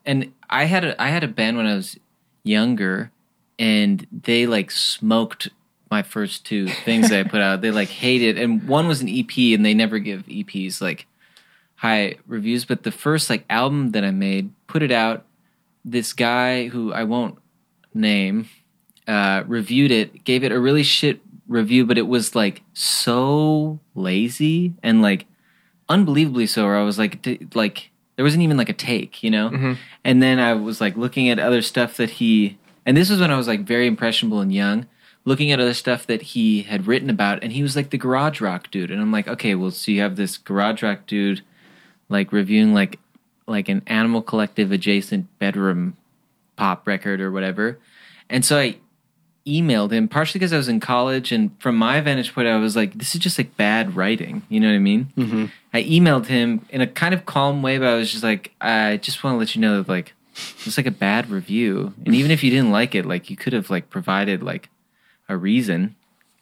And 0.06 0.34
i 0.49 0.66
had 0.66 0.84
a 0.84 1.02
i 1.02 1.10
had 1.10 1.24
a 1.24 1.28
band 1.28 1.57
when 1.57 1.68
i 1.68 1.76
was 1.76 1.98
younger 2.44 3.12
and 3.57 4.06
they 4.12 4.48
like 4.48 4.72
smoked 4.72 5.49
my 5.91 6.02
first 6.02 6.45
two 6.45 6.68
things 6.68 7.10
that 7.10 7.20
i 7.20 7.30
put 7.30 7.41
out. 7.41 7.62
They 7.62 7.72
like 7.72 7.90
hated 7.90 8.38
and 8.38 8.68
one 8.68 8.88
was 8.88 9.02
an 9.02 9.10
ep 9.10 9.38
and 9.38 9.66
they 9.66 9.74
never 9.74 9.99
give 9.99 10.26
eps 10.26 10.82
like 10.82 11.06
high 11.76 12.16
reviews. 12.26 12.66
But 12.66 12.84
the 12.84 12.91
first 12.91 13.30
like 13.30 13.45
album 13.49 13.91
that 13.91 14.03
i 14.03 14.12
made 14.12 14.52
put 14.68 14.82
it 14.82 14.91
out 14.91 15.26
this 15.84 16.14
guy 16.14 16.68
who 16.70 16.91
i 16.94 17.03
won't 17.03 17.38
name 17.94 18.49
uh, 19.07 19.44
reviewed 19.48 19.91
it, 19.91 20.23
gave 20.23 20.44
it 20.44 20.52
a 20.52 20.60
really 20.60 20.84
shit 20.84 21.19
review, 21.48 21.86
but 21.86 21.98
it 21.98 22.07
was 22.07 22.36
like 22.36 22.61
so 22.73 23.80
lazy 23.94 24.73
and 24.82 25.02
like 25.02 25.26
unbelievably 25.90 26.48
so. 26.48 26.65
Where 26.65 26.77
I 26.77 26.84
was 26.84 26.98
like, 26.98 27.22
d- 27.22 27.48
like 27.53 27.91
there 28.15 28.23
wasn't 28.23 28.44
even 28.44 28.57
like 28.57 28.69
a 28.69 28.73
take, 28.73 29.23
you 29.23 29.32
know. 29.32 29.76
And 30.03 30.22
then 30.22 30.40
I 30.40 30.53
was 30.53 30.82
like 30.82 30.95
looking 30.95 31.30
at 31.30 31.40
other 31.40 31.61
stuff 31.61 31.98
that 31.98 32.11
he, 32.11 32.57
and 32.86 32.95
this 32.95 33.10
was 33.10 33.19
when 33.19 33.32
I 33.32 33.38
was 33.38 33.48
like 33.48 33.61
very 33.61 33.88
impressionable 33.88 34.40
and 34.40 34.53
young, 34.53 34.88
looking 35.26 35.52
at 35.52 35.60
other 35.60 35.73
stuff 35.73 36.06
that 36.07 36.22
he 36.22 36.64
had 36.64 36.88
written 36.88 37.10
about, 37.10 37.44
and 37.44 37.52
he 37.52 37.64
was 37.64 37.76
like 37.76 37.90
the 37.90 37.98
garage 37.98 38.41
rock 38.41 38.69
dude, 38.72 38.91
and 38.91 39.02
I'm 39.02 39.11
like, 39.11 39.27
okay, 39.27 39.56
well, 39.56 39.72
so 39.72 39.91
you 39.91 40.02
have 40.02 40.15
this 40.15 40.38
garage 40.38 40.84
rock 40.84 41.06
dude, 41.07 41.41
like 42.10 42.32
reviewing 42.32 42.73
like 42.73 42.99
like 43.48 43.69
an 43.69 43.84
Animal 43.86 44.22
Collective 44.22 44.72
adjacent 44.72 45.27
bedroom 45.38 45.98
pop 46.56 46.88
record 46.88 47.22
or 47.22 47.32
whatever. 47.32 47.77
And 48.30 48.44
so 48.44 48.57
I 48.57 48.77
emailed 49.47 49.91
him 49.91 50.07
partially 50.07 50.39
because 50.39 50.53
I 50.53 50.57
was 50.57 50.67
in 50.67 50.80
college, 50.80 51.31
and 51.31 51.51
from 51.61 51.76
my 51.76 52.01
vantage 52.01 52.34
point, 52.34 52.47
I 52.47 52.57
was 52.57 52.76
like, 52.76 52.93
"This 52.95 53.13
is 53.15 53.22
just 53.22 53.38
like 53.38 53.55
bad 53.57 53.95
writing." 53.95 54.41
You 54.49 54.59
know 54.59 54.67
what 54.67 54.76
I 54.76 54.80
mean? 54.80 55.07
Mm-hmm. 55.17 55.45
I 55.73 55.84
emailed 55.84 56.26
him 56.27 56.65
in 56.69 56.81
a 56.81 56.88
kind 56.88 57.13
of 57.13 57.26
calm 57.26 57.61
way, 57.61 57.77
but 57.77 57.88
I 57.88 57.95
was 57.95 58.11
just 58.11 58.23
like, 58.23 58.51
"I 58.61 58.97
just 58.97 59.23
want 59.23 59.35
to 59.35 59.38
let 59.39 59.55
you 59.55 59.61
know 59.61 59.77
that 59.81 59.89
like 59.89 60.13
it's 60.65 60.77
like 60.77 60.88
a 60.88 60.91
bad 60.91 61.30
review, 61.30 61.93
and 62.05 62.15
even 62.15 62.31
if 62.31 62.43
you 62.43 62.49
didn't 62.51 62.72
like 62.72 62.95
it, 62.95 63.05
like 63.05 63.30
you 63.30 63.35
could 63.38 63.53
have 63.53 63.69
like 63.69 63.89
provided 63.89 64.41
like 64.43 64.69
a 65.30 65.38
reason." 65.38 65.95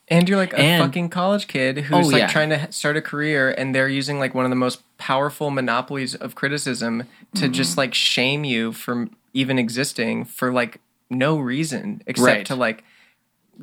and 0.10 0.28
you're 0.28 0.38
like 0.38 0.52
a 0.52 0.60
And- 0.60 0.84
fucking 0.84 1.08
college 1.08 1.48
kid 1.48 1.78
who's 1.78 2.08
Oh, 2.08 2.10
like 2.10 2.20
yeah. 2.20 2.28
trying 2.28 2.50
to 2.50 2.70
start 2.74 2.98
a 2.98 3.02
career 3.02 3.52
and 3.58 3.74
they're 3.74 3.88
using 3.88 4.20
like 4.20 4.36
one 4.36 4.44
of 4.44 4.50
the 4.52 4.56
most 4.56 4.82
powerful 4.98 5.50
monopolies 5.50 6.14
of 6.14 6.36
criticism 6.36 7.04
to 7.36 7.44
Mm-hmm. 7.46 7.54
just 7.54 7.78
like 7.78 7.94
shame 7.94 8.44
you 8.44 8.74
for 8.74 9.08
even 9.34 9.58
existing 9.58 10.26
for 10.26 10.52
like 10.52 10.82
no 11.10 11.38
reason 11.38 12.02
except 12.06 12.26
Right. 12.28 12.46
to 12.48 12.54
like 12.56 12.84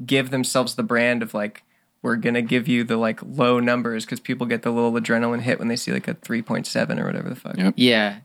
give 0.06 0.30
themselves 0.30 0.74
the 0.74 0.82
brand 0.82 1.22
of 1.22 1.34
like 1.34 1.62
we're 2.02 2.16
gonna 2.16 2.42
give 2.42 2.66
you 2.68 2.84
the 2.84 2.96
like 2.96 3.20
low 3.22 3.60
numbers 3.60 4.04
because 4.04 4.20
people 4.20 4.46
get 4.46 4.62
the 4.62 4.70
little 4.70 4.92
adrenaline 4.92 5.40
hit 5.40 5.58
when 5.58 5.68
they 5.68 5.76
see 5.76 5.92
like 5.92 6.08
a 6.08 6.14
3.7 6.14 6.98
or 7.00 7.04
whatever 7.04 7.28
the 7.28 7.36
fuck 7.36 7.56
Yep. 7.56 7.74
Yeah, 7.76 8.16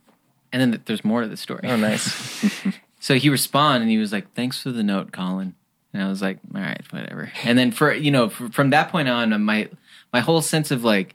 and 0.52 0.62
then 0.62 0.82
there's 0.86 1.04
more 1.04 1.22
to 1.22 1.28
the 1.28 1.38
story. 1.38 1.62
oh 1.64 1.76
nice 1.76 2.46
So 3.00 3.16
he 3.16 3.30
responded 3.30 3.82
and 3.84 3.92
he 3.92 4.00
was 4.00 4.12
like, 4.12 4.34
"Thanks 4.34 4.60
for 4.62 4.72
the 4.72 4.82
note, 4.82 5.12
Colin." 5.12 5.54
And 5.94 6.02
I 6.02 6.08
was 6.08 6.24
like, 6.24 6.40
"All 6.56 6.62
right, 6.62 6.82
whatever." 6.92 7.32
And 7.44 7.56
then 7.56 7.72
for 7.72 7.94
you 7.94 8.10
know, 8.10 8.26
f 8.26 8.42
from 8.52 8.72
that 8.72 8.90
point 8.90 9.08
on, 9.10 9.44
my 9.44 9.70
my 10.12 10.22
whole 10.22 10.42
sense 10.42 10.72
of 10.72 10.84
like 10.84 11.14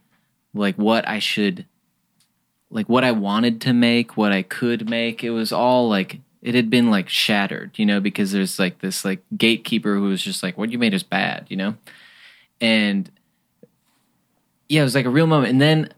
like 0.55 0.77
what 0.77 1.09
I 1.09 1.19
should 1.19 1.67
like 2.71 2.89
what 2.89 3.03
I 3.03 3.11
wanted 3.11 3.61
to 3.63 3.73
make, 3.73 4.17
what 4.17 4.31
I 4.31 4.43
could 4.43 4.89
make, 4.89 5.25
it 5.25 5.31
was 5.31 5.51
all 5.51 5.89
like 5.89 6.21
it 6.43 6.55
had 6.55 6.71
been 6.71 6.91
like 6.91 7.09
shattered, 7.09 7.73
you 7.77 7.85
know, 7.85 8.01
because 8.01 8.33
there's 8.33 8.59
like 8.59 8.81
this 8.81 9.05
like 9.05 9.23
gatekeeper 9.37 9.95
who 9.95 10.05
was 10.05 10.23
just 10.23 10.43
like, 10.43 10.57
"What 10.57 10.71
you 10.71 10.79
made 10.79 10.95
is 10.95 11.03
bad," 11.03 11.47
you 11.49 11.57
know, 11.57 11.75
and 12.61 13.11
yeah, 14.69 14.81
it 14.81 14.85
was 14.85 14.95
like 14.95 15.07
a 15.07 15.11
real 15.11 15.27
moment. 15.27 15.51
And 15.51 15.61
then 15.61 15.93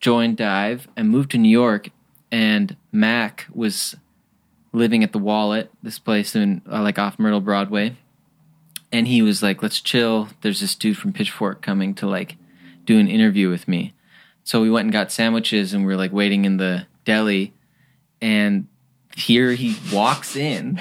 joined 0.00 0.36
DIIV 0.36 0.86
and 0.96 1.08
moved 1.08 1.30
to 1.32 1.38
New 1.38 1.48
York, 1.48 1.90
and 2.30 2.76
Mac 2.92 3.46
was 3.52 3.96
living 4.72 5.02
at 5.02 5.12
the 5.12 5.18
Wallet, 5.18 5.70
this 5.82 5.98
place 5.98 6.36
in 6.36 6.62
uh, 6.70 6.82
like 6.82 6.98
off 6.98 7.18
Myrtle 7.18 7.40
Broadway, 7.40 7.96
and 8.92 9.08
he 9.08 9.20
was 9.20 9.42
like, 9.42 9.62
"Let's 9.62 9.80
chill." 9.80 10.28
There's 10.42 10.60
this 10.60 10.76
dude 10.76 10.98
from 10.98 11.12
Pitchfork 11.12 11.60
coming 11.60 11.94
to 11.96 12.06
like 12.06 12.36
do 12.84 12.98
an 12.98 13.08
interview 13.08 13.48
with 13.48 13.66
me. 13.66 13.94
So 14.44 14.60
we 14.60 14.70
went 14.70 14.86
and 14.86 14.92
got 14.92 15.10
sandwiches, 15.10 15.74
and 15.74 15.84
we 15.84 15.92
were 15.92 15.98
like 15.98 16.12
waiting 16.12 16.44
in 16.44 16.58
the 16.58 16.86
deli, 17.04 17.52
and 18.20 18.68
here 19.16 19.52
he 19.52 19.76
walks 19.92 20.36
in. 20.36 20.80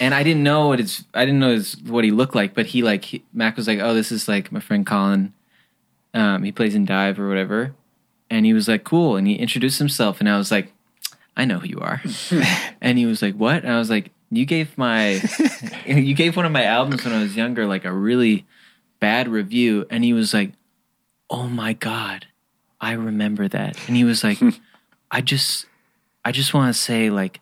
And 0.00 0.14
I 0.14 0.22
didn't 0.22 0.42
know 0.42 0.68
what 0.68 0.78
his 0.78 1.04
I 1.14 1.24
didn't 1.24 1.40
know 1.40 1.52
his, 1.52 1.76
what 1.82 2.04
he 2.04 2.10
looked 2.10 2.34
like, 2.34 2.54
but 2.54 2.66
he 2.66 2.82
like 2.82 3.04
he, 3.04 3.24
Mac 3.32 3.56
was 3.56 3.66
like, 3.66 3.80
"Oh, 3.80 3.94
this 3.94 4.12
is 4.12 4.28
like 4.28 4.52
my 4.52 4.60
friend 4.60 4.86
Colin. 4.86 5.32
Um, 6.14 6.42
he 6.42 6.52
plays 6.52 6.74
in 6.74 6.86
DIIV 6.86 7.18
or 7.18 7.28
whatever." 7.28 7.74
And 8.28 8.46
he 8.46 8.52
was 8.52 8.68
like, 8.68 8.84
"Cool." 8.84 9.16
And 9.16 9.26
he 9.26 9.34
introduced 9.34 9.78
himself, 9.78 10.20
and 10.20 10.28
I 10.28 10.36
was 10.36 10.50
like, 10.50 10.72
"I 11.36 11.44
know 11.44 11.58
who 11.58 11.68
you 11.68 11.80
are." 11.80 12.02
and 12.80 12.98
he 12.98 13.06
was 13.06 13.22
like, 13.22 13.34
"What?" 13.34 13.64
And 13.64 13.72
I 13.72 13.78
was 13.78 13.90
like, 13.90 14.10
"You 14.30 14.44
gave 14.44 14.76
my 14.78 15.20
you 15.86 16.14
gave 16.14 16.36
one 16.36 16.46
of 16.46 16.52
my 16.52 16.64
albums 16.64 17.04
when 17.04 17.14
I 17.14 17.22
was 17.22 17.36
younger 17.36 17.66
like 17.66 17.84
a 17.84 17.92
really 17.92 18.46
bad 19.00 19.28
review." 19.28 19.86
And 19.90 20.04
he 20.04 20.12
was 20.12 20.32
like, 20.32 20.52
"Oh 21.30 21.48
my 21.48 21.72
god, 21.72 22.26
I 22.80 22.92
remember 22.92 23.48
that." 23.48 23.76
And 23.88 23.96
he 23.96 24.04
was 24.04 24.22
like, 24.22 24.38
"I 25.10 25.20
just 25.20 25.66
I 26.24 26.32
just 26.32 26.54
want 26.54 26.74
to 26.74 26.80
say 26.80 27.10
like 27.10 27.40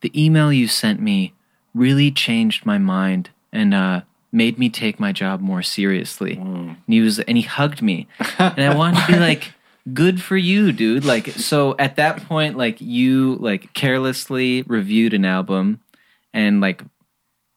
the 0.00 0.12
email 0.20 0.52
you 0.52 0.68
sent 0.68 1.00
me 1.00 1.34
really 1.74 2.10
changed 2.10 2.64
my 2.66 2.78
mind 2.78 3.30
and 3.52 3.74
uh 3.74 4.02
made 4.30 4.58
me 4.58 4.68
take 4.68 5.00
my 5.00 5.12
job 5.12 5.40
more 5.40 5.62
seriously." 5.62 6.34
And 6.36 6.76
he 6.86 7.00
was 7.00 7.18
and 7.20 7.36
he 7.36 7.42
hugged 7.42 7.82
me. 7.82 8.06
and 8.38 8.60
I 8.60 8.74
wanted 8.74 9.00
to 9.06 9.12
be 9.12 9.18
like 9.18 9.52
good 9.94 10.22
for 10.22 10.36
you 10.36 10.72
dude 10.72 11.04
like 11.04 11.28
so 11.28 11.74
at 11.78 11.96
that 11.96 12.22
point 12.24 12.56
like 12.56 12.80
you 12.80 13.36
like 13.36 13.72
carelessly 13.72 14.62
reviewed 14.62 15.14
an 15.14 15.24
album 15.24 15.80
and 16.34 16.60
like 16.60 16.82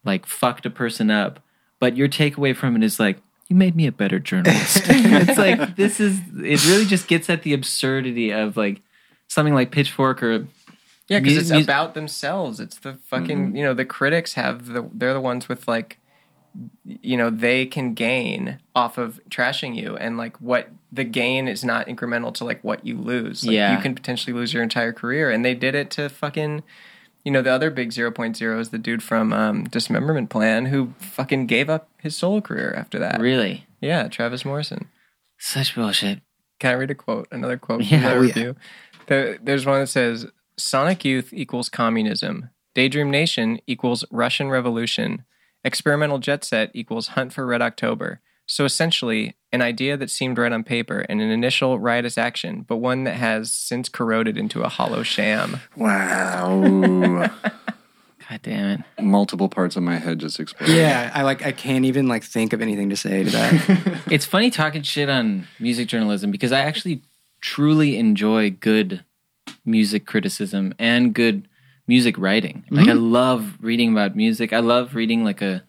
like 0.06 0.26
fucked 0.26 0.66
a 0.66 0.70
person 0.70 1.12
up 1.12 1.40
but 1.80 1.98
your 1.98 2.08
takeaway 2.08 2.56
from 2.56 2.76
it 2.76 2.84
is 2.84 3.00
like 3.00 3.18
you 3.50 3.56
made 3.56 3.76
me 3.76 3.86
a 3.86 3.92
better 3.92 4.20
journalist 4.20 4.82
it's 4.86 5.38
like 5.38 5.76
this 5.76 6.00
is 6.00 6.20
it 6.38 6.66
really 6.68 6.86
just 6.86 7.08
gets 7.08 7.30
at 7.30 7.44
the 7.44 7.54
absurdity 7.54 8.32
of 8.32 8.56
like 8.56 8.82
something 9.28 9.54
like 9.54 9.72
pitchfork 9.72 10.24
or 10.24 10.48
Yeah, 11.12 11.20
because 11.20 11.52
it's 11.52 11.64
about 11.64 11.94
themselves. 11.94 12.60
It's 12.60 12.78
the 12.80 12.94
fucking 13.06 13.56
you 13.56 13.64
know 13.64 13.74
the 13.74 13.86
critics 13.86 14.34
have 14.36 14.68
the 14.68 14.90
they're 14.94 15.14
the 15.14 15.22
ones 15.22 15.50
with 15.50 15.68
like 15.68 15.98
you 16.86 17.16
know 17.18 17.30
they 17.30 17.66
can 17.66 17.94
gain 17.94 18.60
off 18.76 18.98
of 18.98 19.20
trashing 19.30 19.76
you 19.76 19.96
and 19.98 20.18
like 20.18 20.38
what 20.42 20.70
the 20.92 21.04
gain 21.04 21.48
is 21.48 21.64
not 21.64 21.88
incremental 21.88 22.34
to 22.36 22.44
like 22.46 22.64
what 22.64 22.86
you 22.86 22.98
lose. 22.98 23.46
Like, 23.46 23.54
Yeah. 23.56 23.76
you 23.76 23.82
can 23.82 23.96
potentially 23.96 24.34
lose 24.34 24.54
your 24.54 24.64
entire 24.64 24.92
career, 24.94 25.30
and 25.32 25.44
they 25.46 25.54
did 25.54 25.76
it 25.76 25.90
to 25.92 26.10
fucking. 26.10 26.64
You 27.24 27.32
know 27.32 27.44
the 27.44 27.52
other 27.52 27.70
big 27.70 27.92
0.0 27.92 28.60
is 28.60 28.70
the 28.72 28.80
dude 28.80 29.04
from 29.04 29.32
um, 29.32 29.66
Dismemberment 29.66 30.32
Plan 30.32 30.66
who 30.66 30.94
fucking 30.98 31.46
gave 31.46 31.70
up 31.70 31.88
his 32.02 32.18
solo 32.18 32.42
career 32.42 32.74
after 32.76 32.98
that. 32.98 33.22
really 33.22 33.68
Yeah, 33.80 34.08
Travis 34.08 34.44
Morrison. 34.44 34.88
such 35.38 35.76
bullshit 35.76 36.22
Can 36.60 36.72
I 36.72 36.74
read 36.74 36.90
a 36.90 36.96
quote? 36.96 37.28
Another 37.32 37.58
quote 37.58 37.84
Yeah. 37.84 38.00
from 38.00 38.02
the 38.02 38.08
Oh, 38.10 38.14
yeah. 38.14 38.20
review. 38.28 38.56
There, 39.06 39.38
there's 39.38 39.68
one 39.68 39.82
that 39.82 39.88
says 39.88 40.26
Sonic 40.64 41.04
Youth 41.06 41.34
equals 41.34 41.70
communism. 41.70 42.50
Daydream 42.74 43.10
Nation 43.12 43.60
equals 43.68 44.06
Russian 44.12 44.50
Revolution. 44.50 45.26
Experimental 45.64 46.20
Jet 46.20 46.44
Set 46.44 46.72
equals 46.74 47.10
Hunt 47.10 47.34
for 47.34 47.46
Red 47.46 47.62
October. 47.62 48.22
So 48.46 48.66
essentially, 48.66 49.36
an 49.52 49.62
idea 49.62 49.96
that 49.98 50.10
seemed 50.10 50.38
right 50.38 50.52
on 50.52 50.64
paper 50.64 51.06
and 51.08 51.22
an 51.22 51.30
initial 51.30 51.80
riotous 51.80 52.18
action, 52.18 52.66
but 52.68 52.78
one 52.78 53.04
that 53.06 53.16
has 53.16 53.54
since 53.54 53.88
corroded 53.88 54.38
into 54.38 54.62
a 54.62 54.70
hollow 54.70 55.04
sham. 55.04 55.62
Wow. 55.76 57.30
God 58.30 58.42
damn 58.44 58.80
it. 58.98 59.04
Multiple 59.04 59.50
parts 59.50 59.76
of 59.76 59.84
my 59.84 59.98
head 59.98 60.20
just 60.20 60.40
exploded. 60.40 60.76
Yeah, 60.76 61.12
I 61.14 61.24
like 61.24 61.46
I 61.46 61.52
can't 61.52 61.86
even 61.86 62.08
like 62.08 62.24
think 62.24 62.54
of 62.54 62.62
anything 62.62 62.90
to 62.90 62.96
say 62.96 63.24
to 63.24 63.30
that. 63.30 64.02
It's 64.12 64.26
funny 64.26 64.50
talking 64.50 64.82
shit 64.84 65.10
on 65.10 65.48
music 65.60 65.88
journalism 65.88 66.32
because 66.32 66.52
I 66.52 66.60
actually 66.60 67.02
truly 67.40 67.98
enjoy 67.98 68.50
good 68.52 69.04
music 69.66 70.06
criticism 70.06 70.74
and 70.80 71.14
good 71.14 71.48
music 71.88 72.18
writing. 72.18 72.64
Like 72.70 72.88
I 72.88 72.92
mm-hmm. 72.92 73.12
love 73.12 73.58
reading 73.62 73.92
about 73.92 74.16
music. 74.16 74.54
I 74.54 74.60
love 74.60 74.96
reading 74.96 75.24
like 75.24 75.42
a 75.42 75.64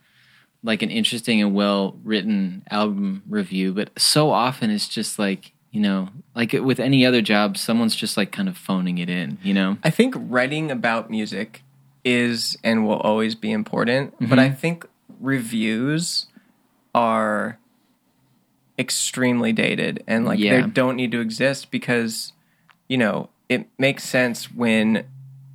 like 0.62 0.82
an 0.82 0.90
interesting 0.90 1.42
and 1.42 1.54
well 1.54 1.98
written 2.04 2.62
album 2.70 3.22
review, 3.28 3.72
but 3.72 3.90
so 3.98 4.30
often 4.30 4.70
it's 4.70 4.88
just 4.88 5.18
like, 5.18 5.52
you 5.72 5.80
know, 5.80 6.08
like 6.36 6.52
with 6.52 6.78
any 6.78 7.04
other 7.04 7.20
job, 7.20 7.56
someone's 7.56 7.96
just 7.96 8.16
like 8.16 8.30
kind 8.30 8.48
of 8.48 8.56
phoning 8.56 8.98
it 8.98 9.10
in, 9.10 9.38
you 9.42 9.52
know? 9.52 9.76
I 9.82 9.90
think 9.90 10.14
writing 10.16 10.70
about 10.70 11.10
music 11.10 11.62
is 12.04 12.56
and 12.62 12.86
will 12.86 13.00
always 13.00 13.34
be 13.34 13.50
important, 13.50 14.14
but 14.20 14.28
mm-hmm. 14.28 14.38
I 14.38 14.50
think 14.50 14.86
reviews 15.20 16.26
are 16.94 17.58
extremely 18.78 19.52
dated 19.52 20.02
and 20.06 20.24
like 20.24 20.38
Yeah. 20.38 20.60
they 20.60 20.68
don't 20.68 20.96
need 20.96 21.10
to 21.12 21.20
exist 21.20 21.70
because 21.70 22.32
you 22.88 22.98
know, 22.98 23.30
it 23.52 23.68
makes 23.78 24.04
sense 24.04 24.50
when 24.52 25.04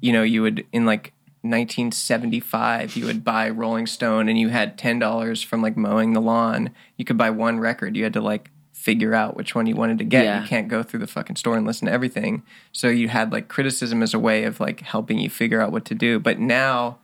you 0.02 0.12
know, 0.14 0.24
you 0.24 0.42
would 0.42 0.66
in 0.72 0.86
like 0.86 1.14
1975 1.42 2.96
you 2.96 3.06
would 3.06 3.24
buy 3.24 3.50
Rolling 3.50 3.88
Stone 3.88 4.28
and 4.30 4.38
you 4.38 4.50
had 4.50 4.78
$10 4.78 5.46
from 5.46 5.62
like 5.62 5.78
mowing 5.78 6.14
the 6.14 6.22
lawn. 6.22 6.72
You 6.98 7.06
could 7.06 7.18
buy 7.18 7.30
one 7.30 7.60
record. 7.60 7.96
You 7.96 8.04
had 8.04 8.14
to 8.14 8.22
like 8.22 8.52
figure 8.74 9.14
out 9.14 9.36
which 9.36 9.56
one 9.56 9.66
you 9.66 9.76
wanted 9.76 9.98
to 10.00 10.04
get. 10.04 10.26
Yeah. 10.26 10.42
You 10.42 10.48
can't 10.48 10.68
go 10.68 10.84
through 10.84 11.00
the 11.00 11.08
fucking 11.08 11.36
store 11.36 11.58
and 11.58 11.66
listen 11.66 11.88
to 11.88 11.92
everything. 11.92 12.44
So 12.72 12.90
you 12.90 13.08
had 13.08 13.32
like 13.32 13.48
criticism 13.48 14.04
as 14.04 14.14
a 14.14 14.20
way 14.20 14.44
of 14.44 14.60
like 14.60 14.82
helping 14.82 15.20
you 15.20 15.30
figure 15.30 15.62
out 15.62 15.72
what 15.72 15.86
to 15.86 15.96
do. 15.96 16.20
But 16.20 16.40
now, 16.40 17.00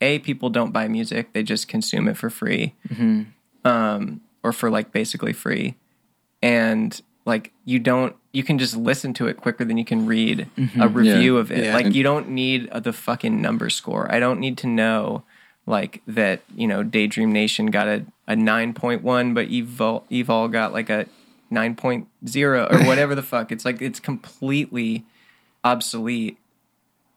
A, 0.00 0.18
people 0.20 0.50
don't 0.50 0.72
buy 0.72 0.88
music, 0.88 1.32
they 1.32 1.42
just 1.42 1.68
consume 1.68 2.08
it 2.08 2.16
for 2.16 2.30
free. 2.30 2.74
Um, 3.64 4.20
or 4.42 4.52
for 4.52 4.70
like 4.70 4.92
basically 4.92 5.32
free. 5.32 5.74
And 6.40 7.00
like 7.24 7.52
you 7.64 7.80
don't 7.80 8.14
you 8.36 8.42
can 8.44 8.58
just 8.58 8.76
listen 8.76 9.14
to 9.14 9.26
it 9.28 9.38
quicker 9.38 9.64
than 9.64 9.78
you 9.78 9.84
can 9.84 10.04
read 10.06 10.46
a 10.78 10.88
review 10.88 11.38
of 11.38 11.50
it. 11.50 11.64
Yeah. 11.64 11.74
Like 11.74 11.94
you 11.94 12.02
don't 12.02 12.28
need 12.28 12.68
the 12.82 12.92
fucking 12.92 13.40
number 13.40 13.70
score. 13.70 14.12
I 14.14 14.18
don't 14.20 14.40
need 14.40 14.58
to 14.58 14.66
know 14.66 15.22
like 15.64 16.02
that, 16.06 16.42
you 16.54 16.68
know, 16.68 16.82
Daydream 16.82 17.32
Nation 17.32 17.66
got 17.66 17.88
a, 17.88 18.04
a 18.28 18.34
9.1 18.34 19.34
but 19.34 19.48
Evol 19.48 20.02
Evol 20.10 20.52
got 20.52 20.72
like 20.74 20.90
a 20.90 21.06
9.0 21.50 22.72
or 22.72 22.84
whatever 22.86 23.14
the 23.14 23.22
fuck. 23.22 23.50
It's 23.50 23.64
like 23.64 23.80
it's 23.80 24.00
completely 24.00 25.04
obsolete. 25.64 26.36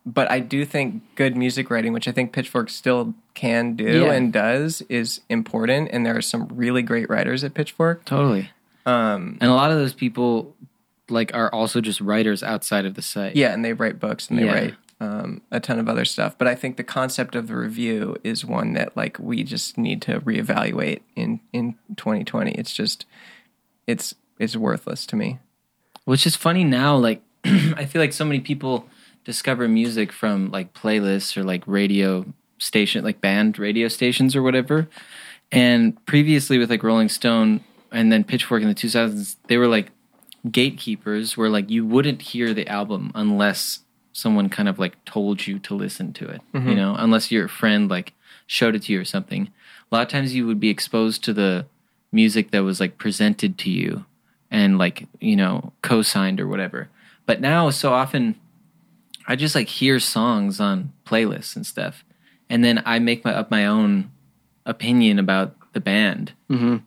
But 0.06 0.32
I 0.32 0.40
do 0.40 0.64
think 0.66 1.04
good 1.16 1.36
music 1.36 1.70
writing, 1.70 1.92
which 1.94 2.08
I 2.08 2.12
think 2.12 2.32
Pitchfork 2.32 2.70
still 2.70 3.14
can 3.34 3.76
do 3.76 4.04
Yeah. 4.06 4.14
and 4.14 4.32
does, 4.32 4.82
is 4.90 5.20
important. 5.30 5.90
And 5.92 6.06
there 6.06 6.16
are 6.16 6.22
some 6.22 6.48
really 6.54 6.82
great 6.82 7.10
writers 7.10 7.44
at 7.44 7.54
Pitchfork. 7.54 8.06
Totally. 8.06 8.50
Um, 8.86 9.38
And 9.42 9.52
a 9.52 9.54
lot 9.54 9.72
of 9.72 9.78
those 9.78 9.94
people 9.94 10.56
like 11.12 11.34
are 11.34 11.54
also 11.54 11.82
just 11.82 12.02
writers 12.02 12.44
outside 12.44 12.86
of 12.86 12.96
the 12.96 13.02
site. 13.02 13.36
yeah, 13.36 13.54
and 13.54 13.64
they 13.64 13.74
write 13.74 14.00
books 14.00 14.30
and 14.30 14.38
they 14.40 14.46
Yeah. 14.46 14.54
write 14.54 14.76
um, 15.02 15.42
a 15.50 15.62
ton 15.62 15.80
of 15.80 15.88
other 15.88 16.04
stuff. 16.04 16.38
But 16.38 16.48
I 16.50 16.56
think 16.56 16.76
the 16.76 16.84
concept 16.84 17.34
of 17.34 17.48
the 17.48 17.56
review 17.56 18.18
is 18.24 18.44
one 18.44 18.74
that 18.74 18.98
like 18.98 19.18
we 19.18 19.44
just 19.44 19.78
need 19.78 20.02
to 20.04 20.20
reevaluate 20.22 21.02
in 21.16 21.40
in 21.54 21.76
2020. 21.96 22.52
It's 22.52 22.74
just 22.74 23.06
it's 23.88 24.14
it's 24.40 24.56
worthless 24.56 25.06
to 25.08 25.16
me. 25.16 25.40
Which 26.06 26.26
is 26.28 26.36
funny 26.36 26.64
now, 26.64 26.96
like 26.98 27.22
I 27.46 27.86
feel 27.86 28.02
like 28.02 28.14
so 28.14 28.26
many 28.26 28.40
people 28.42 28.88
discover 29.24 29.68
music 29.68 30.12
from 30.12 30.50
like 30.52 30.74
playlists 30.74 31.38
or 31.38 31.44
like 31.44 31.64
radio 31.66 32.26
station 32.58 33.04
like 33.06 33.22
band 33.22 33.58
radio 33.58 33.88
stations 33.88 34.36
or 34.36 34.42
whatever. 34.44 34.88
And 35.52 36.04
previously 36.06 36.58
with 36.58 36.70
like 36.70 36.84
Rolling 36.84 37.10
Stone 37.10 37.62
and 37.92 38.12
then 38.12 38.24
Pitchfork 38.24 38.62
in 38.62 38.68
the 38.68 38.76
2000s, 38.76 39.38
they 39.48 39.58
were 39.58 39.68
like 39.68 39.92
gatekeepers 40.50 41.36
where 41.36 41.50
like 41.50 41.70
you 41.70 41.86
wouldn't 41.86 42.22
hear 42.22 42.54
the 42.54 42.68
album 42.68 43.12
unless 43.16 43.80
someone 44.14 44.50
kind 44.50 44.70
of 44.70 44.80
like 44.80 45.04
told 45.06 45.48
you 45.48 45.60
to 45.60 45.74
listen 45.74 46.14
to 46.14 46.28
it, 46.28 46.42
you 46.54 46.60
mm-hmm. 46.60 46.76
know, 46.76 46.96
unless 46.98 47.32
your 47.32 47.48
friend 47.48 47.90
like 47.90 48.14
showed 48.48 48.76
it 48.76 48.84
to 48.84 48.94
you 48.94 49.02
or 49.02 49.06
something. 49.06 49.50
A 49.92 49.96
lot 49.96 50.02
of 50.04 50.10
times 50.10 50.36
you 50.36 50.46
would 50.48 50.60
be 50.60 50.70
exposed 50.70 51.24
to 51.24 51.34
the 51.34 51.66
music 52.12 52.52
that 52.52 52.64
was 52.64 52.80
like 52.80 52.98
presented 52.98 53.58
to 53.60 53.70
you 53.70 54.06
and 54.52 54.78
like, 54.78 55.08
you 55.20 55.36
know, 55.36 55.74
co-signed 55.82 56.40
or 56.40 56.48
whatever. 56.48 56.90
But 57.26 57.42
now 57.42 57.70
so 57.70 57.94
often 57.94 58.36
I 59.28 59.36
just 59.36 59.56
like 59.56 59.68
hear 59.68 60.00
songs 60.00 60.60
on 60.60 60.92
playlists 61.06 61.56
and 61.56 61.66
stuff. 61.66 62.04
And 62.50 62.64
then 62.64 62.82
I 62.86 62.98
make 62.98 63.24
my 63.24 63.34
up 63.34 63.52
my 63.52 63.68
own 63.68 64.12
opinion 64.66 65.20
about 65.20 65.56
the 65.74 65.80
band. 65.80 66.34
Mm-hmm. 66.50 66.78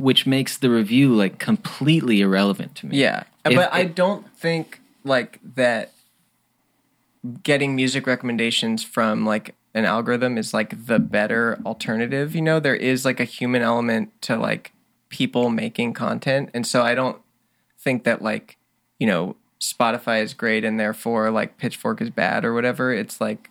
Which 0.00 0.26
makes 0.26 0.56
the 0.56 0.70
review 0.70 1.14
like 1.14 1.38
completely 1.38 2.20
irrelevant 2.20 2.74
to 2.76 2.86
me. 2.86 2.98
Yeah, 2.98 3.24
If- 3.44 3.56
but 3.56 3.72
I 3.72 3.84
don't 3.84 4.28
think 4.36 4.80
like 5.04 5.40
that. 5.54 5.92
Getting 7.42 7.76
music 7.76 8.06
recommendations 8.06 8.82
from 8.82 9.26
like 9.26 9.54
an 9.74 9.84
algorithm 9.84 10.38
is 10.38 10.54
like 10.54 10.86
the 10.86 10.98
better 10.98 11.60
alternative. 11.66 12.34
You 12.34 12.40
know, 12.40 12.60
there 12.60 12.74
is 12.74 13.04
like 13.04 13.20
a 13.20 13.24
human 13.24 13.60
element 13.60 14.10
to 14.22 14.36
like 14.36 14.72
people 15.10 15.50
making 15.50 15.92
content, 15.92 16.48
and 16.54 16.66
so 16.66 16.82
I 16.82 16.94
don't 16.94 17.18
think 17.78 18.04
that 18.04 18.22
like 18.22 18.56
you 18.98 19.06
know 19.06 19.36
Spotify 19.60 20.22
is 20.22 20.32
great 20.32 20.64
and 20.64 20.80
therefore 20.80 21.30
like 21.30 21.58
Pitchfork 21.58 22.00
is 22.00 22.08
bad 22.08 22.44
or 22.44 22.54
whatever. 22.54 22.92
It's 22.92 23.20
like 23.20 23.50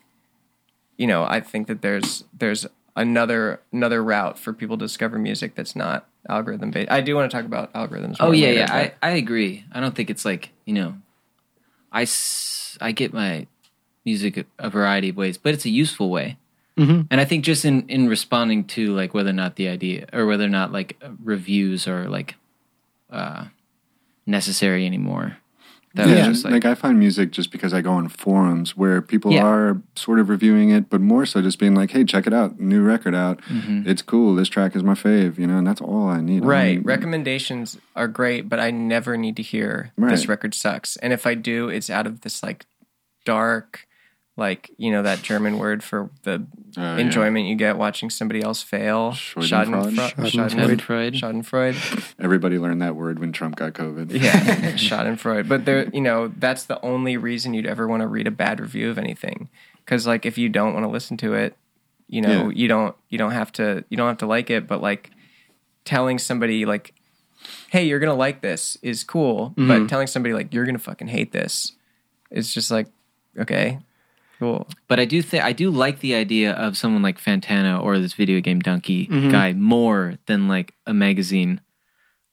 you 0.98 1.06
know 1.06 1.24
I 1.24 1.40
think 1.40 1.68
that 1.68 1.84
there's 1.84 2.24
there's 2.38 2.66
another 2.96 3.62
another 3.72 4.04
route 4.04 4.40
for 4.40 4.52
people 4.52 4.78
to 4.78 4.86
discover 4.86 5.20
music 5.20 5.54
that's 5.56 5.76
not 5.76 6.09
algorithm 6.28 6.72
based. 6.72 6.92
I 6.92 7.02
do 7.02 7.16
want 7.16 7.30
to 7.32 7.36
talk 7.38 7.46
about 7.46 7.72
algorithms. 7.74 8.18
Oh 8.20 8.32
yeah, 8.32 8.48
later, 8.48 8.60
yeah. 8.60 8.74
I, 8.74 8.94
I 9.02 9.12
agree. 9.12 9.64
I 9.72 9.80
don't 9.80 9.96
think 9.96 10.10
it's 10.10 10.26
like 10.26 10.52
you 10.66 10.74
know, 10.74 10.96
I 11.92 12.04
s- 12.04 12.78
I 12.82 12.92
get 12.92 13.14
my 13.14 13.48
music 14.06 14.46
a 14.58 14.70
variety 14.70 15.10
of 15.10 15.18
ways, 15.18 15.38
but 15.38 15.54
it's 15.54 15.66
a 15.66 15.70
useful 15.70 16.10
way. 16.10 16.38
Mhm. 16.78 17.08
And 17.12 17.20
I 17.22 17.26
think 17.26 17.44
just 17.44 17.66
in 17.66 17.88
in 17.90 18.08
responding 18.10 18.64
to 18.76 18.94
like 18.96 19.14
whether 19.14 19.30
or 19.30 19.34
not 19.34 19.56
the 19.56 19.68
idea 19.68 20.08
or 20.14 20.26
whether 20.26 20.46
or 20.46 20.50
not 20.50 20.72
like 20.72 21.02
reviews 21.24 21.88
are 21.88 22.08
like 22.10 22.36
uh 23.12 23.46
necessary 24.26 24.86
anymore. 24.86 25.38
That 26.00 26.08
Yeah, 26.10 26.28
was 26.28 26.38
just 26.38 26.46
like, 26.46 26.54
like, 26.54 26.66
I 26.66 26.76
find 26.76 26.98
music 26.98 27.32
just 27.32 27.52
because 27.52 27.74
I 27.74 27.82
go 27.82 27.92
on 27.92 28.08
forums 28.10 28.78
where 28.78 29.02
people 29.02 29.32
Yeah. 29.34 29.44
are 29.46 29.82
sort 29.96 30.20
of 30.20 30.30
reviewing 30.30 30.70
it, 30.70 30.90
but 30.90 31.02
more 31.02 31.26
so 31.26 31.42
just 31.42 31.60
being 31.60 31.76
like, 31.76 31.92
"Hey, 31.92 32.04
check 32.04 32.26
it 32.28 32.34
out, 32.34 32.60
new 32.60 32.82
record 32.82 33.14
out. 33.16 33.42
Mm-hmm. 33.44 33.90
It's 33.90 34.02
cool. 34.02 34.36
This 34.36 34.48
track 34.50 34.76
is 34.76 34.84
my 34.84 34.94
fave," 34.94 35.38
you 35.38 35.46
know, 35.48 35.58
and 35.58 35.68
that's 35.68 35.82
all 35.82 36.08
I 36.08 36.22
need. 36.22 36.46
Right. 36.46 36.76
don't- 36.76 36.86
Recommendations 36.86 37.78
are 37.96 38.08
great, 38.08 38.48
but 38.50 38.60
I 38.60 38.72
never 38.72 39.18
need 39.18 39.36
to 39.38 39.44
hear 39.44 39.92
this 39.98 40.28
record 40.28 40.54
sucks. 40.54 40.96
And 40.98 41.12
if 41.14 41.28
I 41.28 41.34
do, 41.36 41.70
it's 41.70 41.90
out 41.90 42.08
of 42.08 42.22
this 42.22 42.42
like 42.42 42.66
dark, 43.26 43.86
like, 44.40 44.72
you 44.78 44.92
know, 44.92 45.04
that 45.04 45.22
German 45.22 45.60
word 45.60 45.84
for 45.84 46.10
the 46.24 46.46
oh, 46.78 46.82
yeah. 46.82 46.98
enjoyment 46.98 47.46
you 47.46 47.56
get 47.56 47.78
watching 47.78 48.10
somebody 48.10 48.42
else 48.42 48.64
fail. 48.64 49.12
Schadenfreude? 49.12 49.96
Schadenfreude. 49.96 51.20
Schadenfreude. 51.20 51.20
Schadenfreude. 51.20 52.14
Everybody 52.20 52.58
learned 52.58 52.82
that 52.82 52.96
word 52.96 53.20
when 53.20 53.32
Trump 53.32 53.56
got 53.56 53.74
COVID. 53.74 54.12
Yeah. 54.20 54.74
Schadenfreude. 54.74 55.48
But 55.48 55.66
there, 55.66 55.90
you 55.90 56.02
know, 56.02 56.30
that's 56.30 56.64
the 56.64 56.84
only 56.84 57.18
reason 57.18 57.54
you'd 57.54 57.68
ever 57.68 57.88
want 57.88 58.02
to 58.02 58.08
read 58.08 58.28
a 58.28 58.32
bad 58.32 58.60
review 58.60 58.90
of 58.90 58.98
anything. 58.98 59.50
Because 59.86 60.08
like, 60.08 60.26
if 60.26 60.38
you 60.38 60.50
don't 60.50 60.74
want 60.74 60.86
to 60.86 60.90
listen 60.90 61.18
to 61.18 61.34
it, 61.34 61.56
you 62.08 62.22
know, 62.22 62.48
Yeah. 62.48 62.52
you 62.56 62.68
don't, 62.68 62.96
you 63.10 63.18
don't 63.18 63.32
have 63.32 63.52
to, 63.54 63.84
you 63.90 63.98
don't 63.98 64.08
have 64.08 64.18
to 64.20 64.26
like 64.26 64.50
it. 64.50 64.68
But 64.68 64.82
like, 64.82 65.12
telling 65.86 66.20
somebody 66.20 66.66
like, 66.66 66.94
"Hey, 67.70 67.86
you're 67.86 68.00
gonna 68.00 68.14
like 68.14 68.42
this" 68.42 68.78
is 68.82 69.04
cool. 69.04 69.54
But 69.56 69.64
mm-hmm. 69.64 69.86
telling 69.88 70.08
somebody 70.08 70.34
like, 70.34 70.54
"You're 70.54 70.66
gonna 70.66 70.78
fucking 70.78 71.08
hate 71.08 71.32
this," 71.32 71.74
is 72.30 72.54
just 72.54 72.70
like, 72.70 72.88
okay, 73.38 73.80
cool. 74.40 74.68
but 74.88 75.00
I 75.00 75.06
do 75.06 75.22
think 75.22 75.44
I 75.44 75.54
do 75.54 75.70
like 75.70 76.00
the 76.00 76.16
idea 76.16 76.54
of 76.54 76.78
someone 76.78 77.02
like 77.02 77.20
Fantana 77.20 77.82
or 77.82 78.00
this 78.00 78.14
videogamedunkey 78.14 79.10
mm-hmm. 79.10 79.30
guy 79.30 79.54
more 79.54 80.16
than 80.26 80.48
like 80.48 80.74
a 80.86 80.94
magazine 80.94 81.62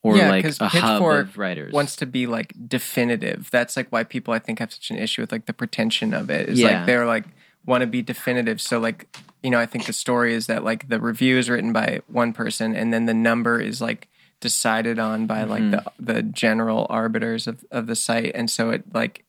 or 0.02 0.16
yeah, 0.16 0.30
like 0.30 0.44
a 0.44 0.68
hub 0.68 1.02
of 1.02 1.36
writers. 1.36 1.72
wants 1.72 1.96
to 1.96 2.06
be 2.06 2.26
like 2.26 2.54
definitive. 2.68 3.50
That's 3.50 3.76
like 3.76 3.88
why 3.90 4.04
people 4.04 4.32
I 4.32 4.38
think 4.38 4.60
have 4.60 4.72
such 4.72 4.90
an 4.90 4.98
issue 4.98 5.22
with 5.22 5.32
like 5.32 5.46
the 5.46 5.52
pretension 5.52 6.14
of 6.14 6.30
it. 6.30 6.48
Is 6.48 6.60
Yeah. 6.60 6.78
like 6.78 6.86
they're 6.86 7.06
like 7.06 7.24
want 7.64 7.80
to 7.80 7.88
be 7.88 8.02
definitive. 8.02 8.60
So 8.60 8.78
like 8.78 9.08
you 9.42 9.50
know, 9.50 9.58
I 9.58 9.66
think 9.66 9.86
the 9.86 9.92
story 9.92 10.34
is 10.34 10.46
that 10.46 10.64
like 10.64 10.88
the 10.88 11.00
review 11.00 11.38
is 11.38 11.50
written 11.50 11.72
by 11.72 12.00
one 12.06 12.32
person, 12.32 12.74
and 12.74 12.92
then 12.92 13.06
the 13.06 13.14
number 13.14 13.60
is 13.60 13.80
like 13.80 14.08
decided 14.40 14.98
on 14.98 15.26
by 15.26 15.42
like 15.42 15.62
mm-hmm. 15.62 15.88
the 15.98 16.14
the 16.14 16.22
general 16.22 16.86
arbiters 16.88 17.46
of 17.46 17.64
of 17.70 17.86
the 17.86 17.96
site, 17.96 18.32
and 18.34 18.50
so 18.50 18.70
it 18.70 18.94
like 18.94 19.24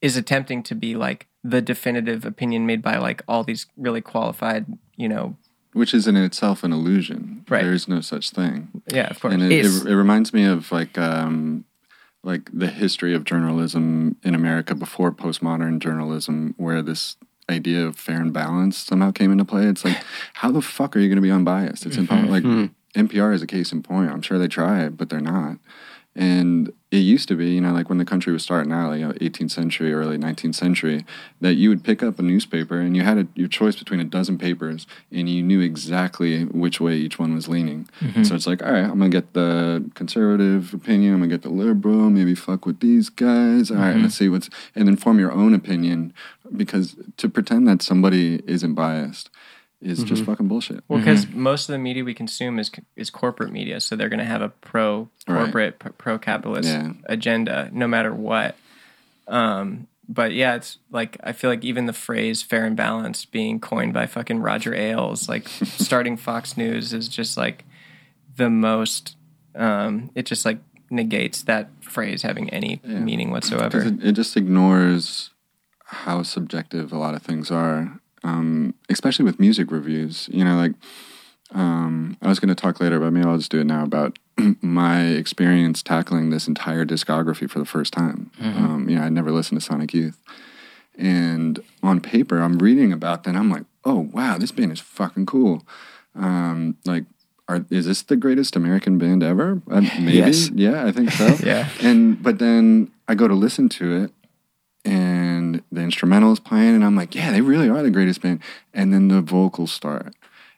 is 0.00 0.16
attempting 0.16 0.62
to 0.64 0.74
be 0.74 0.94
like 0.94 1.26
the 1.44 1.60
definitive 1.60 2.24
opinion 2.24 2.66
made 2.66 2.82
by 2.82 2.96
like 2.98 3.22
all 3.26 3.44
these 3.44 3.66
really 3.76 4.00
qualified, 4.00 4.66
you 4.96 5.08
know, 5.08 5.36
which 5.72 5.94
is 5.94 6.06
in 6.06 6.16
itself 6.16 6.62
an 6.64 6.72
illusion. 6.72 7.44
Right. 7.48 7.62
There 7.62 7.72
is 7.72 7.88
no 7.88 8.00
such 8.00 8.30
thing. 8.30 8.68
yeah, 8.88 9.08
of 9.08 9.20
course. 9.20 9.34
and 9.34 9.42
it, 9.42 9.52
it, 9.52 9.86
it 9.86 9.96
reminds 9.96 10.32
me 10.32 10.44
of 10.44 10.70
like 10.70 10.98
um, 10.98 11.64
like 12.22 12.50
the 12.52 12.68
history 12.68 13.14
of 13.14 13.24
journalism 13.24 14.16
in 14.22 14.34
America 14.34 14.74
before 14.74 15.10
postmodern 15.12 15.78
journalism, 15.78 16.54
where 16.56 16.82
this 16.82 17.16
idea 17.50 17.84
of 17.86 17.96
fair 17.96 18.20
and 18.20 18.32
balanced 18.32 18.86
somehow 18.86 19.10
came 19.10 19.32
into 19.32 19.44
play. 19.44 19.66
It's 19.66 19.84
like, 19.84 19.98
how 20.34 20.50
the 20.50 20.62
fuck 20.62 20.96
are 20.96 21.00
you 21.00 21.08
going 21.08 21.16
to 21.16 21.22
be 21.22 21.30
unbiased? 21.30 21.86
It's 21.86 21.96
impossible. 21.96 22.30
Like 22.30 22.44
NPR 22.94 23.34
is 23.34 23.42
a 23.42 23.46
case 23.46 23.72
in 23.72 23.82
point. 23.82 24.10
I'm 24.10 24.22
sure 24.22 24.38
they 24.38 24.48
try, 24.48 24.88
but 24.88 25.08
they're 25.08 25.20
not. 25.20 25.58
And 26.14 26.72
it 26.90 26.98
used 26.98 27.26
to 27.28 27.36
be, 27.36 27.52
you 27.52 27.60
know, 27.62 27.72
like 27.72 27.88
when 27.88 27.96
the 27.96 28.04
country 28.04 28.34
was 28.34 28.42
starting 28.42 28.70
out, 28.70 28.90
like 28.90 29.00
you 29.00 29.08
know, 29.08 29.14
18th 29.14 29.50
century, 29.50 29.94
early 29.94 30.18
19th 30.18 30.54
century, 30.54 31.06
that 31.40 31.54
you 31.54 31.70
would 31.70 31.82
pick 31.82 32.02
up 32.02 32.18
a 32.18 32.22
newspaper 32.22 32.78
and 32.80 32.94
you 32.94 33.02
had 33.02 33.16
a, 33.16 33.26
your 33.34 33.48
choice 33.48 33.76
between 33.76 33.98
a 33.98 34.04
dozen 34.04 34.36
papers 34.36 34.86
and 35.10 35.26
you 35.26 35.42
knew 35.42 35.60
exactly 35.60 36.44
which 36.44 36.82
way 36.82 36.96
each 36.96 37.18
one 37.18 37.34
was 37.34 37.48
leaning. 37.48 37.88
Mm-hmm. 38.00 38.24
So 38.24 38.34
it's 38.34 38.46
like, 38.46 38.62
all 38.62 38.72
right, 38.72 38.84
I'm 38.84 38.98
going 38.98 39.10
to 39.10 39.16
get 39.16 39.32
the 39.32 39.90
conservative 39.94 40.74
opinion, 40.74 41.14
I'm 41.14 41.20
going 41.20 41.30
to 41.30 41.36
get 41.36 41.42
the 41.42 41.48
liberal, 41.48 42.10
maybe 42.10 42.34
fuck 42.34 42.66
with 42.66 42.80
these 42.80 43.08
guys. 43.08 43.70
All 43.70 43.78
right, 43.78 43.94
mm-hmm. 43.94 44.02
let's 44.02 44.16
see 44.16 44.28
what's, 44.28 44.50
and 44.74 44.86
then 44.86 44.96
form 44.96 45.18
your 45.18 45.32
own 45.32 45.54
opinion 45.54 46.12
because 46.54 46.94
to 47.16 47.30
pretend 47.30 47.66
that 47.68 47.80
somebody 47.80 48.42
isn't 48.46 48.74
biased 48.74 49.30
is 49.82 50.04
just 50.04 50.24
fucking 50.24 50.48
bullshit. 50.48 50.84
Well, 50.88 50.98
because 51.00 51.28
most 51.28 51.68
of 51.68 51.72
the 51.72 51.78
media 51.78 52.04
we 52.04 52.14
consume 52.14 52.58
is 52.58 52.70
is 52.96 53.10
corporate 53.10 53.52
media, 53.52 53.80
so 53.80 53.96
they're 53.96 54.08
going 54.08 54.18
to 54.20 54.24
have 54.24 54.42
a 54.42 54.48
pro 54.48 55.08
corporate, 55.26 55.78
pro 55.98 56.18
capitalist 56.18 56.68
Yeah. 56.68 56.92
agenda, 57.06 57.68
no 57.72 57.86
matter 57.86 58.14
what. 58.14 58.56
Um, 59.28 59.88
but 60.08 60.32
yeah, 60.32 60.54
it's 60.56 60.78
like 60.90 61.16
I 61.22 61.32
feel 61.32 61.50
like 61.50 61.64
even 61.64 61.86
the 61.86 61.92
phrase 61.92 62.42
"fair 62.42 62.64
and 62.64 62.76
balanced" 62.76 63.32
being 63.32 63.60
coined 63.60 63.92
by 63.94 64.06
fucking 64.06 64.40
Roger 64.40 64.74
Ailes, 64.74 65.28
like 65.28 65.48
starting 65.64 66.16
Fox 66.16 66.56
News, 66.56 66.92
is 66.92 67.08
just 67.08 67.36
like 67.36 67.64
the 68.36 68.50
most. 68.50 69.16
Um, 69.54 70.10
it 70.14 70.26
just 70.26 70.44
like 70.44 70.58
negates 70.90 71.42
that 71.42 71.68
phrase 71.80 72.22
having 72.22 72.50
any 72.50 72.80
meaning 72.84 73.30
whatsoever. 73.30 73.80
It, 73.82 74.02
it 74.04 74.12
just 74.12 74.36
ignores 74.36 75.30
how 75.84 76.22
subjective 76.22 76.92
a 76.92 76.98
lot 76.98 77.14
of 77.14 77.22
things 77.22 77.50
are, 77.50 78.00
um, 78.24 78.74
especially 78.88 79.24
with 79.24 79.40
music 79.40 79.70
reviews. 79.70 80.28
You 80.32 80.44
know, 80.44 80.56
like 80.56 80.72
um, 81.54 82.16
I 82.22 82.28
was 82.28 82.40
going 82.40 82.48
to 82.48 82.54
talk 82.54 82.80
later, 82.80 82.98
but 82.98 83.12
maybe 83.12 83.26
I'll 83.26 83.36
just 83.36 83.50
do 83.50 83.60
it 83.60 83.66
now 83.66 83.84
about 83.84 84.18
my 84.60 85.02
experience 85.06 85.82
tackling 85.82 86.30
this 86.30 86.48
entire 86.48 86.84
discography 86.84 87.48
for 87.48 87.58
the 87.58 87.64
first 87.64 87.92
time. 87.92 88.30
Um, 88.40 88.88
you 88.88 88.96
know, 88.96 89.04
I'd 89.04 89.12
never 89.12 89.30
listened 89.30 89.60
to 89.60 89.66
Sonic 89.66 89.92
Youth. 89.92 90.18
And 90.96 91.62
on 91.82 92.00
paper, 92.00 92.38
I'm 92.40 92.58
reading 92.58 92.92
about 92.92 93.26
and 93.26 93.36
I'm 93.36 93.50
like, 93.50 93.64
oh, 93.84 94.10
wow, 94.12 94.38
this 94.38 94.52
band 94.52 94.72
is 94.72 94.80
fucking 94.80 95.26
cool. 95.26 95.66
Um, 96.14 96.76
like, 96.84 97.04
are, 97.48 97.64
is 97.70 97.86
this 97.86 98.02
the 98.02 98.16
greatest 98.16 98.56
American 98.56 98.98
band 98.98 99.22
ever? 99.22 99.60
Uh, 99.70 99.80
maybe. 99.98 100.18
Yes. 100.18 100.50
Yeah, 100.50 100.84
I 100.86 100.92
think 100.92 101.10
so. 101.10 101.36
Yeah. 101.44 101.68
And, 101.82 102.22
but 102.22 102.38
then 102.38 102.90
I 103.08 103.14
go 103.14 103.26
to 103.26 103.34
listen 103.34 103.68
to 103.70 104.04
it, 104.04 104.12
and 104.84 105.31
the 105.70 105.80
instrumental 105.80 106.32
is 106.32 106.40
playing, 106.40 106.74
and 106.74 106.84
I'm 106.84 106.96
like, 106.96 107.14
yeah, 107.14 107.30
they 107.30 107.40
really 107.40 107.68
are 107.68 107.82
the 107.82 107.90
greatest 107.90 108.22
band. 108.22 108.40
And 108.72 108.92
then 108.92 109.08
the 109.08 109.20
vocals 109.20 109.72
start, 109.72 110.14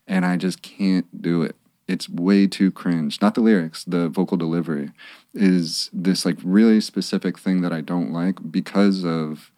and 0.07 0.25
I 0.25 0.37
just 0.37 0.63
can't 0.63 1.23
do 1.23 1.43
it. 1.43 1.57
It's 1.87 2.09
way 2.09 2.47
too 2.47 2.71
cringe. 2.71 3.21
Not 3.21 3.35
the 3.35 3.41
lyrics, 3.41 3.85
the 3.85 4.09
vocal 4.09 4.37
delivery 4.37 4.91
is 5.35 5.91
this 5.93 6.25
like 6.25 6.39
really 6.43 6.81
specific 6.81 7.39
thing 7.39 7.61
that 7.61 7.73
I 7.73 7.81
don't 7.81 8.13
like 8.13 8.51
because 8.51 9.05
of 9.05 9.51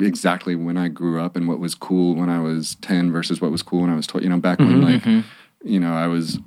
exactly 0.00 0.54
when 0.54 0.76
I 0.76 0.88
grew 0.88 1.20
up 1.20 1.36
and 1.36 1.46
what 1.48 1.60
was 1.60 1.74
cool 1.74 2.14
when 2.14 2.28
I 2.28 2.40
was 2.40 2.76
10 2.76 3.12
versus 3.12 3.40
what 3.40 3.50
was 3.50 3.62
cool 3.62 3.82
when 3.82 3.90
I 3.90 3.96
was 3.96 4.06
12. 4.06 4.24
You 4.24 4.30
know, 4.30 4.38
back 4.38 4.58
when 4.58 4.68
mm-hmm, 4.68 4.82
like, 4.82 5.02
mm-hmm. 5.02 5.68
you 5.68 5.80
know, 5.80 5.92
I 5.92 6.06
was 6.06 6.38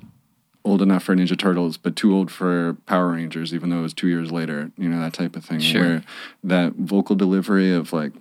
old 0.65 0.81
enough 0.81 1.03
for 1.03 1.15
Ninja 1.15 1.37
Turtles, 1.37 1.77
but 1.77 1.95
too 1.95 2.15
old 2.15 2.31
for 2.31 2.75
Power 2.85 3.11
Rangers, 3.11 3.53
even 3.53 3.69
though 3.69 3.79
it 3.79 3.83
was 3.83 3.93
two 3.93 4.07
years 4.07 4.31
later, 4.31 4.71
you 4.77 4.89
know, 4.89 4.99
that 4.99 5.13
type 5.13 5.35
of 5.35 5.43
thing. 5.43 5.59
Sure. 5.59 5.81
Where 5.81 6.03
that 6.43 6.73
vocal 6.73 7.15
delivery 7.15 7.73
of 7.73 7.93
like, 7.93 8.13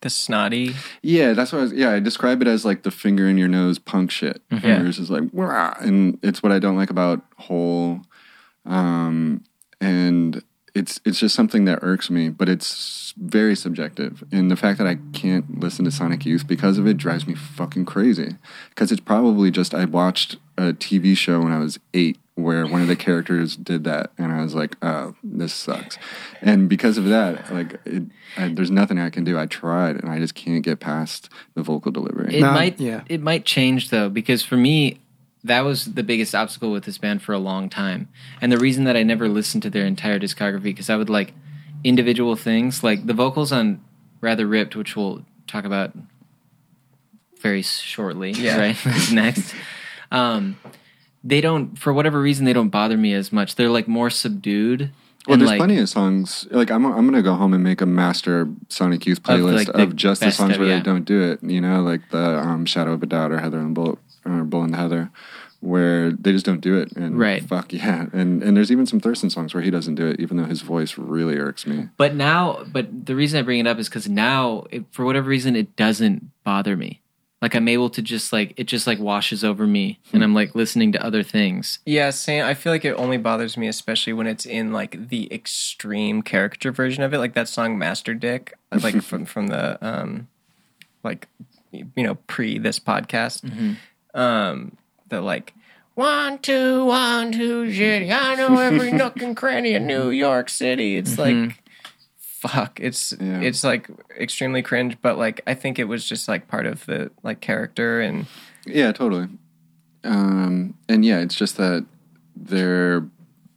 the 0.00 0.08
snotty, 0.10 0.74
yeah, 1.02 1.34
that's 1.34 1.52
what 1.52 1.58
I 1.58 1.62
was, 1.62 1.72
yeah, 1.74 1.90
I 1.90 2.00
describe 2.00 2.40
it 2.40 2.48
as 2.48 2.64
like 2.64 2.84
the 2.84 2.90
finger 2.90 3.28
in 3.28 3.36
your 3.36 3.48
nose 3.48 3.78
punk 3.78 4.10
shit. 4.10 4.40
Yeah. 4.50 4.78
Where 4.78 4.86
it's 4.86 4.96
just 4.96 5.10
like, 5.10 5.24
"Wah," 5.32 5.74
and 5.78 6.18
it's 6.22 6.42
what 6.42 6.52
I 6.52 6.58
don't 6.58 6.76
like 6.76 6.88
about 6.88 7.22
Hole, 7.36 8.00
um, 8.64 9.44
and 9.78 10.42
it's 10.74 11.00
it's 11.04 11.18
just 11.18 11.34
something 11.34 11.64
that 11.66 11.80
irks 11.82 12.10
me, 12.10 12.28
but 12.28 12.48
it's 12.48 13.12
very 13.16 13.54
subjective. 13.54 14.24
And 14.32 14.50
the 14.50 14.56
fact 14.56 14.78
that 14.78 14.86
I 14.86 14.98
can't 15.12 15.60
listen 15.60 15.84
to 15.84 15.90
Sonic 15.90 16.24
Youth 16.24 16.46
because 16.46 16.78
of 16.78 16.86
it 16.86 16.96
drives 16.96 17.26
me 17.26 17.34
fucking 17.34 17.84
crazy. 17.84 18.36
Because 18.70 18.92
it's 18.92 19.00
probably 19.00 19.50
just 19.50 19.74
I 19.74 19.84
watched 19.84 20.36
a 20.60 20.72
TV 20.72 21.16
show 21.16 21.40
when 21.40 21.52
I 21.52 21.58
was 21.58 21.78
eight 21.94 22.18
where 22.36 22.66
one 22.66 22.80
of 22.80 22.88
the 22.88 22.96
characters 22.96 23.54
did 23.54 23.84
that, 23.84 24.12
and 24.16 24.32
I 24.32 24.40
was 24.42 24.54
like, 24.54 24.74
oh, 24.80 25.14
this 25.22 25.52
sucks. 25.52 25.98
And 26.40 26.70
because 26.70 26.96
of 26.96 27.04
that, 27.06 27.52
like, 27.52 27.78
it, 27.84 28.04
I, 28.38 28.48
there's 28.48 28.70
nothing 28.70 28.98
I 28.98 29.10
can 29.10 29.24
do. 29.24 29.38
I 29.38 29.44
tried, 29.44 29.96
and 29.96 30.08
I 30.10 30.18
just 30.18 30.34
can't 30.34 30.62
get 30.64 30.80
past 30.80 31.28
the 31.54 31.62
vocal 31.62 31.92
delivery. 31.92 32.36
It 32.36 32.40
No, 32.40 32.52
might 32.52 32.80
yeah. 32.80 33.02
it 33.08 33.20
might 33.20 33.44
change 33.44 33.90
though 33.90 34.08
because 34.08 34.42
for 34.42 34.56
me 34.56 35.00
that 35.44 35.60
was 35.62 35.94
the 35.94 36.02
biggest 36.02 36.34
obstacle 36.34 36.70
with 36.70 36.84
this 36.84 36.98
band 36.98 37.22
for 37.22 37.32
a 37.32 37.38
long 37.38 37.68
time. 37.70 38.08
And 38.42 38.52
the 38.52 38.58
reason 38.58 38.84
that 38.84 38.94
I 38.96 39.02
never 39.02 39.26
listened 39.28 39.62
to 39.64 39.70
their 39.70 39.86
entire 39.86 40.18
discography 40.18 40.64
because 40.64 40.90
I 40.90 40.96
would 40.96 41.08
like 41.10 41.32
individual 41.82 42.36
things 42.36 42.82
like 42.84 43.06
the 43.06 43.14
vocals 43.14 43.50
on 43.50 43.82
Rather 44.20 44.46
Ripped 44.46 44.76
which 44.76 44.96
we'll 44.96 45.24
talk 45.46 45.64
about 45.64 45.92
very 47.40 47.62
shortly, 47.62 48.32
Yeah. 48.32 48.58
right? 48.58 48.76
Next. 49.12 49.54
Um 50.10 50.56
they 51.22 51.40
don't 51.40 51.78
for 51.78 51.92
whatever 51.92 52.20
reason 52.20 52.44
they 52.44 52.52
don't 52.52 52.70
bother 52.70 52.96
me 52.96 53.12
as 53.14 53.32
much. 53.32 53.54
They're 53.56 53.70
like 53.70 53.88
more 53.88 54.10
subdued. 54.10 54.90
Well, 55.28 55.36
there's 55.36 55.50
like, 55.50 55.58
plenty 55.58 55.78
of 55.78 55.88
songs. 55.88 56.46
Like 56.50 56.70
I'm, 56.70 56.84
I'm 56.86 57.04
gonna 57.04 57.22
go 57.22 57.34
home 57.34 57.52
and 57.52 57.62
make 57.62 57.80
a 57.80 57.86
master 57.86 58.48
Sonic 58.68 59.04
Youth 59.06 59.22
playlist 59.22 59.54
like, 59.54 59.68
of, 59.68 59.90
the 59.90 59.96
just 59.96 60.22
the 60.22 60.30
songs 60.30 60.54
of- 60.54 60.60
where 60.60 60.68
yeah. 60.68 60.76
they 60.76 60.82
don't 60.82 61.04
do 61.04 61.22
it. 61.22 61.42
You 61.42 61.60
know, 61.60 61.82
like 61.82 62.00
the 62.10 62.38
um, 62.38 62.64
Shadow 62.64 62.92
of 62.92 63.02
a 63.02 63.06
Doubt 63.06 63.30
or 63.30 63.38
Heather 63.38 63.58
and 63.58 63.74
Bull 63.74 63.98
or 64.24 64.44
Bull 64.44 64.62
and 64.62 64.74
Heather, 64.74 65.10
where 65.60 66.10
they 66.10 66.32
just 66.32 66.46
don't 66.46 66.62
do 66.62 66.78
it. 66.78 66.92
And 66.92 67.18
Right. 67.18 67.44
fuck 67.44 67.70
yeah. 67.72 68.06
And 68.14 68.42
and 68.42 68.56
there's 68.56 68.72
even 68.72 68.86
some 68.86 68.98
Thurston 68.98 69.28
songs 69.28 69.52
where 69.52 69.62
he 69.62 69.70
doesn't 69.70 69.94
do 69.96 70.06
it, 70.06 70.20
even 70.20 70.38
though 70.38 70.44
his 70.44 70.62
voice 70.62 70.96
really 70.96 71.36
irks 71.36 71.66
me. 71.66 71.88
But 71.98 72.14
now, 72.14 72.64
but 72.72 73.04
the 73.06 73.14
reason 73.14 73.38
I 73.38 73.42
bring 73.42 73.60
it 73.60 73.66
up 73.66 73.78
is 73.78 73.90
because 73.90 74.08
now, 74.08 74.64
it, 74.70 74.84
for 74.90 75.04
whatever 75.04 75.28
reason, 75.28 75.54
it 75.54 75.76
doesn't 75.76 76.30
bother 76.44 76.78
me. 76.78 77.02
Like 77.42 77.54
I'm 77.54 77.68
able 77.68 77.88
to 77.90 78.02
just 78.02 78.32
like 78.34 78.52
it 78.58 78.64
just 78.64 78.86
like 78.86 78.98
washes 78.98 79.42
over 79.42 79.66
me, 79.66 79.98
and 80.12 80.22
I'm 80.22 80.34
like 80.34 80.54
listening 80.54 80.92
to 80.92 81.02
other 81.04 81.22
things. 81.22 81.78
Yeah, 81.86 82.10
Sam, 82.10 82.46
I 82.46 82.52
feel 82.52 82.70
like 82.72 82.84
it 82.84 82.92
only 82.92 83.16
bothers 83.16 83.56
me 83.56 83.66
especially 83.66 84.12
when 84.12 84.26
it's 84.26 84.44
in 84.44 84.72
like 84.72 85.08
the 85.08 85.32
extreme 85.32 86.20
caricature 86.20 86.70
version 86.70 87.02
of 87.02 87.14
it, 87.14 87.18
like 87.18 87.34
that 87.34 87.48
song 87.48 87.78
Master 87.78 88.12
Dick, 88.12 88.52
like 88.70 89.02
from 89.02 89.24
from 89.24 89.46
the 89.46 89.78
um 89.86 90.28
like 91.02 91.28
you 91.72 91.86
know, 91.96 92.16
pre 92.26 92.58
this 92.58 92.78
podcast. 92.78 93.42
Um 94.12 94.76
the 95.08 95.20
like 95.22 95.54
one, 95.94 96.38
two, 96.38 96.84
one, 96.84 97.32
two, 97.32 97.64
shitty. 97.64 98.10
I 98.12 98.34
know 98.36 98.58
every 98.58 98.92
nook 98.92 99.20
and 99.22 99.36
cranny 99.36 99.74
in 99.74 99.86
New 99.86 100.10
York 100.10 100.48
City. 100.48 100.96
It's 100.96 101.18
like 101.18 101.62
fuck. 102.40 102.78
It's 102.80 103.12
Yeah. 103.20 103.40
it's 103.40 103.62
like 103.64 103.88
extremely 104.18 104.62
cringe, 104.62 104.96
but 105.02 105.18
like 105.18 105.40
I 105.46 105.54
think 105.54 105.78
it 105.78 105.84
was 105.84 106.08
just 106.08 106.28
like 106.28 106.48
part 106.48 106.66
of 106.66 106.84
the 106.86 107.10
like 107.22 107.40
character 107.40 108.00
and 108.00 108.26
Yeah, 108.66 108.92
totally. 108.92 109.28
Um, 110.04 110.74
and 110.88 111.04
yeah, 111.04 111.18
it's 111.20 111.34
just 111.34 111.56
that 111.58 111.84
they're 112.34 113.04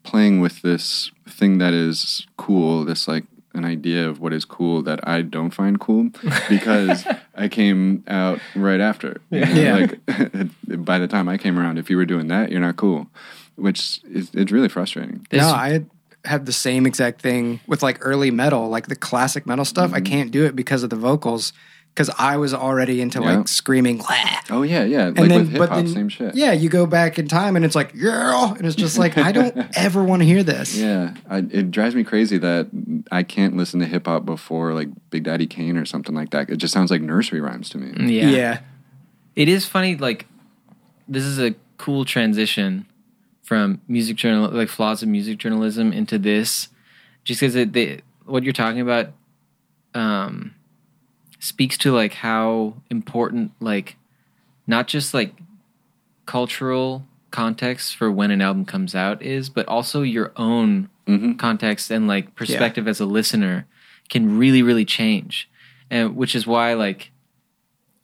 playing 0.03 0.41
with 0.41 0.61
this 0.61 1.11
thing 1.27 1.57
that 1.59 1.73
is 1.73 2.27
cool, 2.37 2.83
this 2.83 3.07
like 3.07 3.23
an 3.55 3.63
idea 3.65 4.09
of 4.09 4.19
what 4.19 4.33
is 4.33 4.45
cool 4.45 4.81
that 4.81 5.07
I 5.07 5.21
don't 5.21 5.51
find 5.51 5.79
cool 5.79 6.09
because 6.49 7.05
I 7.35 7.47
came 7.47 8.03
out 8.07 8.39
right 8.55 8.81
after. 8.81 9.21
you 9.29 9.41
know? 9.41 9.51
Yeah. 9.53 9.75
Like 9.75 10.85
by 10.85 10.97
the 10.99 11.07
time 11.07 11.29
I 11.29 11.37
came 11.37 11.57
around, 11.57 11.77
if 11.77 11.89
you 11.89 11.95
were 11.97 12.05
doing 12.05 12.27
that, 12.27 12.51
you're 12.51 12.59
not 12.61 12.75
cool, 12.77 13.07
which 13.55 14.01
is 14.11 14.31
it's 14.33 14.51
really 14.51 14.69
frustrating. 14.69 15.25
This- 15.29 15.41
no, 15.41 15.49
I 15.49 15.85
had, 16.23 16.29
had 16.31 16.45
the 16.45 16.53
same 16.53 16.85
exact 16.85 17.21
thing 17.21 17.59
with 17.67 17.83
like 17.83 17.97
early 18.01 18.31
metal, 18.31 18.69
like 18.69 18.87
the 18.87 18.95
classic 18.95 19.45
metal 19.45 19.65
stuff. 19.65 19.87
Mm-hmm. 19.87 19.95
I 19.95 20.01
can't 20.01 20.31
do 20.31 20.45
it 20.45 20.55
because 20.55 20.83
of 20.83 20.89
the 20.89 20.95
vocals, 20.95 21.53
because 21.93 22.09
I 22.17 22.37
was 22.37 22.53
already 22.53 23.01
into 23.01 23.21
Yeah. 23.21 23.35
like 23.37 23.47
screaming. 23.47 23.99
"Wah." 23.99 24.39
Oh 24.49 24.63
yeah, 24.63 24.83
yeah. 24.83 25.05
Like 25.05 25.15
then, 25.15 25.31
with 25.41 25.49
hip 25.49 25.59
but 25.59 25.69
hop, 25.69 25.87
same 25.87 26.09
shit. 26.09 26.35
yeah, 26.35 26.51
you 26.51 26.69
go 26.69 26.85
back 26.85 27.19
in 27.19 27.27
time 27.27 27.55
and 27.55 27.63
it's 27.63 27.75
like, 27.75 27.91
yeah, 27.95 28.53
and 28.53 28.65
it's 28.65 28.75
just 28.75 28.97
like 28.97 29.17
I 29.17 29.31
don't 29.31 29.55
ever 29.77 30.03
want 30.03 30.21
to 30.21 30.25
hear 30.25 30.43
this. 30.43 30.75
Yeah, 30.77 31.13
I, 31.29 31.37
it 31.39 31.71
drives 31.71 31.93
me 31.95 32.03
crazy 32.03 32.37
that 32.39 32.67
I 33.11 33.23
can't 33.23 33.55
listen 33.55 33.79
to 33.81 33.85
hip 33.85 34.07
hop 34.07 34.25
before 34.25 34.73
like 34.73 34.89
Big 35.11 35.23
Daddy 35.23 35.45
Kane 35.47 35.77
or 35.77 35.85
something 35.85 36.15
like 36.15 36.31
that. 36.31 36.49
It 36.49 36.57
just 36.57 36.73
sounds 36.73 36.89
like 36.91 37.01
nursery 37.01 37.41
rhymes 37.41 37.69
to 37.69 37.77
me. 37.77 38.11
Yeah. 38.15 38.27
yeah. 38.29 38.59
It 39.35 39.49
is 39.49 39.65
funny. 39.65 39.95
Like 39.95 40.25
this 41.07 41.23
is 41.23 41.37
a 41.39 41.53
cool 41.77 42.05
transition 42.05 42.85
from 43.43 43.81
music 43.87 44.15
journal 44.15 44.49
like 44.49 44.69
flaws 44.69 45.03
of 45.03 45.09
music 45.09 45.37
journalism 45.37 45.93
into 45.93 46.17
this 46.17 46.69
just 47.23 47.39
because 47.41 47.53
they 47.53 48.01
what 48.25 48.43
you're 48.43 48.53
talking 48.53 48.79
about 48.81 49.09
um 49.93 50.55
speaks 51.39 51.77
to 51.77 51.91
like 51.91 52.13
how 52.13 52.73
important 52.89 53.51
like 53.59 53.97
not 54.65 54.87
just 54.87 55.13
like 55.13 55.35
cultural 56.25 57.05
context 57.31 57.95
for 57.95 58.11
when 58.11 58.31
an 58.31 58.41
album 58.41 58.63
comes 58.65 58.95
out 58.95 59.21
is 59.21 59.49
but 59.49 59.67
also 59.67 60.01
your 60.01 60.31
own 60.37 60.89
Mhm. 61.07 61.37
context 61.37 61.91
and 61.91 62.07
like 62.07 62.33
perspective 62.35 62.87
as 62.87 63.01
a 63.01 63.05
listener 63.05 63.65
can 64.09 64.37
really 64.37 64.61
really 64.63 64.85
change 64.85 65.49
and 65.89 66.15
which 66.15 66.33
is 66.33 66.47
why 66.47 66.73
like 66.75 67.11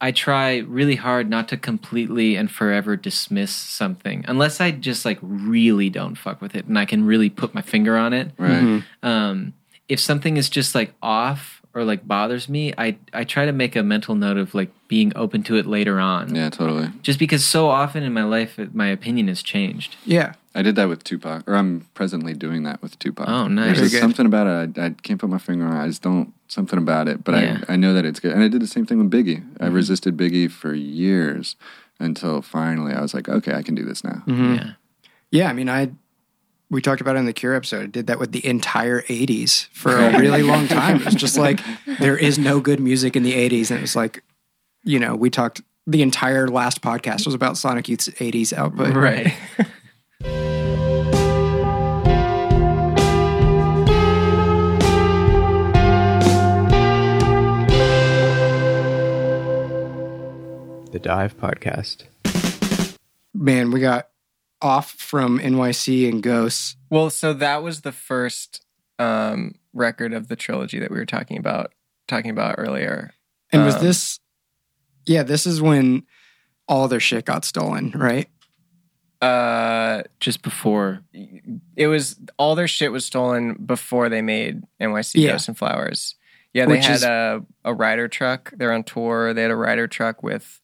I 0.02 0.12
try 0.12 0.58
really 0.60 0.96
hard 0.96 1.30
not 1.30 1.50
to 1.50 1.58
completely 1.58 2.36
and 2.36 2.50
forever 2.50 2.96
dismiss 2.96 3.54
something 3.54 4.24
unless 4.28 4.62
I 4.62 4.72
just 4.72 5.04
like 5.04 5.20
really 5.22 5.90
don't 5.90 6.16
fuck 6.16 6.42
with 6.42 6.56
it 6.56 6.66
and 6.66 6.80
I 6.80 6.86
can 6.86 7.06
really 7.06 7.30
put 7.30 7.54
my 7.54 7.62
finger 7.62 7.98
on 7.98 8.14
it. 8.14 8.32
Right. 8.38 8.84
Um, 9.04 9.54
if 9.90 10.00
something 10.00 10.38
is 10.38 10.50
just 10.50 10.74
like 10.74 10.94
off 11.02 11.62
or 11.74 11.84
like 11.84 12.08
bothers 12.08 12.48
me, 12.48 12.74
I 12.78 12.98
I 13.14 13.24
try 13.26 13.46
to 13.46 13.52
make 13.52 13.76
a 13.76 13.84
mental 13.84 14.16
note 14.16 14.38
of 14.38 14.56
like 14.56 14.72
being 14.88 15.12
open 15.16 15.44
to 15.44 15.56
it 15.58 15.66
later 15.66 16.00
on. 16.00 16.34
Yeah, 16.34 16.50
totally. 16.50 16.92
Just 17.02 17.20
because 17.20 17.46
so 17.46 17.70
often 17.70 18.04
in 18.04 18.14
my 18.14 18.24
life 18.24 18.58
it, 18.58 18.74
my 18.74 18.88
opinion 18.88 19.28
has 19.28 19.44
changed. 19.44 19.98
Yeah. 20.06 20.34
I 20.56 20.62
did 20.64 20.76
that 20.78 20.90
with 20.90 21.04
Tupac, 21.04 21.48
or 21.48 21.56
I'm 21.56 21.88
presently 21.94 22.34
doing 22.34 22.64
that 22.64 22.82
with 22.82 22.98
Tupac. 23.00 23.28
Oh, 23.30 23.48
nice. 23.48 23.78
There's 23.78 23.92
just 23.92 24.02
something 24.02 24.26
about 24.26 24.48
it. 24.48 24.78
I, 24.80 24.86
I 24.88 24.90
can't 24.90 25.20
put 25.20 25.30
my 25.30 25.38
finger 25.38 25.66
on. 25.66 25.78
it. 25.78 25.84
I 25.84 25.88
just 25.88 26.02
don't 26.02 26.34
something 26.48 26.80
about 26.80 27.08
it. 27.08 27.24
But 27.24 27.36
Yeah. 27.36 27.62
I 27.70 27.74
I 27.74 27.76
know 27.76 27.94
that 27.94 28.06
it's 28.06 28.20
good. 28.20 28.34
And 28.34 28.44
I 28.44 28.48
did 28.48 28.62
the 28.62 28.68
same 28.68 28.86
thing 28.86 28.98
with 28.98 29.12
Biggie. 29.12 29.44
I 29.60 29.66
Mm-hmm. 29.66 29.76
resisted 29.76 30.18
Biggie 30.18 30.50
for 30.50 30.74
years 30.74 31.56
until 32.00 32.42
finally 32.42 32.94
I 32.94 33.02
was 33.02 33.14
like, 33.14 33.30
okay, 33.30 33.54
I 33.54 33.62
can 33.62 33.76
do 33.76 33.86
this 33.86 34.04
now. 34.04 34.24
Mm-hmm. 34.26 34.54
Yeah. 34.56 34.72
Yeah, 35.32 35.50
I 35.50 35.54
mean, 35.54 35.70
I 35.70 35.92
we 36.72 36.82
talked 36.82 37.02
about 37.02 37.16
it 37.16 37.20
in 37.20 37.26
the 37.26 37.34
Cure 37.34 37.54
episode. 37.56 37.84
I 37.84 37.88
did 37.88 38.08
that 38.08 38.18
with 38.20 38.32
the 38.32 38.44
entire 38.46 39.02
'80s 39.04 39.68
for 39.74 39.96
a 39.96 40.18
really 40.20 40.42
long 40.44 40.68
time. 40.68 40.98
It 40.98 41.06
was 41.06 41.16
just 41.16 41.38
like 41.38 41.60
there 42.00 42.18
is 42.18 42.38
no 42.40 42.60
good 42.60 42.80
music 42.80 43.16
in 43.16 43.22
the 43.24 43.34
'80s, 43.34 43.70
and 43.70 43.78
it 43.80 43.82
was 43.82 43.96
like, 43.96 44.24
you 44.84 45.00
know, 45.00 45.16
we 45.16 45.30
talked. 45.30 45.62
The 45.88 46.02
entire 46.04 46.48
last 46.48 46.82
podcast 46.82 47.26
was 47.26 47.34
about 47.34 47.58
Sonic 47.58 47.88
Youth's 47.90 48.08
'80s 48.10 48.54
output. 48.54 48.96
Right. 48.96 49.34
The 61.02 61.10
DIIV 61.10 61.34
Podcast. 61.36 62.04
Man, 63.34 63.72
we 63.72 63.80
got 63.80 64.10
off 64.62 64.92
from 64.92 65.40
NYC 65.40 66.10
and 66.10 66.22
Ghosts. 66.22 66.76
Well, 66.90 67.10
so 67.10 67.32
that 67.34 67.64
was 67.64 67.82
the 67.82 67.92
first 67.94 68.66
um, 68.98 69.56
record 69.74 70.14
of 70.14 70.28
the 70.28 70.36
trilogy 70.36 70.80
that 70.80 70.92
we 70.92 70.98
were 70.98 71.06
talking 71.06 71.38
about 71.38 71.72
talking 72.08 72.32
about 72.32 72.56
earlier. 72.58 73.12
And 73.52 73.64
was 73.64 73.76
Um, 73.76 73.84
this? 73.84 74.20
Yeah, 75.06 75.24
this 75.24 75.46
is 75.48 75.62
when 75.62 76.04
all 76.68 76.88
their 76.90 77.00
shit 77.00 77.24
got 77.26 77.46
stolen, 77.46 77.92
right? 77.96 78.28
Uh, 79.22 80.04
Just 80.20 80.42
before 80.42 81.02
it 81.76 81.88
was 81.88 82.20
all 82.38 82.56
their 82.56 82.68
shit 82.68 82.92
was 82.92 83.06
stolen 83.06 83.54
before 83.66 84.10
they 84.10 84.22
made 84.22 84.64
NYC 84.82 85.22
Yeah. 85.22 85.32
Ghosts 85.32 85.48
and 85.48 85.58
Flowers. 85.58 86.16
Yeah, 86.54 86.66
they 86.66 86.72
Which 86.74 86.86
had 86.88 86.96
is- 86.96 87.04
a 87.04 87.46
a 87.64 87.74
Ryder 87.74 88.08
truck. 88.08 88.52
They're 88.58 88.74
on 88.74 88.84
tour. 88.84 89.34
They 89.34 89.44
had 89.44 89.52
a 89.52 89.56
Ryder 89.56 89.88
truck 89.88 90.24
with 90.24 90.59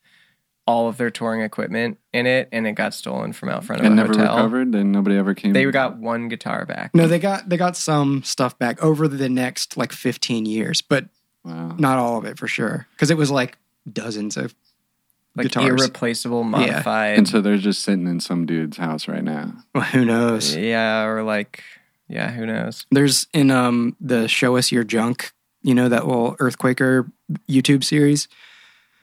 all 0.68 0.88
of 0.88 0.98
their 0.98 1.12
touring 1.12 1.42
equipment 1.42 2.00
in 2.12 2.26
it, 2.26 2.50
and 2.52 2.66
it 2.66 2.74
got 2.74 2.94
stolen 2.94 3.34
from 3.34 3.50
out 3.50 3.64
front 3.64 3.82
of 3.82 3.86
And 3.86 3.94
a 3.94 4.04
never 4.04 4.14
hotel. 4.14 4.36
recovered. 4.36 4.74
And 4.74 4.92
nobody 4.92 5.16
ever 5.16 5.34
came. 5.36 5.54
They 5.54 5.66
got 5.66 5.98
one 5.98 6.28
guitar 6.28 6.66
back. 6.66 6.96
No, 6.96 7.08
they 7.08 7.20
got 7.20 7.48
they 7.50 7.58
got 7.58 7.78
some 7.78 8.24
stuff 8.24 8.58
back 8.58 8.82
over 8.84 9.08
the 9.08 9.30
next 9.30 9.78
like 9.78 9.92
15 9.92 10.46
years, 10.46 10.82
but 10.82 11.06
Wow. 11.44 11.76
not 11.78 12.00
all 12.00 12.18
of 12.18 12.26
it 12.26 12.40
for 12.40 12.48
sure, 12.48 12.88
because 12.94 13.12
it 13.12 13.18
was 13.18 13.30
like 13.30 13.58
dozens 13.92 14.36
of 14.38 14.56
like 15.36 15.44
guitars. 15.48 15.80
irreplaceable, 15.84 16.44
modified. 16.44 17.18
And 17.20 17.28
so 17.28 17.40
they're 17.42 17.58
just 17.58 17.84
sitting 17.84 18.08
in 18.08 18.20
some 18.20 18.48
dude's 18.48 18.78
house 18.78 19.08
right 19.08 19.24
now. 19.24 19.54
Well, 19.76 19.84
who 19.84 20.06
knows? 20.06 20.56
yeah, 20.56 21.04
or 21.04 21.22
like, 21.22 21.62
yeah, 22.08 22.32
who 22.32 22.48
knows? 22.48 22.88
There's 22.90 23.28
in 23.34 23.52
um 23.52 23.96
the 24.02 24.28
Show 24.28 24.58
Us 24.58 24.72
Your 24.72 24.84
Junk, 24.84 25.34
you 25.62 25.76
know 25.76 25.88
that 25.90 26.08
little 26.08 26.36
Earthquaker 26.38 27.12
YouTube 27.48 27.84
series. 27.84 28.28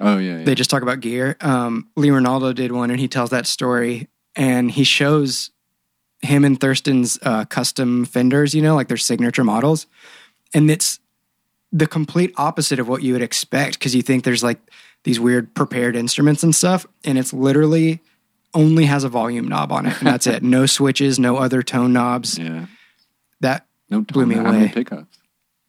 Oh 0.05 0.19
yeah. 0.19 0.39
yeah. 0.39 0.45
They 0.45 0.55
just 0.55 0.69
talk 0.69 0.83
about 0.83 1.01
gear. 1.01 1.37
Um, 1.41 1.89
Lee 1.97 2.09
Ranaldo 2.11 2.55
did 2.55 2.73
one, 2.73 2.91
and 2.91 2.99
he 3.01 3.09
tells 3.09 3.31
that 3.31 3.47
story, 3.47 4.09
and 4.37 4.71
he 4.71 4.85
shows 4.85 5.51
him 6.21 6.45
and 6.45 6.61
Thurston's 6.61 7.19
uh, 7.23 7.45
custom 7.47 8.05
fenders, 8.05 8.55
you 8.55 8.63
know, 8.63 8.75
like 8.75 8.89
their 8.89 8.97
signature 8.97 9.45
models, 9.45 9.87
and 10.53 10.71
it's 10.71 10.99
the 11.73 11.87
complete 11.87 12.35
opposite 12.37 12.79
of 12.79 12.87
what 12.89 13.03
you 13.03 13.13
would 13.15 13.23
expect 13.23 13.79
because 13.79 13.95
you 13.95 14.03
think 14.03 14.25
there's 14.25 14.43
like 14.43 14.59
these 15.05 15.19
weird 15.19 15.55
prepared 15.55 15.97
instruments 15.97 16.43
and 16.43 16.55
stuff, 16.55 16.85
and 17.05 17.17
it's 17.19 17.33
literally 17.33 18.01
only 18.55 18.85
has 18.85 19.03
a 19.05 19.09
volume 19.09 19.49
knob 19.49 19.73
on 19.73 19.87
it, 19.87 19.97
and 19.99 20.07
that's 20.07 20.27
it. 20.27 20.43
No 20.43 20.67
switches, 20.67 21.19
no 21.19 21.37
other 21.39 21.63
tone 21.63 21.93
knobs. 21.93 22.39
yeah. 22.39 22.67
That 23.41 23.67
No, 23.91 24.03
Blew 24.03 24.27
me 24.27 24.35
How 24.37 24.43
many 24.43 24.59
away. 24.65 24.73
pickups? 24.73 25.19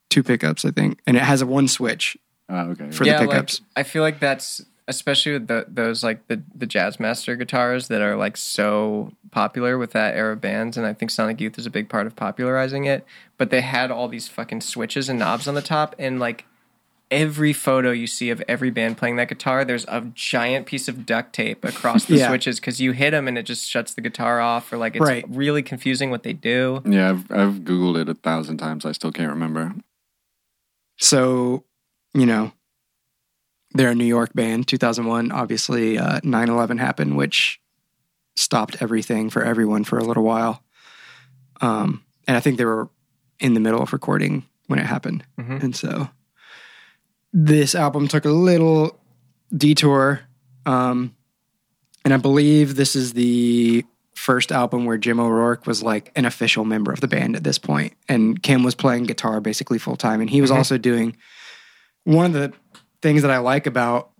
two 0.09 0.21
pickups, 0.21 0.63
I 0.65 0.69
think, 0.71 0.99
and 1.07 1.17
it 1.17 1.23
has 1.23 1.41
a 1.41 1.45
one 1.47 1.67
switch. 1.67 2.15
Oh, 2.49 2.69
okay. 2.71 2.91
For 2.91 3.03
the 3.05 3.09
yeah, 3.11 3.19
pickups. 3.19 3.61
like 3.61 3.67
I 3.77 3.83
feel 3.83 4.01
like 4.03 4.19
that's 4.19 4.63
especially 4.87 5.31
with 5.33 5.47
the, 5.47 5.65
those 5.69 6.03
like 6.03 6.27
the 6.27 6.41
the 6.53 6.67
Jazzmaster 6.67 7.37
guitars 7.37 7.87
that 7.87 8.01
are 8.01 8.15
like 8.17 8.35
so 8.37 9.13
popular 9.31 9.77
with 9.77 9.91
that 9.91 10.15
era 10.15 10.33
of 10.33 10.41
bands, 10.41 10.75
and 10.77 10.85
I 10.85 10.93
think 10.93 11.09
Sonic 11.09 11.39
Youth 11.39 11.57
is 11.57 11.65
a 11.65 11.69
big 11.69 11.87
part 11.89 12.05
of 12.05 12.15
popularizing 12.15 12.85
it. 12.85 13.05
But 13.37 13.49
they 13.49 13.61
had 13.61 13.91
all 13.91 14.07
these 14.07 14.27
fucking 14.27 14.61
switches 14.61 15.07
and 15.09 15.17
knobs 15.19 15.47
on 15.47 15.55
the 15.55 15.61
top, 15.61 15.95
and 15.97 16.19
like 16.19 16.45
every 17.11 17.53
photo 17.53 17.91
you 17.91 18.07
see 18.07 18.29
of 18.31 18.41
every 18.47 18.71
band 18.71 18.97
playing 18.97 19.15
that 19.17 19.29
guitar, 19.29 19.63
there's 19.63 19.85
a 19.87 20.01
giant 20.15 20.65
piece 20.65 20.87
of 20.87 21.05
duct 21.05 21.31
tape 21.31 21.63
across 21.63 22.05
the 22.05 22.15
Yeah. 22.15 22.27
switches 22.27 22.59
because 22.59 22.81
you 22.81 22.91
hit 22.91 23.11
them 23.11 23.27
and 23.27 23.37
it 23.37 23.43
just 23.43 23.69
shuts 23.69 23.93
the 23.93 24.01
guitar 24.01 24.41
off, 24.41 24.73
or 24.73 24.77
like 24.77 24.95
it's 24.95 25.01
Right. 25.05 25.23
really 25.29 25.61
confusing 25.63 26.09
what 26.09 26.23
they 26.23 26.33
do. 26.33 26.81
Yeah, 26.85 27.09
I've 27.11 27.31
I've 27.31 27.53
googled 27.61 28.01
it 28.01 28.09
a 28.09 28.15
thousand 28.15 28.57
times. 28.57 28.83
I 28.85 28.91
still 28.93 29.11
can't 29.11 29.29
remember. 29.29 29.75
So, 30.99 31.63
you 32.13 32.25
know, 32.25 32.51
they're 33.71 33.89
a 33.89 33.95
New 33.95 34.05
York 34.05 34.33
band. 34.33 34.67
2001, 34.67 35.31
obviously, 35.31 35.97
uh, 35.97 36.19
9 36.23 36.49
11 36.49 36.77
happened, 36.77 37.17
which 37.17 37.59
stopped 38.35 38.81
everything 38.81 39.29
for 39.29 39.43
everyone 39.43 39.83
for 39.83 39.97
a 39.97 40.03
little 40.03 40.23
while. 40.23 40.63
Um, 41.61 42.03
and 42.27 42.37
I 42.37 42.39
think 42.39 42.57
they 42.57 42.65
were 42.65 42.89
in 43.39 43.53
the 43.53 43.59
middle 43.59 43.81
of 43.81 43.93
recording 43.93 44.45
when 44.67 44.79
it 44.79 44.85
happened. 44.85 45.23
Mhm. 45.39 45.63
And 45.63 45.75
so 45.75 46.09
this 47.31 47.75
album 47.75 48.07
took 48.07 48.25
a 48.25 48.29
little 48.29 48.99
detour. 49.55 50.21
Um, 50.65 51.15
and 52.05 52.13
I 52.13 52.17
believe 52.17 52.75
this 52.75 52.95
is 52.95 53.13
the 53.13 53.85
first 54.15 54.51
album 54.51 54.85
where 54.85 54.97
Jim 54.97 55.19
O'Rourke 55.19 55.65
was 55.65 55.81
like 55.83 56.11
an 56.15 56.25
official 56.25 56.63
member 56.65 56.91
of 56.91 57.01
the 57.01 57.07
band 57.07 57.35
at 57.35 57.43
this 57.43 57.57
point, 57.57 57.93
and 58.07 58.41
Kim 58.41 58.63
was 58.63 58.75
playing 58.75 59.03
guitar 59.03 59.41
basically 59.41 59.79
full 59.79 59.95
time, 59.95 60.21
and 60.21 60.29
he 60.29 60.39
was 60.39 60.51
also 60.51 60.77
doing 60.77 61.15
one 62.03 62.25
of 62.27 62.33
the 62.33 62.53
things 63.01 63.21
that 63.21 63.31
I 63.31 63.39
like 63.39 63.67
about 63.67 64.11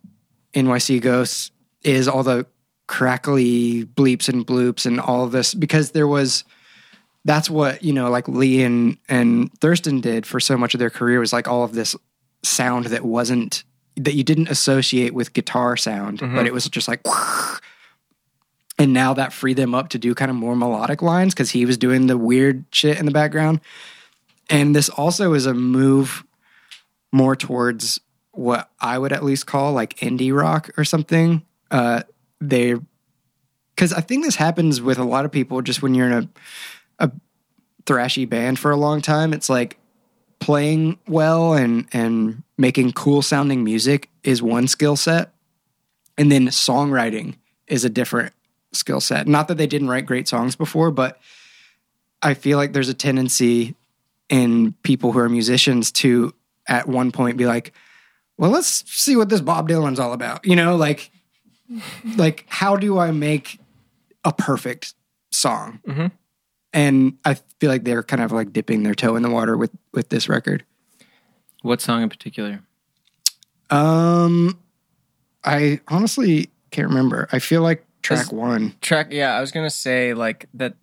NYC 0.54 1.02
Ghosts 1.02 1.52
is 1.84 2.08
all 2.08 2.24
the 2.24 2.46
crackly 2.88 3.86
bleeps 3.86 4.30
and 4.30 4.46
bloops 4.46 4.86
and 4.86 5.00
all 5.00 5.24
of 5.24 5.32
this 5.32 5.54
because 5.54 5.92
there 5.92 6.08
was 6.08 6.44
that's 7.26 7.50
what 7.50 7.82
you 7.84 7.94
know 7.94 8.10
like 8.10 8.28
Lee 8.28 8.64
and 8.64 8.98
and 9.08 9.52
Thurston 9.60 10.02
did 10.02 10.26
for 10.26 10.40
so 10.40 10.58
much 10.58 10.74
of 10.74 10.80
their 10.80 10.90
career 10.90 11.20
was 11.20 11.32
like 11.34 11.48
all 11.48 11.64
of 11.64 11.74
this 11.74 11.96
sound 12.44 12.86
that 12.86 13.06
wasn't 13.06 13.64
that 13.96 14.16
you 14.16 14.24
didn't 14.24 14.50
associate 14.50 15.14
with 15.14 15.34
guitar 15.34 15.78
sound 15.78 16.20
but 16.20 16.28
mm-hmm. 16.28 16.46
it 16.46 16.54
was 16.54 16.68
just 16.68 16.90
like 16.90 17.02
and 18.80 18.94
now 18.94 19.14
that 19.14 19.34
freed 19.34 19.58
them 19.58 19.76
up 19.76 19.90
to 19.90 20.00
do 20.00 20.16
kind 20.16 20.32
of 20.32 20.38
more 20.38 20.56
melodic 20.56 21.02
lines 21.02 21.34
because 21.34 21.52
he 21.52 21.66
was 21.66 21.78
doing 21.78 22.08
the 22.08 22.18
weird 22.18 22.66
shit 22.72 23.00
in 23.00 23.06
the 23.06 23.12
background. 23.12 23.62
And 24.50 24.76
this 24.76 24.90
also 24.90 25.34
is 25.34 25.46
a 25.46 25.54
move 25.54 26.24
more 27.14 27.36
towards 27.36 28.02
what 28.32 28.70
I 28.82 28.98
would 28.98 29.14
at 29.14 29.24
least 29.24 29.46
call 29.46 29.72
like 29.72 29.98
indie 30.00 30.36
rock 30.36 30.72
or 30.78 30.84
something. 30.84 31.44
Uh, 31.72 32.02
they, 32.42 32.76
because 33.76 33.94
I 33.94 34.02
think 34.02 34.26
this 34.26 34.36
happens 34.36 34.82
with 34.82 34.98
a 34.98 35.04
lot 35.04 35.24
of 35.24 35.32
people 35.32 35.62
just 35.62 35.82
when 35.82 35.94
you're 35.94 36.08
in 36.12 36.30
a, 37.00 37.08
a 37.08 37.12
thrashy 37.86 38.28
band 38.28 38.60
for 38.60 38.72
a 38.72 38.78
long 38.78 39.00
time. 39.02 39.32
It's 39.34 39.50
like 39.50 39.78
playing 40.40 40.98
well 41.08 41.54
and 41.54 41.88
and 41.94 42.44
making 42.58 42.92
cool 42.92 43.22
sounding 43.22 43.64
music 43.64 44.10
is 44.24 44.42
one 44.42 44.68
skill 44.68 44.96
set, 44.96 45.34
and 46.18 46.32
then 46.32 46.48
songwriting 46.48 47.36
is 47.68 47.86
a 47.86 47.90
different 47.90 48.34
skill 48.74 49.00
set. 49.00 49.28
Not 49.28 49.48
that 49.48 49.58
they 49.58 49.68
didn't 49.68 49.90
write 49.90 50.06
great 50.06 50.28
songs 50.28 50.56
before, 50.56 50.92
but 50.92 51.20
I 52.22 52.34
feel 52.34 52.58
like 52.58 52.74
there's 52.74 52.90
a 52.90 52.94
tendency 52.94 53.76
in 54.30 54.74
people 54.84 55.12
who 55.12 55.20
are 55.20 55.30
musicians 55.30 55.92
to 55.92 56.34
at 56.68 56.88
one 56.88 57.12
point 57.12 57.38
be 57.38 57.46
like, 57.46 57.74
well, 58.38 58.50
let's 58.52 58.84
see 58.92 59.16
what 59.16 59.30
this 59.30 59.42
Bob 59.42 59.70
Dylan's 59.70 60.00
all 60.00 60.14
about. 60.14 60.46
You 60.46 60.56
know, 60.56 60.76
like 60.76 61.12
like 62.18 62.46
how 62.48 62.76
do 62.76 62.98
I 63.00 63.12
make 63.12 63.60
a 64.26 64.32
perfect 64.34 64.94
song. 65.32 65.80
Mhm. 65.88 66.12
And 66.72 67.18
I 67.26 67.36
feel 67.60 67.70
like 67.70 67.84
they're 67.84 68.04
kind 68.04 68.22
of 68.22 68.32
like 68.32 68.52
dipping 68.54 68.84
their 68.84 68.96
toe 68.96 69.16
in 69.16 69.22
the 69.24 69.30
water 69.30 69.56
with 69.58 69.72
with 69.94 70.10
this 70.10 70.28
record. 70.30 70.66
What 71.62 71.82
song 71.82 72.02
in 72.02 72.10
particular? 72.10 72.62
Um, 73.70 74.60
I 75.44 75.80
honestly 75.88 76.50
can't 76.72 76.88
remember. 76.90 77.28
I 77.32 77.40
feel 77.40 77.62
like 77.62 77.86
track 78.02 78.28
Is- 78.28 78.32
one. 78.32 78.76
Track, 78.82 79.08
yeah, 79.12 79.36
I 79.36 79.42
was 79.42 79.52
gonna 79.52 79.70
say 79.70 80.14
like 80.14 80.48
that. 80.54 80.76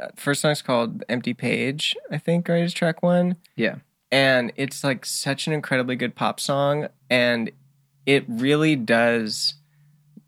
Uh, 0.00 0.08
first 0.16 0.40
song's 0.40 0.60
called 0.62 1.04
"Empty 1.08 1.34
Page," 1.34 1.94
I 2.10 2.18
think, 2.18 2.48
right? 2.48 2.62
Is 2.64 2.72
track 2.74 3.02
one. 3.02 3.36
Yeah. 3.54 3.76
And 4.14 4.52
it's 4.54 4.84
like 4.84 5.04
such 5.04 5.48
an 5.48 5.52
incredibly 5.52 5.96
good 5.96 6.14
pop 6.14 6.38
song 6.38 6.86
and 7.10 7.50
it 8.06 8.24
really 8.28 8.76
does 8.76 9.54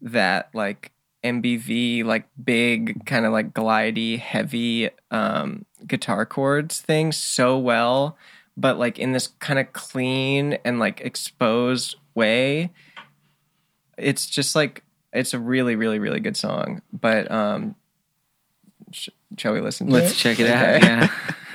that 0.02 0.50
like 0.52 0.90
mbv 1.22 2.04
like 2.04 2.26
big 2.44 3.06
kind 3.06 3.24
of 3.24 3.32
like 3.32 3.54
glidey 3.54 4.18
heavy 4.18 4.90
um 5.12 5.64
guitar 5.86 6.26
chords 6.26 6.80
thing 6.80 7.12
so 7.12 7.56
well 7.56 8.18
but 8.56 8.76
like 8.76 8.98
in 8.98 9.12
this 9.12 9.28
kind 9.38 9.58
of 9.58 9.72
clean 9.72 10.58
and 10.64 10.80
like 10.80 11.00
exposed 11.00 11.94
way 12.16 12.72
it's 13.96 14.26
just 14.26 14.56
like 14.56 14.82
it's 15.12 15.32
a 15.32 15.38
really 15.38 15.76
really 15.76 16.00
really 16.00 16.20
good 16.20 16.36
song 16.36 16.82
but 16.92 17.30
um 17.30 17.76
sh- 18.90 19.10
shall 19.38 19.52
we 19.52 19.60
listen 19.60 19.86
to 19.86 19.92
Let's 19.92 20.18
check 20.18 20.40
it 20.40 20.50
out. 20.50 20.82
Yeah. 20.82 21.08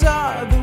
Are 0.00 0.46
the 0.46 0.61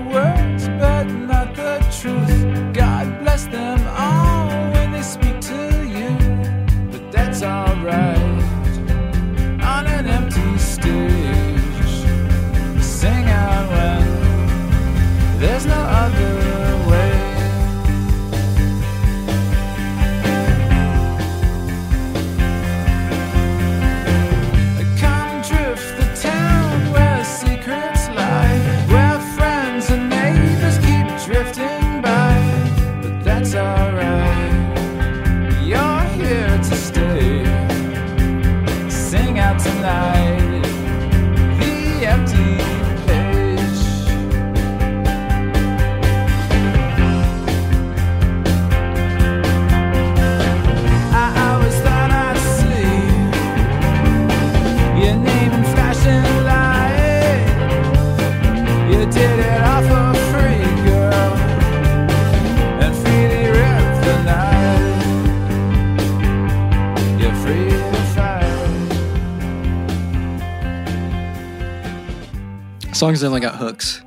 Songs 72.99 73.21
definitely 73.21 73.39
got 73.39 73.55
hooks. 73.55 74.01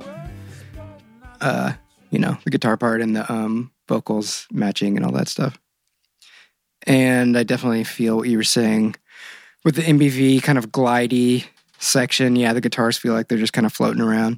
Uh, 1.41 1.73
you 2.11 2.19
know, 2.19 2.37
the 2.43 2.51
guitar 2.51 2.77
part 2.77 3.01
and 3.01 3.15
the 3.15 3.31
um 3.31 3.71
vocals 3.87 4.47
matching 4.51 4.97
and 4.97 5.03
all 5.05 5.11
that 5.13 5.27
stuff. 5.27 5.57
And 6.85 7.35
I 7.35 7.41
definitely 7.41 7.85
feel 7.85 8.17
what 8.17 8.29
you 8.29 8.37
were 8.37 8.43
saying 8.43 8.95
with 9.65 9.75
the 9.77 9.81
MBV 9.81 10.43
kind 10.43 10.59
of 10.59 10.69
glidey 10.71 11.45
section. 11.79 12.35
Yeah, 12.35 12.53
the 12.53 12.61
guitars 12.61 12.95
feel 12.99 13.13
like 13.13 13.29
they're 13.29 13.39
just 13.39 13.51
kind 13.53 13.65
of 13.65 13.73
floating 13.73 13.99
around. 13.99 14.37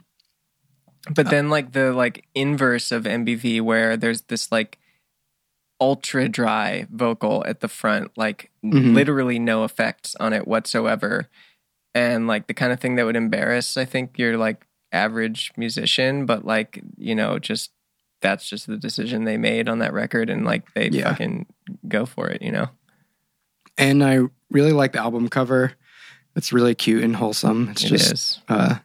But 1.14 1.30
then 1.30 1.50
like 1.50 1.74
the 1.74 1.92
like 1.92 2.24
inverse 2.34 2.94
of 2.94 3.04
MBV 3.04 3.60
where 3.60 3.98
there's 3.98 4.22
this 4.22 4.54
like 4.54 4.78
ultra 5.82 6.30
dry 6.30 6.88
vocal 6.90 7.44
at 7.46 7.60
the 7.60 7.68
front, 7.68 8.12
like 8.18 8.52
Mhm. 8.64 8.94
literally 8.96 9.38
no 9.38 9.66
effects 9.66 10.16
on 10.18 10.32
it 10.32 10.48
whatsoever. 10.48 11.28
And 11.96 12.28
like 12.28 12.46
the 12.48 12.54
kind 12.54 12.72
of 12.74 12.80
thing 12.80 12.96
that 12.96 13.06
would 13.06 13.16
embarrass, 13.16 13.78
I 13.78 13.86
think, 13.86 14.20
your 14.20 14.38
like 14.38 14.68
average 14.92 15.52
musician, 15.58 16.26
but 16.28 16.46
like, 16.46 16.82
you 16.98 17.16
know, 17.16 17.40
just 17.40 17.72
that's 18.22 18.48
just 18.50 18.68
the 18.68 18.78
decision 18.78 19.24
they 19.24 19.38
made 19.38 19.68
on 19.70 19.80
that 19.80 19.94
record 19.94 20.30
and 20.30 20.46
like 20.46 20.72
they 20.74 20.90
Yeah. 20.90 21.10
fucking 21.10 21.46
go 21.88 22.06
for 22.06 22.28
it, 22.30 22.42
you 22.42 22.52
know? 22.52 22.68
And 23.78 24.04
I 24.04 24.20
really 24.52 24.74
like 24.74 24.92
the 24.94 25.00
album 25.00 25.30
cover. 25.30 25.74
It's 26.36 26.52
really 26.54 26.76
cute 26.76 27.04
and 27.04 27.16
wholesome. 27.16 27.70
It's 27.72 27.84
It 27.84 27.88
just 27.88 28.14
is. 28.14 28.40
uh 28.50 28.76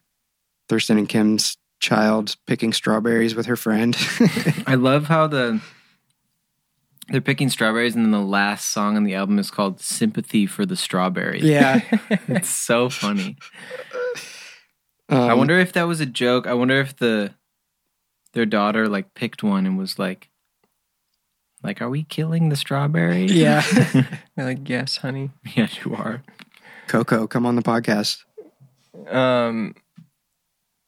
Thurston 0.68 0.98
and 0.98 1.08
Kim's 1.08 1.56
child 1.80 2.36
picking 2.46 2.72
strawberries 2.72 3.34
with 3.34 3.46
her 3.46 3.56
friend. 3.56 3.96
I 4.68 4.76
love 4.76 5.06
how 5.06 5.26
the 5.26 5.60
they're 7.10 7.20
picking 7.20 7.50
strawberries, 7.50 7.94
and 7.94 8.04
then 8.04 8.12
the 8.12 8.20
last 8.20 8.68
song 8.68 8.96
on 8.96 9.04
the 9.04 9.14
album 9.14 9.38
is 9.38 9.50
called 9.50 9.80
"Sympathy 9.80 10.46
for 10.46 10.64
the 10.64 10.76
Strawberry." 10.76 11.40
yeah. 11.40 11.80
it's 12.28 12.48
so 12.50 12.88
funny. 12.88 13.36
Um, 15.10 15.18
I 15.28 15.34
wonder 15.34 15.58
if 15.58 15.72
that 15.72 15.88
was 15.88 16.00
a 16.00 16.06
joke. 16.06 16.46
I 16.46 16.54
wonder 16.54 16.80
if 16.80 16.96
the 16.96 17.34
their 18.32 18.46
daughter 18.46 18.88
like 18.88 19.12
picked 19.12 19.42
one 19.42 19.66
and 19.66 19.76
was 19.76 19.98
like, 19.98 20.30
like, 21.64 21.82
are 21.82 21.90
we 21.90 22.04
killing 22.04 22.48
the 22.48 22.54
strawberry? 22.54 23.24
Yeah. 23.24 23.62
They're 24.36 24.46
like, 24.46 24.68
yes, 24.68 24.98
honey. 24.98 25.30
yeah, 25.56 25.66
you 25.84 25.96
are. 25.96 26.22
Coco, 26.86 27.26
come 27.26 27.44
on 27.44 27.56
the 27.56 27.62
podcast. 27.62 28.18
Um 29.08 29.74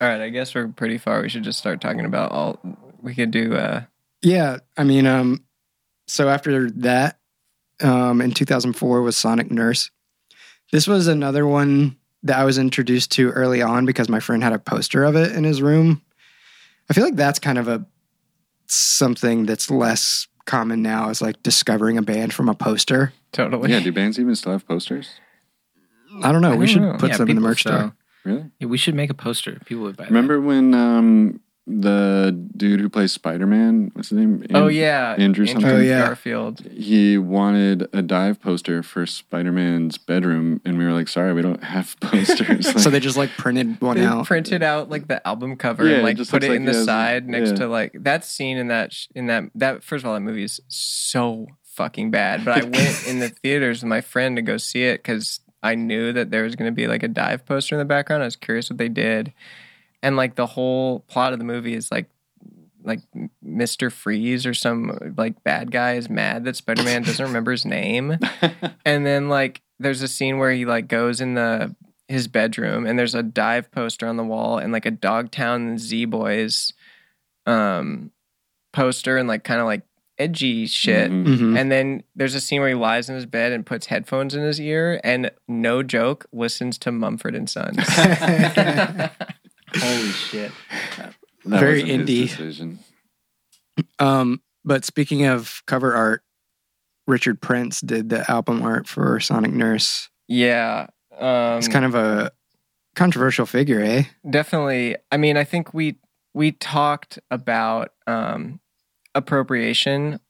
all 0.01 0.09
right, 0.09 0.21
I 0.21 0.29
guess 0.29 0.55
we're 0.55 0.69
pretty 0.69 0.99
far. 0.99 1.21
We 1.21 1.29
should 1.29 1.43
just 1.43 1.59
start 1.59 1.81
talking 1.81 2.05
about 2.05 2.31
all 2.31 2.61
we 3.01 3.17
could 3.17 3.33
do 3.33 3.57
uh 3.57 3.83
Yeah, 4.23 4.59
I 4.77 4.85
mean, 4.85 5.07
um, 5.07 5.43
so 6.13 6.29
after 6.29 6.71
that, 6.71 7.19
um, 7.83 8.21
in 8.21 8.33
2004 8.33 9.03
was 9.03 9.17
Sonic 9.17 9.51
Nurse. 9.51 9.91
This 10.71 10.87
was 10.87 11.07
another 11.09 11.47
one 11.47 11.97
that 12.23 12.39
I 12.39 12.45
was 12.45 12.59
introduced 12.59 13.11
to 13.13 13.31
early 13.31 13.63
on 13.63 13.85
because 13.87 14.09
my 14.09 14.21
friend 14.21 14.43
had 14.43 14.53
a 14.53 14.59
poster 14.59 15.05
of 15.05 15.17
it 15.17 15.33
in 15.33 15.45
his 15.45 15.61
room. 15.61 16.03
I 16.89 16.95
feel 16.95 17.05
like 17.05 17.17
that's 17.17 17.39
kind 17.39 17.59
of 17.59 17.69
a 17.69 17.85
something 18.69 19.47
that's 19.47 19.71
less 19.71 20.29
common 20.45 20.83
now 20.83 21.09
is 21.11 21.21
like 21.23 21.43
discovering 21.43 21.99
a 21.99 22.03
band 22.03 22.33
from 22.33 22.49
a 22.49 22.55
poster. 22.55 23.13
totally. 23.33 23.71
Yeah, 23.71 23.81
do 23.81 23.93
bands 23.93 24.19
even 24.19 24.35
still 24.35 24.53
have 24.53 24.67
posters? 24.67 25.09
I 26.23 26.33
don't 26.33 26.43
know. 26.43 26.53
I 26.53 26.57
we 26.57 26.67
don't 26.67 26.69
should 26.69 26.83
know. 26.83 26.97
put 26.99 27.11
Yeah, 27.11 27.17
some 27.17 27.29
in 27.29 27.37
the 27.37 27.43
merch 27.43 27.63
sell- 27.63 27.73
store. 27.79 27.97
Really? 28.25 28.45
Yeah, 28.61 28.69
we 28.69 28.77
should 28.79 28.95
make 28.95 29.11
a 29.11 29.15
poster. 29.15 29.59
People 29.65 29.85
would 29.85 29.97
buy. 29.97 30.05
that. 30.05 30.11
Remember 30.11 30.41
when 30.41 30.75
um, 30.75 31.41
the 31.67 32.37
dude 32.57 32.81
who 32.81 32.89
plays 32.89 33.13
Spider 33.13 33.47
Man, 33.47 33.91
what's 33.95 34.09
his 34.09 34.19
name? 34.19 34.45
Oh 34.53 34.67
yeah, 34.69 35.15
Andrew 35.19 35.47
something. 35.47 35.71
Oh, 35.71 35.79
yeah. 35.79 36.07
Garfield. 36.07 36.61
He 36.73 37.17
wanted 37.19 37.83
a 37.93 38.03
DIIV 38.03 38.41
poster 38.41 38.83
for 38.83 39.07
Spider 39.07 39.53
Man's 39.53 39.97
bedroom, 39.99 40.61
and 40.65 40.77
we 40.77 40.85
were 40.85 40.93
like, 40.93 41.09
"Sorry, 41.09 41.33
we 41.33 41.41
don't 41.43 41.63
have 41.63 41.97
posters." 42.01 42.83
So 42.83 42.91
they 42.91 43.01
just 43.01 43.17
like 43.17 43.31
printed 43.31 43.81
one 43.81 43.97
They 43.97 44.05
out. 44.05 44.27
printed 44.27 44.63
out 44.63 44.91
like 44.91 45.07
the 45.09 45.27
album 45.27 45.57
cover 45.57 45.87
Yeah, 45.87 45.95
and 45.97 46.03
like 46.03 46.17
just 46.17 46.31
put 46.31 46.43
it 46.43 46.49
like 46.49 46.57
in 46.57 46.65
the 46.65 46.73
it 46.73 46.75
has- 46.77 46.85
side 46.85 47.29
next 47.29 47.51
yeah. 47.51 47.57
to 47.57 47.67
like 47.69 47.93
that 48.01 48.25
scene 48.25 48.57
in 48.59 48.69
that 48.69 48.93
sh- 48.93 49.07
in 49.15 49.27
that 49.27 49.45
that 49.55 49.85
first 49.85 50.05
of 50.05 50.09
all 50.09 50.15
that 50.15 50.21
movie 50.21 50.43
is 50.45 50.61
so 50.69 51.47
fucking 51.63 52.11
bad. 52.11 52.45
But 52.45 52.59
I 52.59 52.65
went 52.65 53.07
in 53.07 53.21
the 53.21 53.29
theaters 53.43 53.83
with 53.83 53.89
my 53.89 54.01
friend 54.01 54.37
to 54.37 54.43
go 54.43 54.57
see 54.57 54.83
it 54.85 54.99
because 54.99 55.41
I 55.63 55.77
knew 55.77 56.13
that 56.13 56.31
there 56.33 56.43
was 56.43 56.57
going 56.57 56.69
to 56.71 56.75
be 56.75 56.89
like 56.89 57.05
a 57.05 57.09
DIIV 57.09 57.47
poster 57.47 57.77
in 57.77 57.79
the 57.79 57.85
background. 57.85 58.23
I 58.23 58.27
was 58.27 58.35
curious 58.35 58.69
what 58.69 58.79
they 58.79 58.89
did, 58.89 59.33
and 60.03 60.17
like 60.17 60.35
the 60.35 60.47
whole 60.47 61.01
plot 61.01 61.33
of 61.33 61.39
the 61.39 61.45
movie 61.45 61.75
is 61.75 61.91
like 61.91 62.07
like 62.85 63.01
Mister 63.43 63.91
Freeze 63.91 64.45
or 64.45 64.55
some 64.55 65.15
like 65.17 65.43
bad 65.45 65.71
guy 65.71 65.95
is 65.95 66.11
mad 66.11 66.45
that 66.45 66.57
Spider 66.57 66.83
Man 66.83 67.03
doesn't 67.05 67.25
remember 67.25 67.53
his 67.53 67.65
name, 67.65 68.19
and 68.85 69.07
then 69.07 69.29
like 69.29 69.63
there's 69.79 70.03
a 70.03 70.09
scene 70.09 70.39
where 70.39 70.53
he 70.53 70.65
like 70.65 70.89
goes 70.89 71.21
in 71.21 71.35
the 71.35 71.75
his 72.09 72.29
bedroom 72.29 72.85
and 72.87 72.99
there's 72.99 73.15
a 73.15 73.23
DIIV 73.23 73.71
poster 73.71 74.07
on 74.07 74.17
the 74.17 74.25
wall 74.25 74.59
and 74.59 74.73
like 74.73 74.85
a 74.85 74.91
Dogtown 74.91 75.79
Z 75.79 76.05
Boys 76.07 76.73
um 77.47 78.11
poster 78.73 79.17
and 79.17 79.29
like 79.29 79.45
kind 79.45 79.61
of 79.61 79.67
like 79.67 79.83
edgy 80.19 80.67
shit. 80.67 81.11
Mhm. 81.11 81.27
Mhm. 81.27 81.59
And 81.59 81.73
then 81.73 82.03
there's 82.15 82.35
a 82.35 82.41
scene 82.41 82.61
where 82.61 82.69
he 82.69 82.75
lies 82.75 83.09
in 83.09 83.15
his 83.15 83.27
bed 83.27 83.53
and 83.53 83.65
puts 83.65 83.87
headphones 83.87 84.35
in 84.35 84.43
his 84.43 84.61
ear 84.61 85.01
and 85.03 85.31
no 85.49 85.83
joke 85.83 86.27
listens 86.33 86.79
to 86.79 86.93
Mumford 86.93 87.35
and 87.35 87.49
Sons. 87.49 87.79
Holy 89.77 90.09
shit! 90.11 90.53
That 90.97 91.15
Very 91.61 91.83
indie. 91.83 92.29
decision. 92.29 92.79
Um, 93.99 94.43
but 94.65 94.85
speaking 94.85 95.25
of 95.27 95.63
cover 95.67 95.95
art, 95.95 96.23
Richard 97.07 97.41
Prince 97.41 97.81
did 97.81 98.11
the 98.11 98.31
album 98.31 98.63
art 98.63 98.87
for 98.87 99.19
Sonic 99.21 99.53
Nurse. 99.53 100.09
Yeah. 100.29 100.87
Um, 101.19 101.59
It's 101.59 101.69
kind 101.69 101.85
of 101.85 101.95
a 101.95 102.33
controversial 102.95 103.47
figure, 103.47 103.81
eh? 103.81 104.05
definitely 104.29 104.97
i 105.11 105.17
mean 105.17 105.37
i 105.39 105.45
think 105.45 105.73
we 105.73 105.97
we 106.35 106.53
talked 106.53 107.19
about 107.31 107.89
um 108.07 108.61
appropriation 109.15 110.21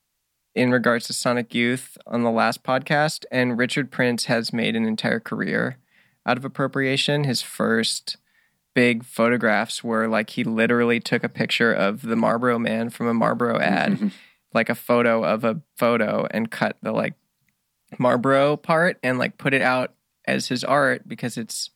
in 0.55 0.71
regards 0.71 1.07
to 1.07 1.13
sonic 1.13 1.53
youth 1.53 1.97
on 2.07 2.23
the 2.23 2.31
last 2.31 2.63
podcast 2.63 3.25
and 3.31 3.57
richard 3.57 3.91
prince 3.91 4.25
has 4.25 4.53
made 4.53 4.75
an 4.77 4.85
entire 4.85 5.19
career 5.19 5.77
out 6.25 6.37
of 6.37 6.45
appropriation 6.45 7.25
his 7.25 7.41
first 7.41 8.15
big 8.73 9.03
photographs 9.03 9.83
were 9.83 10.07
like 10.07 10.31
he 10.31 10.43
literally 10.43 10.99
took 10.99 11.23
a 11.23 11.29
picture 11.29 11.71
of 11.71 12.01
the 12.01 12.15
marlboro 12.15 12.57
man 12.57 12.89
from 12.89 13.07
a 13.07 13.13
marlboro 13.13 13.59
ad 13.59 14.11
like 14.53 14.69
a 14.69 14.75
photo 14.75 15.23
of 15.23 15.43
a 15.43 15.61
photo 15.77 16.27
and 16.31 16.49
cut 16.49 16.77
the 16.81 16.91
like 16.91 17.13
marlboro 17.99 18.57
part 18.57 18.97
and 19.03 19.19
like 19.19 19.37
put 19.37 19.53
it 19.53 19.61
out 19.61 19.93
as 20.25 20.47
his 20.47 20.63
art 20.63 21.07
because 21.07 21.37
it's 21.37 21.69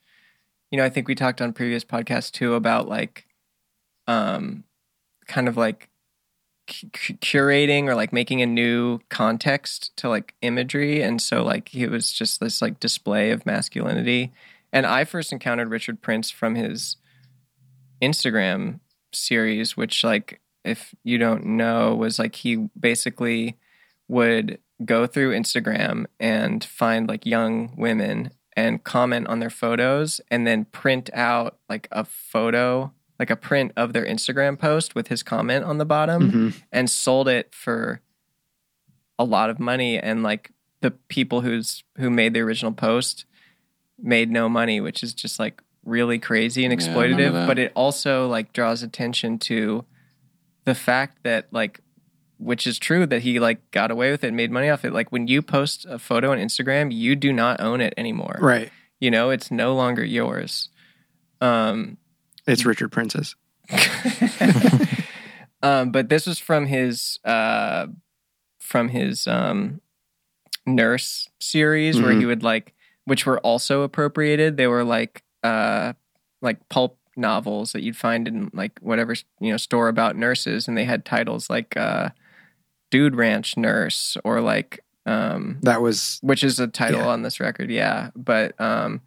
you 0.72 0.78
know, 0.78 0.84
I 0.84 0.90
think 0.90 1.08
we 1.08 1.16
talked 1.16 1.42
on 1.42 1.54
previous 1.54 1.86
podcasts 1.86 2.32
too 2.32 2.54
about 2.54 2.88
like, 2.88 3.26
um, 4.08 4.64
kind 5.28 5.48
of 5.48 5.56
like 5.56 5.90
cu- 6.68 6.88
curating 6.88 7.88
or 7.88 7.96
like 7.96 8.12
making 8.12 8.42
a 8.42 8.46
new 8.46 9.00
context 9.10 9.96
to 9.98 10.10
like 10.10 10.36
imagery, 10.42 11.02
and 11.02 11.22
so 11.22 11.44
like 11.44 11.74
it 11.74 11.90
was 11.90 12.12
just 12.12 12.40
this 12.40 12.62
like 12.62 12.80
display 12.80 13.32
of 13.32 13.46
masculinity. 13.46 14.34
And 14.74 14.86
I 14.86 15.06
first 15.06 15.32
encountered 15.32 15.70
Richard 15.70 16.02
Prince 16.02 16.30
from 16.30 16.56
his 16.56 16.98
Instagram 18.02 18.80
series, 19.14 19.76
which 19.78 20.04
like 20.04 20.42
if 20.64 20.94
you 21.04 21.18
don't 21.18 21.46
know 21.46 21.96
was 21.96 22.20
like 22.20 22.36
he 22.36 22.68
basically 22.80 23.58
would 24.08 24.60
go 24.86 25.08
through 25.08 25.32
Instagram 25.34 26.06
and 26.20 26.64
find 26.64 27.08
like 27.08 27.26
young 27.26 27.74
women 27.78 28.32
and 28.56 28.84
comment 28.84 29.28
on 29.28 29.40
their 29.40 29.50
photos 29.50 30.20
and 30.30 30.46
then 30.46 30.66
print 30.66 31.10
out 31.14 31.58
like 31.70 31.88
a 31.92 32.04
photo, 32.04 32.92
like 33.20 33.30
a 33.30 33.36
print 33.36 33.72
of 33.78 33.94
their 33.94 34.06
Instagram 34.06 34.58
post 34.60 34.94
with 34.96 35.08
his 35.08 35.24
comment 35.24 35.64
on 35.66 35.78
the 35.78 35.86
bottom 35.86 36.32
Mhm. 36.32 36.62
and 36.72 36.90
sold 36.90 37.28
it 37.28 37.54
for 37.54 38.02
a 39.18 39.24
lot 39.24 39.50
of 39.50 39.60
money 39.60 39.98
and 39.98 40.22
like 40.22 40.52
the 40.82 40.92
people 40.92 41.42
who's 41.42 41.84
who 41.98 42.10
made 42.10 42.34
the 42.34 42.40
original 42.42 42.72
post 42.72 43.26
made 44.00 44.30
no 44.30 44.48
money, 44.50 44.80
which 44.82 45.04
is 45.04 45.14
just 45.14 45.40
like 45.40 45.62
really 45.84 46.20
crazy 46.20 46.66
and 46.66 46.82
Yeah, 46.82 46.88
I 46.92 47.04
remember 47.04 47.24
exploitative, 47.24 47.34
that. 47.34 47.48
but 47.48 47.60
it 47.60 47.72
also 47.76 48.28
like 48.28 48.54
draws 48.54 48.84
attention 48.84 49.40
to 49.40 49.86
the 50.66 50.76
fact 50.76 51.24
that 51.24 51.48
like 51.52 51.80
which 52.40 52.68
is 52.68 52.78
true 52.78 53.06
that 53.08 53.22
he 53.24 53.40
like 53.40 53.72
got 53.72 53.90
away 53.90 54.12
with 54.12 54.24
it 54.24 54.28
and 54.28 54.38
made 54.38 54.52
money 54.52 54.70
off 54.70 54.86
it. 54.86 54.94
Like 54.94 55.12
when 55.12 55.28
you 55.28 55.42
post 55.42 55.86
a 55.90 55.98
photo 55.98 56.32
on 56.32 56.38
Instagram, 56.38 56.94
you 56.94 57.16
do 57.16 57.34
not 57.34 57.60
own 57.62 57.82
it 57.82 57.94
anymore. 57.98 58.38
Right. 58.40 58.70
You 59.00 59.10
know, 59.10 59.32
it's 59.32 59.50
no 59.50 59.74
longer 59.76 60.04
yours. 60.04 60.70
Um 61.42 61.98
It's 62.46 62.66
Richard 62.66 62.92
Prince's. 62.92 63.36
um, 65.64 65.92
but 65.92 66.10
this 66.10 66.26
was 66.26 66.40
from 66.40 66.66
his 66.68 67.20
uh, 67.26 67.88
from 68.60 68.90
his 68.90 69.28
um, 69.28 69.82
nurse 70.66 71.30
series 71.40 72.02
where 72.02 72.14
he 72.14 72.26
would 72.26 72.44
like, 72.44 72.74
which 73.08 73.26
were 73.26 73.40
also 73.40 73.82
appropriated. 73.84 74.58
They 74.58 74.68
were 74.68 74.84
like 74.84 75.24
uh, 75.44 75.94
like 76.42 76.68
pulp 76.68 76.98
novels 77.16 77.72
that 77.72 77.82
you'd 77.82 77.96
find 77.98 78.28
in 78.28 78.52
like 78.54 78.78
whatever 78.82 79.16
you 79.40 79.52
know 79.52 79.58
store 79.58 79.88
about 79.88 80.16
nurses, 80.18 80.68
and 80.68 80.78
they 80.78 80.84
had 80.84 81.06
titles 81.06 81.50
like 81.50 81.76
uh, 81.78 82.10
"Dude 82.92 83.16
Ranch 83.16 83.56
Nurse" 83.56 84.18
or 84.26 84.42
like 84.42 84.84
um, 85.06 85.60
That 85.64 85.82
was 85.82 86.20
which 86.22 86.44
is 86.44 86.60
a 86.60 86.68
title 86.68 87.00
Yeah. 87.00 87.08
on 87.08 87.22
this 87.22 87.40
record 87.40 87.72
yeah 87.72 88.10
but 88.14 88.60
um 88.60 89.00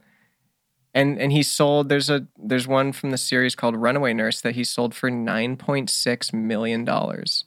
and 0.95 1.21
and 1.21 1.31
he 1.31 1.43
sold 1.43 1.91
there's 1.91 2.09
a 2.09 2.27
there's 2.39 2.67
one 2.67 2.93
from 2.93 3.11
the 3.11 3.19
series 3.19 3.55
called 3.55 3.77
runaway 3.77 4.15
nurse 4.15 4.41
that 4.41 4.55
he 4.55 4.65
sold 4.65 4.95
for 4.95 5.11
9.6 5.11 6.33
million 6.33 6.87
dollars 6.87 7.45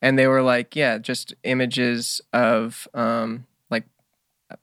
and 0.00 0.18
they 0.18 0.26
were 0.26 0.40
like 0.40 0.74
yeah 0.74 0.96
just 0.96 1.34
images 1.44 2.22
of 2.32 2.88
um 2.94 3.44
like 3.70 3.84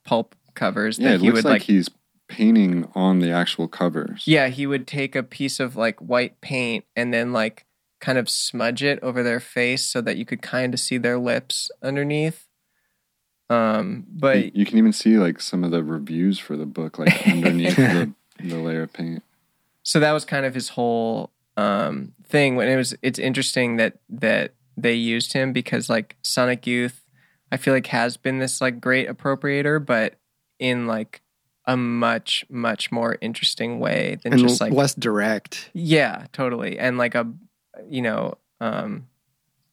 pulp 0.04 0.34
covers 0.58 0.98
Yeah, 0.98 1.10
that 1.10 1.14
it 1.14 1.20
he 1.20 1.26
looks 1.28 1.36
would 1.36 1.44
like, 1.44 1.52
like 1.60 1.62
he's 1.62 1.88
painting 2.28 2.86
on 2.94 3.20
the 3.20 3.30
actual 3.30 3.68
covers. 3.68 4.24
yeah, 4.26 4.48
he 4.48 4.66
would 4.66 4.86
take 4.86 5.16
a 5.16 5.22
piece 5.22 5.58
of 5.60 5.76
like 5.76 5.98
white 6.00 6.40
paint 6.42 6.84
and 6.94 7.14
then 7.14 7.32
like 7.32 7.64
kind 8.00 8.18
of 8.18 8.28
smudge 8.28 8.82
it 8.82 8.98
over 9.02 9.22
their 9.22 9.40
face 9.40 9.82
so 9.82 10.00
that 10.02 10.16
you 10.18 10.24
could 10.26 10.42
kind 10.42 10.74
of 10.74 10.80
see 10.80 10.98
their 10.98 11.18
lips 11.18 11.70
underneath. 11.82 12.46
Um, 13.50 14.04
but 14.10 14.36
you, 14.44 14.50
you 14.54 14.66
can 14.66 14.76
even 14.78 14.92
see 14.92 15.16
like 15.16 15.40
some 15.40 15.64
of 15.64 15.70
the 15.70 15.82
reviews 15.82 16.38
for 16.38 16.56
the 16.56 16.66
book, 16.66 16.98
like 16.98 17.26
underneath 17.28 17.76
the, 17.76 18.12
the 18.40 18.56
layer 18.58 18.82
of 18.82 18.92
paint. 18.92 19.22
so 19.82 19.98
that 20.00 20.12
was 20.12 20.24
kind 20.26 20.44
of 20.44 20.54
his 20.54 20.68
whole 20.70 21.30
um 21.56 22.12
thing 22.28 22.54
when 22.56 22.68
it 22.68 22.76
was 22.76 22.94
it's 23.02 23.18
interesting 23.18 23.76
that 23.78 23.98
that 24.08 24.52
they 24.76 24.92
used 24.94 25.32
him 25.32 25.52
because 25.52 25.88
like 25.90 26.14
Sonic 26.22 26.66
Youth 26.68 27.04
I 27.50 27.56
feel 27.56 27.74
like 27.74 27.86
has 27.88 28.16
been 28.16 28.38
this 28.38 28.60
like 28.60 28.80
great 28.80 29.08
appropriator 29.08 29.84
but 29.84 30.17
in 30.58 30.86
like 30.86 31.20
a 31.66 31.76
much 31.76 32.44
much 32.48 32.90
more 32.90 33.18
interesting 33.20 33.78
way 33.78 34.18
than 34.22 34.32
and 34.32 34.42
just 34.42 34.60
like 34.60 34.72
less 34.72 34.94
direct. 34.94 35.70
Yeah, 35.74 36.26
totally. 36.32 36.78
And 36.78 36.96
like 36.98 37.14
a, 37.14 37.26
you 37.88 38.00
know, 38.02 38.34
um, 38.60 39.06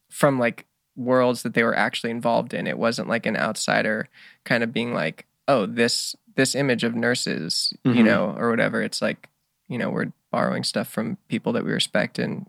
from 0.09 0.37
like 0.39 0.65
worlds 0.97 1.43
that 1.43 1.53
they 1.53 1.63
were 1.63 1.75
actually 1.75 2.11
involved 2.11 2.53
in. 2.53 2.67
It 2.67 2.77
wasn't 2.77 3.07
like 3.09 3.25
an 3.25 3.35
outsider 3.37 4.07
kind 4.45 4.63
of 4.63 4.71
being 4.73 4.93
like, 4.93 5.25
oh, 5.47 5.65
this 5.65 6.15
this 6.35 6.53
image 6.55 6.83
of 6.83 6.95
nurses, 6.95 7.73
you 7.85 7.91
Mhm. 7.93 8.05
know, 8.05 8.35
or 8.37 8.49
whatever. 8.49 8.81
It's 8.81 9.01
like, 9.01 9.29
you 9.69 9.77
know, 9.77 9.89
we're 9.89 10.11
borrowing 10.31 10.63
stuff 10.65 10.89
from 10.89 11.17
people 11.29 11.53
that 11.53 11.63
we 11.63 11.71
respect 11.71 12.19
and 12.19 12.45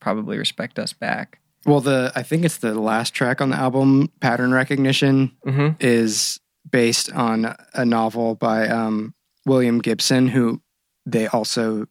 probably 0.00 0.36
respect 0.38 0.78
us 0.78 0.92
back. 0.92 1.38
Well, 1.64 1.80
the 1.80 2.12
I 2.14 2.22
think 2.22 2.44
it's 2.44 2.58
the 2.58 2.74
last 2.78 3.14
track 3.14 3.40
on 3.40 3.48
the 3.50 3.56
album, 3.56 4.10
Pattern 4.20 4.52
Recognition, 4.52 5.32
Mm-hmm. 5.46 5.76
is 5.80 6.38
based 6.70 7.12
on 7.12 7.54
a 7.74 7.84
novel 7.84 8.34
by 8.34 8.68
um, 8.68 9.14
William 9.46 9.78
Gibson, 9.78 10.28
who 10.28 10.60
they 11.06 11.26
also, 11.26 11.86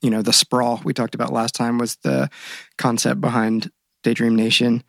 you 0.00 0.10
know, 0.10 0.22
the 0.22 0.32
sprawl 0.32 0.80
we 0.84 0.92
talked 0.92 1.14
about 1.14 1.32
last 1.32 1.54
time 1.54 1.78
was 1.78 1.96
the 1.96 2.30
concept 2.76 3.20
behind 3.20 3.70
Daydream 4.02 4.36
Nation. 4.36 4.84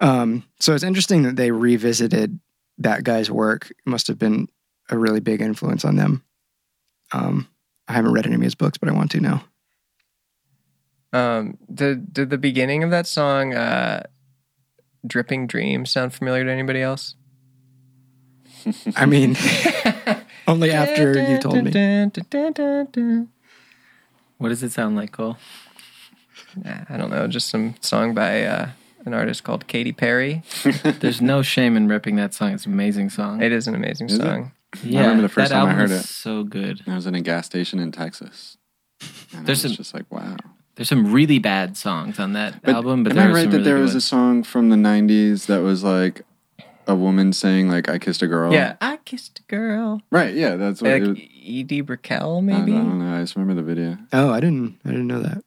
Um, 0.00 0.44
so 0.60 0.74
it's 0.74 0.84
interesting 0.84 1.22
that 1.22 1.36
they 1.36 1.50
revisited 1.50 2.40
that 2.78 3.04
guy's 3.04 3.30
work. 3.30 3.70
It 3.70 3.76
must 3.86 4.08
have 4.08 4.18
been 4.18 4.48
a 4.90 4.98
really 4.98 5.20
big 5.20 5.40
influence 5.40 5.84
on 5.84 5.96
them. 5.96 6.24
Um, 7.12 7.48
I 7.86 7.92
haven't 7.92 8.12
read 8.12 8.26
any 8.26 8.34
of 8.34 8.40
his 8.40 8.54
books, 8.54 8.78
but 8.78 8.88
I 8.88 8.92
want 8.92 9.10
to 9.12 9.20
now. 9.20 9.44
Um, 11.12 11.58
did 11.72 12.12
did 12.12 12.30
the 12.30 12.38
beginning 12.38 12.82
of 12.82 12.90
that 12.90 13.06
song, 13.06 13.54
uh, 13.54 14.02
"Dripping 15.06 15.46
Dream," 15.46 15.86
sound 15.86 16.12
familiar 16.12 16.44
to 16.44 16.50
anybody 16.50 16.82
else? 16.82 17.14
I 18.96 19.06
mean, 19.06 19.36
only 20.46 20.70
after 20.70 21.20
you 21.30 21.38
told 21.38 21.62
me. 21.64 21.70
What 24.38 24.48
does 24.48 24.62
it 24.62 24.72
sound 24.72 24.96
like, 24.96 25.12
Cole? 25.12 25.38
I 26.64 26.96
don't 26.96 27.10
know, 27.10 27.26
just 27.26 27.48
some 27.48 27.74
song 27.80 28.14
by 28.14 28.44
uh, 28.44 28.68
an 29.06 29.14
artist 29.14 29.44
called 29.44 29.66
Katy 29.66 29.92
Perry. 29.92 30.42
There's 30.82 31.20
no 31.22 31.42
shame 31.42 31.76
in 31.76 31.88
ripping 31.88 32.16
that 32.16 32.34
song. 32.34 32.52
It's 32.52 32.66
an 32.66 32.72
amazing 32.72 33.10
song. 33.10 33.42
It 33.42 33.52
is 33.52 33.66
an 33.68 33.74
amazing 33.74 34.08
Is 34.08 34.18
it? 34.18 34.22
song. 34.22 34.52
yeah, 34.82 35.00
remember 35.02 35.22
the 35.22 35.28
first 35.28 35.50
that 35.50 35.56
time 35.56 35.68
I 35.68 35.72
heard 35.74 35.90
it. 35.90 36.02
So 36.02 36.42
good. 36.44 36.82
I 36.86 36.94
was 36.94 37.06
in 37.06 37.14
a 37.14 37.20
gas 37.20 37.46
station 37.46 37.78
in 37.78 37.92
Texas. 37.92 38.56
And 39.32 39.46
There's 39.46 39.64
I 39.64 39.68
was 39.68 39.72
some- 39.76 39.76
just 39.84 39.94
like, 39.94 40.10
wow. 40.10 40.36
There's 40.76 40.88
some 40.88 41.12
really 41.12 41.38
bad 41.38 41.76
songs 41.76 42.18
on 42.18 42.32
that 42.32 42.58
album, 42.68 43.04
but 43.04 43.12
am 43.12 43.16
there 43.16 43.26
I 43.26 43.30
are 43.30 43.34
right 43.34 43.42
that 43.44 43.50
really 43.52 43.62
there 43.64 43.76
good 43.76 43.82
was 43.82 43.94
a 43.94 44.00
song 44.00 44.42
from 44.42 44.70
the 44.70 44.76
'90s 44.76 45.46
that 45.46 45.58
was 45.62 45.84
like 45.84 46.22
a 46.86 46.94
woman 46.94 47.32
saying 47.32 47.68
like 47.68 47.88
"I 47.88 47.98
kissed 47.98 48.22
a 48.22 48.26
girl"? 48.26 48.52
Yeah, 48.52 48.76
I 48.80 48.98
kissed 48.98 49.40
a 49.40 49.42
girl. 49.44 50.02
right. 50.10 50.34
Yeah, 50.34 50.56
that's 50.56 50.80
what. 50.82 50.90
Like 50.92 51.02
it 51.02 51.08
was. 51.08 51.18
Edie 51.46 51.80
Brickell, 51.82 52.38
I, 52.38 52.40
maybe. 52.40 52.72
I 52.72 52.76
don't 52.76 52.98
know. 52.98 53.16
I 53.16 53.20
just 53.20 53.36
remember 53.36 53.54
the 53.60 53.66
video. 53.66 53.98
Oh, 54.12 54.30
I 54.30 54.40
didn't. 54.40 54.78
I 54.84 54.90
didn't 54.90 55.06
know 55.08 55.20
that. 55.20 55.44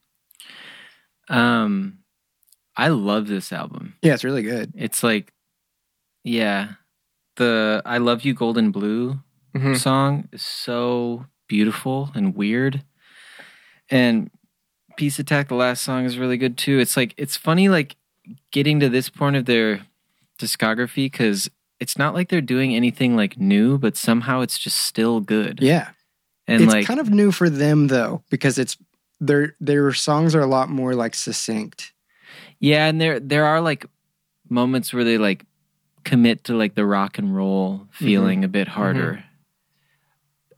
Um, 1.30 2.00
I 2.76 2.90
love 2.90 3.28
this 3.28 3.52
album. 3.52 3.96
Yeah, 4.02 4.14
it's 4.14 4.24
really 4.24 4.44
good. 4.44 4.72
It's 4.76 5.04
like, 5.04 5.34
yeah, 6.24 6.74
the 7.36 7.82
"I 7.86 7.98
Love 7.98 8.24
You 8.24 8.34
Golden 8.34 8.72
Blue" 8.72 9.20
Mhm. 9.56 9.78
song 9.78 10.30
is 10.32 10.42
so 10.44 11.26
beautiful 11.48 12.12
and 12.16 12.36
weird, 12.36 12.84
and 13.90 14.30
Peace 14.96 15.20
Attack, 15.20 15.50
the 15.50 15.56
last 15.56 15.84
song, 15.84 16.06
is 16.06 16.18
really 16.18 16.38
good 16.38 16.58
too. 16.58 16.80
It's 16.80 16.96
like 16.98 17.14
it's 17.18 17.36
funny, 17.38 17.70
like 17.70 17.96
getting 18.52 18.80
to 18.80 18.90
this 18.90 19.10
point 19.10 19.36
of 19.36 19.46
their 19.46 19.82
discography 20.38 21.06
because 21.06 21.50
it's 21.80 21.98
not 21.98 22.14
like 22.14 22.30
they're 22.30 22.42
doing 22.42 22.76
anything 22.76 23.16
like 23.16 23.38
new, 23.38 23.78
but 23.78 23.96
somehow 23.98 24.42
it's 24.42 24.58
just 24.58 24.80
still 24.80 25.20
good. 25.20 25.60
Yeah, 25.62 25.90
and 26.48 26.64
it's 26.64 26.74
like 26.74 26.86
kind 26.86 27.00
of 27.00 27.10
new 27.10 27.32
for 27.32 27.50
them 27.50 27.88
though 27.88 28.24
because 28.30 28.58
it's 28.58 28.78
their 29.20 29.56
their 29.60 29.94
songs 29.94 30.36
are 30.36 30.42
a 30.42 30.48
lot 30.48 30.70
more 30.70 30.96
like 30.96 31.16
succinct. 31.16 31.94
Yeah, 32.60 32.88
and 32.88 33.00
there 33.00 33.20
there 33.20 33.46
are 33.46 33.62
like 33.62 33.86
moments 34.50 34.94
where 34.94 35.04
they 35.04 35.18
like 35.18 35.46
commit 36.04 36.46
to 36.46 36.56
like 36.56 36.76
the 36.76 36.86
rock 36.86 37.18
and 37.18 37.36
roll 37.36 37.80
mm-hmm. 37.80 38.06
feeling 38.06 38.44
a 38.44 38.48
bit 38.48 38.68
harder. 38.68 39.14
Mm-hmm. 39.14 39.24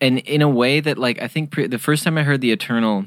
And 0.02 0.20
in 0.20 0.42
a 0.42 0.50
way 0.50 0.80
that 0.80 0.98
like 0.98 1.22
I 1.22 1.28
think 1.28 1.52
pre- 1.52 1.68
the 1.68 1.80
first 1.80 2.04
time 2.04 2.18
I 2.18 2.24
heard 2.24 2.40
the 2.42 2.52
Eternal 2.52 3.06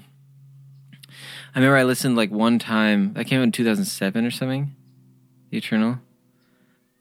I 1.54 1.58
remember 1.58 1.76
I 1.76 1.82
listened 1.84 2.16
like 2.16 2.30
one 2.30 2.58
time 2.58 3.12
that 3.12 3.26
came 3.26 3.40
out 3.40 3.44
in 3.44 3.52
2007 3.52 4.24
or 4.24 4.30
something. 4.30 4.74
The 5.50 5.58
Eternal, 5.58 5.98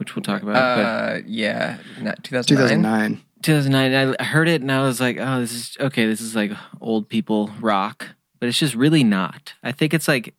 which 0.02 0.16
we'll 0.16 0.24
talk 0.24 0.42
about. 0.42 0.56
but 0.56 0.82
Uh, 0.84 1.22
yeah, 1.28 1.78
not 2.02 2.24
2009. 2.24 3.22
2009. 3.22 3.22
2009 3.44 4.16
I 4.20 4.24
heard 4.24 4.48
it 4.50 4.62
and 4.62 4.72
I 4.72 4.82
was 4.82 5.00
like, 5.00 5.18
"Oh, 5.20 5.40
this 5.40 5.52
is 5.54 5.78
okay, 5.80 6.06
this 6.08 6.20
is 6.22 6.36
like 6.36 6.52
old 6.82 7.08
people 7.08 7.52
rock." 7.62 8.10
But 8.40 8.50
it's 8.50 8.58
just 8.60 8.74
really 8.76 9.04
not. 9.04 9.54
I 9.64 9.72
think 9.72 9.94
it's 9.94 10.08
like 10.08 10.34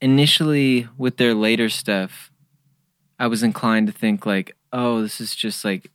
initially 0.00 0.88
with 0.96 1.16
their 1.16 1.34
later 1.34 1.68
stuff, 1.68 2.30
I 3.18 3.26
was 3.26 3.42
inclined 3.42 3.86
to 3.88 3.92
think 3.92 4.24
like, 4.26 4.56
"Oh, 4.72 5.02
this 5.02 5.20
is 5.20 5.34
just 5.34 5.64
like 5.64 5.90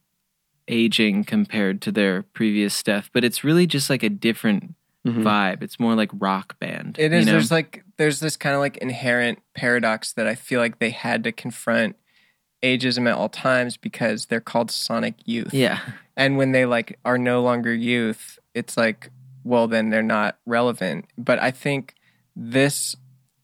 aging 0.68 1.23
compared 1.23 1.81
to 1.81 1.91
their 1.91 2.23
previous 2.23 2.73
stuff." 2.73 3.10
But 3.14 3.23
it's 3.23 3.44
really 3.44 3.65
just 3.68 3.90
like 3.90 4.03
a 4.03 4.10
different 4.10 4.76
Mhm. 5.06 5.23
vibe. 5.23 5.61
It's 5.64 5.80
more 5.80 5.95
like 5.95 6.10
rock 6.14 6.57
band. 6.60 6.98
It 6.99 7.11
is. 7.14 7.22
You 7.22 7.26
know? 7.26 7.31
There's 7.34 7.52
like 7.52 7.84
there's 7.98 8.19
this 8.19 8.38
kind 8.38 8.56
of 8.56 8.60
like 8.61 8.77
inherent 8.77 9.40
paradox 9.53 10.14
that 10.14 10.27
I 10.27 10.35
feel 10.35 10.60
like 10.60 10.80
they 10.80 10.90
had 10.91 11.23
to 11.26 11.31
confront 11.31 11.95
ageism 12.64 13.07
at 13.10 13.15
all 13.18 13.30
times 13.30 13.77
because 13.77 14.27
they're 14.27 14.40
called 14.41 14.72
Sonic 14.72 15.15
Youth. 15.26 15.53
yeah. 15.53 15.80
And 16.15 16.38
when 16.38 16.52
they 16.52 16.65
like 16.65 16.98
are 17.06 17.18
no 17.18 17.41
longer 17.41 17.73
youth, 17.73 18.38
it's 18.53 18.77
like, 18.77 19.10
well, 19.44 19.68
then 19.68 19.90
they're 19.90 20.02
not 20.03 20.38
relevant. 20.45 21.06
But 21.18 21.40
I 21.40 21.52
think 21.52 21.95
this 22.35 22.95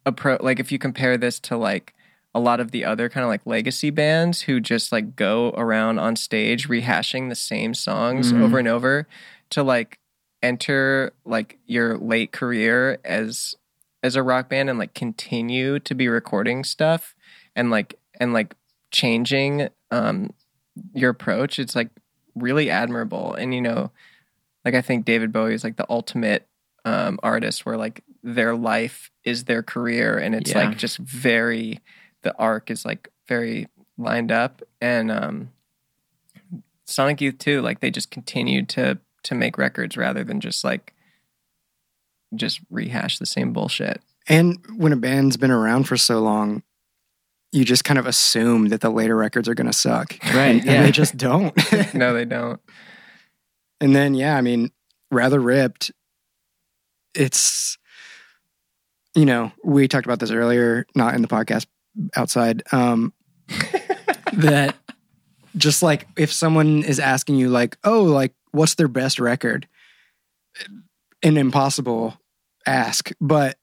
approach, 0.06 0.42
like 0.42 0.60
if 0.60 0.72
you 0.72 0.80
compare 0.80 1.18
this 1.18 1.40
to 1.42 1.58
like 1.58 1.94
a 2.36 2.40
lot 2.40 2.60
of 2.60 2.70
the 2.72 2.86
other 2.86 3.10
kind 3.10 3.24
of 3.24 3.28
like 3.30 3.42
legacy 3.46 3.90
bands 3.90 4.42
who 4.42 4.60
just 4.60 4.92
like 4.92 5.16
go 5.16 5.50
around 5.58 5.98
on 6.00 6.16
stage 6.16 6.68
rehashing 6.70 7.28
the 7.30 7.36
same 7.36 7.74
songs 7.74 8.32
Mhm. 8.32 8.42
over 8.44 8.60
and 8.60 8.68
over 8.68 9.08
to 9.50 9.64
like 9.64 9.98
enter 10.44 11.12
like 11.26 11.58
your 11.66 11.98
late 11.98 12.32
career 12.32 13.00
as 13.04 13.56
as 14.04 14.16
a 14.16 14.24
rock 14.24 14.48
band 14.48 14.70
and 14.70 14.80
like 14.80 14.94
continue 14.94 15.80
to 15.80 15.94
be 15.94 16.08
recording 16.08 16.64
stuff 16.64 17.16
and 17.56 17.70
like 17.72 17.96
and 18.20 18.32
like 18.32 18.56
changing 18.92 19.70
um 19.92 20.32
your 20.94 21.10
approach 21.10 21.60
it's 21.60 21.76
like 21.76 21.90
really 22.36 22.70
admirable. 22.70 23.34
And 23.34 23.54
you 23.54 23.62
know 23.62 23.92
like 24.66 24.76
i 24.76 24.82
think 24.82 25.06
david 25.06 25.32
bowie 25.32 25.54
is 25.54 25.64
like 25.64 25.78
the 25.78 25.86
ultimate 25.90 26.48
um 26.86 27.20
artist 27.24 27.66
where 27.66 27.78
like 27.78 28.04
their 28.24 28.56
life 28.56 29.10
is 29.24 29.46
their 29.46 29.64
career 29.64 30.18
and 30.18 30.36
it's 30.36 30.52
Yeah. 30.52 30.60
like 30.70 30.78
just 30.78 30.98
very 30.98 31.80
the 32.22 32.36
arc 32.38 32.70
is 32.70 32.84
like 32.86 33.10
very 33.28 33.68
lined 33.98 34.32
up. 34.32 34.62
And 34.82 35.12
um 35.12 35.50
sonic 36.86 37.22
youth 37.22 37.38
too 37.38 37.62
like 37.62 37.80
they 37.82 37.92
just 37.92 38.10
continued 38.12 38.68
to 38.70 38.98
to 39.24 39.36
make 39.36 39.58
records 39.58 39.96
rather 39.98 40.24
than 40.24 40.40
just 40.40 40.64
like 40.64 40.94
just 42.36 42.60
rehash 42.70 43.18
the 43.20 43.26
same 43.26 43.54
bullshit. 43.54 44.02
And 44.28 44.60
when 44.78 44.94
a 44.94 44.98
band's 44.98 45.38
been 45.38 45.52
around 45.52 45.86
for 45.86 45.98
so 45.98 46.20
long, 46.22 46.62
you 47.52 47.66
just 47.66 47.84
kind 47.84 47.98
of 47.98 48.06
assume 48.06 48.70
that 48.70 48.82
the 48.82 48.90
later 48.90 49.16
records 49.16 49.50
are 49.50 49.56
going 49.56 49.68
to 49.68 49.74
suck. 49.74 50.18
Right, 50.24 50.56
And, 50.58 50.66
yeah. 50.66 50.72
and 50.74 50.86
they 50.86 50.92
just 50.92 51.18
don't. 51.18 51.54
no 51.94 52.14
they 52.14 52.26
don't 52.26 52.60
and 53.82 53.96
then, 53.96 54.14
yeah, 54.14 54.36
I 54.36 54.42
mean, 54.42 54.72
rather 55.10 55.40
ripped. 55.40 55.92
It's, 57.16 57.78
you 59.16 59.26
know, 59.26 59.52
we 59.64 59.88
talked 59.88 60.06
about 60.06 60.20
this 60.20 60.32
earlier, 60.32 60.86
not 60.96 61.16
in 61.16 61.22
the 61.22 61.28
podcast, 61.28 61.66
outside. 62.16 62.62
Um, 62.72 63.14
that 64.34 64.76
just 65.56 65.82
like 65.82 66.08
if 66.18 66.32
someone 66.32 66.84
is 66.84 67.00
asking 67.00 67.36
you, 67.36 67.50
like, 67.50 67.78
oh, 67.84 68.04
like, 68.04 68.34
what's 68.52 68.76
their 68.76 68.88
best 68.88 69.20
record? 69.20 69.68
An 71.24 71.38
impossible 71.38 72.20
ask, 72.66 73.12
but 73.20 73.58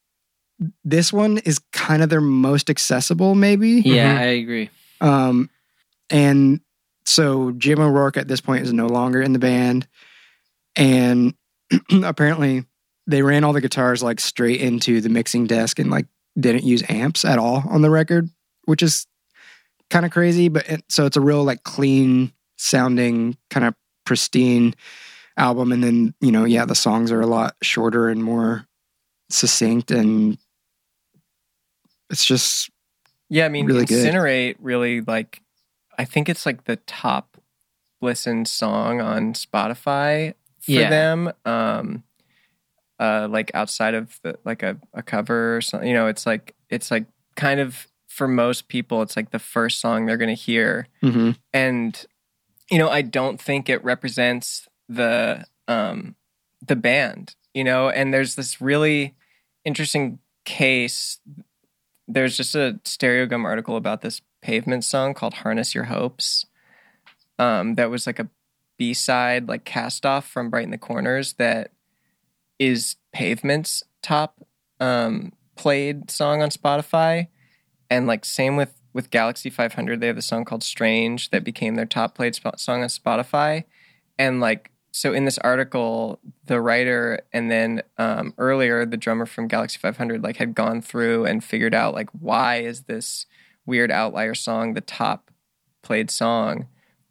this 0.84 1.12
one 1.12 1.38
is 1.38 1.58
kind 1.72 2.02
of 2.02 2.08
their 2.08 2.20
most 2.20 2.70
accessible, 2.70 3.34
maybe. 3.34 3.82
Yeah, 3.84 4.18
I 4.18 4.24
agree. 4.24 4.70
Um, 5.00 5.50
and 6.10 6.60
so 7.04 7.52
Jim 7.52 7.80
O'Rourke 7.80 8.16
at 8.16 8.28
this 8.28 8.40
point 8.40 8.64
is 8.64 8.72
no 8.72 8.86
longer 8.86 9.20
in 9.20 9.32
the 9.32 9.38
band, 9.38 9.86
and 10.74 11.34
apparently 12.04 12.64
they 13.06 13.22
ran 13.22 13.44
all 13.44 13.52
the 13.52 13.60
guitars 13.60 14.02
like 14.02 14.20
straight 14.20 14.60
into 14.60 15.00
the 15.00 15.08
mixing 15.08 15.46
desk 15.46 15.78
and 15.78 15.90
like 15.90 16.06
didn't 16.38 16.64
use 16.64 16.82
amps 16.88 17.24
at 17.24 17.38
all 17.38 17.62
on 17.68 17.82
the 17.82 17.90
record, 17.90 18.28
which 18.64 18.82
is 18.82 19.06
kind 19.90 20.04
of 20.04 20.12
crazy. 20.12 20.48
But 20.48 20.68
it, 20.68 20.84
so 20.88 21.06
it's 21.06 21.16
a 21.16 21.20
real 21.20 21.44
like 21.44 21.62
clean 21.62 22.32
sounding, 22.56 23.36
kind 23.50 23.66
of 23.66 23.74
pristine 24.04 24.74
album, 25.36 25.72
and 25.72 25.82
then 25.82 26.14
you 26.20 26.32
know, 26.32 26.44
yeah, 26.44 26.64
the 26.64 26.74
songs 26.74 27.12
are 27.12 27.20
a 27.20 27.26
lot 27.26 27.56
shorter 27.62 28.08
and 28.08 28.24
more 28.24 28.66
succinct, 29.30 29.90
and 29.90 30.38
it's 32.10 32.24
just 32.24 32.70
Yeah, 33.28 33.46
I 33.46 33.48
mean, 33.48 33.66
really 33.66 33.84
good. 33.84 34.12
Incinerate 34.12 34.56
really 34.60 35.00
like, 35.00 35.42
I 35.98 36.04
think 36.04 36.28
it's 36.28 36.46
like 36.46 36.64
the 36.64 36.76
top 36.76 37.36
listened 38.00 38.48
song 38.48 39.00
on 39.00 39.32
Spotify 39.32 40.34
for 40.60 40.70
Yeah. 40.70 40.90
them. 40.90 41.32
Um, 41.44 42.04
uh, 42.98 43.28
like 43.30 43.50
outside 43.54 43.94
of 43.94 44.18
the, 44.22 44.38
like 44.44 44.62
a, 44.62 44.78
a 44.94 45.02
cover 45.02 45.56
or 45.56 45.60
something, 45.60 45.88
you 45.88 45.94
know, 45.94 46.06
it's 46.06 46.24
like, 46.26 46.54
it's 46.70 46.90
like 46.90 47.04
kind 47.34 47.60
of 47.60 47.86
for 48.08 48.26
most 48.26 48.68
people, 48.68 49.02
it's 49.02 49.16
like 49.16 49.30
the 49.30 49.38
first 49.38 49.80
song 49.80 50.06
they're 50.06 50.16
going 50.16 50.34
to 50.34 50.42
hear. 50.42 50.88
mhm. 51.02 51.36
And, 51.52 52.06
you 52.70 52.78
know, 52.78 52.88
I 52.88 53.02
don't 53.02 53.40
think 53.40 53.68
it 53.68 53.84
represents 53.84 54.66
the, 54.88 55.44
um, 55.68 56.16
the 56.66 56.76
band, 56.76 57.34
you 57.52 57.64
know, 57.64 57.90
and 57.90 58.14
there's 58.14 58.34
this 58.34 58.60
really 58.60 59.14
interesting 59.64 60.18
case 60.44 61.20
there's 62.08 62.36
just 62.36 62.54
a 62.54 62.80
Stereogum 62.84 63.44
article 63.44 63.76
about 63.76 64.02
this 64.02 64.22
pavement 64.42 64.84
song 64.84 65.14
called 65.14 65.34
harness 65.34 65.74
your 65.74 65.84
hopes 65.84 66.46
um, 67.38 67.74
that 67.74 67.90
was 67.90 68.06
like 68.06 68.18
a 68.18 68.28
b-side 68.78 69.48
like 69.48 69.64
cast 69.64 70.04
off 70.04 70.28
from 70.28 70.50
"Brighten 70.50 70.70
the 70.70 70.78
Corners 70.78 71.34
that 71.34 71.72
is 72.58 72.96
pavement's 73.12 73.82
top 74.02 74.46
um, 74.80 75.32
played 75.56 76.10
song 76.10 76.42
on 76.42 76.50
spotify. 76.50 77.28
And 77.90 78.06
like 78.06 78.24
same 78.24 78.56
with 78.56 78.74
with 78.92 79.10
galaxie 79.10 79.50
500 79.50 80.00
they 80.00 80.06
have 80.06 80.16
a 80.16 80.22
song 80.22 80.44
called 80.44 80.62
strange 80.62 81.30
that 81.30 81.44
became 81.44 81.74
their 81.74 81.86
top 81.86 82.14
played 82.14 82.34
sp- 82.36 82.58
song 82.58 82.82
on 82.82 82.88
spotify. 82.88 83.64
And 84.18 84.40
like 84.40 84.70
so 84.96 85.12
in 85.12 85.24
this 85.24 85.38
article 85.38 86.18
the 86.46 86.60
writer 86.60 87.20
and 87.32 87.50
then 87.50 87.82
um, 87.98 88.32
earlier 88.38 88.84
the 88.84 88.96
drummer 88.96 89.26
from 89.26 89.48
galaxie 89.48 89.78
500 89.78 90.22
like 90.22 90.36
had 90.36 90.54
gone 90.54 90.80
through 90.80 91.24
and 91.24 91.44
figured 91.44 91.74
out 91.74 91.94
like 91.94 92.08
why 92.10 92.56
is 92.56 92.82
this 92.82 93.26
weird 93.66 93.90
outlier 93.90 94.34
song 94.34 94.72
the 94.72 94.80
top 94.80 95.30
played 95.82 96.10
song? 96.10 96.66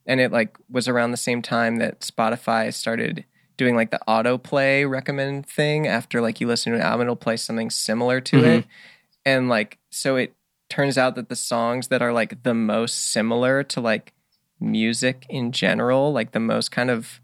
And 0.06 0.20
it 0.20 0.32
like 0.32 0.57
was 0.70 0.88
around 0.88 1.12
the 1.12 1.18
same 1.18 1.41
time 1.41 1.78
that 1.78 2.02
spotify 2.02 2.74
started 2.74 3.26
doing 3.57 3.76
like 3.76 3.91
the 3.91 3.99
autoplay 4.07 4.88
recommend 4.88 5.45
thing 5.45 5.88
after 5.88 6.22
like 6.22 6.41
you 6.41 6.48
listen 6.48 6.74
to 6.74 6.78
an 6.78 6.84
album 6.84 7.03
it'll 7.03 7.16
play 7.16 7.38
something 7.38 7.70
similar 7.70 8.20
to 8.22 8.44
it. 8.44 8.66
And 9.26 9.49
like 9.49 9.80
so 9.90 10.18
it 10.18 10.36
turns 10.70 10.98
out 10.98 11.16
that 11.16 11.30
the 11.30 11.36
songs 11.36 11.88
that 11.88 12.02
are 12.02 12.14
like 12.14 12.44
the 12.44 12.53
most 12.53 13.12
similar 13.12 13.64
to 13.64 13.82
like 13.82 14.14
music 14.60 15.26
in 15.30 15.52
general 15.52 16.14
like 16.14 16.32
the 16.32 16.40
most 16.40 16.72
kind 16.72 16.91
of 16.91 17.20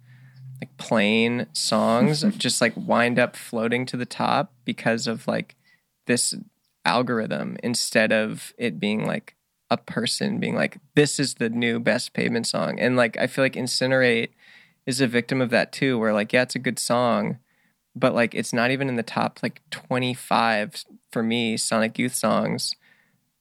like 0.62 0.78
plain 0.78 1.48
songs 1.54 2.22
just 2.38 2.62
like 2.62 2.74
wind 2.76 3.18
up 3.20 3.36
floating 3.36 3.86
to 3.88 3.98
the 3.98 4.06
top 4.06 4.54
because 4.64 5.08
of 5.08 5.28
like 5.28 5.56
this 6.08 6.36
algorithm 6.86 7.58
instead 7.64 8.12
of 8.12 8.54
it 8.58 8.80
being 8.80 9.06
like 9.06 9.36
a 9.70 9.78
person 9.78 10.40
being 10.40 10.56
like 10.56 10.78
this 10.96 11.20
is 11.20 11.36
the 11.36 11.50
new 11.50 11.80
best 11.80 12.14
pavement 12.14 12.46
song. 12.48 12.80
And 12.80 12.96
like 12.96 13.18
i 13.18 13.28
feel 13.28 13.44
like 13.44 13.54
incinerate 13.54 14.30
is 14.86 15.00
a 15.00 15.08
victim 15.08 15.42
of 15.42 15.50
that 15.52 15.72
too 15.72 15.98
where 16.00 16.14
like 16.14 16.34
yeah 16.34 16.42
it's 16.44 16.56
a 16.56 16.60
good 16.60 16.80
song 16.80 17.38
but 17.96 18.14
like 18.16 18.34
it's 18.34 18.52
not 18.54 18.72
even 18.72 18.90
in 18.90 18.96
the 18.96 19.04
top 19.04 19.40
like 19.44 19.62
25 19.72 20.84
for 21.12 21.22
me 21.24 21.58
sonic 21.58 22.00
youth 22.00 22.16
songs. 22.16 22.74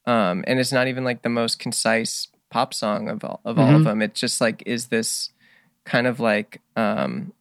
Um 0.07 0.45
and 0.47 0.59
it's 0.59 0.73
not 0.73 0.89
even 0.89 1.05
like 1.05 1.23
the 1.23 1.29
most 1.29 1.59
concise 1.59 2.29
pop 2.51 2.75
song 2.75 3.09
of 3.09 3.25
all 3.25 3.41
of 3.45 3.59
all 3.59 3.75
of 3.77 3.83
Mhm. 3.83 3.85
them. 3.85 4.03
It 4.03 4.15
just 4.15 4.41
like 4.41 4.63
is 4.67 4.89
this 4.89 5.31
kind 5.85 6.07
of 6.07 6.20
like 6.20 6.61
um 6.77 7.32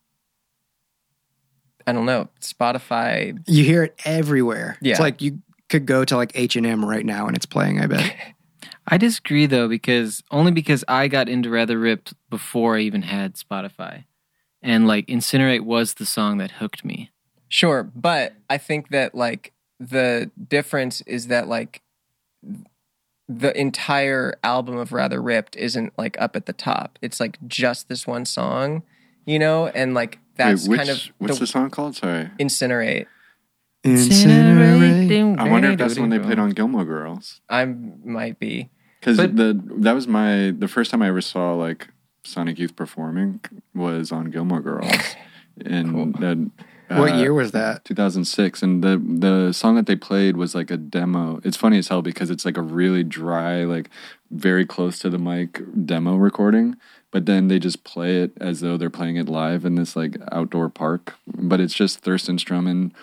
I 1.87 1.91
don't 1.91 2.05
know, 2.05 2.29
Spotify. 2.39 3.41
You 3.47 3.63
hear 3.63 3.83
it 3.83 3.99
everywhere. 4.05 4.77
Yeah. 4.79 4.91
It's 4.91 4.99
like 4.99 5.23
you 5.23 5.39
could 5.69 5.87
go 5.87 6.05
to 6.05 6.15
like 6.17 6.31
H 6.35 6.55
and 6.55 6.65
M 6.65 6.85
right 6.85 7.05
now 7.05 7.25
and 7.25 7.35
it's 7.35 7.47
playing. 7.47 7.81
I 7.81 7.87
bet. 7.87 8.15
I 8.87 8.97
disagree 8.97 9.45
though 9.45 9.67
because 9.67 10.23
only 10.31 10.51
because 10.51 10.83
I 10.87 11.07
got 11.07 11.29
into 11.29 11.49
Rather 11.49 11.77
Ripped 11.77 12.13
before 12.29 12.77
I 12.77 12.81
even 12.81 13.03
had 13.03 13.35
Spotify, 13.35 14.05
and 14.63 14.87
like 14.87 15.05
Incinerate 15.07 15.61
was 15.61 15.95
the 15.95 16.05
song 16.05 16.39
that 16.39 16.51
hooked 16.51 16.83
me. 16.83 17.11
Sure, 17.47 17.83
but 17.83 18.33
I 18.49 18.57
think 18.57 18.89
that 18.89 19.13
like 19.13 19.53
the 19.79 20.31
difference 20.47 21.01
is 21.01 21.27
that 21.27 21.47
like 21.47 21.81
the 23.29 23.57
entire 23.57 24.33
album 24.43 24.75
of 24.77 24.91
Rather 24.91 25.21
Ripped 25.21 25.55
isn't 25.55 25.93
like 25.97 26.19
up 26.19 26.35
at 26.35 26.47
the 26.47 26.53
top. 26.53 26.97
It's 27.01 27.19
like 27.19 27.37
just 27.47 27.87
this 27.87 28.07
one 28.07 28.25
song, 28.25 28.81
you 29.25 29.37
know, 29.37 29.67
and 29.67 29.93
like 29.93 30.17
that's 30.35 30.67
Wait, 30.67 30.71
which, 30.71 30.77
kind 30.79 30.89
of 30.89 31.11
what's 31.19 31.35
the, 31.35 31.41
the 31.41 31.47
song 31.47 31.69
called? 31.69 31.95
Sorry. 31.95 32.31
incinerate. 32.39 33.05
Incinerate. 33.83 35.37
I 35.39 35.49
wonder 35.49 35.71
if 35.71 35.77
that's 35.77 35.95
the 35.95 36.01
one 36.01 36.09
they 36.09 36.19
played 36.19 36.39
on 36.39 36.49
Gilmore 36.49 36.83
Girls. 36.83 37.39
I 37.47 37.65
might 37.65 38.39
be. 38.39 38.71
Because 38.99 39.17
the 39.17 39.61
that 39.77 39.93
was 39.93 40.07
my 40.07 40.51
the 40.57 40.67
first 40.67 40.91
time 40.91 41.01
I 41.03 41.07
ever 41.07 41.21
saw 41.21 41.53
like 41.53 41.87
Sonic 42.23 42.57
Youth 42.57 42.75
performing 42.75 43.41
was 43.75 44.11
on 44.11 44.31
Gilmore 44.31 44.59
Girls 44.59 44.91
in 45.63 46.11
the, 46.13 46.49
What 46.89 47.13
uh, 47.13 47.17
year 47.17 47.33
was 47.33 47.51
that? 47.51 47.85
2006 47.85 48.63
and 48.63 48.83
the 48.83 48.97
the 48.97 49.53
song 49.53 49.75
that 49.75 49.85
they 49.85 49.95
played 49.95 50.37
was 50.37 50.55
like 50.55 50.71
a 50.71 50.77
demo. 50.77 51.39
It's 51.43 51.57
funny 51.57 51.77
as 51.77 51.87
hell 51.87 52.01
because 52.01 52.29
it's 52.29 52.45
like 52.45 52.57
a 52.57 52.61
really 52.61 53.03
dry 53.03 53.63
like 53.63 53.89
very 54.31 54.65
close 54.65 54.99
to 54.99 55.09
the 55.09 55.17
mic 55.17 55.61
demo 55.85 56.15
recording 56.15 56.75
but 57.11 57.25
then 57.25 57.47
they 57.47 57.59
just 57.59 57.83
play 57.83 58.21
it 58.21 58.33
as 58.39 58.59
though 58.59 58.77
they're 58.77 58.89
playing 58.89 59.15
it 59.15 59.27
live 59.27 59.65
in 59.65 59.75
this 59.75 59.95
like 59.95 60.17
outdoor 60.31 60.69
park. 60.69 61.15
But 61.27 61.59
it's 61.59 61.73
just 61.73 61.99
thurston 61.99 62.37
strumming 62.39 62.93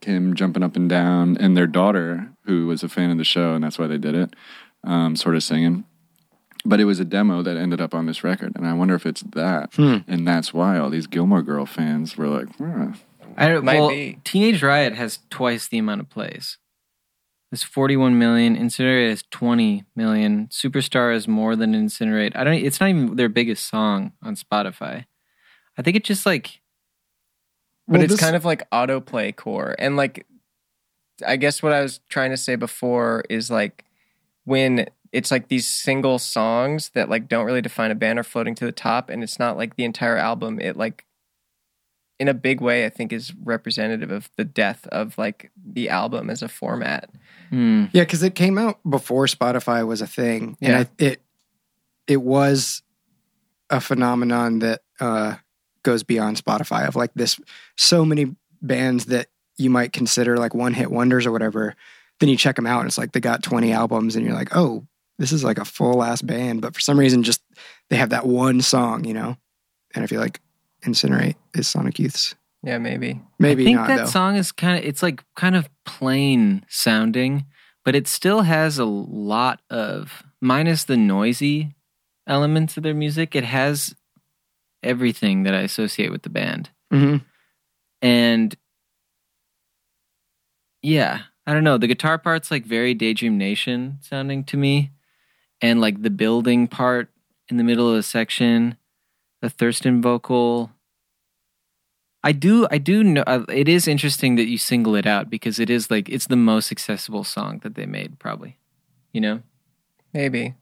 kim 0.00 0.34
jumping 0.34 0.64
up 0.64 0.74
and 0.74 0.88
down 0.88 1.36
and 1.38 1.56
their 1.56 1.68
daughter 1.68 2.28
who 2.44 2.66
was 2.66 2.82
a 2.82 2.88
fan 2.88 3.10
of 3.10 3.18
the 3.18 3.24
show 3.24 3.54
and 3.54 3.62
that's 3.62 3.78
why 3.78 3.86
they 3.86 3.98
did 3.98 4.16
it 4.16 4.34
um, 4.82 5.14
sort 5.14 5.36
of 5.36 5.42
singing. 5.42 5.84
But 6.64 6.80
it 6.80 6.84
was 6.86 6.98
a 6.98 7.04
demo 7.04 7.42
that 7.42 7.56
ended 7.56 7.80
up 7.80 7.94
on 7.94 8.06
this 8.06 8.24
record 8.24 8.52
and 8.56 8.66
i 8.66 8.72
wonder 8.72 8.94
if 8.94 9.06
it's 9.06 9.22
that. 9.22 9.72
Hmm. 9.74 9.98
and 10.08 10.26
that's 10.26 10.52
why 10.52 10.78
all 10.78 10.90
these 10.90 11.06
gilmore 11.06 11.42
girl 11.42 11.66
fans 11.66 12.16
were 12.16 12.26
like 12.28 12.54
"Hmm, 12.56 12.92
I 13.36 13.48
don't, 13.48 13.64
Might 13.64 13.80
well, 13.80 13.88
be. 13.90 14.18
Teenage 14.24 14.62
Riot 14.62 14.94
has 14.94 15.20
twice 15.30 15.68
the 15.68 15.78
amount 15.78 16.00
of 16.00 16.08
plays. 16.08 16.58
It's 17.52 17.62
41 17.62 18.18
million. 18.18 18.56
Incinerate 18.56 19.08
has 19.08 19.22
20 19.30 19.84
million. 19.94 20.48
Superstar 20.48 21.14
is 21.14 21.28
more 21.28 21.54
than 21.54 21.74
Incinerate. 21.74 22.34
I 22.34 22.44
don't. 22.44 22.54
It's 22.54 22.80
not 22.80 22.90
even 22.90 23.16
their 23.16 23.28
biggest 23.28 23.68
song 23.68 24.12
on 24.22 24.34
Spotify. 24.36 25.04
I 25.78 25.82
think 25.82 25.96
it's 25.96 26.08
just 26.08 26.26
like 26.26 26.60
But 27.86 27.94
Well, 27.94 28.02
it's 28.02 28.14
this- 28.14 28.20
kind 28.20 28.36
of 28.36 28.44
like 28.44 28.68
autoplay 28.70 29.34
core. 29.34 29.76
And 29.78 29.96
like 29.96 30.26
I 31.26 31.36
guess 31.36 31.62
what 31.62 31.72
I 31.72 31.80
was 31.80 32.00
trying 32.10 32.30
to 32.30 32.36
say 32.36 32.56
before 32.56 33.24
is 33.30 33.50
like 33.50 33.84
when 34.44 34.86
it's 35.12 35.30
like 35.30 35.48
these 35.48 35.66
single 35.66 36.18
songs 36.18 36.90
that 36.94 37.08
like 37.08 37.26
don't 37.28 37.46
really 37.46 37.62
define 37.62 37.90
a 37.90 37.94
band 37.94 38.18
are 38.18 38.22
floating 38.24 38.54
to 38.56 38.66
the 38.66 38.72
top 38.72 39.08
and 39.08 39.22
it's 39.22 39.38
not 39.38 39.56
like 39.56 39.76
the 39.76 39.84
entire 39.84 40.16
album, 40.18 40.60
it 40.60 40.76
like 40.76 41.05
in 42.18 42.28
a 42.28 42.34
big 42.34 42.60
way 42.60 42.86
I 42.86 42.88
think 42.88 43.12
is 43.12 43.34
representative 43.44 44.10
of 44.10 44.30
the 44.36 44.44
death 44.44 44.86
of 44.88 45.16
like 45.18 45.50
the 45.64 45.88
album 45.90 46.30
as 46.30 46.42
a 46.42 46.48
format. 46.48 47.10
hmm, 47.50 47.84
Yeah, 47.92 48.02
because 48.02 48.22
it 48.22 48.34
came 48.34 48.56
out 48.58 48.78
before 48.88 49.26
Spotify 49.26 49.86
was 49.86 50.00
a 50.00 50.06
thing, 50.06 50.56
Yeah. 50.60 50.68
and 50.68 50.88
I, 51.00 51.04
it 51.04 51.22
it 52.06 52.22
was 52.22 52.82
a 53.70 53.80
phenomenon 53.80 54.60
that 54.60 54.82
uh, 55.00 55.34
goes 55.82 56.02
beyond 56.04 56.36
Spotify. 56.42 56.86
Of 56.86 56.96
like 56.96 57.10
this, 57.14 57.38
so 57.76 58.04
many 58.04 58.36
bands 58.62 59.06
that 59.06 59.26
you 59.58 59.70
might 59.70 59.92
consider 59.92 60.36
like 60.36 60.54
one 60.54 60.72
hit 60.74 60.90
wonders 60.90 61.26
or 61.26 61.32
whatever. 61.32 61.74
Then 62.20 62.28
you 62.28 62.36
check 62.36 62.56
them 62.56 62.66
out, 62.66 62.80
and 62.80 62.86
it's 62.88 62.96
like 62.98 63.12
they 63.12 63.20
got 63.20 63.42
twenty 63.42 63.72
albums, 63.72 64.16
and 64.16 64.24
you're 64.24 64.34
like, 64.34 64.54
oh, 64.56 64.86
this 65.18 65.32
is 65.32 65.44
like 65.44 65.58
a 65.58 65.64
full 65.64 66.02
ass 66.02 66.22
band. 66.22 66.62
But 66.62 66.74
for 66.74 66.80
some 66.80 66.98
reason, 66.98 67.22
just 67.24 67.42
they 67.90 67.96
have 67.96 68.10
that 68.10 68.26
one 68.26 68.60
song, 68.62 69.04
you 69.04 69.12
know. 69.12 69.36
And 69.94 70.02
I 70.04 70.06
feel 70.06 70.20
like 70.20 70.40
Incinerate 70.86 71.36
is 71.54 71.68
Sonic 71.68 71.98
Youth's. 71.98 72.34
Yeah, 72.62 72.78
maybe. 72.78 73.20
Maybe 73.38 73.62
I 73.62 73.66
think 73.66 73.76
not 73.76 73.88
that 73.88 73.96
though. 73.98 74.06
song 74.06 74.36
is 74.36 74.52
kind 74.52 74.78
of. 74.78 74.84
It's 74.84 75.02
like 75.02 75.22
kind 75.36 75.54
of 75.56 75.68
plain 75.84 76.64
sounding, 76.68 77.44
but 77.84 77.94
it 77.94 78.08
still 78.08 78.42
has 78.42 78.78
a 78.78 78.84
lot 78.84 79.60
of 79.70 80.22
minus 80.40 80.84
the 80.84 80.96
noisy 80.96 81.74
elements 82.26 82.76
of 82.76 82.82
their 82.82 82.94
music. 82.94 83.36
It 83.36 83.44
has 83.44 83.94
everything 84.82 85.42
that 85.44 85.54
I 85.54 85.60
associate 85.60 86.10
with 86.10 86.22
the 86.22 86.30
band. 86.30 86.70
hmm 86.90 87.16
and 88.02 88.54
yeah 90.82 91.22
i 91.46 91.52
don't 91.54 91.64
know 91.64 91.78
the 91.78 91.86
guitar 91.86 92.18
part's 92.18 92.50
like 92.50 92.64
very 92.64 92.92
daydream 92.94 93.38
nation 93.38 93.98
sounding 94.02 94.44
to 94.44 94.56
me 94.56 94.90
and 95.62 95.80
like 95.80 96.02
the 96.02 96.10
building 96.10 96.68
part 96.68 97.08
in 97.48 97.56
the 97.56 97.64
middle 97.64 97.88
of 97.88 97.96
the 97.96 98.02
section 98.02 98.76
the 99.40 99.48
thurston 99.50 100.02
vocal 100.02 100.70
i 102.26 102.32
do 102.32 102.66
i 102.70 102.78
do 102.78 103.02
know 103.02 103.22
uh, 103.26 103.44
it 103.48 103.68
is 103.68 103.88
interesting 103.88 104.36
that 104.36 104.46
you 104.46 104.58
single 104.58 104.94
it 104.94 105.06
out 105.06 105.30
because 105.30 105.58
it 105.58 105.70
is 105.70 105.90
like 105.90 106.08
it's 106.08 106.26
the 106.26 106.36
most 106.36 106.70
accessible 106.72 107.24
song 107.24 107.60
that 107.62 107.74
they 107.74 107.86
made 107.86 108.18
probably 108.18 108.56
you 109.12 109.20
know 109.20 109.40
Maybe. 110.12 110.54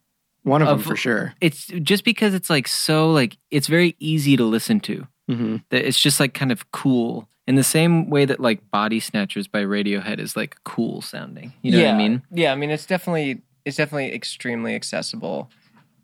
One 0.43 0.63
of 0.63 0.69
them 0.69 0.79
for 0.81 0.97
sure. 0.97 1.33
it's 1.41 1.67
just 1.67 2.05
because 2.05 2.35
it's 2.35 2.51
like 2.51 2.67
so 2.69 3.11
like 3.11 3.37
it's 3.51 3.69
very 3.69 3.95
easy 3.99 4.37
to 4.37 4.45
listen 4.45 4.81
to 4.81 5.07
hmm 5.29 5.57
that 5.71 5.87
it's 5.87 5.99
just 5.99 6.21
like 6.21 6.35
kind 6.35 6.53
of 6.53 6.71
cool 6.73 7.29
in 7.47 7.55
the 7.55 7.65
same 7.65 8.11
way 8.11 8.25
that 8.27 8.41
like 8.41 8.61
body 8.71 9.01
snatchers 9.01 9.47
by 9.49 9.63
radiohead 9.63 10.19
is 10.19 10.37
like 10.37 10.57
cool 10.65 11.01
sounding 11.01 11.53
you 11.63 11.71
know 11.73 11.79
yeah. 11.79 11.93
what 11.93 11.95
i 11.95 11.99
mean 11.99 12.23
Yeah, 12.31 12.53
I 12.53 12.57
mean 12.57 12.71
it's 12.71 12.85
definitely 12.85 13.41
it's 13.65 13.77
definitely 13.79 14.13
extremely 14.15 14.75
accessible. 14.75 15.51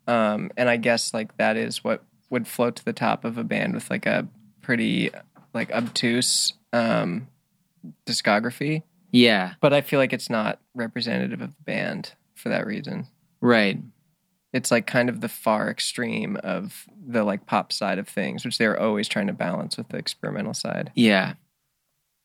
Um 0.07 0.49
and 0.57 0.69
I 0.69 0.77
guess 0.77 1.13
like 1.13 1.37
that 1.37 1.55
is 1.57 1.83
what 1.83 2.03
would 2.31 2.47
float 2.47 2.75
to 2.77 2.85
the 2.85 2.93
top 2.93 3.23
of 3.25 3.37
a 3.37 3.43
band 3.43 3.75
with 3.75 3.89
like 3.91 4.07
a 4.07 4.27
pretty 4.61 5.11
like 5.53 5.71
obtuse 5.71 6.53
um 6.73 7.27
discography. 8.05 8.83
yeah 9.11 9.53
But 9.61 9.73
I 9.73 9.81
feel 9.81 9.99
like 9.99 10.13
it's 10.13 10.29
not 10.29 10.59
representative 10.75 11.41
of 11.41 11.49
the 11.55 11.63
band 11.63 12.13
for 12.35 12.49
that 12.49 12.65
reason. 12.65 13.07
right 13.41 13.79
It's 14.53 14.71
like 14.71 14.85
kind 14.87 15.09
of 15.09 15.21
the 15.21 15.29
far 15.29 15.69
extreme 15.69 16.37
of 16.43 16.85
the 17.05 17.23
like 17.23 17.45
pop 17.45 17.71
side 17.71 17.97
of 17.99 18.07
things, 18.07 18.45
which 18.45 18.57
they're 18.57 18.79
always 18.79 19.07
trying 19.07 19.27
to 19.27 19.33
balance 19.33 19.77
with 19.77 19.89
the 19.89 19.97
experimental 19.97 20.53
side. 20.53 20.91
yeah 20.95 21.33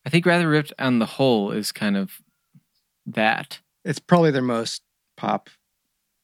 i 0.05 0.09
think 0.09 0.25
rather 0.25 0.47
ripped 0.47 0.73
on 0.79 0.99
the 0.99 1.05
whole 1.05 1.51
is 1.51 1.71
kind 1.71 1.97
of 1.97 2.21
that 3.05 3.59
It's 3.83 3.99
probably 3.99 4.31
their 4.31 4.41
most 4.41 4.81
pop 5.17 5.49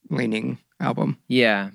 leaning 0.09 0.59
album. 0.79 1.17
yeah 1.27 1.71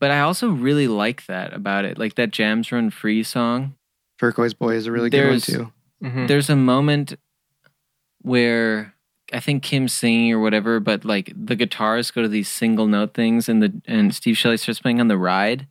but 0.00 0.10
i 0.10 0.20
also 0.20 0.48
really 0.50 0.88
like 0.88 1.26
that 1.26 1.52
about 1.52 1.84
it 1.84 1.98
like 1.98 2.14
that 2.14 2.30
jams 2.30 2.72
run 2.72 2.90
free 2.90 3.22
song 3.22 3.74
Turquoise 4.18 4.54
Boy 4.54 4.74
is 4.74 4.86
a 4.86 4.92
really 4.92 5.10
good 5.10 5.18
one 5.20 5.26
There's- 5.38 5.46
too. 5.46 5.72
Mhm. 6.02 6.28
there's 6.28 6.48
a 6.50 6.56
moment 6.56 7.16
where 8.22 8.94
I 9.32 9.40
think 9.40 9.62
Kim's 9.62 9.92
singing 9.92 10.32
or 10.32 10.40
whatever, 10.40 10.80
but 10.80 11.04
like 11.04 11.32
the 11.36 11.56
guitars 11.56 12.10
go 12.10 12.22
to 12.22 12.28
these 12.28 12.48
single 12.48 12.86
note 12.86 13.14
things, 13.14 13.48
and 13.48 13.62
the 13.62 13.72
and 13.86 14.14
Steve 14.14 14.36
Shelley 14.38 14.56
starts 14.56 14.80
playing 14.80 15.00
on 15.00 15.08
the 15.08 15.18
ride, 15.18 15.66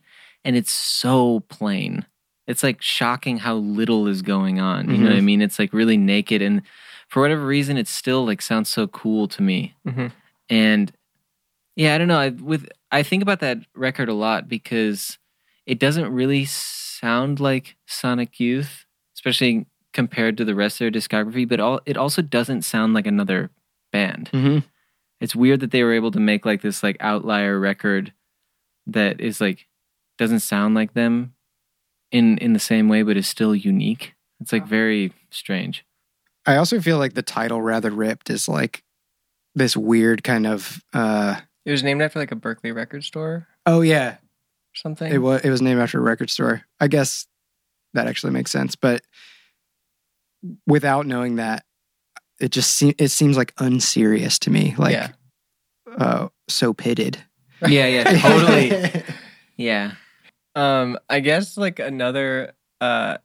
and 0.45 0.55
it's 0.55 0.71
so 0.71 1.41
plain. 1.49 2.05
It's 2.45 2.63
like 2.63 2.81
shocking 2.81 3.37
how 3.39 3.55
little 3.55 4.07
is 4.07 4.21
going 4.21 4.59
on. 4.59 4.89
You 4.89 4.97
know 4.99 5.09
what 5.09 5.17
I 5.17 5.21
mean? 5.21 5.41
It's 5.41 5.59
like 5.59 5.73
really 5.73 5.97
naked, 5.97 6.41
and 6.41 6.61
for 7.09 7.21
whatever 7.21 7.45
reason, 7.45 7.77
it 7.77 7.87
still 7.87 8.25
like 8.25 8.41
sounds 8.41 8.69
so 8.69 8.87
cool 8.87 9.27
to 9.29 9.41
me. 9.41 9.75
Mhm. 9.87 10.11
And 10.49 10.91
yeah, 11.75 11.95
I 11.95 11.97
don't 11.97 12.07
know. 12.07 12.19
I 12.19 12.29
with 12.29 12.69
I 12.91 13.01
think 13.03 13.21
about 13.23 13.39
that 13.39 13.57
record 13.75 14.07
a 14.07 14.13
lot 14.13 14.47
because 14.47 15.17
it 15.65 15.79
doesn't 15.79 16.09
really 16.13 16.45
sound 16.99 17.39
like 17.39 17.75
Sonic 17.85 18.39
Youth, 18.39 18.85
especially 19.15 19.65
compared 19.93 20.37
to 20.37 20.45
the 20.45 20.55
rest 20.55 20.75
of 20.75 20.79
their 20.79 21.01
discography. 21.01 21.47
But 21.47 21.59
all 21.59 21.81
it 21.85 21.97
also 21.97 22.21
doesn't 22.21 22.63
sound 22.63 22.93
like 22.93 23.07
another 23.07 23.49
band. 23.91 24.29
Mm-hmm. 24.33 24.59
It's 25.19 25.35
weird 25.35 25.61
that 25.61 25.71
they 25.71 25.83
were 25.83 25.93
able 25.93 26.11
to 26.11 26.19
make 26.19 26.45
like 26.45 26.61
this 26.61 26.83
like 26.83 26.97
outlier 26.99 27.59
record 27.59 28.13
that 28.85 29.19
is 29.19 29.41
like 29.41 29.67
doesn't 30.17 30.39
sound 30.39 30.75
like 30.75 30.93
them 30.93 31.33
in 32.11 32.37
in 32.37 32.53
the 32.53 32.59
same 32.59 32.87
way, 32.89 33.01
but 33.03 33.17
is 33.17 33.27
still 33.27 33.55
unique. 33.55 34.13
It's 34.39 34.53
like 34.53 34.67
very 34.67 35.13
strange. 35.29 35.83
I 36.45 36.55
also 36.57 36.79
feel 36.79 36.97
like 36.97 37.13
the 37.13 37.23
title 37.23 37.61
"Rather 37.61 37.91
Ripped" 37.91 38.29
is 38.29 38.47
like 38.47 38.83
this 39.55 39.75
weird 39.75 40.23
kind 40.23 40.47
of. 40.47 40.81
uh 40.93 41.41
It 41.65 41.71
was 41.71 41.83
named 41.83 42.01
after 42.01 42.19
like 42.19 42.31
a 42.31 42.35
Berkeley 42.35 42.71
record 42.71 43.03
store 43.03 43.47
Oh 43.65 43.81
yeah, 43.81 44.11
or 44.11 44.19
something. 44.77 45.11
it 45.11 45.17
was. 45.19 45.41
It 45.41 45.49
was 45.49 45.61
named 45.61 45.79
after 45.79 45.99
a 45.99 46.01
record 46.01 46.29
store. 46.29 46.63
I 46.79 46.87
guess 46.87 47.27
that 47.93 48.07
actually 48.07 48.33
makes 48.33 48.51
sense, 48.51 48.75
but 48.75 49.01
without 50.65 51.05
knowing 51.05 51.37
that, 51.37 51.65
it 52.39 52.51
just 52.51 52.75
se- 52.77 52.95
it 52.97 53.09
seems 53.09 53.37
like 53.37 53.53
unserious 53.57 54.39
to 54.39 54.49
me. 54.51 54.75
Like 54.77 54.93
yeah. 54.93 55.09
uh, 55.97 56.27
so 56.47 56.73
pitted. 56.73 57.17
Yeah, 57.67 57.87
yeah, 57.87 58.03
totally. 58.19 59.03
Yeah. 59.57 59.93
Um, 60.53 60.99
I 61.09 61.19
guess 61.21 61.57
like 61.57 61.79
another 61.79 62.53
uh 62.79 63.17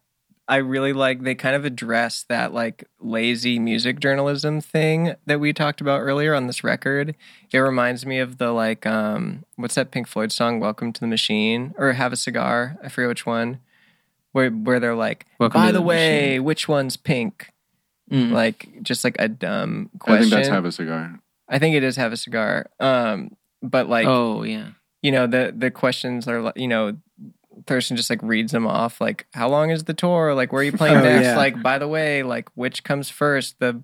I 0.47 0.57
really 0.57 0.91
like 0.91 1.23
they 1.23 1.35
kind 1.35 1.55
of 1.55 1.63
address 1.63 2.25
that 2.27 2.53
like 2.53 2.83
lazy 2.99 3.59
music 3.59 3.99
journalism 3.99 4.59
thing 4.59 5.15
that 5.25 5.39
we 5.39 5.53
talked 5.53 5.79
about 5.79 6.01
earlier 6.01 6.33
on 6.33 6.47
this 6.47 6.63
record. 6.63 7.15
It 7.51 7.59
reminds 7.59 8.05
me 8.05 8.19
of 8.19 8.37
the 8.39 8.51
like 8.51 8.85
um 8.85 9.45
what's 9.55 9.75
that 9.75 9.91
Pink 9.91 10.07
Floyd 10.07 10.31
song 10.31 10.59
Welcome 10.59 10.91
to 10.93 10.99
the 10.99 11.07
Machine 11.07 11.73
or 11.77 11.93
Have 11.93 12.11
a 12.11 12.17
Cigar, 12.17 12.77
I 12.83 12.89
forget 12.89 13.07
which 13.07 13.25
one. 13.25 13.59
where 14.33 14.49
where 14.49 14.79
they're 14.81 14.95
like, 14.95 15.25
Welcome 15.39 15.61
by 15.61 15.67
the, 15.67 15.79
the 15.79 15.81
way, 15.81 16.31
machine." 16.31 16.43
which 16.43 16.67
one's 16.67 16.97
pink? 16.97 17.51
Mm. 18.11 18.31
Like 18.31 18.83
just 18.83 19.05
like 19.05 19.15
a 19.19 19.29
dumb 19.29 19.89
I 19.95 19.97
question. 19.97 20.23
think 20.23 20.31
that's 20.33 20.49
have 20.49 20.65
a 20.65 20.71
cigar. 20.73 21.19
I 21.47 21.57
think 21.59 21.75
it 21.75 21.83
is 21.83 21.95
have 21.95 22.11
a 22.11 22.17
cigar. 22.17 22.69
Um, 22.81 23.37
but 23.61 23.87
like 23.87 24.07
oh 24.07 24.43
yeah. 24.43 24.71
you 25.01 25.11
know 25.13 25.25
the 25.25 25.53
the 25.55 25.71
questions 25.71 26.27
are 26.27 26.41
like 26.41 26.57
you 26.57 26.67
know 26.67 26.97
Thurston 27.67 27.95
just 27.97 28.09
like 28.09 28.21
reads 28.23 28.51
them 28.51 28.65
off 28.67 28.99
like 28.99 29.27
how 29.33 29.47
long 29.47 29.69
is 29.69 29.83
the 29.83 29.93
tour 29.93 30.33
like 30.33 30.51
where 30.51 30.61
are 30.61 30.65
you 30.65 30.71
playing 30.71 30.97
Oh, 30.99 31.01
next 31.03 31.25
yeah. 31.25 31.37
like 31.37 31.61
by 31.61 31.77
the 31.77 31.87
way 31.87 32.23
like 32.23 32.49
which 32.55 32.83
comes 32.83 33.09
first 33.09 33.59
the 33.59 33.81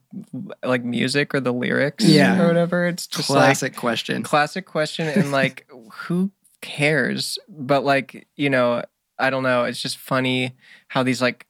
like 0.64 0.84
music 0.84 1.34
or 1.36 1.40
the 1.40 1.54
lyrics 1.54 2.04
Yeah. 2.06 2.42
or 2.42 2.48
whatever 2.48 2.88
it's 2.88 3.08
just 3.08 3.30
a 3.30 3.34
Classic 3.34 3.74
like 3.74 3.80
question. 3.80 4.24
classic 4.24 4.66
question 4.66 5.08
and 5.08 5.32
like 5.42 5.68
who 5.92 6.32
cares 6.62 7.38
but 7.48 7.84
like 7.84 8.28
you 8.36 8.50
know 8.50 8.84
I 9.18 9.30
don't 9.30 9.44
know 9.44 9.64
it's 9.66 9.82
just 9.82 9.98
funny 9.98 10.56
how 10.90 11.04
these 11.04 11.22
like 11.22 11.46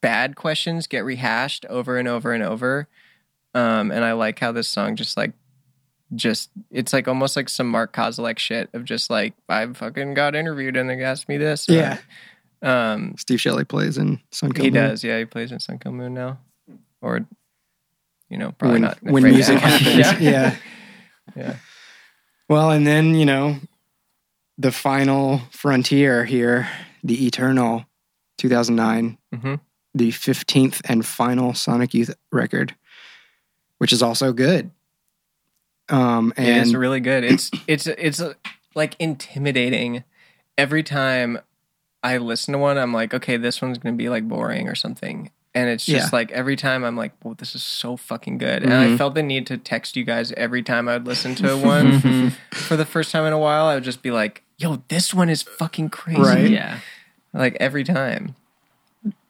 bad 0.00 0.36
questions 0.36 0.86
get 0.86 1.04
rehashed 1.04 1.66
over 1.66 1.96
and 1.98 2.08
over 2.08 2.32
and 2.32 2.42
over 2.42 2.88
um 3.54 3.90
and 3.90 4.04
I 4.04 4.12
like 4.12 4.38
how 4.38 4.52
this 4.52 4.68
song 4.68 4.96
just 4.96 5.16
like 5.16 5.32
just 6.14 6.50
it's 6.70 6.92
like 6.92 7.06
almost 7.08 7.36
like 7.36 7.48
some 7.48 7.68
Mark 7.68 7.92
Kozelek 7.94 8.38
shit 8.38 8.70
of 8.72 8.84
just 8.84 9.10
like 9.10 9.34
I 9.48 9.66
fucking 9.66 10.14
got 10.14 10.34
interviewed 10.34 10.76
and 10.76 10.88
they 10.88 11.02
asked 11.02 11.28
me 11.28 11.36
this. 11.36 11.66
Yeah. 11.68 11.98
Um 12.62 13.14
Steve 13.18 13.40
Shelley 13.40 13.64
plays 13.64 13.98
in 13.98 14.20
Sun 14.32 14.52
he 14.56 14.70
does, 14.70 15.04
yeah, 15.04 15.18
he 15.18 15.24
plays 15.24 15.52
in 15.52 15.60
Sun 15.60 15.78
Kil 15.78 15.92
Moon 15.92 16.14
now. 16.14 16.38
Or 17.00 17.26
you 18.28 18.36
know, 18.38 18.52
probably 18.52 18.74
when, 18.74 18.82
not 18.82 19.02
when 19.02 19.22
music 19.24 19.58
happens. 19.58 19.96
yeah. 19.96 20.18
yeah. 20.20 20.56
Yeah. 21.36 21.56
Well, 22.48 22.70
and 22.70 22.86
then, 22.86 23.14
you 23.14 23.26
know, 23.26 23.56
the 24.56 24.72
final 24.72 25.42
frontier 25.50 26.24
here, 26.24 26.68
the 27.04 27.26
Eternal 27.26 27.84
2009, 28.38 29.18
Mhm. 29.34 29.60
the 29.94 30.10
15th 30.10 30.80
and 30.86 31.04
final 31.04 31.52
Sonic 31.54 31.92
Youth 31.94 32.14
record, 32.32 32.74
which 33.78 33.92
is 33.92 34.02
also 34.02 34.32
good. 34.32 34.70
Um, 35.88 36.32
and 36.36 36.46
It 36.46 36.56
is 36.58 36.74
really 36.74 37.00
good. 37.00 37.24
It's 37.24 37.50
it's 37.66 37.86
it's 37.86 38.20
uh, 38.20 38.34
like 38.74 38.94
intimidating 38.98 40.04
every 40.56 40.82
time 40.82 41.38
I 42.02 42.18
listen 42.18 42.52
to 42.52 42.58
one. 42.58 42.78
I'm 42.78 42.92
like, 42.92 43.14
okay, 43.14 43.36
this 43.36 43.60
one's 43.62 43.78
gonna 43.78 43.96
be 43.96 44.08
like 44.08 44.28
boring 44.28 44.68
or 44.68 44.74
something. 44.74 45.30
And 45.54 45.68
it's 45.70 45.84
just 45.86 46.12
Yeah. 46.12 46.16
like 46.16 46.30
every 46.30 46.54
time 46.56 46.84
I'm 46.84 46.96
like, 46.96 47.12
well, 47.24 47.34
this 47.34 47.54
is 47.54 47.62
so 47.64 47.96
fucking 47.96 48.38
good. 48.38 48.62
And 48.62 48.72
I 48.74 48.88
Mhm. 48.88 48.98
felt 48.98 49.14
the 49.14 49.22
need 49.22 49.46
to 49.48 49.56
text 49.56 49.96
you 49.96 50.04
guys 50.04 50.30
every 50.32 50.62
time 50.62 50.88
I 50.88 50.92
would 50.92 51.06
listen 51.06 51.34
to 51.36 51.56
one 51.58 52.30
for 52.52 52.76
the 52.76 52.84
first 52.84 53.10
time 53.10 53.24
in 53.24 53.32
a 53.32 53.38
while. 53.38 53.64
I 53.66 53.74
would 53.74 53.82
just 53.84 54.02
be 54.02 54.10
like, 54.10 54.44
yo, 54.58 54.82
this 54.88 55.12
one 55.14 55.28
is 55.30 55.42
fucking 55.42 55.88
crazy. 55.88 56.20
Right. 56.20 56.50
Yeah. 56.50 56.78
Like 57.32 57.56
every 57.58 57.82
time. 57.82 58.36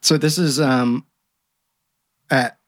so 0.01 0.17
this 0.17 0.37
is 0.37 0.59
um 0.59 1.05
at 2.29 2.58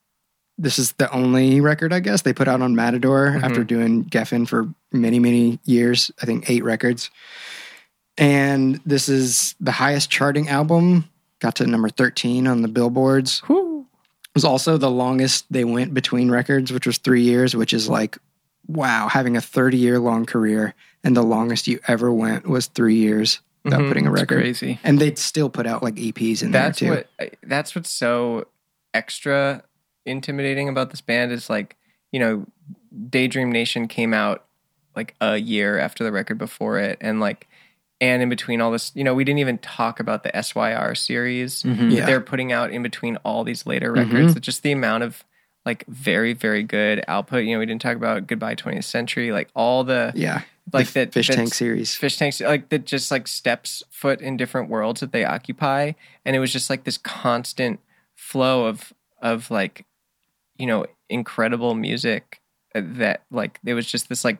this 0.61 0.77
is 0.79 0.91
the 0.93 1.11
only 1.11 1.59
record 1.61 1.91
I 1.93 1.99
guess 1.99 2.21
they 2.21 2.33
put 2.33 2.47
out 2.47 2.61
on 2.61 2.75
Matador 2.75 3.31
Mhm. 3.37 3.43
after 3.43 3.63
doing 3.63 4.05
Geffen 4.05 4.47
for 4.47 4.69
many 4.91 5.19
many 5.19 5.59
years. 5.65 6.11
I 6.21 6.25
think 6.25 6.49
eight 6.49 6.63
records, 6.63 7.09
and 8.17 8.79
this 8.85 9.09
is 9.09 9.55
the 9.59 9.71
highest 9.71 10.09
charting 10.09 10.49
album. 10.49 11.05
Got 11.39 11.55
to 11.55 11.67
number 11.67 11.89
thirteen 11.89 12.47
on 12.47 12.61
the 12.61 12.67
billboards. 12.67 13.39
Whew. 13.47 13.87
It 14.25 14.35
was 14.35 14.45
also 14.45 14.77
the 14.77 14.91
longest 14.91 15.45
they 15.49 15.63
went 15.65 15.93
between 15.93 16.29
records, 16.31 16.71
which 16.71 16.85
was 16.87 16.97
three 16.99 17.21
years, 17.23 17.55
which 17.55 17.73
is 17.73 17.89
like 17.89 18.17
wow, 18.67 19.07
having 19.09 19.35
a 19.35 19.41
thirty 19.41 19.77
year 19.77 19.97
long 19.99 20.25
career 20.25 20.73
and 21.03 21.17
the 21.17 21.23
longest 21.23 21.67
you 21.67 21.79
ever 21.87 22.11
went 22.13 22.47
was 22.47 22.67
three 22.67 22.95
years 22.95 23.39
without 23.65 23.81
Mhm. 23.81 23.87
putting 23.87 24.07
a 24.07 24.11
It's 24.13 24.21
record. 24.21 24.39
crazy. 24.41 24.79
And 24.83 24.99
they'd 24.99 25.17
still 25.17 25.49
put 25.49 25.65
out 25.65 25.81
like 25.83 25.95
EPs 25.97 26.43
in 26.43 26.51
That's 26.51 26.79
there 26.79 26.89
too. 26.89 27.03
what 27.19 27.35
that's 27.43 27.75
what's 27.75 27.89
so 27.89 28.45
extra 28.93 29.63
intimidating 30.05 30.69
about 30.69 30.89
this 30.91 31.01
band 31.01 31.31
is 31.31 31.49
like, 31.49 31.75
you 32.11 32.19
know, 32.19 32.45
Daydream 33.09 33.51
Nation 33.51 33.87
came 33.87 34.13
out 34.13 34.45
like 34.95 35.15
a 35.21 35.37
year 35.37 35.77
after 35.79 36.03
the 36.03 36.11
record 36.11 36.37
before 36.37 36.77
it 36.79 36.97
and 37.01 37.19
like 37.19 37.47
and 38.01 38.23
in 38.23 38.29
between 38.29 38.61
all 38.61 38.71
this, 38.71 38.91
you 38.95 39.03
know, 39.03 39.13
we 39.13 39.23
didn't 39.23 39.37
even 39.39 39.59
talk 39.59 39.99
about 39.99 40.23
the 40.23 40.35
SYR 40.35 40.95
series 40.95 41.61
Mhm. 41.63 41.91
Yeah. 41.91 41.99
that 41.99 42.05
they're 42.07 42.21
putting 42.21 42.51
out 42.51 42.71
in 42.71 42.81
between 42.81 43.15
all 43.17 43.43
these 43.43 43.65
later 43.67 43.91
records. 43.93 44.33
Just 44.39 44.63
the 44.63 44.71
amount 44.71 45.03
of 45.03 45.23
like 45.65 45.85
very 45.87 46.33
very 46.33 46.63
good 46.63 47.03
output. 47.07 47.45
You 47.45 47.53
know, 47.53 47.59
we 47.59 47.67
didn't 47.67 47.81
talk 47.83 47.95
about 47.95 48.25
Goodbye 48.27 48.55
20th 48.55 48.85
Century, 48.85 49.31
like 49.31 49.49
all 49.55 49.83
the 49.83 50.11
yeah, 50.15 50.41
like 50.73 50.87
the 50.87 50.93
that 51.05 51.13
fish 51.13 51.27
tank 51.27 51.53
series. 51.53 51.95
fish 51.95 52.17
tanks 52.17 52.41
like 52.41 52.69
that 52.69 52.85
just 52.85 53.11
like 53.11 53.27
steps 53.27 53.83
foot 53.91 54.19
in 54.19 54.35
different 54.35 54.69
worlds 54.69 54.99
that 55.01 55.11
they 55.11 55.23
occupy 55.23 55.91
and 56.25 56.35
it 56.35 56.39
was 56.39 56.51
just 56.51 56.69
like 56.71 56.83
this 56.85 56.97
constant 56.97 57.79
flow 58.15 58.65
of 58.65 58.91
of 59.21 59.51
like 59.51 59.85
you 60.61 60.67
know 60.67 60.85
incredible 61.09 61.73
music 61.73 62.39
uh, 62.75 62.81
that 62.83 63.23
like 63.31 63.59
it 63.65 63.73
was 63.73 63.85
just 63.85 64.07
this 64.09 64.23
like 64.23 64.37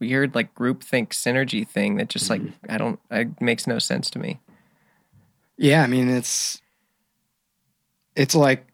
weird 0.00 0.34
like 0.34 0.54
group 0.54 0.82
think 0.82 1.12
synergy 1.12 1.66
thing 1.66 1.96
that 1.96 2.08
just 2.08 2.30
like 2.30 2.40
mm-hmm. 2.40 2.72
i 2.72 2.78
don't 2.78 2.98
it 3.10 3.40
makes 3.40 3.66
no 3.66 3.78
sense 3.78 4.10
to 4.10 4.18
me 4.18 4.40
Yeah, 5.56 5.82
I 5.82 5.86
mean 5.86 6.08
it's 6.08 6.60
it's 8.16 8.34
like 8.34 8.66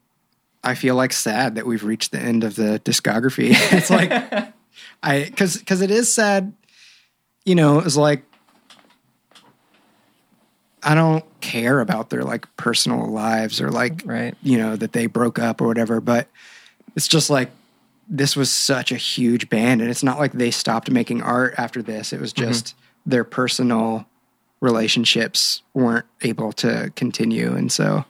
I 0.62 0.74
feel 0.74 0.94
like 0.94 1.12
sad 1.12 1.54
that 1.54 1.66
we've 1.66 1.84
reached 1.84 2.12
the 2.12 2.18
end 2.18 2.44
of 2.44 2.56
the 2.56 2.80
discography. 2.84 3.50
it's 3.72 3.90
like 3.90 4.10
I 5.02 5.30
cuz 5.36 5.62
cuz 5.62 5.80
it 5.80 5.90
is 5.90 6.12
sad. 6.12 6.52
You 7.44 7.54
know, 7.54 7.80
it's 7.80 7.96
like 7.96 8.24
I 10.82 10.94
don't 10.94 11.24
care 11.40 11.80
about 11.80 12.10
their 12.10 12.22
like 12.22 12.46
personal 12.56 13.06
lives 13.10 13.60
or 13.60 13.70
like 13.70 14.02
right 14.04 14.34
you 14.42 14.56
know 14.58 14.76
that 14.76 14.92
they 14.92 15.06
broke 15.06 15.38
up 15.38 15.60
or 15.60 15.66
whatever, 15.66 16.00
but 16.00 16.28
it's 16.96 17.08
just 17.08 17.30
like 17.30 17.50
this 18.08 18.34
was 18.34 18.50
such 18.50 18.90
a 18.90 18.96
huge 18.96 19.48
band 19.48 19.80
and 19.80 19.90
it's 19.90 20.02
not 20.02 20.18
like 20.18 20.32
they 20.32 20.50
stopped 20.50 20.90
making 20.90 21.22
art 21.22 21.54
after 21.58 21.82
this. 21.82 22.12
It 22.12 22.20
was 22.20 22.32
just 22.32 22.74
their 23.06 23.24
personal 23.24 24.06
relationships 24.60 25.62
weren't 25.74 26.06
able 26.22 26.52
to 26.52 26.92
continue 26.94 27.54
and 27.54 27.72
so 27.72 28.04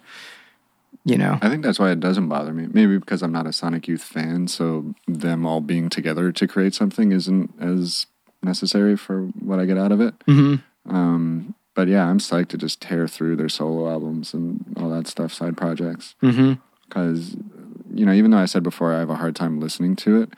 you 1.04 1.16
know 1.16 1.38
I 1.40 1.48
think 1.48 1.62
that's 1.64 1.78
why 1.78 1.90
it 1.92 2.00
doesn't 2.00 2.28
bother 2.28 2.52
me. 2.52 2.66
Maybe 2.70 2.98
because 2.98 3.22
I'm 3.22 3.32
not 3.32 3.46
a 3.46 3.52
Sonic 3.52 3.88
Youth 3.88 4.02
fan, 4.02 4.48
so 4.48 4.94
them 5.06 5.46
all 5.46 5.60
being 5.60 5.88
together 5.88 6.32
to 6.32 6.46
create 6.46 6.74
something 6.74 7.12
isn't 7.12 7.54
as 7.60 8.06
necessary 8.42 8.96
for 8.96 9.22
what 9.38 9.58
I 9.60 9.64
get 9.64 9.78
out 9.78 9.92
of 9.92 10.00
it. 10.00 10.14
Mhm. 10.26 10.62
Um, 10.86 11.54
but 11.80 11.88
yeah, 11.88 12.06
I'm 12.06 12.18
psyched 12.18 12.48
to 12.48 12.58
just 12.58 12.82
tear 12.82 13.08
through 13.08 13.36
their 13.36 13.48
solo 13.48 13.88
albums 13.90 14.34
and 14.34 14.62
all 14.76 14.90
that 14.90 15.06
stuff, 15.06 15.32
side 15.32 15.56
projects. 15.56 16.14
Because, 16.20 17.34
you 17.90 18.04
know, 18.04 18.12
even 18.12 18.32
though 18.32 18.36
I 18.36 18.44
said 18.44 18.62
before 18.62 18.92
I 18.92 18.98
have 18.98 19.08
a 19.08 19.14
hard 19.14 19.34
time 19.34 19.60
listening 19.60 19.96
to 19.96 20.20
it, 20.20 20.28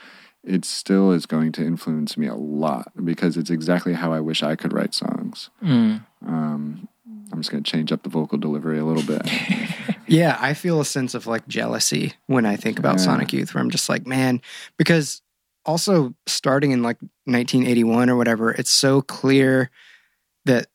it 0.44 0.64
still 0.64 1.10
is 1.10 1.27
going 1.27 1.51
to 1.51 1.66
influence 1.66 2.16
me 2.16 2.28
a 2.28 2.36
lot 2.36 2.93
because 3.05 3.36
it's 3.36 3.51
exactly 3.51 3.94
how 3.94 4.12
I 4.12 4.20
wish 4.20 4.44
I 4.44 4.55
could 4.55 4.73
write 4.73 4.94
songs. 4.94 5.51
Mm. 5.60 6.06
Um, 6.24 6.86
I'm 7.32 7.40
just 7.40 7.51
going 7.51 7.64
to 7.64 7.69
change 7.69 7.90
up 7.90 8.05
the 8.05 8.09
vocal 8.09 8.39
delivery 8.39 8.78
a 8.78 8.85
little 8.85 9.02
bit. 9.02 9.23
Yeah, 10.09 10.36
I 10.39 10.52
feel 10.55 10.78
a 10.81 10.85
sense 10.85 11.14
of 11.14 11.27
like 11.27 11.48
jealousy 11.48 12.12
when 12.27 12.44
I 12.44 12.55
think 12.56 12.78
about 12.78 12.98
Yeah. 12.98 13.05
Sonic 13.05 13.32
Youth, 13.32 13.55
where 13.55 13.62
I'm 13.62 13.70
just 13.70 13.89
like, 13.89 14.06
man, 14.06 14.43
because 14.77 15.23
also 15.64 16.14
starting 16.27 16.70
in 16.70 16.82
like 16.82 16.98
1981 17.24 18.10
or 18.10 18.16
whatever, 18.16 18.51
it's 18.52 18.70
so 18.70 19.01
clear 19.01 19.70
that 20.44 20.66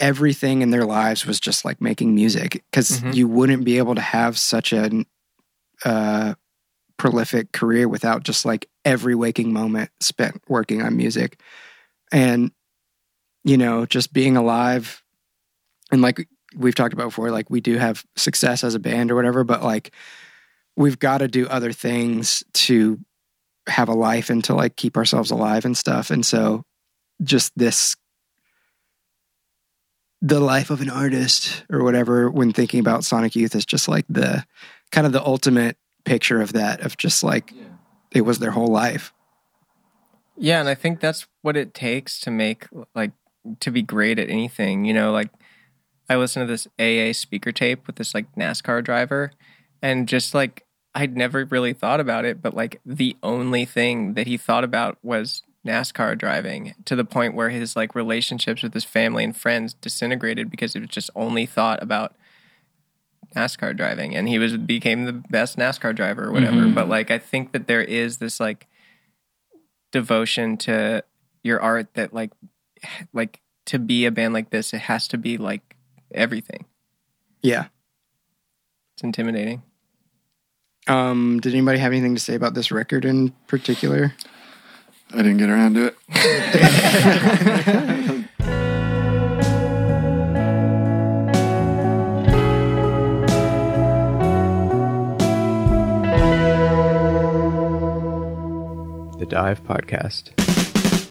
everything 0.00 0.62
in 0.62 0.70
their 0.70 0.84
lives 0.84 1.26
was 1.26 1.38
just 1.40 1.64
like 1.64 1.80
making 1.80 2.14
music 2.14 2.64
because 2.70 3.00
Mhm. 3.00 3.14
you 3.14 3.28
wouldn't 3.28 3.64
be 3.64 3.78
able 3.78 3.94
to 3.94 4.00
have 4.00 4.38
such 4.38 4.72
a 4.72 5.04
uh, 5.84 6.34
prolific 6.96 7.52
career 7.52 7.88
without 7.88 8.22
just 8.22 8.44
like 8.44 8.68
every 8.84 9.14
waking 9.14 9.52
moment 9.52 9.90
spent 10.00 10.40
working 10.48 10.82
on 10.82 10.96
music. 10.96 11.40
And, 12.12 12.52
you 13.44 13.56
know, 13.56 13.86
just 13.86 14.12
being 14.12 14.36
alive 14.36 15.02
and 15.90 16.02
like 16.02 16.28
we've 16.56 16.74
talked 16.74 16.94
about 16.94 17.06
before, 17.06 17.30
like 17.30 17.50
we 17.50 17.60
do 17.60 17.76
have 17.78 18.04
success 18.16 18.62
as 18.64 18.74
a 18.74 18.78
band 18.78 19.10
or 19.10 19.16
whatever, 19.16 19.42
but 19.44 19.62
like 19.62 19.92
we've 20.76 20.98
got 20.98 21.18
to 21.18 21.28
do 21.28 21.46
other 21.48 21.72
things 21.72 22.42
to 22.52 22.98
have 23.68 23.88
a 23.88 23.94
life 23.94 24.30
and 24.30 24.44
to 24.44 24.54
like 24.54 24.76
keep 24.76 24.96
ourselves 24.96 25.30
alive 25.30 25.64
and 25.64 25.76
stuff. 25.76 26.10
And 26.10 26.24
so 26.24 26.64
just 27.22 27.52
this 27.56 27.96
the 30.24 30.40
life 30.40 30.70
of 30.70 30.80
an 30.80 30.88
artist 30.88 31.66
or 31.70 31.84
whatever 31.84 32.30
when 32.30 32.50
thinking 32.50 32.80
about 32.80 33.04
Sonic 33.04 33.36
Youth 33.36 33.54
is 33.54 33.66
just 33.66 33.88
like 33.88 34.06
the 34.08 34.42
kind 34.90 35.06
of 35.06 35.12
the 35.12 35.22
ultimate 35.22 35.76
picture 36.06 36.40
of 36.40 36.54
that 36.54 36.80
of 36.80 36.96
just 36.96 37.22
like 37.22 37.52
it 38.10 38.22
was 38.22 38.38
their 38.38 38.52
whole 38.52 38.68
life. 38.68 39.12
Yeah, 40.38 40.60
and 40.60 40.68
I 40.68 40.74
think 40.74 41.00
that's 41.00 41.26
what 41.42 41.58
it 41.58 41.74
takes 41.74 42.20
to 42.20 42.30
make 42.30 42.66
like 42.94 43.12
to 43.60 43.70
be 43.70 43.82
great 43.82 44.18
at 44.18 44.30
anything. 44.30 44.86
You 44.86 44.94
know, 44.94 45.12
like 45.12 45.28
I 46.08 46.16
listened 46.16 46.48
to 46.48 46.50
this 46.50 46.68
AA 46.78 47.12
speaker 47.12 47.52
tape 47.52 47.86
with 47.86 47.96
this 47.96 48.14
like 48.14 48.34
NASCAR 48.34 48.82
driver, 48.82 49.30
and 49.82 50.08
just 50.08 50.32
like 50.32 50.64
I'd 50.94 51.18
never 51.18 51.44
really 51.44 51.74
thought 51.74 52.00
about 52.00 52.24
it, 52.24 52.40
but 52.40 52.54
like 52.54 52.80
the 52.86 53.14
only 53.22 53.66
thing 53.66 54.14
that 54.14 54.26
he 54.26 54.38
thought 54.38 54.64
about 54.64 54.96
was 55.02 55.42
NASCAR 55.66 56.16
driving 56.18 56.74
to 56.84 56.94
the 56.94 57.04
point 57.04 57.34
where 57.34 57.50
his 57.50 57.74
like 57.74 57.94
relationships 57.94 58.62
with 58.62 58.74
his 58.74 58.84
family 58.84 59.24
and 59.24 59.36
friends 59.36 59.74
disintegrated 59.74 60.50
because 60.50 60.76
it 60.76 60.80
was 60.80 60.90
just 60.90 61.10
only 61.14 61.46
thought 61.46 61.82
about 61.82 62.14
NASCAR 63.34 63.76
driving 63.76 64.14
and 64.14 64.28
he 64.28 64.38
was 64.38 64.56
became 64.56 65.04
the 65.04 65.12
best 65.12 65.56
NASCAR 65.56 65.94
driver 65.94 66.24
or 66.24 66.32
whatever. 66.32 66.68
But 66.68 66.88
like 66.88 67.10
I 67.10 67.18
think 67.18 67.52
that 67.52 67.66
there 67.66 67.82
is 67.82 68.18
this 68.18 68.38
like 68.38 68.66
devotion 69.90 70.56
to 70.58 71.02
your 71.42 71.60
art 71.60 71.94
that 71.94 72.12
like 72.12 72.30
like 73.12 73.40
to 73.66 73.78
be 73.78 74.04
a 74.04 74.10
band 74.10 74.34
like 74.34 74.50
this 74.50 74.74
it 74.74 74.82
has 74.82 75.08
to 75.08 75.18
be 75.18 75.38
like 75.38 75.76
everything. 76.12 76.66
Yeah. 77.42 77.66
It's 78.94 79.02
intimidating. 79.02 79.62
Um, 80.86 81.40
did 81.40 81.54
anybody 81.54 81.78
have 81.78 81.92
anything 81.92 82.14
to 82.14 82.20
say 82.20 82.34
about 82.34 82.54
this 82.54 82.70
record 82.70 83.04
in 83.04 83.30
particular? 83.46 84.14
I 85.14 85.18
didn't 85.18 85.36
get 85.36 85.48
around 85.48 85.74
to 85.74 85.86
it. 85.86 85.96
The 99.16 99.26
DIIV 99.30 99.60
Podcast. 99.60 101.10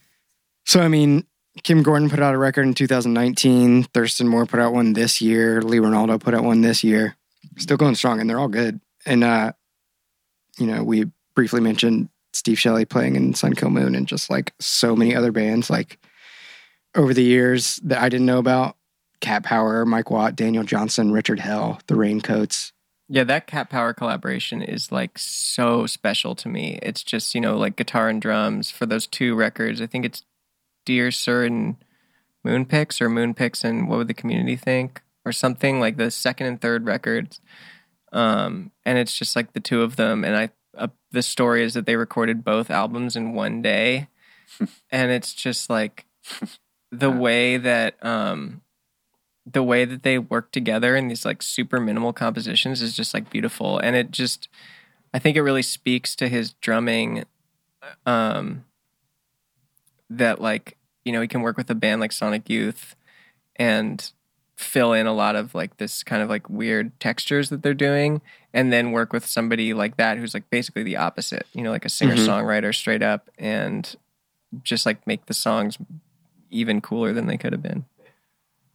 So, 0.66 0.82
I 0.82 0.90
mean, 0.90 1.26
Kim 1.64 1.82
Gordon 1.82 2.10
put 2.10 2.20
out 2.20 2.36
a 2.36 2.38
record 2.38 2.64
in 2.64 2.74
2019. 2.74 3.84
Thurston 3.86 4.28
Moore 4.28 4.46
put 4.46 4.60
out 4.60 4.74
one 4.74 4.94
this 4.94 5.22
year. 5.22 5.62
Lee 5.62 5.80
Ranaldo 5.80 6.20
put 6.20 6.34
out 6.34 6.44
one 6.44 6.62
this 6.62 6.84
year. 6.84 7.16
Still 7.58 7.78
going 7.78 7.96
strong, 7.96 8.20
and 8.20 8.30
they're 8.30 8.40
all 8.40 8.50
good. 8.50 8.82
And, 9.06 9.24
uh, 9.24 9.54
you 10.60 10.68
know, 10.68 10.84
we 10.84 11.06
briefly 11.34 11.62
mentioned 11.62 12.10
Steve 12.34 12.60
Shelley 12.60 12.86
playing 12.86 13.16
in 13.16 13.34
Sun 13.34 13.54
Kil 13.54 13.70
Moon 13.70 13.96
and 13.96 14.08
just 14.08 14.30
like 14.30 14.54
so 14.60 14.96
many 14.96 15.16
other 15.16 15.32
bands, 15.32 15.70
like 15.70 16.00
over 16.96 17.14
the 17.14 17.24
years 17.24 17.78
that 17.84 18.02
I 18.02 18.10
didn't 18.10 18.26
know 18.26 18.40
about. 18.40 18.76
Cat 19.22 19.44
Power, 19.44 19.86
Mike 19.86 20.12
Watt, 20.12 20.36
Daniel 20.36 20.66
Johnston, 20.66 21.12
Richard 21.12 21.40
Hell, 21.40 21.80
the 21.88 21.96
Raincoats. 21.96 22.74
Yeah, 23.08 23.24
that 23.24 23.48
Cat 23.48 23.70
Power 23.70 23.94
collaboration 23.94 24.62
is 24.62 24.92
like 24.92 25.18
so 25.18 25.86
special 25.86 26.36
to 26.36 26.50
me. 26.50 26.80
It's 26.82 27.04
just, 27.04 27.34
you 27.34 27.40
know, 27.40 27.58
like 27.58 27.78
guitar 27.78 28.10
and 28.10 28.22
drums 28.22 28.70
for 28.70 28.86
those 28.86 29.08
two 29.08 29.36
records. 29.36 29.82
I 29.82 29.88
think 29.88 30.04
it's 30.04 30.24
Dear 30.86 31.12
Sir 31.12 31.46
and 31.46 31.78
Moonpix 32.46 33.00
or 33.00 33.10
Moonpix 33.10 33.64
and 33.64 33.88
What 33.88 34.00
Would 34.00 34.08
the 34.10 34.14
Community 34.14 34.58
Think 34.58 35.02
or 35.26 35.32
something 35.32 35.80
like 35.80 35.96
the 35.96 36.12
second 36.12 36.48
and 36.48 36.60
third 36.60 36.86
records. 36.86 37.40
Um, 38.12 38.72
and 38.86 38.98
it's 38.98 39.18
just 39.18 39.36
like 39.36 39.54
the 39.54 39.60
two 39.60 39.84
of 39.84 39.96
them. 39.96 40.26
And 40.26 40.36
I, 40.36 40.50
uh, 40.78 40.88
the 41.12 41.22
story 41.22 41.64
is 41.64 41.74
that 41.74 41.86
they 41.86 41.95
recorded 41.95 42.44
both 42.44 42.70
albums 42.70 43.16
in 43.16 43.34
one 43.34 43.62
day. 43.62 44.08
and 44.91 45.12
it's 45.12 45.34
just 45.34 45.70
like 45.70 46.06
the 46.91 47.12
way 47.12 47.58
that, 47.58 48.04
um, 48.06 48.62
the 49.45 49.64
way 49.64 49.86
that 49.86 50.04
they 50.04 50.18
work 50.18 50.52
together 50.52 50.95
in 50.95 51.08
these 51.08 51.26
like 51.26 51.41
super 51.41 51.80
minimal 51.80 52.14
compositions 52.14 52.82
is 52.82 52.95
just 52.95 53.14
like 53.14 53.30
beautiful 53.30 53.78
and 53.78 53.95
it 53.95 54.12
just 54.12 54.48
i 55.14 55.20
think 55.20 55.36
it 55.36 55.41
really 55.41 55.62
speaks 55.62 56.16
to 56.16 56.30
his 56.30 56.54
drumming 56.54 57.26
um 58.06 58.64
that 60.10 60.40
like 60.40 60.78
you 61.04 61.12
know 61.12 61.22
he 61.22 61.28
can 61.28 61.41
work 61.41 61.58
with 61.58 61.70
a 61.70 61.76
band 61.76 62.00
like 62.00 62.12
sonic 62.12 62.50
youth 62.50 62.95
and 63.58 64.12
fill 64.56 64.94
in 64.94 65.08
a 65.08 65.14
lot 65.14 65.36
of 65.36 65.56
like 65.56 65.78
this 65.78 66.04
kind 66.04 66.22
of 66.22 66.30
like 66.30 66.50
weird 66.50 66.98
textures 67.00 67.50
that 67.50 67.64
they're 67.64 67.74
doing 67.74 68.22
and 68.54 68.72
then 68.72 68.92
work 68.92 69.12
with 69.12 69.26
somebody 69.26 69.74
like 69.74 69.98
that 69.98 70.18
who's 70.18 70.34
like 70.34 70.48
basically 70.52 70.84
the 70.84 70.96
opposite 70.96 71.48
you 71.54 71.64
know 71.64 71.72
like 71.72 71.86
a 71.86 71.90
singer 71.90 72.16
mm-hmm. 72.16 72.30
songwriter 72.30 72.74
straight 72.74 73.02
up 73.02 73.30
and 73.40 73.96
just 74.62 74.86
like 74.86 75.06
make 75.08 75.26
the 75.26 75.34
songs 75.34 75.78
even 76.52 76.82
cooler 76.82 77.14
than 77.14 77.28
they 77.28 77.38
could 77.38 77.54
have 77.54 77.64
been. 77.64 77.86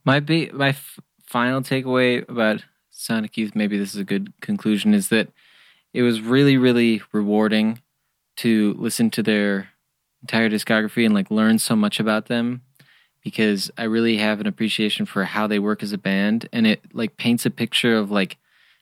My 0.03 0.19
be 0.19 0.49
my 0.51 0.69
f- 0.69 0.99
final 1.23 1.61
takeaway 1.61 2.27
about 2.27 2.65
Sonic 2.89 3.37
Youth, 3.37 3.55
maybe 3.55 3.77
this 3.77 3.93
is 3.93 4.01
a 4.01 4.05
good 4.05 4.33
conclusion, 4.41 4.93
is 4.93 5.09
that 5.09 5.29
it 5.93 6.01
was 6.01 6.21
really, 6.21 6.57
really 6.57 7.01
rewarding 7.11 7.81
to 8.37 8.75
listen 8.77 9.09
to 9.11 9.23
their 9.23 9.69
entire 10.21 10.49
discography 10.49 11.05
and 11.05 11.13
like 11.13 11.31
learn 11.31 11.59
so 11.59 11.75
much 11.75 11.99
about 11.99 12.25
them 12.25 12.61
because 13.23 13.69
I 13.77 13.83
really 13.83 14.17
have 14.17 14.39
an 14.39 14.47
appreciation 14.47 15.05
for 15.05 15.23
how 15.25 15.47
they 15.47 15.59
work 15.59 15.83
as 15.83 15.91
a 15.91 15.97
band 15.97 16.47
and 16.53 16.65
it 16.65 16.81
like 16.93 17.17
paints 17.17 17.45
a 17.45 17.49
picture 17.49 17.95
of 17.95 18.11
like 18.11 18.37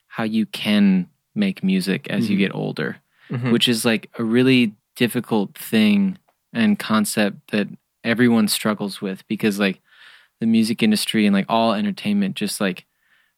how 0.07 0.23
you 0.23 0.45
can 0.45 1.09
make 1.35 1.63
music 1.63 2.07
as 2.09 2.29
you 2.29 2.37
get 2.37 2.53
older, 2.55 2.97
Mhm. 3.29 3.51
which 3.51 3.67
is 3.67 3.85
like 3.85 4.09
a 4.17 4.23
really 4.23 4.73
difficult 4.95 5.55
thing 5.57 6.17
and 6.53 6.79
concept 6.79 7.51
that 7.51 7.67
everyone 8.03 8.47
struggles 8.47 9.01
with 9.01 9.27
because 9.27 9.59
like 9.59 9.81
the 10.39 10.45
music 10.47 10.81
industry 10.81 11.25
and 11.25 11.33
like 11.35 11.45
all 11.49 11.73
entertainment 11.73 12.35
just 12.35 12.61
like 12.61 12.85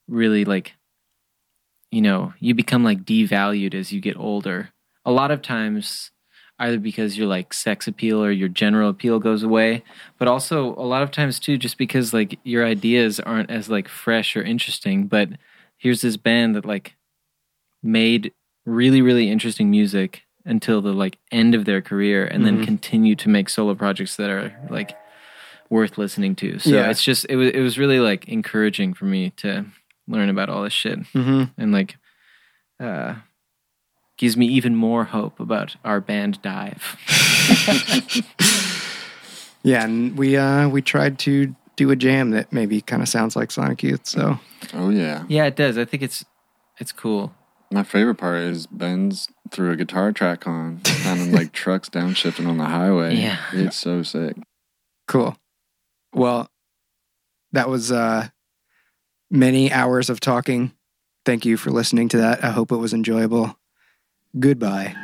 really 0.08 0.46
like 0.46 0.74
you 1.92 2.02
know 2.02 2.34
you 2.40 2.54
become 2.54 2.84
like 2.84 3.04
devalued 3.04 3.74
as 3.74 3.92
you 3.92 4.00
get 4.00 4.16
older 4.18 4.70
a 5.06 5.12
lot 5.12 5.32
of 5.32 5.42
times 5.42 6.12
either 6.60 6.78
because 6.78 7.18
your 7.18 7.28
like 7.28 7.54
sex 7.54 7.88
appeal 7.88 8.24
or 8.24 8.32
your 8.32 8.50
general 8.50 8.90
appeal 8.90 9.20
goes 9.20 9.44
away 9.44 9.84
but 10.18 10.28
also 10.28 10.74
a 10.76 10.86
lot 10.86 11.02
of 11.04 11.12
times 11.12 11.40
too 11.40 11.58
just 11.58 11.78
because 11.78 12.14
like 12.14 12.38
your 12.44 12.66
ideas 12.66 13.20
aren't 13.20 13.50
as 13.50 13.70
like 13.70 13.88
fresh 13.88 14.36
or 14.36 14.42
interesting 14.44 15.08
but 15.08 15.30
here's 15.78 16.02
this 16.02 16.18
band 16.18 16.56
that 16.56 16.66
like 16.66 16.96
made 17.82 18.32
really 18.66 19.02
really 19.02 19.30
interesting 19.30 19.72
music 19.72 20.24
until 20.46 20.82
the 20.82 20.92
like 20.94 21.18
end 21.32 21.56
of 21.56 21.66
their 21.66 21.82
career 21.82 22.26
and 22.26 22.46
then 22.46 22.66
continue 22.66 23.16
to 23.16 23.30
make 23.30 23.50
solo 23.50 23.76
projects 23.76 24.16
that 24.16 24.30
are 24.30 24.54
like 24.70 24.98
worth 25.70 25.98
listening 25.98 26.36
to 26.36 26.58
so 26.60 26.72
Yeah. 26.72 26.90
it's 26.90 27.04
just 27.04 27.26
it 27.30 27.36
was 27.36 27.50
it 27.52 27.60
was 27.62 27.78
really 27.78 28.00
like 28.00 28.28
encouraging 28.28 28.94
for 28.94 29.06
me 29.06 29.30
to 29.38 29.66
learn 30.08 30.30
about 30.30 30.50
all 30.50 30.64
this 30.64 30.74
shit 30.74 31.00
Mm-hmm. 31.14 31.44
and 31.62 31.72
like 31.72 31.98
uh 32.80 33.16
gives 34.20 34.38
me 34.38 34.46
even 34.46 34.76
more 34.76 35.06
hope 35.06 35.40
about 35.40 35.76
our 35.84 36.00
band 36.00 36.40
DIIV 36.44 38.26
Yeah, 39.64 39.84
and 39.84 40.18
we 40.18 40.38
uh 40.38 40.70
we 40.70 40.82
tried 40.82 41.20
to 41.20 41.56
do 41.76 41.92
a 41.92 41.96
jam 41.96 42.32
that 42.32 42.52
maybe 42.54 42.82
kind 42.82 43.02
of 43.02 43.10
sounds 43.10 43.36
like 43.36 43.52
Sonic 43.52 43.82
Youth. 43.84 44.06
So 44.06 44.40
Oh 44.74 44.90
yeah. 44.90 45.24
yeah 45.28 45.46
it 45.46 45.56
does 45.56 45.78
i 45.78 45.86
think 45.86 46.04
it's 46.04 46.24
it's 46.80 46.92
cool 46.92 47.34
My 47.72 47.84
favorite 47.84 48.16
part 48.16 48.40
is 48.42 48.68
Ben's 48.68 49.28
threw 49.52 49.72
a 49.72 49.76
guitar 49.76 50.12
track 50.12 50.48
on, 50.48 50.84
sounding 50.86 51.32
like 51.32 51.52
trucks 51.54 51.90
downshifting 51.90 52.48
on 52.48 52.58
the 52.58 52.66
highway. 52.66 53.16
Yeah. 53.16 53.38
It's 53.54 53.76
so 53.78 54.04
sick. 54.04 54.36
cool. 55.08 55.38
Well, 56.14 56.50
that 57.52 57.70
was 57.70 57.92
uh 57.92 58.30
many 59.32 59.72
hours 59.72 60.10
of 60.10 60.20
talking. 60.20 60.72
Thank 61.26 61.46
you 61.46 61.58
for 61.58 61.70
listening 61.72 62.10
to 62.10 62.18
that. 62.18 62.44
I 62.44 62.50
hope 62.52 62.72
it 62.72 62.78
was 62.78 62.94
enjoyable. 62.94 63.59
Goodbye. 64.38 64.96